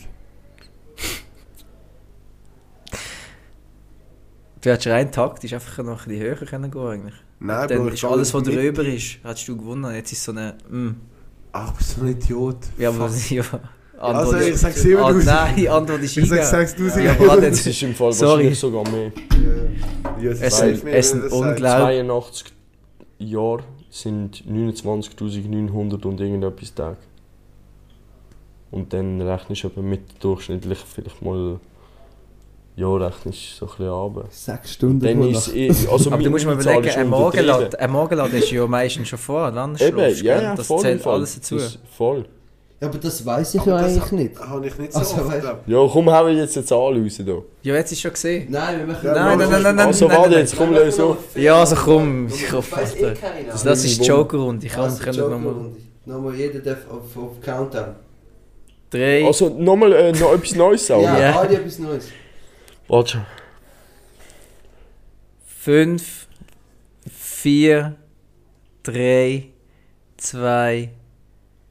Du 4.63 4.71
hättest 4.71 4.87
rein 4.89 5.13
taktisch 5.13 5.53
einfach 5.53 5.79
noch 5.85 6.07
ein 6.07 6.09
bisschen 6.09 6.25
höher 6.25 6.37
können 6.47 6.71
gehen 6.71 6.87
eigentlich. 6.87 7.15
Nein, 7.39 7.69
Dann 7.69 7.79
Bro, 7.79 7.89
ist 7.89 8.05
alles, 8.05 8.33
was 8.35 8.43
drüber 8.43 8.85
ist, 8.85 9.19
hättest 9.23 9.49
du 9.49 9.57
gewonnen. 9.57 9.95
Jetzt 9.95 10.13
ist 10.13 10.25
so 10.25 10.33
eine... 10.33 10.57
Mm. 10.71 10.91
Ach, 11.53 11.73
bist 11.73 11.97
du 11.97 12.03
ein 12.03 12.09
Idiot. 12.09 12.57
Ja, 12.79 12.89
aber... 12.91 13.11
Ja, 13.31 13.43
Antwort 13.99 14.35
Also, 14.35 14.37
ich 14.37 14.49
ist... 14.55 14.61
sag 14.61 14.73
Ah, 14.73 14.79
7000. 14.79 15.25
nein, 15.27 15.69
Antwort 15.69 16.03
ist 16.03 16.17
Ich 16.17 16.29
sag 16.29 16.39
eingegeben. 16.39 16.67
6000. 16.91 17.05
Ja, 17.05 17.11
aber 17.13 17.27
warte, 17.29 17.41
Das 17.51 17.57
jetzt... 17.65 17.67
ist 17.67 17.83
im 17.83 17.95
Fall 17.95 18.13
Sorry. 18.13 18.31
wahrscheinlich 18.31 18.59
sogar 18.59 18.91
mehr. 18.91 19.13
Ja, 20.21 20.31
Es 20.33 20.59
sind- 20.59 20.85
es 20.87 21.11
sind 21.11 21.33
unglaublich- 21.33 22.05
82 22.05 22.47
Jahre 23.19 23.63
sind 23.91 24.45
29.900 24.47 26.05
und 26.07 26.21
irgendetwas 26.21 26.75
Tage. 26.75 26.97
Und 28.71 28.93
dann 28.93 29.21
rechnest 29.23 29.65
du 29.65 29.69
aber 29.69 29.81
mit 29.83 30.03
durchschnittlich 30.23 30.79
vielleicht 30.81 31.23
mal. 31.23 31.59
Ja, 32.77 32.95
rechnest 32.95 33.61
du 33.61 33.65
so 33.65 33.67
ein 33.67 33.71
bisschen 33.71 33.89
runter. 33.89 34.25
6 34.31 34.73
Stunden. 34.73 35.01
Dann 35.01 35.23
ist 35.31 35.55
eh, 35.55 35.71
also 35.91 36.11
Aber 36.13 36.23
du 36.23 36.29
musst 36.31 36.45
mal 36.45 36.59
Zahl 36.61 36.75
überlegen, 36.75 36.99
ein. 37.01 37.09
Morgenladen, 37.09 37.75
ein 37.75 37.91
Morgenladen 37.91 38.39
ist 38.39 38.51
ja 38.51 38.67
meistens 38.67 39.09
schon 39.09 39.19
vor, 39.19 39.51
du 39.51 39.85
Eben, 39.85 39.99
ja, 40.23 40.43
ja, 40.43 40.55
Das 40.55 40.67
voll, 40.67 40.81
zählt 40.81 41.01
voll. 41.03 41.15
alles 41.15 41.35
dazu. 41.37 41.57
Das- 41.57 41.79
voll. 41.97 42.27
Ja, 42.79 42.89
aber 42.89 42.99
das 42.99 43.25
weiß 43.25 43.55
ich 43.55 43.61
Aber 43.63 43.71
ja 43.71 43.79
das 43.81 43.93
eigentlich 43.93 44.13
nicht. 44.13 44.39
Habe 44.39 44.67
ich 44.67 44.79
nicht 44.79 44.93
so 44.93 44.99
Also, 44.99 45.17
oft. 45.23 45.33
Ja, 45.67 45.89
komm, 45.91 46.11
hau 46.13 46.29
jetzt 46.29 46.59
eine 46.59 46.67
Zahl 46.67 46.79
raus 47.03 47.21
da. 47.25 47.33
Ja, 47.63 47.75
jetzt 47.75 47.93
ist 47.93 48.03
schon 48.03 48.13
gesehen. 48.13 48.49
Nein, 48.51 48.81
wir 48.81 48.87
machen 48.87 49.07
Ja, 49.07 49.15
Nein, 49.15 49.39
nein, 49.39 49.51
nein, 49.51 49.63
nein, 49.63 49.77
nein, 49.77 49.87
Also 49.87 50.07
nein, 50.09 50.17
warte 50.19 50.31
nein. 50.33 50.39
jetzt, 50.41 50.57
komm, 50.59 50.75
löse 50.75 51.05
auf. 51.05 51.17
Ja, 51.37 51.61
also 51.61 51.75
komm, 51.77 52.27
ich 52.27 52.43
Ich 52.43 52.53
hoffe, 52.53 52.77
weiß 52.77 52.95
eh. 52.97 53.15
Das, 53.51 53.63
das 53.65 53.83
ist 53.83 54.03
die 54.03 54.07
Joker-Runde, 54.07 54.67
ich 54.67 54.73
kann 54.73 54.85
Also, 54.85 55.03
können 55.03 55.31
nochmal... 55.31 55.55
Nochmal 56.05 56.35
jeder 56.35 56.59
darf 56.59 56.79
auf, 56.91 57.17
auf 57.17 57.41
Countdown. 57.41 57.95
Drei, 58.91 59.25
Also 59.25 59.49
nochmal 59.49 59.93
äh, 59.95 60.13
noch 60.13 60.35
etwas 60.35 60.55
Neues 60.55 60.87
sagen. 60.87 61.03
Ja, 61.03 61.19
Ja. 61.19 61.41
alle 61.41 61.55
etwas 61.57 61.79
Neues. 61.79 62.09
Warte 62.89 63.11
schon. 63.11 63.27
fünf, 65.47 66.29
vier, 67.11 67.97
3, 68.85 69.51
2, 70.17 70.91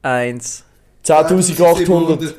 1. 0.02 0.64
10.800. 1.04 2.34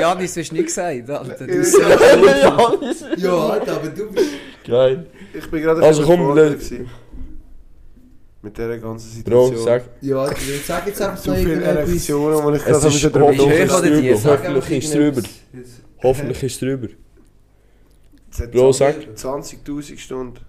Janis, 0.00 0.34
du 0.34 0.40
hast 0.40 0.52
nichts 0.52 0.74
gesagt, 0.74 1.10
Alter. 1.10 1.46
Du 1.46 1.52
Ja, 3.16 3.38
Alter, 3.48 3.76
aber 3.76 3.88
du 3.88 4.10
bist. 4.12 4.30
Geil. 4.66 5.06
Ich 5.32 5.50
bin 5.50 5.62
gerade 5.62 5.82
Also 5.82 6.02
komm. 6.04 6.36
Mit 8.44 8.58
dieser 8.58 8.76
ganzen 8.78 9.24
Bro, 9.24 9.46
Situation. 9.46 9.64
sag. 9.64 9.82
Ja, 10.02 10.30
ich 10.30 10.66
sag 10.66 10.86
jetzt 10.86 11.00
einfach 11.00 11.18
Zu 11.22 11.34
viele 11.34 11.52
irgendetwas. 11.54 11.88
Erektionen, 11.88 12.52
die 12.52 12.56
ich 12.58 12.64
gerade 12.64 13.10
drüber 13.10 13.20
hoch 13.32 13.44
hoffentlich 13.70 14.04
ist 14.04 14.04
es 14.04 14.20
drüber. 14.20 14.42
Hoffentlich 14.42 14.74
ist 14.74 14.84
es 14.84 14.90
drüber. 14.92 15.22
Jetzt- 15.54 15.80
Hoffentlich 16.02 16.42
ist 16.42 16.52
es 16.52 16.58
drüber. 16.60 16.88
Es 18.30 18.40
hat 18.40 18.52
Bro, 18.52 18.72
sag. 18.72 18.96
20.000 19.16 19.98
Stunden. 19.98 20.40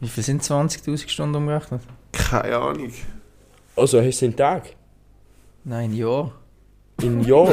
Wie 0.00 0.08
viel 0.08 0.24
sind 0.24 0.42
20.000 0.42 1.08
Stunden 1.08 1.36
umgerechnet? 1.36 1.80
Keine 2.10 2.56
Ahnung. 2.56 2.92
Also, 3.76 4.02
hast 4.02 4.20
du 4.20 4.24
einen 4.26 4.36
Tag? 4.36 4.64
Nein, 5.62 5.92
ja. 5.96 6.30
In 7.00 7.22
Jahr? 7.24 7.52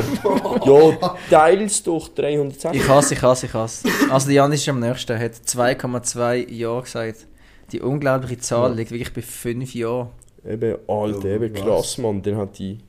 ja, 0.65 1.09
teils 1.29 1.81
durch 1.83 2.09
360. 2.15 2.81
Ich 2.81 2.87
hasse, 2.87 3.13
ich 3.13 3.21
hasse, 3.21 3.45
ich 3.45 3.53
hasse. 3.53 3.87
Also 4.09 4.27
der 4.27 4.35
Janis 4.35 4.61
ist 4.61 4.69
am 4.69 4.79
nächsten, 4.79 5.11
er 5.11 5.19
hat 5.25 5.31
2,2 5.33 6.49
Jahre 6.51 6.81
gesagt. 6.83 7.25
Die 7.71 7.81
unglaubliche 7.81 8.37
Zahl 8.39 8.71
Ja. 8.71 8.75
liegt 8.75 8.91
wirklich 8.91 9.13
bei 9.13 9.21
5 9.21 9.73
Jahren. 9.75 10.09
Eben, 10.47 10.75
Alter, 10.87 11.27
Ja, 11.29 11.35
eben 11.35 11.53
krass, 11.53 11.97
Mann. 11.97 12.21
Dann 12.21 12.37
hat 12.37 12.57
die. 12.59 12.79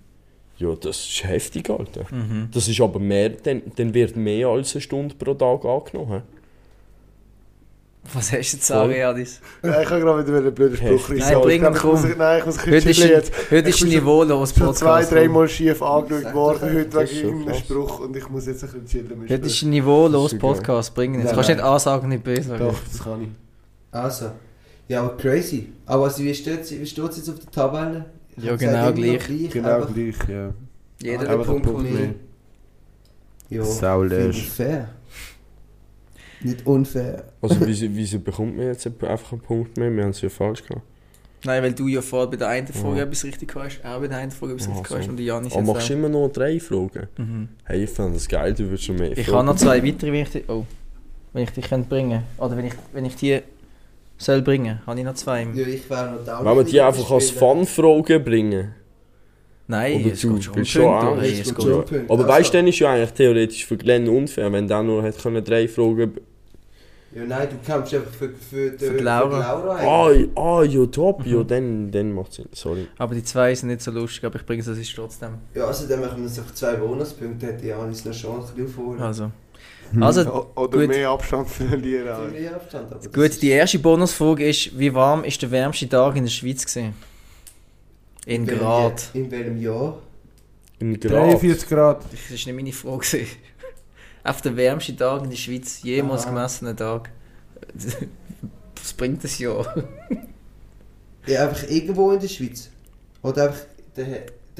Ja, 0.59 0.75
das 0.75 0.99
ist 0.99 1.25
heftig, 1.25 1.69
Alter. 1.71 2.05
Mhm. 2.11 2.49
Das 2.53 2.69
ist 2.69 2.81
aber 2.81 2.99
mehr, 3.01 3.31
dann, 3.31 3.63
dann 3.77 3.95
wird 3.95 4.15
mehr 4.17 4.49
als 4.49 4.75
eine 4.75 4.83
Stunde 4.83 5.15
pro 5.15 5.33
Tag 5.35 5.65
angenommen. 5.65 6.23
Was 8.15 8.33
hast 8.33 8.55
du 8.55 8.59
zu 8.59 8.65
sagen, 8.67 8.91
Voll. 8.91 8.99
Janis? 8.99 9.41
Nein, 9.63 9.83
ich 9.83 9.91
habe 9.91 10.01
gerade 10.01 10.27
wieder 10.27 10.39
einen 10.39 10.55
blöden 10.55 10.77
Spruch 10.77 11.11
reissen. 11.11 11.19
Nein, 11.33 11.41
bring 11.43 11.63
Ich 11.63 11.69
ihn, 11.69 11.75
ich 11.75 11.81
komm. 11.81 12.15
Nein, 12.19 12.39
ich 12.41 12.47
muss 12.47 12.59
ein 12.59 12.73
Heute 12.73 12.91
ist, 12.91 12.99
jetzt. 12.99 13.33
heute 13.33 13.39
Ich 13.41 13.53
ist 13.53 13.55
ein 13.57 13.63
bin 13.63 13.73
schon- 13.73 13.89
niveaulos 13.91 14.55
schon 14.55 14.75
zwei, 14.75 14.87
Podcast. 14.89 15.13
dreimal 15.13 15.49
schief 15.49 15.83
angeschaut 15.83 16.35
worden 16.35 16.75
heute 16.75 16.93
wegen 16.95 17.25
irgendeinem. 17.27 17.59
Spruch 17.59 18.01
und 18.01 18.17
ich 18.17 18.29
muss 18.31 18.47
jetzt 18.47 18.65
ein 18.65 18.71
bisschen 18.83 18.87
chillen. 19.07 19.21
Heute 19.29 19.47
ist 19.47 19.63
ein 19.63 19.71
niveaulos. 19.71 20.39
Podcast. 20.39 20.95
Bring 20.95 21.15
ihn 21.15 21.21
jetzt. 21.21 21.31
Du 21.31 21.35
kannst 21.35 21.51
nicht 21.51 21.61
ansagen, 21.61 22.09
nicht 22.09 22.25
böse 22.25 22.43
sagen. 22.43 22.65
Doch, 22.69 22.75
das 22.91 23.03
kann 23.05 23.23
ich. 23.23 23.29
Also. 23.93 24.31
Ja, 24.91 25.05
aber 25.05 25.17
crazy. 25.17 25.69
Aber 25.87 26.05
also, 26.05 26.25
wie 26.25 26.35
steht 26.35 26.63
es 26.63 26.71
jetzt 26.73 26.99
auf 27.29 27.39
der 27.39 27.51
Tabelle? 27.53 28.07
Ich 28.37 28.43
Ja, 28.43 28.57
genau 28.57 28.87
noch 28.89 28.95
gleich. 28.97 29.51
Genau 29.51 29.77
einfach- 29.77 29.95
gleich, 29.95 30.17
ja. 30.29 30.53
Jeder 31.01 31.31
Ah, 31.31 31.37
Punkt 31.37 31.67
mehr. 31.83 31.93
mehr. 31.93 32.15
Ja, 33.51 33.63
ich 34.31 34.49
fair. 34.51 34.89
Nicht 36.43 36.67
unfair. 36.67 37.25
Also, 37.41 37.57
wieso, 37.61 37.87
wieso 37.91 38.19
bekommt 38.19 38.57
man 38.57 38.67
jetzt 38.67 38.85
einfach 38.85 39.31
einen 39.33 39.41
Punkt 39.43 39.77
mehr? 39.77 39.95
Wir 39.95 40.03
haben 40.03 40.11
es 40.11 40.23
ja 40.23 40.29
falsch 40.29 40.65
gehabt. 40.65 40.85
Nein, 41.45 41.63
weil 41.63 41.73
du 41.73 41.87
ja 41.87 42.03
vorher 42.03 42.29
bei 42.29 42.37
der 42.37 42.49
einen 42.49 42.67
Frage 42.67 42.97
Ja. 42.99 43.05
etwas 43.05 43.23
richtig 43.25 43.55
hast, 43.55 43.85
auch 43.85 44.01
bei 44.01 44.09
der 44.09 44.19
einen 44.19 44.33
Frage 44.33 44.55
etwas 44.55 44.67
Ah, 44.69 44.73
richtig 44.73 44.99
hast 44.99 45.09
und 45.09 45.21
Janis 45.21 45.53
Aber 45.53 45.63
jetzt 45.63 45.73
machst 45.73 45.89
du 45.89 45.93
immer 45.95 46.09
noch 46.09 46.29
drei 46.31 46.59
Fragen? 46.59 47.07
Mhm. 47.17 47.49
Hey, 47.65 47.85
ich 47.85 47.91
fand 47.91 48.17
das 48.17 48.27
geil, 48.29 48.55
du 48.55 48.65
würdest 48.65 48.85
schon 48.85 48.97
mehr 48.97 49.17
Ich 49.17 49.29
habe 49.29 49.47
noch 49.47 49.55
zwei 49.57 49.83
weitere, 49.87 50.13
wenn 50.13 50.23
ich 50.23 50.31
die, 50.31 50.45
oh, 50.49 50.67
wenn 51.33 51.45
ich 51.45 51.51
die 51.51 51.61
könnte 51.61 51.89
bringen 51.89 52.25
Oder 52.39 52.57
wenn 52.57 52.67
ich, 52.67 52.75
wenn 52.93 53.05
ich 53.05 53.15
die 53.15 53.41
soll 54.25 54.43
bringen, 54.43 54.81
habe 54.87 54.99
ich 54.99 55.05
noch 55.05 55.15
zwei. 55.15 55.43
im- 55.43 55.55
Ja, 55.55 55.67
ich 55.67 55.89
wäre 55.91 56.11
noch 56.13 56.25
da. 56.25 56.45
Wollen 56.45 56.59
wir 56.59 56.65
die 56.65 56.81
einfach 56.81 57.11
als 57.11 57.31
Fun-Fragen 57.31 58.23
bringen? 58.25 58.75
Nein, 59.67 60.01
Oder 60.05 60.13
es 60.15 60.21
du 60.23 60.35
geht 60.35 60.43
schon 60.45 60.65
schon 60.65 60.85
auch? 60.85 61.21
hey, 61.21 61.33
Es 61.33 61.47
es 61.49 61.55
geht 61.55 61.63
schon. 61.65 61.85
Aber 62.09 62.11
Also- 62.11 62.29
weißt 62.29 62.53
du, 62.53 62.59
dann 62.59 62.67
ist 62.67 62.79
ja 62.81 62.93
eigentlich 62.93 63.13
theoretisch 63.13 63.67
für 63.67 63.77
Glenn 63.77 64.09
unfair, 64.09 64.51
wenn 64.53 64.67
der 64.67 64.83
nur 64.83 65.03
hätte 65.03 65.21
können 65.21 65.45
drei 65.45 65.69
Fragen. 65.69 66.13
Ja, 67.15 67.25
nein, 67.25 67.49
du 67.51 67.57
kämpfst 67.67 67.93
einfach 67.95 68.11
für, 68.13 68.29
für, 68.31 68.71
die- 68.71 68.85
Für 68.85 68.95
die 68.99 69.03
Laura. 69.03 69.41
Ah, 69.41 70.11
ah 70.41 70.63
ja, 70.63 70.87
top, 70.87 71.25
Mhm. 71.27 71.33
ja, 71.33 71.43
dann, 71.43 71.91
dann 71.91 72.13
macht 72.13 72.33
Sinn. 72.35 72.47
Sorry. 72.53 72.87
Aber 72.99 73.15
die 73.17 73.25
zwei 73.25 73.53
sind 73.55 73.69
nicht 73.69 73.81
so 73.83 73.91
lustig, 73.91 74.25
aber 74.25 74.37
ich 74.39 74.47
bringe 74.47 74.63
es 74.63 74.93
trotzdem. 74.95 75.31
Ja, 75.55 75.65
also 75.67 75.89
dann 75.89 76.01
machen 76.01 76.19
wir 76.19 76.27
es 76.27 76.39
auf 76.39 76.53
zwei 76.55 76.75
Bonuspunkte, 76.75 77.47
hätte 77.47 77.67
Janis 77.67 78.05
noch 78.05 78.13
Chance 78.13 78.53
ein 78.57 78.65
bisschen 78.65 78.81
aufholen. 78.83 79.01
Also, 79.03 79.31
also 80.01 80.21
O- 80.33 80.61
Oder 80.63 80.79
gut. 80.79 80.89
mehr 80.89 81.09
Abstand 81.11 81.49
verlieren. 81.51 82.09
Alter. 82.09 82.29
mehr 82.31 82.55
Abstand, 82.55 83.13
gut, 83.13 83.43
die 83.43 83.49
erste 83.51 83.79
Bonusfrage 83.79 84.49
ist, 84.49 84.79
wie 84.79 84.93
warm 84.95 85.25
ist 85.25 85.41
der 85.43 85.51
wärmste 85.51 85.89
Tag 85.89 86.17
in 86.17 86.25
der 86.25 86.31
Schweiz 86.31 86.65
gewesen? 86.67 86.95
In 88.27 88.47
welchem 88.47 88.61
Grad. 88.61 89.03
Jahr- 89.15 89.15
In 89.25 89.31
welchem 89.31 89.61
Jahr? 89.61 89.99
In 90.79 91.01
Grad. 91.01 91.13
43 91.13 91.69
Grad. 91.69 92.03
Das 92.05 92.13
war 92.13 92.31
nicht 92.31 92.53
meine 92.55 92.73
Frage. 92.73 92.99
gewesen. 92.99 93.27
Auf 94.25 94.41
der 94.43 94.57
wärmste 94.57 94.95
Tag 94.97 95.25
in 95.25 95.31
der 95.31 95.37
Schweiz, 95.37 95.83
jemals 95.83 96.23
Aha. 96.25 96.31
gemessenen 96.31 96.77
Tag. 96.77 97.11
Was 98.77 98.93
bringt 98.95 99.23
das 99.25 99.39
Jahr? 99.39 99.85
Ja, 101.27 101.49
einfach 101.49 101.69
irgendwo 101.69 102.13
in 102.13 102.21
der 102.21 102.29
Schweiz. 102.29 102.71
Oder 103.23 103.49
einfach... 103.49 103.61
Der, 103.97 104.07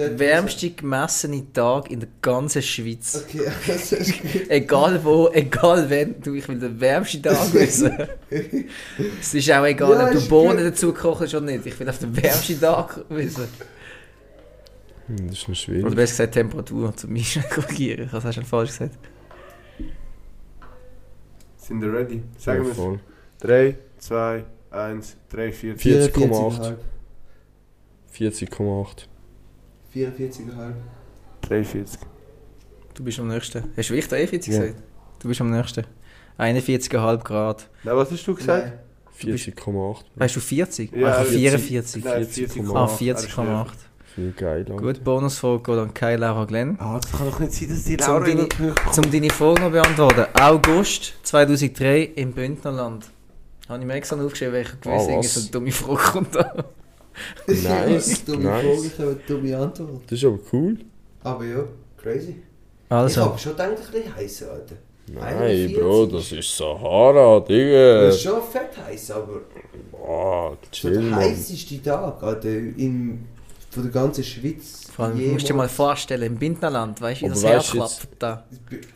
der, 0.09 0.19
wärmste 0.19 0.71
gemessene 0.71 1.53
Tag 1.53 1.91
in 1.91 2.01
der 2.01 2.09
ganzen 2.23 2.63
Schweiz. 2.63 3.25
Okay, 3.27 3.43
das 3.67 3.93
ist 3.93 4.21
gut. 4.23 4.51
Egal 4.51 5.05
wo, 5.05 5.29
egal 5.33 5.89
wenn, 5.91 6.21
du, 6.21 6.35
ich 6.35 6.49
will 6.49 6.59
den 6.59 6.81
wärmsten 6.81 7.23
Tag 7.23 7.53
wissen. 7.55 7.93
es 9.21 9.35
ist 9.35 9.51
auch 9.53 9.65
egal, 9.65 9.93
Ja, 9.93 10.07
ob 10.07 10.13
du 10.13 10.29
Bohnen 10.29 10.57
gut. 10.59 10.67
dazu 10.67 10.93
kochst 10.93 11.35
oder 11.35 11.47
nicht. 11.47 11.67
Ich 11.67 11.79
will 11.79 11.89
auf 11.89 11.99
den 11.99 12.17
wärmsten 12.17 12.61
Tag 12.61 13.01
wissen. 13.09 13.47
Hm, 15.07 15.29
Das 15.29 15.39
ist 15.39 15.45
Oder 15.49 15.55
schwierig. 15.55 15.95
besser 15.95 16.13
gesagt 16.13 16.35
Temperatur, 16.35 16.97
zum 16.97 17.15
korrigieren. 17.55 18.09
Das 18.13 18.25
hast 18.25 18.37
du 18.37 18.41
schon 18.41 18.45
falsch 18.49 18.71
gesagt. 18.71 18.99
Sind 21.57 21.81
wir 21.83 21.93
ready? 21.93 22.17
Ja, 22.17 22.23
Sagen 22.39 22.65
wir 22.65 22.71
es. 22.71 22.77
voll. 22.77 23.01
3, 23.41 23.77
2, 23.99 24.45
1, 24.71 25.17
3, 25.31 25.53
4, 25.53 25.77
40,8. 25.77 26.13
44,5. 26.13 26.77
40,8. 28.13 28.87
44,5. 29.95 30.73
43. 31.43 31.99
Du 32.95 33.05
bist 33.05 33.19
am 33.19 33.29
nächsten. 33.29 33.65
Hast 33.77 33.89
du 33.91 33.95
wirklich 33.95 34.09
43 34.09 34.53
Ja. 34.55 34.61
gesagt? 34.61 34.83
Du 35.21 35.29
bist 35.29 35.41
am 35.41 35.51
nächsten. 35.51 35.85
41,5 36.39 37.25
Grad. 37.25 37.69
Nein, 37.85 37.97
was 37.97 38.11
hast 38.11 38.27
du 38.27 38.35
gesagt? 38.35 38.65
Nein. 38.67 38.73
40,8. 39.19 40.05
Weißt 40.17 40.37
du 40.37 40.41
40? 40.41 40.93
Ja, 40.97 41.09
ah, 41.09 41.25
40. 41.25 41.61
44. 41.61 42.05
Nein, 42.05 42.25
40,8. 42.27 42.75
Ah, 42.75 42.87
40,8. 42.87 43.67
40,8. 43.67 43.67
Viel 44.15 44.33
geil. 44.33 44.59
Alter. 44.61 44.77
Gut, 44.77 45.05
Bonusfrage 45.05 45.63
geht 45.63 45.79
an 45.79 45.95
Kai 45.95 46.17
Laura 46.17 46.45
Glenn. 46.47 46.77
Ah, 46.81 46.99
das 47.01 47.13
kann 47.13 47.27
doch 47.31 47.39
nicht 47.39 47.53
sein, 47.53 47.69
dass 47.69 47.85
die 47.85 47.97
Zum 47.97 48.09
Laura 48.15 48.25
deine- 48.27 48.43
nicht 48.43 48.99
Um 48.99 49.11
deine 49.13 49.31
Frage 49.31 49.61
noch 49.61 49.71
beantworten. 49.71 50.25
August 50.41 51.15
2003 51.23 52.03
im 52.17 52.33
Bündnerland. 52.33 53.07
Habe 53.69 53.79
ich 53.81 53.87
mir 53.87 53.95
extra 53.95 54.17
aufgeschrieben, 54.17 54.55
weil 54.55 54.63
ich 54.63 54.81
gewusst 54.81 55.09
Ah, 55.09 55.13
habe, 55.13 55.23
so 55.27 55.41
eine 55.41 55.51
dumme 55.51 55.71
Frage 55.73 56.01
kommt 56.13 56.35
da. 56.35 56.65
Nice, 57.47 58.25
dumme 58.25 58.45
nice. 58.45 58.65
Frage, 58.65 58.87
ich 58.87 58.99
habe 58.99 59.09
eine 59.11 59.21
dumme 59.29 59.57
Antwort. 59.59 60.03
Das 60.07 60.19
ist 60.19 60.25
aber 60.25 60.39
cool. 60.53 60.77
Aber 61.23 61.45
ja, 61.45 61.65
crazy. 61.97 62.37
Ich 62.87 62.93
Also, 62.93 63.21
habe 63.23 63.39
schon 63.39 63.53
gedacht, 63.53 63.71
ein 63.71 63.93
bisschen 63.93 64.17
heiß, 64.17 64.43
Alter. 64.45 64.75
Nein, 65.13 65.37
41. 65.39 65.77
Bro, 65.79 66.07
das 66.07 66.33
ist 66.33 66.57
Sahara, 66.57 67.41
Das 67.41 67.49
Digga. 67.49 68.09
ist 68.09 68.23
schon 68.23 68.43
fett 68.43 68.71
heiß, 68.87 69.11
aber 69.13 69.41
Boah, 69.91 70.57
so 70.63 70.89
chill, 70.89 71.03
der 71.11 71.17
heißeste 71.17 71.83
Tag, 71.83 72.23
Alter, 72.23 72.49
in, 72.49 73.25
von 73.71 73.83
der 73.83 73.93
ganzen 73.93 74.23
Schweiz. 74.25 74.87
vor 74.95 75.07
allem, 75.07 75.19
du 75.19 75.25
musst 75.33 75.49
dir 75.49 75.55
mal 75.55 75.69
vorstellen, 75.69 76.23
im 76.23 76.37
Bündnerland, 76.37 77.01
weißt 77.01 77.23
du, 77.23 77.27
wie 77.27 77.29
das 77.31 77.43
weißt 77.43 77.75
du 77.75 77.79
herklappt 77.81 78.09
da. 78.21 78.45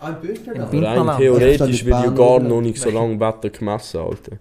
Ein 0.00 0.20
Bündner? 0.20 0.54
Im 0.54 0.60
Aber 0.62 0.70
Bündnerland. 0.70 1.08
rein 1.10 1.16
theoretisch 1.18 1.84
wird 1.84 2.04
ja 2.04 2.10
gar 2.10 2.38
noch 2.40 2.60
nicht 2.60 2.78
so 2.80 2.90
lange 2.90 3.18
Wetter 3.18 3.50
gemessen, 3.50 3.98
Alter. 4.00 4.32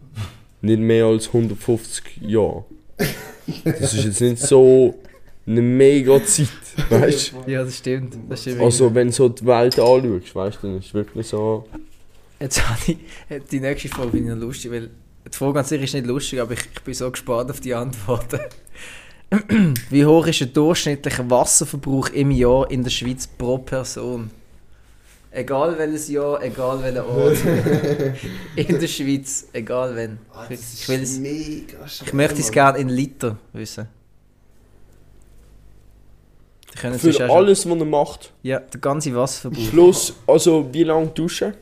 Nicht 0.61 0.79
mehr 0.79 1.05
als 1.05 1.27
150 1.27 2.17
Jahre. 2.21 2.65
Das 3.63 3.93
ist 3.93 4.05
jetzt 4.05 4.21
nicht 4.21 4.39
so 4.39 4.95
eine 5.45 5.61
mega 5.61 6.23
Zeit, 6.23 6.47
weißt 6.89 7.33
du? 7.33 7.51
Ja, 7.51 7.63
das 7.63 7.77
stimmt. 7.77 8.15
Das 8.29 8.41
stimmt 8.41 8.61
Also, 8.61 8.93
wenn 8.93 9.07
du 9.07 9.13
so 9.13 9.29
die 9.29 9.45
Welt 9.45 9.77
anschaust, 9.79 10.35
weißt 10.35 10.57
du, 10.61 10.67
dann 10.67 10.77
ist 10.79 10.87
es 10.87 10.93
wirklich 10.93 11.27
so. 11.27 11.65
Jetzt 12.39 12.67
habe 12.67 12.79
ich, 12.87 12.97
die 13.51 13.59
nächste 13.59 13.89
Frage 13.89 14.11
finde 14.11 14.29
ich 14.29 14.35
noch 14.35 14.45
lustig, 14.45 14.71
weil 14.71 14.89
die 15.31 15.37
Frage 15.37 15.59
an 15.59 15.65
sich 15.65 15.81
ist 15.81 15.93
nicht 15.93 16.05
lustig, 16.05 16.41
aber 16.41 16.53
ich, 16.53 16.61
ich 16.73 16.81
bin 16.81 16.93
so 16.93 17.09
gespannt 17.09 17.49
auf 17.49 17.59
die 17.59 17.73
Antworten. 17.73 18.39
Wie 19.89 20.05
hoch 20.05 20.27
ist 20.27 20.41
der 20.41 20.47
durchschnittliche 20.47 21.29
Wasserverbrauch 21.29 22.09
im 22.09 22.31
Jahr 22.31 22.69
in 22.69 22.83
der 22.83 22.91
Schweiz 22.91 23.27
pro 23.27 23.57
Person? 23.57 24.29
Egal 25.35 25.75
welches 25.79 26.09
Jahr, 26.09 26.43
egal 26.43 26.83
welcher 26.83 27.07
Ort. 27.07 27.37
in 28.55 28.79
der 28.79 28.87
Schweiz, 28.87 29.47
egal 29.51 29.95
wenn. 29.95 30.19
Ah, 30.31 30.45
Ich, 30.47 30.87
will 30.87 31.01
ist 31.01 31.19
es, 31.19 32.01
ich 32.05 32.13
möchte 32.13 32.39
es 32.39 32.51
gerne 32.51 32.77
in 32.77 32.89
Liter 32.89 33.37
wissen. 33.51 33.87
Für 36.75 37.29
alles, 37.31 37.67
was 37.67 37.79
er 37.79 37.85
macht. 37.85 38.33
Ja, 38.43 38.59
der 38.59 38.79
ganze 38.79 39.15
Wasserverbrauch. 39.15 39.69
Plus, 39.71 40.13
also, 40.27 40.69
wie 40.71 40.83
lange 40.83 41.07
duschen? 41.07 41.53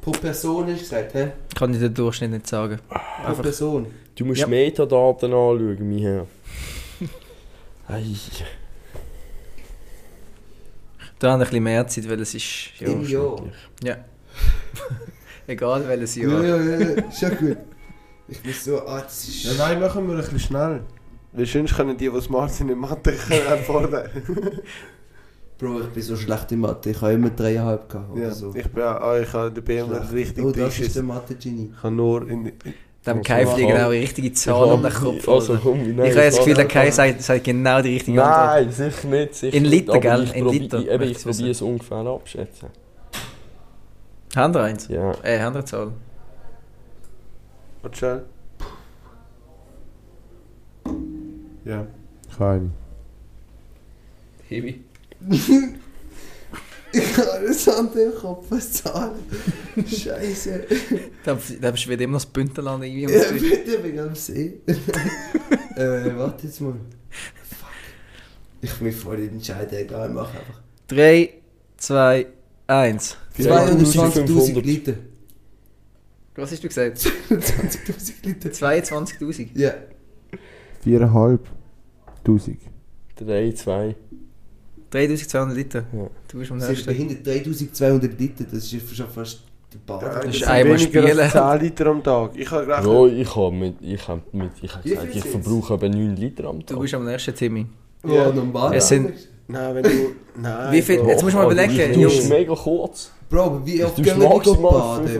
Pro 0.00 0.12
Person 0.12 0.66
hast 0.66 0.74
du 0.76 0.80
gesagt, 0.80 1.14
hä? 1.14 1.32
Kann 1.56 1.72
ich 1.74 1.80
den 1.80 1.94
Durchschnitt 1.94 2.30
nicht 2.30 2.46
sagen. 2.46 2.78
Pro 2.88 3.28
Einfach 3.28 3.42
Person. 3.42 3.86
Du 4.14 4.24
musst 4.24 4.40
Ja. 4.40 4.46
Metadaten 4.46 5.32
anschauen, 5.32 5.78
mein 5.80 5.98
Herr. 5.98 6.26
Ei. 7.88 8.04
Da 11.22 11.32
haben 11.32 11.40
wir 11.40 11.46
ein 11.46 11.50
bisschen 11.50 11.64
mehr 11.64 11.86
Zeit, 11.86 12.08
weil 12.08 12.20
es 12.20 12.34
ist... 12.34 12.80
Ja, 12.80 12.88
Im 12.88 13.06
Jahr. 13.06 13.42
ja. 13.84 13.96
Egal 15.46 15.86
welches 15.86 16.16
Ja, 16.16 16.28
Jahr. 16.28 16.44
ja, 16.44 16.78
ja, 16.80 17.12
schon 17.12 17.36
gut. 17.36 17.58
Ich 18.28 18.40
bin 18.40 18.52
so, 18.52 18.80
ah, 18.86 19.00
das 19.02 19.28
ist... 19.28 19.44
Ja, 19.44 19.52
nein, 19.58 19.80
machen 19.80 20.06
wir 20.08 20.14
ein 20.14 20.20
bisschen 20.20 20.38
schnell. 20.40 20.82
Weil 21.32 21.46
sonst 21.46 21.76
können 21.76 21.96
die, 21.96 22.10
die 22.10 22.20
smart 22.20 22.52
sind 22.52 22.70
in 22.70 22.78
Mathe, 22.78 23.14
erfordern. 23.48 24.10
Bro, 25.58 25.82
ich 25.82 25.86
bin 25.88 26.02
so 26.02 26.16
schlecht 26.16 26.50
in 26.50 26.58
Mathe, 26.58 26.90
ich 26.90 27.00
habe 27.00 27.12
immer 27.12 27.30
dreieinhalb 27.30 27.88
gehabt 27.88 28.10
oder 28.10 28.22
ja, 28.22 28.30
so. 28.32 28.52
ich 28.54 28.66
bin 28.68 28.82
auch, 28.82 29.00
ah, 29.00 29.20
ich 29.20 29.32
habe 29.32 29.52
den 29.52 29.62
BM 29.62 29.92
richtig 29.92 30.44
oh, 30.44 30.50
das 30.50 30.78
ist 30.80 30.96
der 30.96 31.04
Mathe-Genie. 31.04 31.70
Ich 31.76 31.82
habe 31.84 31.94
nur 31.94 32.28
in... 32.28 32.52
Dem 33.04 33.18
Also, 33.18 33.22
Kai 33.22 33.46
fliegen 33.46 33.72
hab- 33.76 33.86
auch 33.86 33.90
richtige 33.90 34.32
Zahlen 34.32 34.72
um 34.72 34.82
den 34.82 34.92
Kopf. 34.92 35.28
Also, 35.28 35.54
Alter. 35.54 35.62
komm, 35.64 35.80
ich 35.80 35.88
nein, 35.96 36.10
habe 36.10 36.20
das 36.24 36.36
Gefühl, 36.38 36.54
der 36.54 36.68
Kai 36.68 36.90
sagt, 36.92 37.20
sagt 37.20 37.42
genau 37.44 37.82
die 37.82 37.94
richtige 37.94 38.22
Antwort. 38.22 38.46
Nein, 38.64 38.70
sicher 38.92 39.08
nicht. 39.08 39.34
Sicher 39.34 39.56
In 39.56 39.62
nicht, 39.64 39.72
Liter, 39.72 39.92
aber 39.92 40.00
gell? 40.00 40.22
Ich 40.24 40.34
In 40.36 40.48
Liter, 40.48 40.78
Ich, 40.78 40.88
eben, 40.88 41.02
ich 41.04 41.10
ich 41.18 41.22
probiere 41.24 41.50
es 41.50 41.62
ungefähr 41.62 41.96
abschätzen. 41.98 42.68
Haben 44.36 44.54
wir 44.54 44.60
eins? 44.62 44.86
Ja. 44.88 45.10
Äh, 45.24 45.40
haben 45.40 45.54
wir 45.54 45.58
eine 45.58 45.64
Zahl? 45.64 45.92
Warte 47.82 47.98
schnell. 47.98 48.22
Ja. 51.64 51.86
Kein. 52.38 52.72
Heavy. 54.48 54.80
Ich 56.92 57.16
habe 57.16 57.32
alles 57.32 57.68
andere 57.68 58.02
im 58.02 58.14
Kopf, 58.14 58.46
zahlen. 58.70 59.20
Scheiße. 59.86 60.66
Da, 61.24 61.38
da 61.60 61.70
bist 61.70 61.86
du 61.86 61.90
wieder 61.90 62.02
immer 62.02 62.14
noch 62.14 62.24
das 62.24 62.32
Bündnerland 62.32 62.84
irgendwie. 62.84 63.14
Ja, 63.14 63.30
bitte, 63.30 63.78
bin 63.78 63.98
am 64.00 64.14
See. 64.14 64.60
äh, 65.76 66.16
warte 66.16 66.46
jetzt 66.46 66.60
mal. 66.60 66.74
Fuck. 67.10 67.68
Ich 68.60 68.80
will 68.80 68.92
voll 68.92 69.18
nicht 69.18 69.32
entscheiden, 69.32 69.78
egal, 69.78 70.08
mach 70.10 70.34
einfach. 70.34 70.60
3, 70.88 71.34
2, 71.76 72.26
1. 72.66 73.16
220.000 73.38 74.60
Liter. 74.62 74.94
Was 76.34 76.50
hast 76.50 76.64
du 76.64 76.68
gesagt? 76.68 76.98
20.000 76.98 78.12
Liter. 78.24 78.48
22.000. 78.50 79.48
Ja. 79.54 79.74
Viereinhalb. 80.82 81.48
Tausend. 82.24 82.60
3, 83.16 83.52
2. 83.52 83.96
3200 84.92 85.56
Liter. 85.56 85.84
Ja. 85.92 86.06
Du 86.28 86.38
bist 86.38 86.50
am 86.52 86.58
Das 86.58 86.68
ist 86.68 86.86
nächsten. 86.86 86.86
behindert 86.86 87.26
3200 87.26 88.20
Liter, 88.20 88.44
das 88.44 88.72
ist 88.72 88.96
schon 88.96 89.08
fast 89.08 89.40
der 89.72 89.78
Bad. 89.86 90.02
Ja, 90.02 90.08
Das 90.14 90.24
das 90.26 90.36
ist 90.36 90.44
einmal 90.44 90.78
spielen. 90.78 91.18
als 91.18 91.32
10 91.32 91.60
Liter 91.60 91.86
am 91.86 92.02
Tag. 92.02 92.30
Ich 92.34 92.50
habe 92.50 92.66
gerechnet... 92.66 92.84
Bro, 92.86 93.06
ich 93.08 93.36
habe 93.36 93.52
mit, 93.52 93.74
ich 93.80 94.08
hab 94.08 94.34
mit, 94.34 94.50
ich 94.60 94.74
hab 94.74 94.84
Wie 94.84 94.90
gesagt, 94.90 95.16
ich 95.16 95.24
verbrauche 95.24 95.74
aber 95.74 95.88
9 95.88 96.16
Liter 96.16 96.44
am 96.44 96.58
Du 96.60 96.66
Tag. 96.66 96.80
bist 96.80 96.94
am 96.94 97.04
nächsten, 97.06 97.34
Timmy. 97.34 97.66
Ja, 98.06 98.30
normal. 98.32 98.74
Es 98.76 98.88
sind- 98.88 99.12
Nein, 99.48 99.74
wenn 99.74 99.82
du... 99.82 99.90
Nein, 100.40 100.72
Wie 100.72 100.80
viel- 100.82 100.98
Bro. 100.98 101.08
jetzt 101.08 101.22
musst 101.22 101.34
du 101.34 101.38
mal 101.38 101.52
überlegen, 101.52 101.92
Du 101.94 102.02
bist 102.08 102.28
mega 102.28 102.54
kurz. 102.54 103.10
Bro, 103.28 103.60
wie 103.64 103.82
oft 103.84 103.98
Du 103.98 104.02
gehen 104.02 104.20
wir 104.20 104.28
baden? 104.28 104.44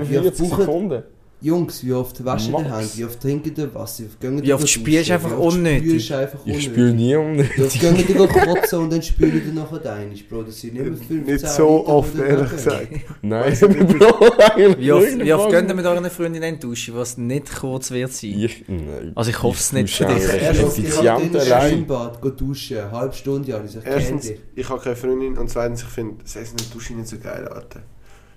Wie 0.09 0.19
oft 0.19 0.37
45 0.37 0.49
brauchen... 0.51 0.61
Sekunden. 0.65 1.03
Jungs, 1.43 1.85
wie 1.85 1.93
oft 1.93 2.25
waschen 2.25 2.55
die. 2.57 2.65
Hände? 2.65 2.89
Wie 2.95 3.05
oft 3.05 3.21
trinken 3.21 3.53
die 3.55 3.75
Wasser? 3.75 4.05
Wie 4.05 4.07
oft 4.07 4.21
gehen 4.21 4.37
die 4.37 4.43
Wie 4.47 4.53
oft 4.53 4.63
duschen? 4.63 4.81
spülst 4.83 5.09
du 5.11 5.15
einfach 5.15 5.37
unnötig? 5.39 6.11
Ich 6.11 6.13
unnötig? 6.13 6.65
spüre 6.65 6.93
nie 6.93 7.17
um 7.17 7.37
Wie 7.39 7.63
oft 7.63 7.81
gehen 7.81 7.97
die 7.97 8.15
kotzen 8.15 8.79
und 8.79 8.93
dann 8.93 9.03
spülen 9.03 9.43
die 9.45 9.53
nachher 9.53 9.79
dein, 9.81 10.15
Bro? 10.29 10.43
Das 10.45 10.61
sind 10.61 10.77
immer 10.77 10.97
15 10.97 11.25
Nicht 11.25 11.49
so 11.49 11.87
oft, 11.87 12.17
ehrlich 12.17 12.51
gesagt. 12.51 12.89
Nein, 13.23 13.57
Bro, 13.61 14.31
eigentlich 14.39 14.79
Wie 14.79 14.93
oft, 14.93 15.15
nicht. 15.17 15.25
wie 15.27 15.33
oft 15.33 15.51
gehen 15.51 15.69
ihr 15.69 15.75
mit 15.75 15.85
euren 15.87 16.11
Freundinnen 16.11 16.49
in 16.49 16.55
die 16.55 16.61
Dusche, 16.61 16.95
was 16.95 17.19
nicht 17.19 17.55
kurz 17.55 17.91
wird 17.91 18.13
sein? 18.13 18.35
Ich, 18.39 18.65
nein. 18.69 19.13
Also 19.15 19.31
ich 19.31 19.43
hoffe 19.43 19.59
es 19.59 19.73
nicht 19.73 19.95
für 19.95 20.05
dich. 20.07 20.23
Erstens, 20.23 20.79
ich 20.79 20.85
effizient 20.85 21.09
habe 21.09 21.23
in 21.25 21.37
allein. 21.37 21.71
Schwimmbad 21.71 22.23
gehen 22.23 22.37
duschen, 22.37 22.79
eine 22.79 22.91
halbe 22.93 23.15
Stunde, 23.15 23.51
ja, 23.51 23.61
ich 23.65 23.71
sag, 23.73 23.83
kennt 23.85 23.97
Erstens, 23.97 24.31
ihr. 24.31 24.37
ich 24.55 24.69
habe 24.69 24.81
keine 24.81 24.97
Freundin 24.97 25.37
und 25.37 25.51
zweitens, 25.51 25.83
ich 25.83 25.89
finde 25.89 26.23
das 26.23 26.37
Essen 26.37 26.53
in 26.59 26.65
der 26.65 26.73
Dusche 26.73 26.93
nicht 26.95 27.09
so 27.09 27.19
geil, 27.19 27.49
Alter. 27.49 27.83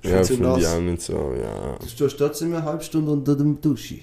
Ich 0.02 0.10
Ja, 0.10 0.24
finde 0.24 0.56
ich 0.60 0.68
auch 0.68 0.80
nicht 0.80 1.02
so, 1.02 1.34
ja. 1.42 1.78
Du 1.80 1.88
stehst 1.88 2.18
trotzdem 2.18 2.54
eine 2.54 2.64
halbe 2.64 2.84
Stunde 2.84 3.12
unter 3.12 3.36
dem 3.36 3.60
Dusche. 3.60 4.00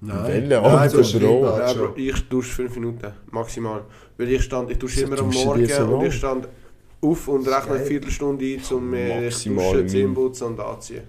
Nein, 0.00 0.26
Welle, 0.26 0.60
Nein, 0.60 0.90
das 0.92 1.12
Bro. 1.12 1.44
Nein, 1.44 1.60
aber 1.62 1.96
ich 1.96 2.28
dusche 2.28 2.52
5 2.54 2.74
Minuten, 2.74 3.12
maximal. 3.30 3.84
Weil 4.18 4.30
ich 4.30 4.42
stand, 4.42 4.70
ich 4.70 4.78
dusche 4.78 5.02
immer 5.02 5.18
am 5.18 5.30
Morgen 5.30 5.66
so 5.66 5.84
und 5.84 6.06
ich 6.06 6.14
stand 6.14 6.48
auf 7.00 7.28
und 7.28 7.46
rechne 7.46 7.74
eine. 7.74 7.84
Viertelstunde 7.84 8.44
ein, 8.44 8.76
um 8.76 8.90
Maximal 8.90 9.72
duschen, 9.72 9.88
Zähne 9.88 10.12
putzen 10.14 10.46
und 10.48 10.60
anziehen. 10.60 11.02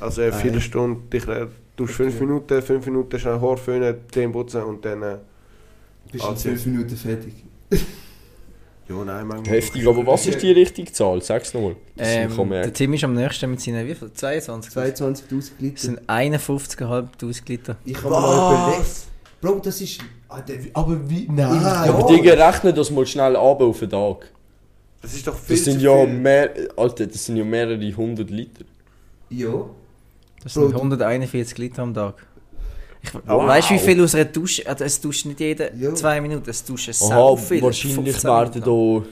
Also 0.00 0.22
eine. 0.22 0.32
Viertelstunde, 0.32 1.16
ich 1.16 1.28
äh, 1.28 1.46
dusche 1.76 1.92
5 1.94 2.20
Minuten, 2.20 2.62
5 2.62 2.86
Minuten 2.86 3.18
schnell 3.18 3.40
Haar 3.40 3.56
föhnen, 3.56 3.96
Zähne 4.10 4.32
putzen 4.32 4.62
und 4.64 4.84
dann... 4.84 5.02
Äh, 5.02 5.18
Bist 6.10 6.24
in 6.24 6.30
Anziehen. 6.30 6.56
5 6.56 6.66
Minuten 6.66 6.96
fertig. 6.96 7.34
ja, 8.88 9.04
nein, 9.04 9.26
manchmal... 9.26 9.56
Heftig, 9.56 9.86
aber 9.86 10.06
was 10.06 10.26
ist 10.26 10.40
die 10.42 10.52
richtige 10.52 10.92
Zahl? 10.92 11.20
Sag's 11.22 11.52
nochmal. 11.54 11.76
Ähm, 11.98 12.50
der. 12.50 12.72
Tim 12.72 12.94
ist 12.94 13.04
am 13.04 13.14
nächsten 13.14 13.50
mit 13.50 13.60
seinen 13.60 13.86
wie 13.86 13.94
viel? 13.94 14.12
22? 14.12 14.72
22.000 14.72 15.22
Das 15.38 15.52
Liter. 15.58 15.78
sind 15.80 16.00
51.500 16.08 17.48
Liter. 17.48 17.76
Ich 17.84 17.96
habe 17.98 18.10
mal 18.10 18.68
überlegt. 18.68 18.90
Bro, 19.40 19.60
das 19.64 19.80
ist... 19.80 20.00
Wie- 20.00 20.70
aber 20.74 21.08
wie... 21.10 21.26
Nein! 21.30 21.62
Ja. 21.62 21.84
Aber 21.94 22.06
Digga, 22.12 22.32
rechne 22.48 22.72
das 22.74 22.90
mal 22.90 23.06
schnell 23.06 23.36
ab 23.36 23.60
auf 23.60 23.78
den 23.80 23.90
Tag. 23.90 24.30
Das 25.02 25.14
ist 25.14 25.26
doch 25.26 25.36
viel 25.38 25.56
Das 25.56 25.64
sind 25.64 25.78
zu 25.80 25.86
ja 25.86 26.04
viel. 26.04 26.14
mehr, 26.14 26.50
Alter, 26.76 27.06
das 27.06 27.24
sind 27.24 27.36
ja 27.36 27.44
mehrere 27.44 27.92
hundert 27.96 28.30
Liter. 28.30 28.64
Ja. 29.30 29.66
Das 30.42 30.54
Bro, 30.54 30.62
sind 30.62 30.72
du- 30.72 30.76
141 30.78 31.58
Liter 31.58 31.82
am 31.82 31.94
Tag. 31.94 32.14
Ich, 33.14 33.28
Wow. 33.28 33.46
Weißt 33.46 33.70
du, 33.70 33.74
wie 33.74 33.78
viel 33.78 34.02
aus 34.02 34.14
einer 34.14 34.24
Dusche? 34.26 34.66
Also 34.66 34.84
es 34.84 35.00
duscht 35.00 35.26
nicht 35.26 35.40
jede 35.40 35.72
Ja. 35.78 35.94
zwei 35.94 36.20
Minuten, 36.20 36.48
es 36.50 36.64
duscht 36.64 36.88
Aha, 36.88 36.92
sau 36.94 37.36
viel. 37.36 37.62
wahrscheinlich 37.62 37.94
15 38.14 38.30
werden 38.30 38.62
da 38.62 38.70
auch 38.70 39.02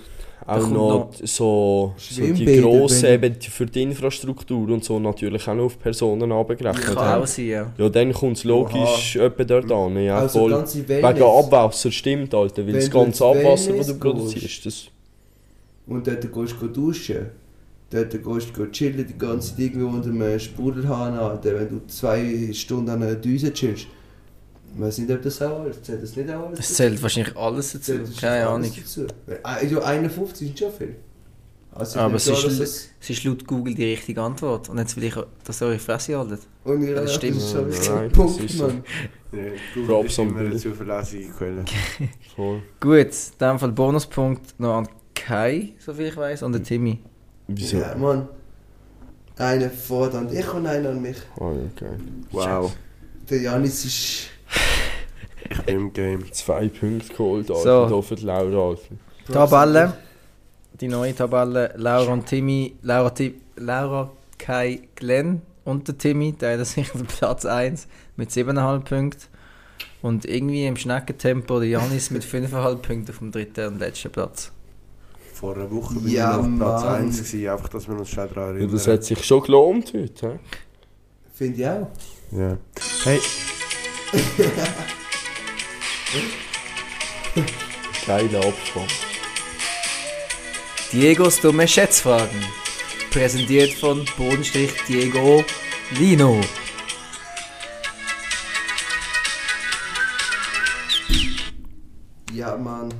kommt 0.60 0.72
noch 0.74 1.10
so, 1.22 1.94
so 1.96 2.22
die 2.22 2.60
grossen, 2.60 3.06
eben 3.06 3.34
für 3.40 3.64
die 3.64 3.82
Infrastruktur 3.82 4.68
und 4.68 4.84
so 4.84 4.98
natürlich 4.98 5.48
auch 5.48 5.54
noch 5.54 5.64
auf 5.64 5.78
Personen 5.78 6.30
abgerechnet 6.32 6.84
Kann 6.84 7.22
auch 7.22 7.26
sein, 7.26 7.46
ja. 7.46 7.72
Ja, 7.78 7.88
dann 7.88 8.12
kommt 8.12 8.36
es 8.36 8.44
logisch 8.44 9.16
etwa 9.16 9.44
dort 9.44 9.72
an. 9.72 9.96
Ja, 10.04 10.18
Also 10.18 10.40
voll. 10.40 10.50
ganze 10.50 10.86
Wegen. 10.86 11.22
Abwasser 11.22 11.90
stimmt, 11.90 12.34
Alter. 12.34 12.66
Weil 12.66 12.74
das 12.74 12.90
ganze 12.90 13.24
Abwasser, 13.24 13.72
das 13.72 13.86
du 13.86 13.98
produzierst, 13.98 14.66
das... 14.66 14.84
Und 15.86 16.06
dort 16.06 16.20
gehst 16.32 16.54
du 16.60 16.66
duschen. 16.68 17.26
Dort 17.94 18.10
gehst 18.10 18.56
du 18.56 18.66
chillen, 18.72 19.06
die 19.06 19.16
ganze 19.16 19.50
Zeit 19.50 19.60
irgendwo 19.60 19.88
unter 19.88 20.08
einem 20.10 20.38
Sprudelhahn 20.40 21.14
an. 21.14 21.38
Wenn 21.42 21.68
du 21.68 21.86
zwei 21.86 22.50
Stunden 22.52 22.90
an 22.90 23.02
einer 23.02 23.14
Düse 23.14 23.52
chillst. 23.52 23.86
Ich 24.76 24.80
weiß 24.80 24.98
nicht, 24.98 25.10
ob 25.12 25.22
das 25.22 25.40
auch 25.40 25.60
alles 25.60 25.80
zählt. 25.82 26.02
Das 26.02 26.16
nicht 26.16 26.28
auch 26.30 26.46
alles 26.48 26.58
Es 26.58 26.74
zählt 26.74 27.00
wahrscheinlich 27.00 27.36
alles 27.36 27.72
dazu. 27.72 27.84
Zählt 27.84 28.08
das 28.08 28.16
Keine 28.16 28.48
Ahnung. 28.48 28.72
dazu? 28.76 29.06
Also 29.44 29.80
51 29.82 30.48
sind 30.48 30.58
schon 30.58 30.72
viel. 30.72 30.96
Also 31.76 31.98
Aber 32.00 32.14
es 32.14 32.26
ist, 32.26 32.44
es- 32.44 32.88
es 33.00 33.10
ist 33.10 33.24
laut 33.24 33.46
Google 33.46 33.74
die 33.74 33.84
richtige 33.84 34.20
Antwort. 34.22 34.68
Und 34.68 34.78
jetzt 34.78 34.96
will 34.96 35.04
ich, 35.04 35.14
dass 35.44 35.60
ihr 35.62 35.66
eure 35.66 35.78
Fresse 35.78 36.16
haltet. 36.18 36.40
Und 36.64 36.82
Ja, 36.86 36.94
das 36.94 37.14
stimmt. 37.14 37.40
Punkt, 38.12 38.38
das 38.40 38.44
ist 38.46 38.58
so. 38.58 38.66
Mann. 38.68 38.84
Ja, 39.32 39.38
Google 39.74 39.86
Props 39.88 40.06
ist 40.12 40.18
immer 40.18 40.40
eine 40.40 40.56
zuverlässige 40.56 41.28
Quelle. 41.30 41.64
Gut, 42.80 42.96
in 42.96 43.38
dem 43.40 43.58
Fall 43.58 43.72
Bonuspunkt 43.72 44.58
noch 44.58 44.74
an 44.78 44.88
Kai, 45.14 45.72
soviel 45.78 46.06
ich 46.08 46.16
weiß, 46.16 46.42
und 46.44 46.52
der 46.52 46.62
Timmy. 46.62 46.98
Wieso? 47.48 47.78
Ja, 47.78 47.94
Mann. 47.94 48.28
Einer 49.36 49.68
fordert 49.70 50.14
an 50.14 50.28
dich 50.28 50.52
und 50.52 50.66
einer 50.66 50.90
an 50.90 51.02
mich. 51.02 51.16
Ah, 51.38 51.50
okay. 51.50 51.90
Wow, 52.30 52.72
Der 53.28 53.40
Janis 53.40 53.84
ist... 53.84 54.28
ich 55.50 55.62
bin 55.62 55.74
im 55.76 55.92
Game. 55.92 56.32
Zwei 56.32 56.68
Punkte 56.68 57.12
geholt, 57.12 57.50
Alter. 57.50 57.88
So. 57.88 58.02
Für 58.02 58.14
die 58.14 58.24
Laura, 58.24 58.68
Alter. 58.70 58.82
Tabelle. 59.32 59.92
Die 60.80 60.88
neue 60.88 61.14
Tabelle. 61.14 61.74
Laura 61.76 62.12
und 62.12 62.26
Timmy. 62.26 62.76
Laura, 62.82 63.10
Ti 63.10 63.34
Laura 63.56 64.10
Kai, 64.38 64.80
Glenn 64.94 65.42
und 65.64 65.88
der 65.88 65.96
Timmy 65.98 66.32
teilen 66.32 66.64
sich 66.64 66.90
den 66.90 67.06
Platz 67.06 67.44
1 67.44 67.88
mit 68.16 68.30
7,5 68.30 68.80
Punkten. 68.84 69.22
Und 70.02 70.26
irgendwie 70.26 70.66
im 70.66 70.76
Schneckentempo 70.76 71.60
der 71.60 71.68
Janis 71.68 72.10
mit 72.10 72.24
5,5 72.24 72.76
Punkten 72.76 73.10
auf 73.10 73.18
dem 73.18 73.32
dritten 73.32 73.68
und 73.68 73.78
letzten 73.78 74.10
Platz. 74.12 74.52
Vor 75.44 75.54
einer 75.56 75.70
Woche 75.70 75.94
bin 75.96 76.10
Ja, 76.10 76.40
ich 76.40 76.46
noch 76.46 76.46
auf 76.46 76.56
Platz 76.58 76.82
Mann. 76.84 76.94
1 77.04 77.18
gewesen, 77.18 77.48
einfach, 77.50 77.68
dass 77.68 77.86
wir 77.86 77.98
uns 77.98 78.08
schnell 78.08 78.28
daran 78.28 78.44
Ja, 78.44 78.50
erinnern. 78.54 78.72
das 78.72 78.86
hat 78.88 79.04
sich 79.04 79.22
schon 79.22 79.42
gelohnt 79.42 79.92
heute, 79.92 80.26
hä? 80.26 80.38
Finde 81.34 81.60
ich 81.60 81.66
auch. 81.68 81.90
ja. 82.32 82.56
Hey, 83.04 83.20
Geiler 88.06 88.38
Abspann. 88.46 88.86
Diegos 90.92 91.40
dumme 91.42 91.68
Schätzfragen. 91.68 92.40
Präsentiert 93.10 93.74
von 93.74 94.02
Bodenstrich 94.16 94.72
Diego 94.88 95.44
Lino. 95.98 96.40
Ja, 102.32 102.56
Mann. 102.56 102.92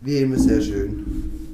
Wie 0.00 0.18
immer 0.18 0.38
sehr 0.38 0.60
schön. 0.60 1.47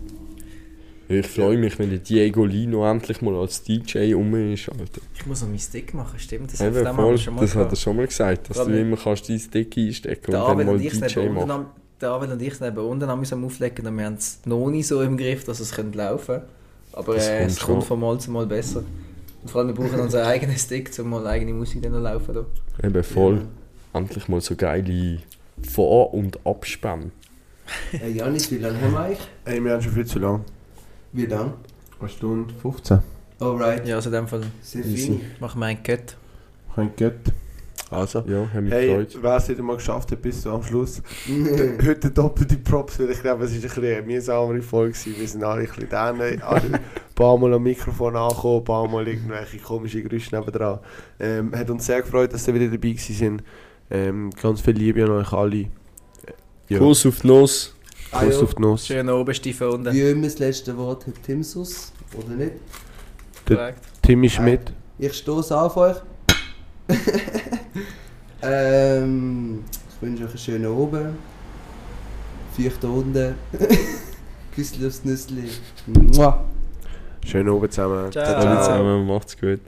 Ich 1.08 1.26
freue 1.26 1.58
mich, 1.58 1.78
wenn 1.78 1.90
der 1.90 1.98
Diego 1.98 2.44
Lino 2.46 2.88
endlich 2.90 3.20
mal 3.20 3.34
als 3.36 3.62
DJ 3.62 4.14
um 4.14 4.34
ist, 4.52 4.68
Alter. 4.70 5.00
Ich 5.14 5.26
muss 5.26 5.42
noch 5.42 5.48
meinen 5.48 5.58
Stick 5.58 5.92
machen, 5.92 6.18
stimmt? 6.18 6.52
Das, 6.52 6.60
Eben, 6.60 6.94
voll, 6.94 7.18
schon 7.18 7.34
mal 7.34 7.40
das 7.42 7.54
hat 7.54 7.70
er 7.70 7.76
schon 7.76 7.96
mal 7.96 8.06
gesagt, 8.06 8.48
dass 8.50 8.56
Vor 8.56 8.66
du 8.66 8.80
immer 8.80 8.96
kannst 8.96 9.28
deinen 9.28 9.38
Stick 9.38 9.76
einstecken 9.76 10.34
und 10.34 10.58
dann 10.58 10.66
mal 10.66 10.78
DJ 10.78 11.28
machen. 11.28 11.50
am, 11.50 11.66
der 12.00 12.10
Abel 12.10 12.32
und 12.32 12.40
ich 12.40 12.54
sind 12.54 12.66
eben 12.66 12.78
unten 12.78 13.08
am 13.08 13.20
auflegen 13.44 13.86
und 13.86 13.96
wir 13.98 14.04
haben 14.06 14.14
es 14.14 14.40
noch 14.46 14.70
nicht 14.70 14.86
so 14.86 15.02
im 15.02 15.16
Griff, 15.16 15.44
dass 15.44 15.60
es 15.60 15.72
könnte 15.72 15.98
laufen 15.98 16.40
Aber 16.92 17.14
Das 17.14 17.28
äh, 17.28 17.38
kommt 17.38 17.50
es 17.50 17.60
kommt 17.60 17.82
schon. 17.82 17.88
von 17.88 18.00
Mal 18.00 18.18
zu 18.18 18.30
Mal 18.30 18.46
besser. 18.46 18.82
Und 19.42 19.50
vor 19.50 19.60
allem 19.60 19.68
wir 19.68 19.74
brauchen 19.74 20.00
unseren 20.00 20.24
eigenen 20.26 20.56
Stick, 20.56 20.90
um 20.98 21.10
mal 21.10 21.26
eigene 21.26 21.52
Musik 21.52 21.82
dann 21.82 21.92
noch 21.92 22.00
laufen. 22.00 22.34
Da. 22.34 22.86
Eben 22.86 23.04
voll. 23.04 23.42
Ja. 23.92 24.00
endlich 24.00 24.26
mal 24.28 24.40
so 24.40 24.56
geile 24.56 25.18
Vor- 25.70 26.14
und 26.14 26.38
Abspann. 26.46 27.12
Hey 27.90 28.12
Janis, 28.12 28.50
wie 28.50 28.56
lange 28.58 28.80
haben 28.80 28.92
wir 28.92 29.00
eigentlich? 29.00 29.18
Ey, 29.44 29.62
wir 29.62 29.72
haben 29.72 29.82
schon 29.82 29.92
viel 29.92 30.06
zu 30.06 30.18
lang. 30.18 30.44
Wie 31.14 31.26
lang? 31.26 31.54
Eine 32.00 32.08
Stunde 32.10 32.52
15. 32.60 32.98
Alright, 33.40 33.86
Ja, 33.86 33.96
also 33.96 34.10
in 34.10 34.14
dem 34.14 34.28
Fall 34.28 34.42
sehr 34.60 34.84
fein. 34.84 35.20
machen 35.40 35.58
wir 35.60 35.66
einen 35.66 35.82
Cut. 35.82 36.16
Könnt 36.74 36.96
geht. 36.96 37.12
Also. 37.90 38.24
Ja, 38.26 38.48
haben 38.52 38.64
mich 38.64 38.72
Hey, 38.72 38.88
gefreut. 38.88 39.18
wer 39.22 39.36
es 39.36 39.48
wieder 39.48 39.62
mal 39.62 39.76
geschafft 39.76 40.10
hat 40.10 40.20
bis 40.22 40.46
am 40.46 40.62
Schluss. 40.62 41.00
Heute 41.86 42.10
doppelte 42.10 42.56
Props, 42.56 42.98
weil 42.98 43.10
ich 43.10 43.20
glaube, 43.20 43.44
es 43.44 43.50
war 43.50 43.56
ein 43.56 43.62
bisschen 43.62 43.84
eine 43.84 44.02
mühsamere 44.02 44.62
Folge. 44.62 44.92
gewesen. 44.92 45.14
Wir 45.20 45.28
sind 45.28 45.44
alle 45.44 45.60
ein 45.62 45.66
bisschen 45.68 45.88
dann, 45.88 46.20
alle 46.20 46.40
ein 46.72 46.80
paar 47.14 47.38
Mal 47.38 47.54
am 47.54 47.62
Mikrofon 47.62 48.16
angekommen, 48.16 48.58
ein 48.60 48.64
paar 48.64 48.88
Mal 48.88 49.06
irgendwelche 49.06 49.58
komischen 49.58 50.02
Geräusche 50.08 50.34
nebendran. 50.34 50.80
Ähm, 51.20 51.54
hat 51.54 51.70
uns 51.70 51.86
sehr 51.86 52.02
gefreut, 52.02 52.32
dass 52.32 52.48
ihr 52.48 52.54
wieder 52.54 52.66
dabei 52.66 52.88
gewesen 52.90 53.14
sind. 53.14 53.42
Ähm, 53.90 54.30
ganz 54.42 54.60
viel 54.62 54.74
Liebe 54.74 55.04
an 55.04 55.10
euch 55.10 55.32
alle. 55.32 55.56
Äh, 55.58 55.68
Ja. 56.68 56.78
Kuss 56.78 57.04
auf 57.06 57.20
die 57.20 57.26
Nuss. 57.28 57.73
Kuss 58.14 58.42
auf 58.42 58.54
die 58.54 58.62
Nuss. 58.62 58.86
Schön 58.86 59.08
oben, 59.08 59.34
Stiefel 59.34 59.68
unten. 59.68 59.92
Wie 59.92 60.00
immer 60.02 60.24
das 60.24 60.38
letzte 60.38 60.76
Wort 60.76 61.06
hat 61.06 61.22
Timsus, 61.22 61.92
oder 62.16 62.34
nicht? 62.34 62.52
Korrekt. 63.46 63.80
Timmy 64.02 64.28
Schmidt. 64.28 64.72
Ich 64.98 65.14
stoße 65.14 65.58
auf 65.58 65.76
euch. 65.76 65.96
ähm, 68.42 69.64
ich 69.88 70.02
wünsche 70.02 70.24
euch 70.24 70.30
einen 70.30 70.38
schönen 70.38 70.66
Oben. 70.66 71.18
Feucht 72.56 72.84
unten. 72.84 73.34
Küssel 74.54 74.86
aufs 74.86 75.04
Nüssli. 75.04 75.48
Mua. 75.86 76.44
Schön 77.24 77.48
oben 77.48 77.70
zusammen. 77.70 78.12
Ciao. 78.12 78.24
Alle 78.24 78.60
zusammen, 78.60 79.06
macht's 79.06 79.36
gut. 79.36 79.60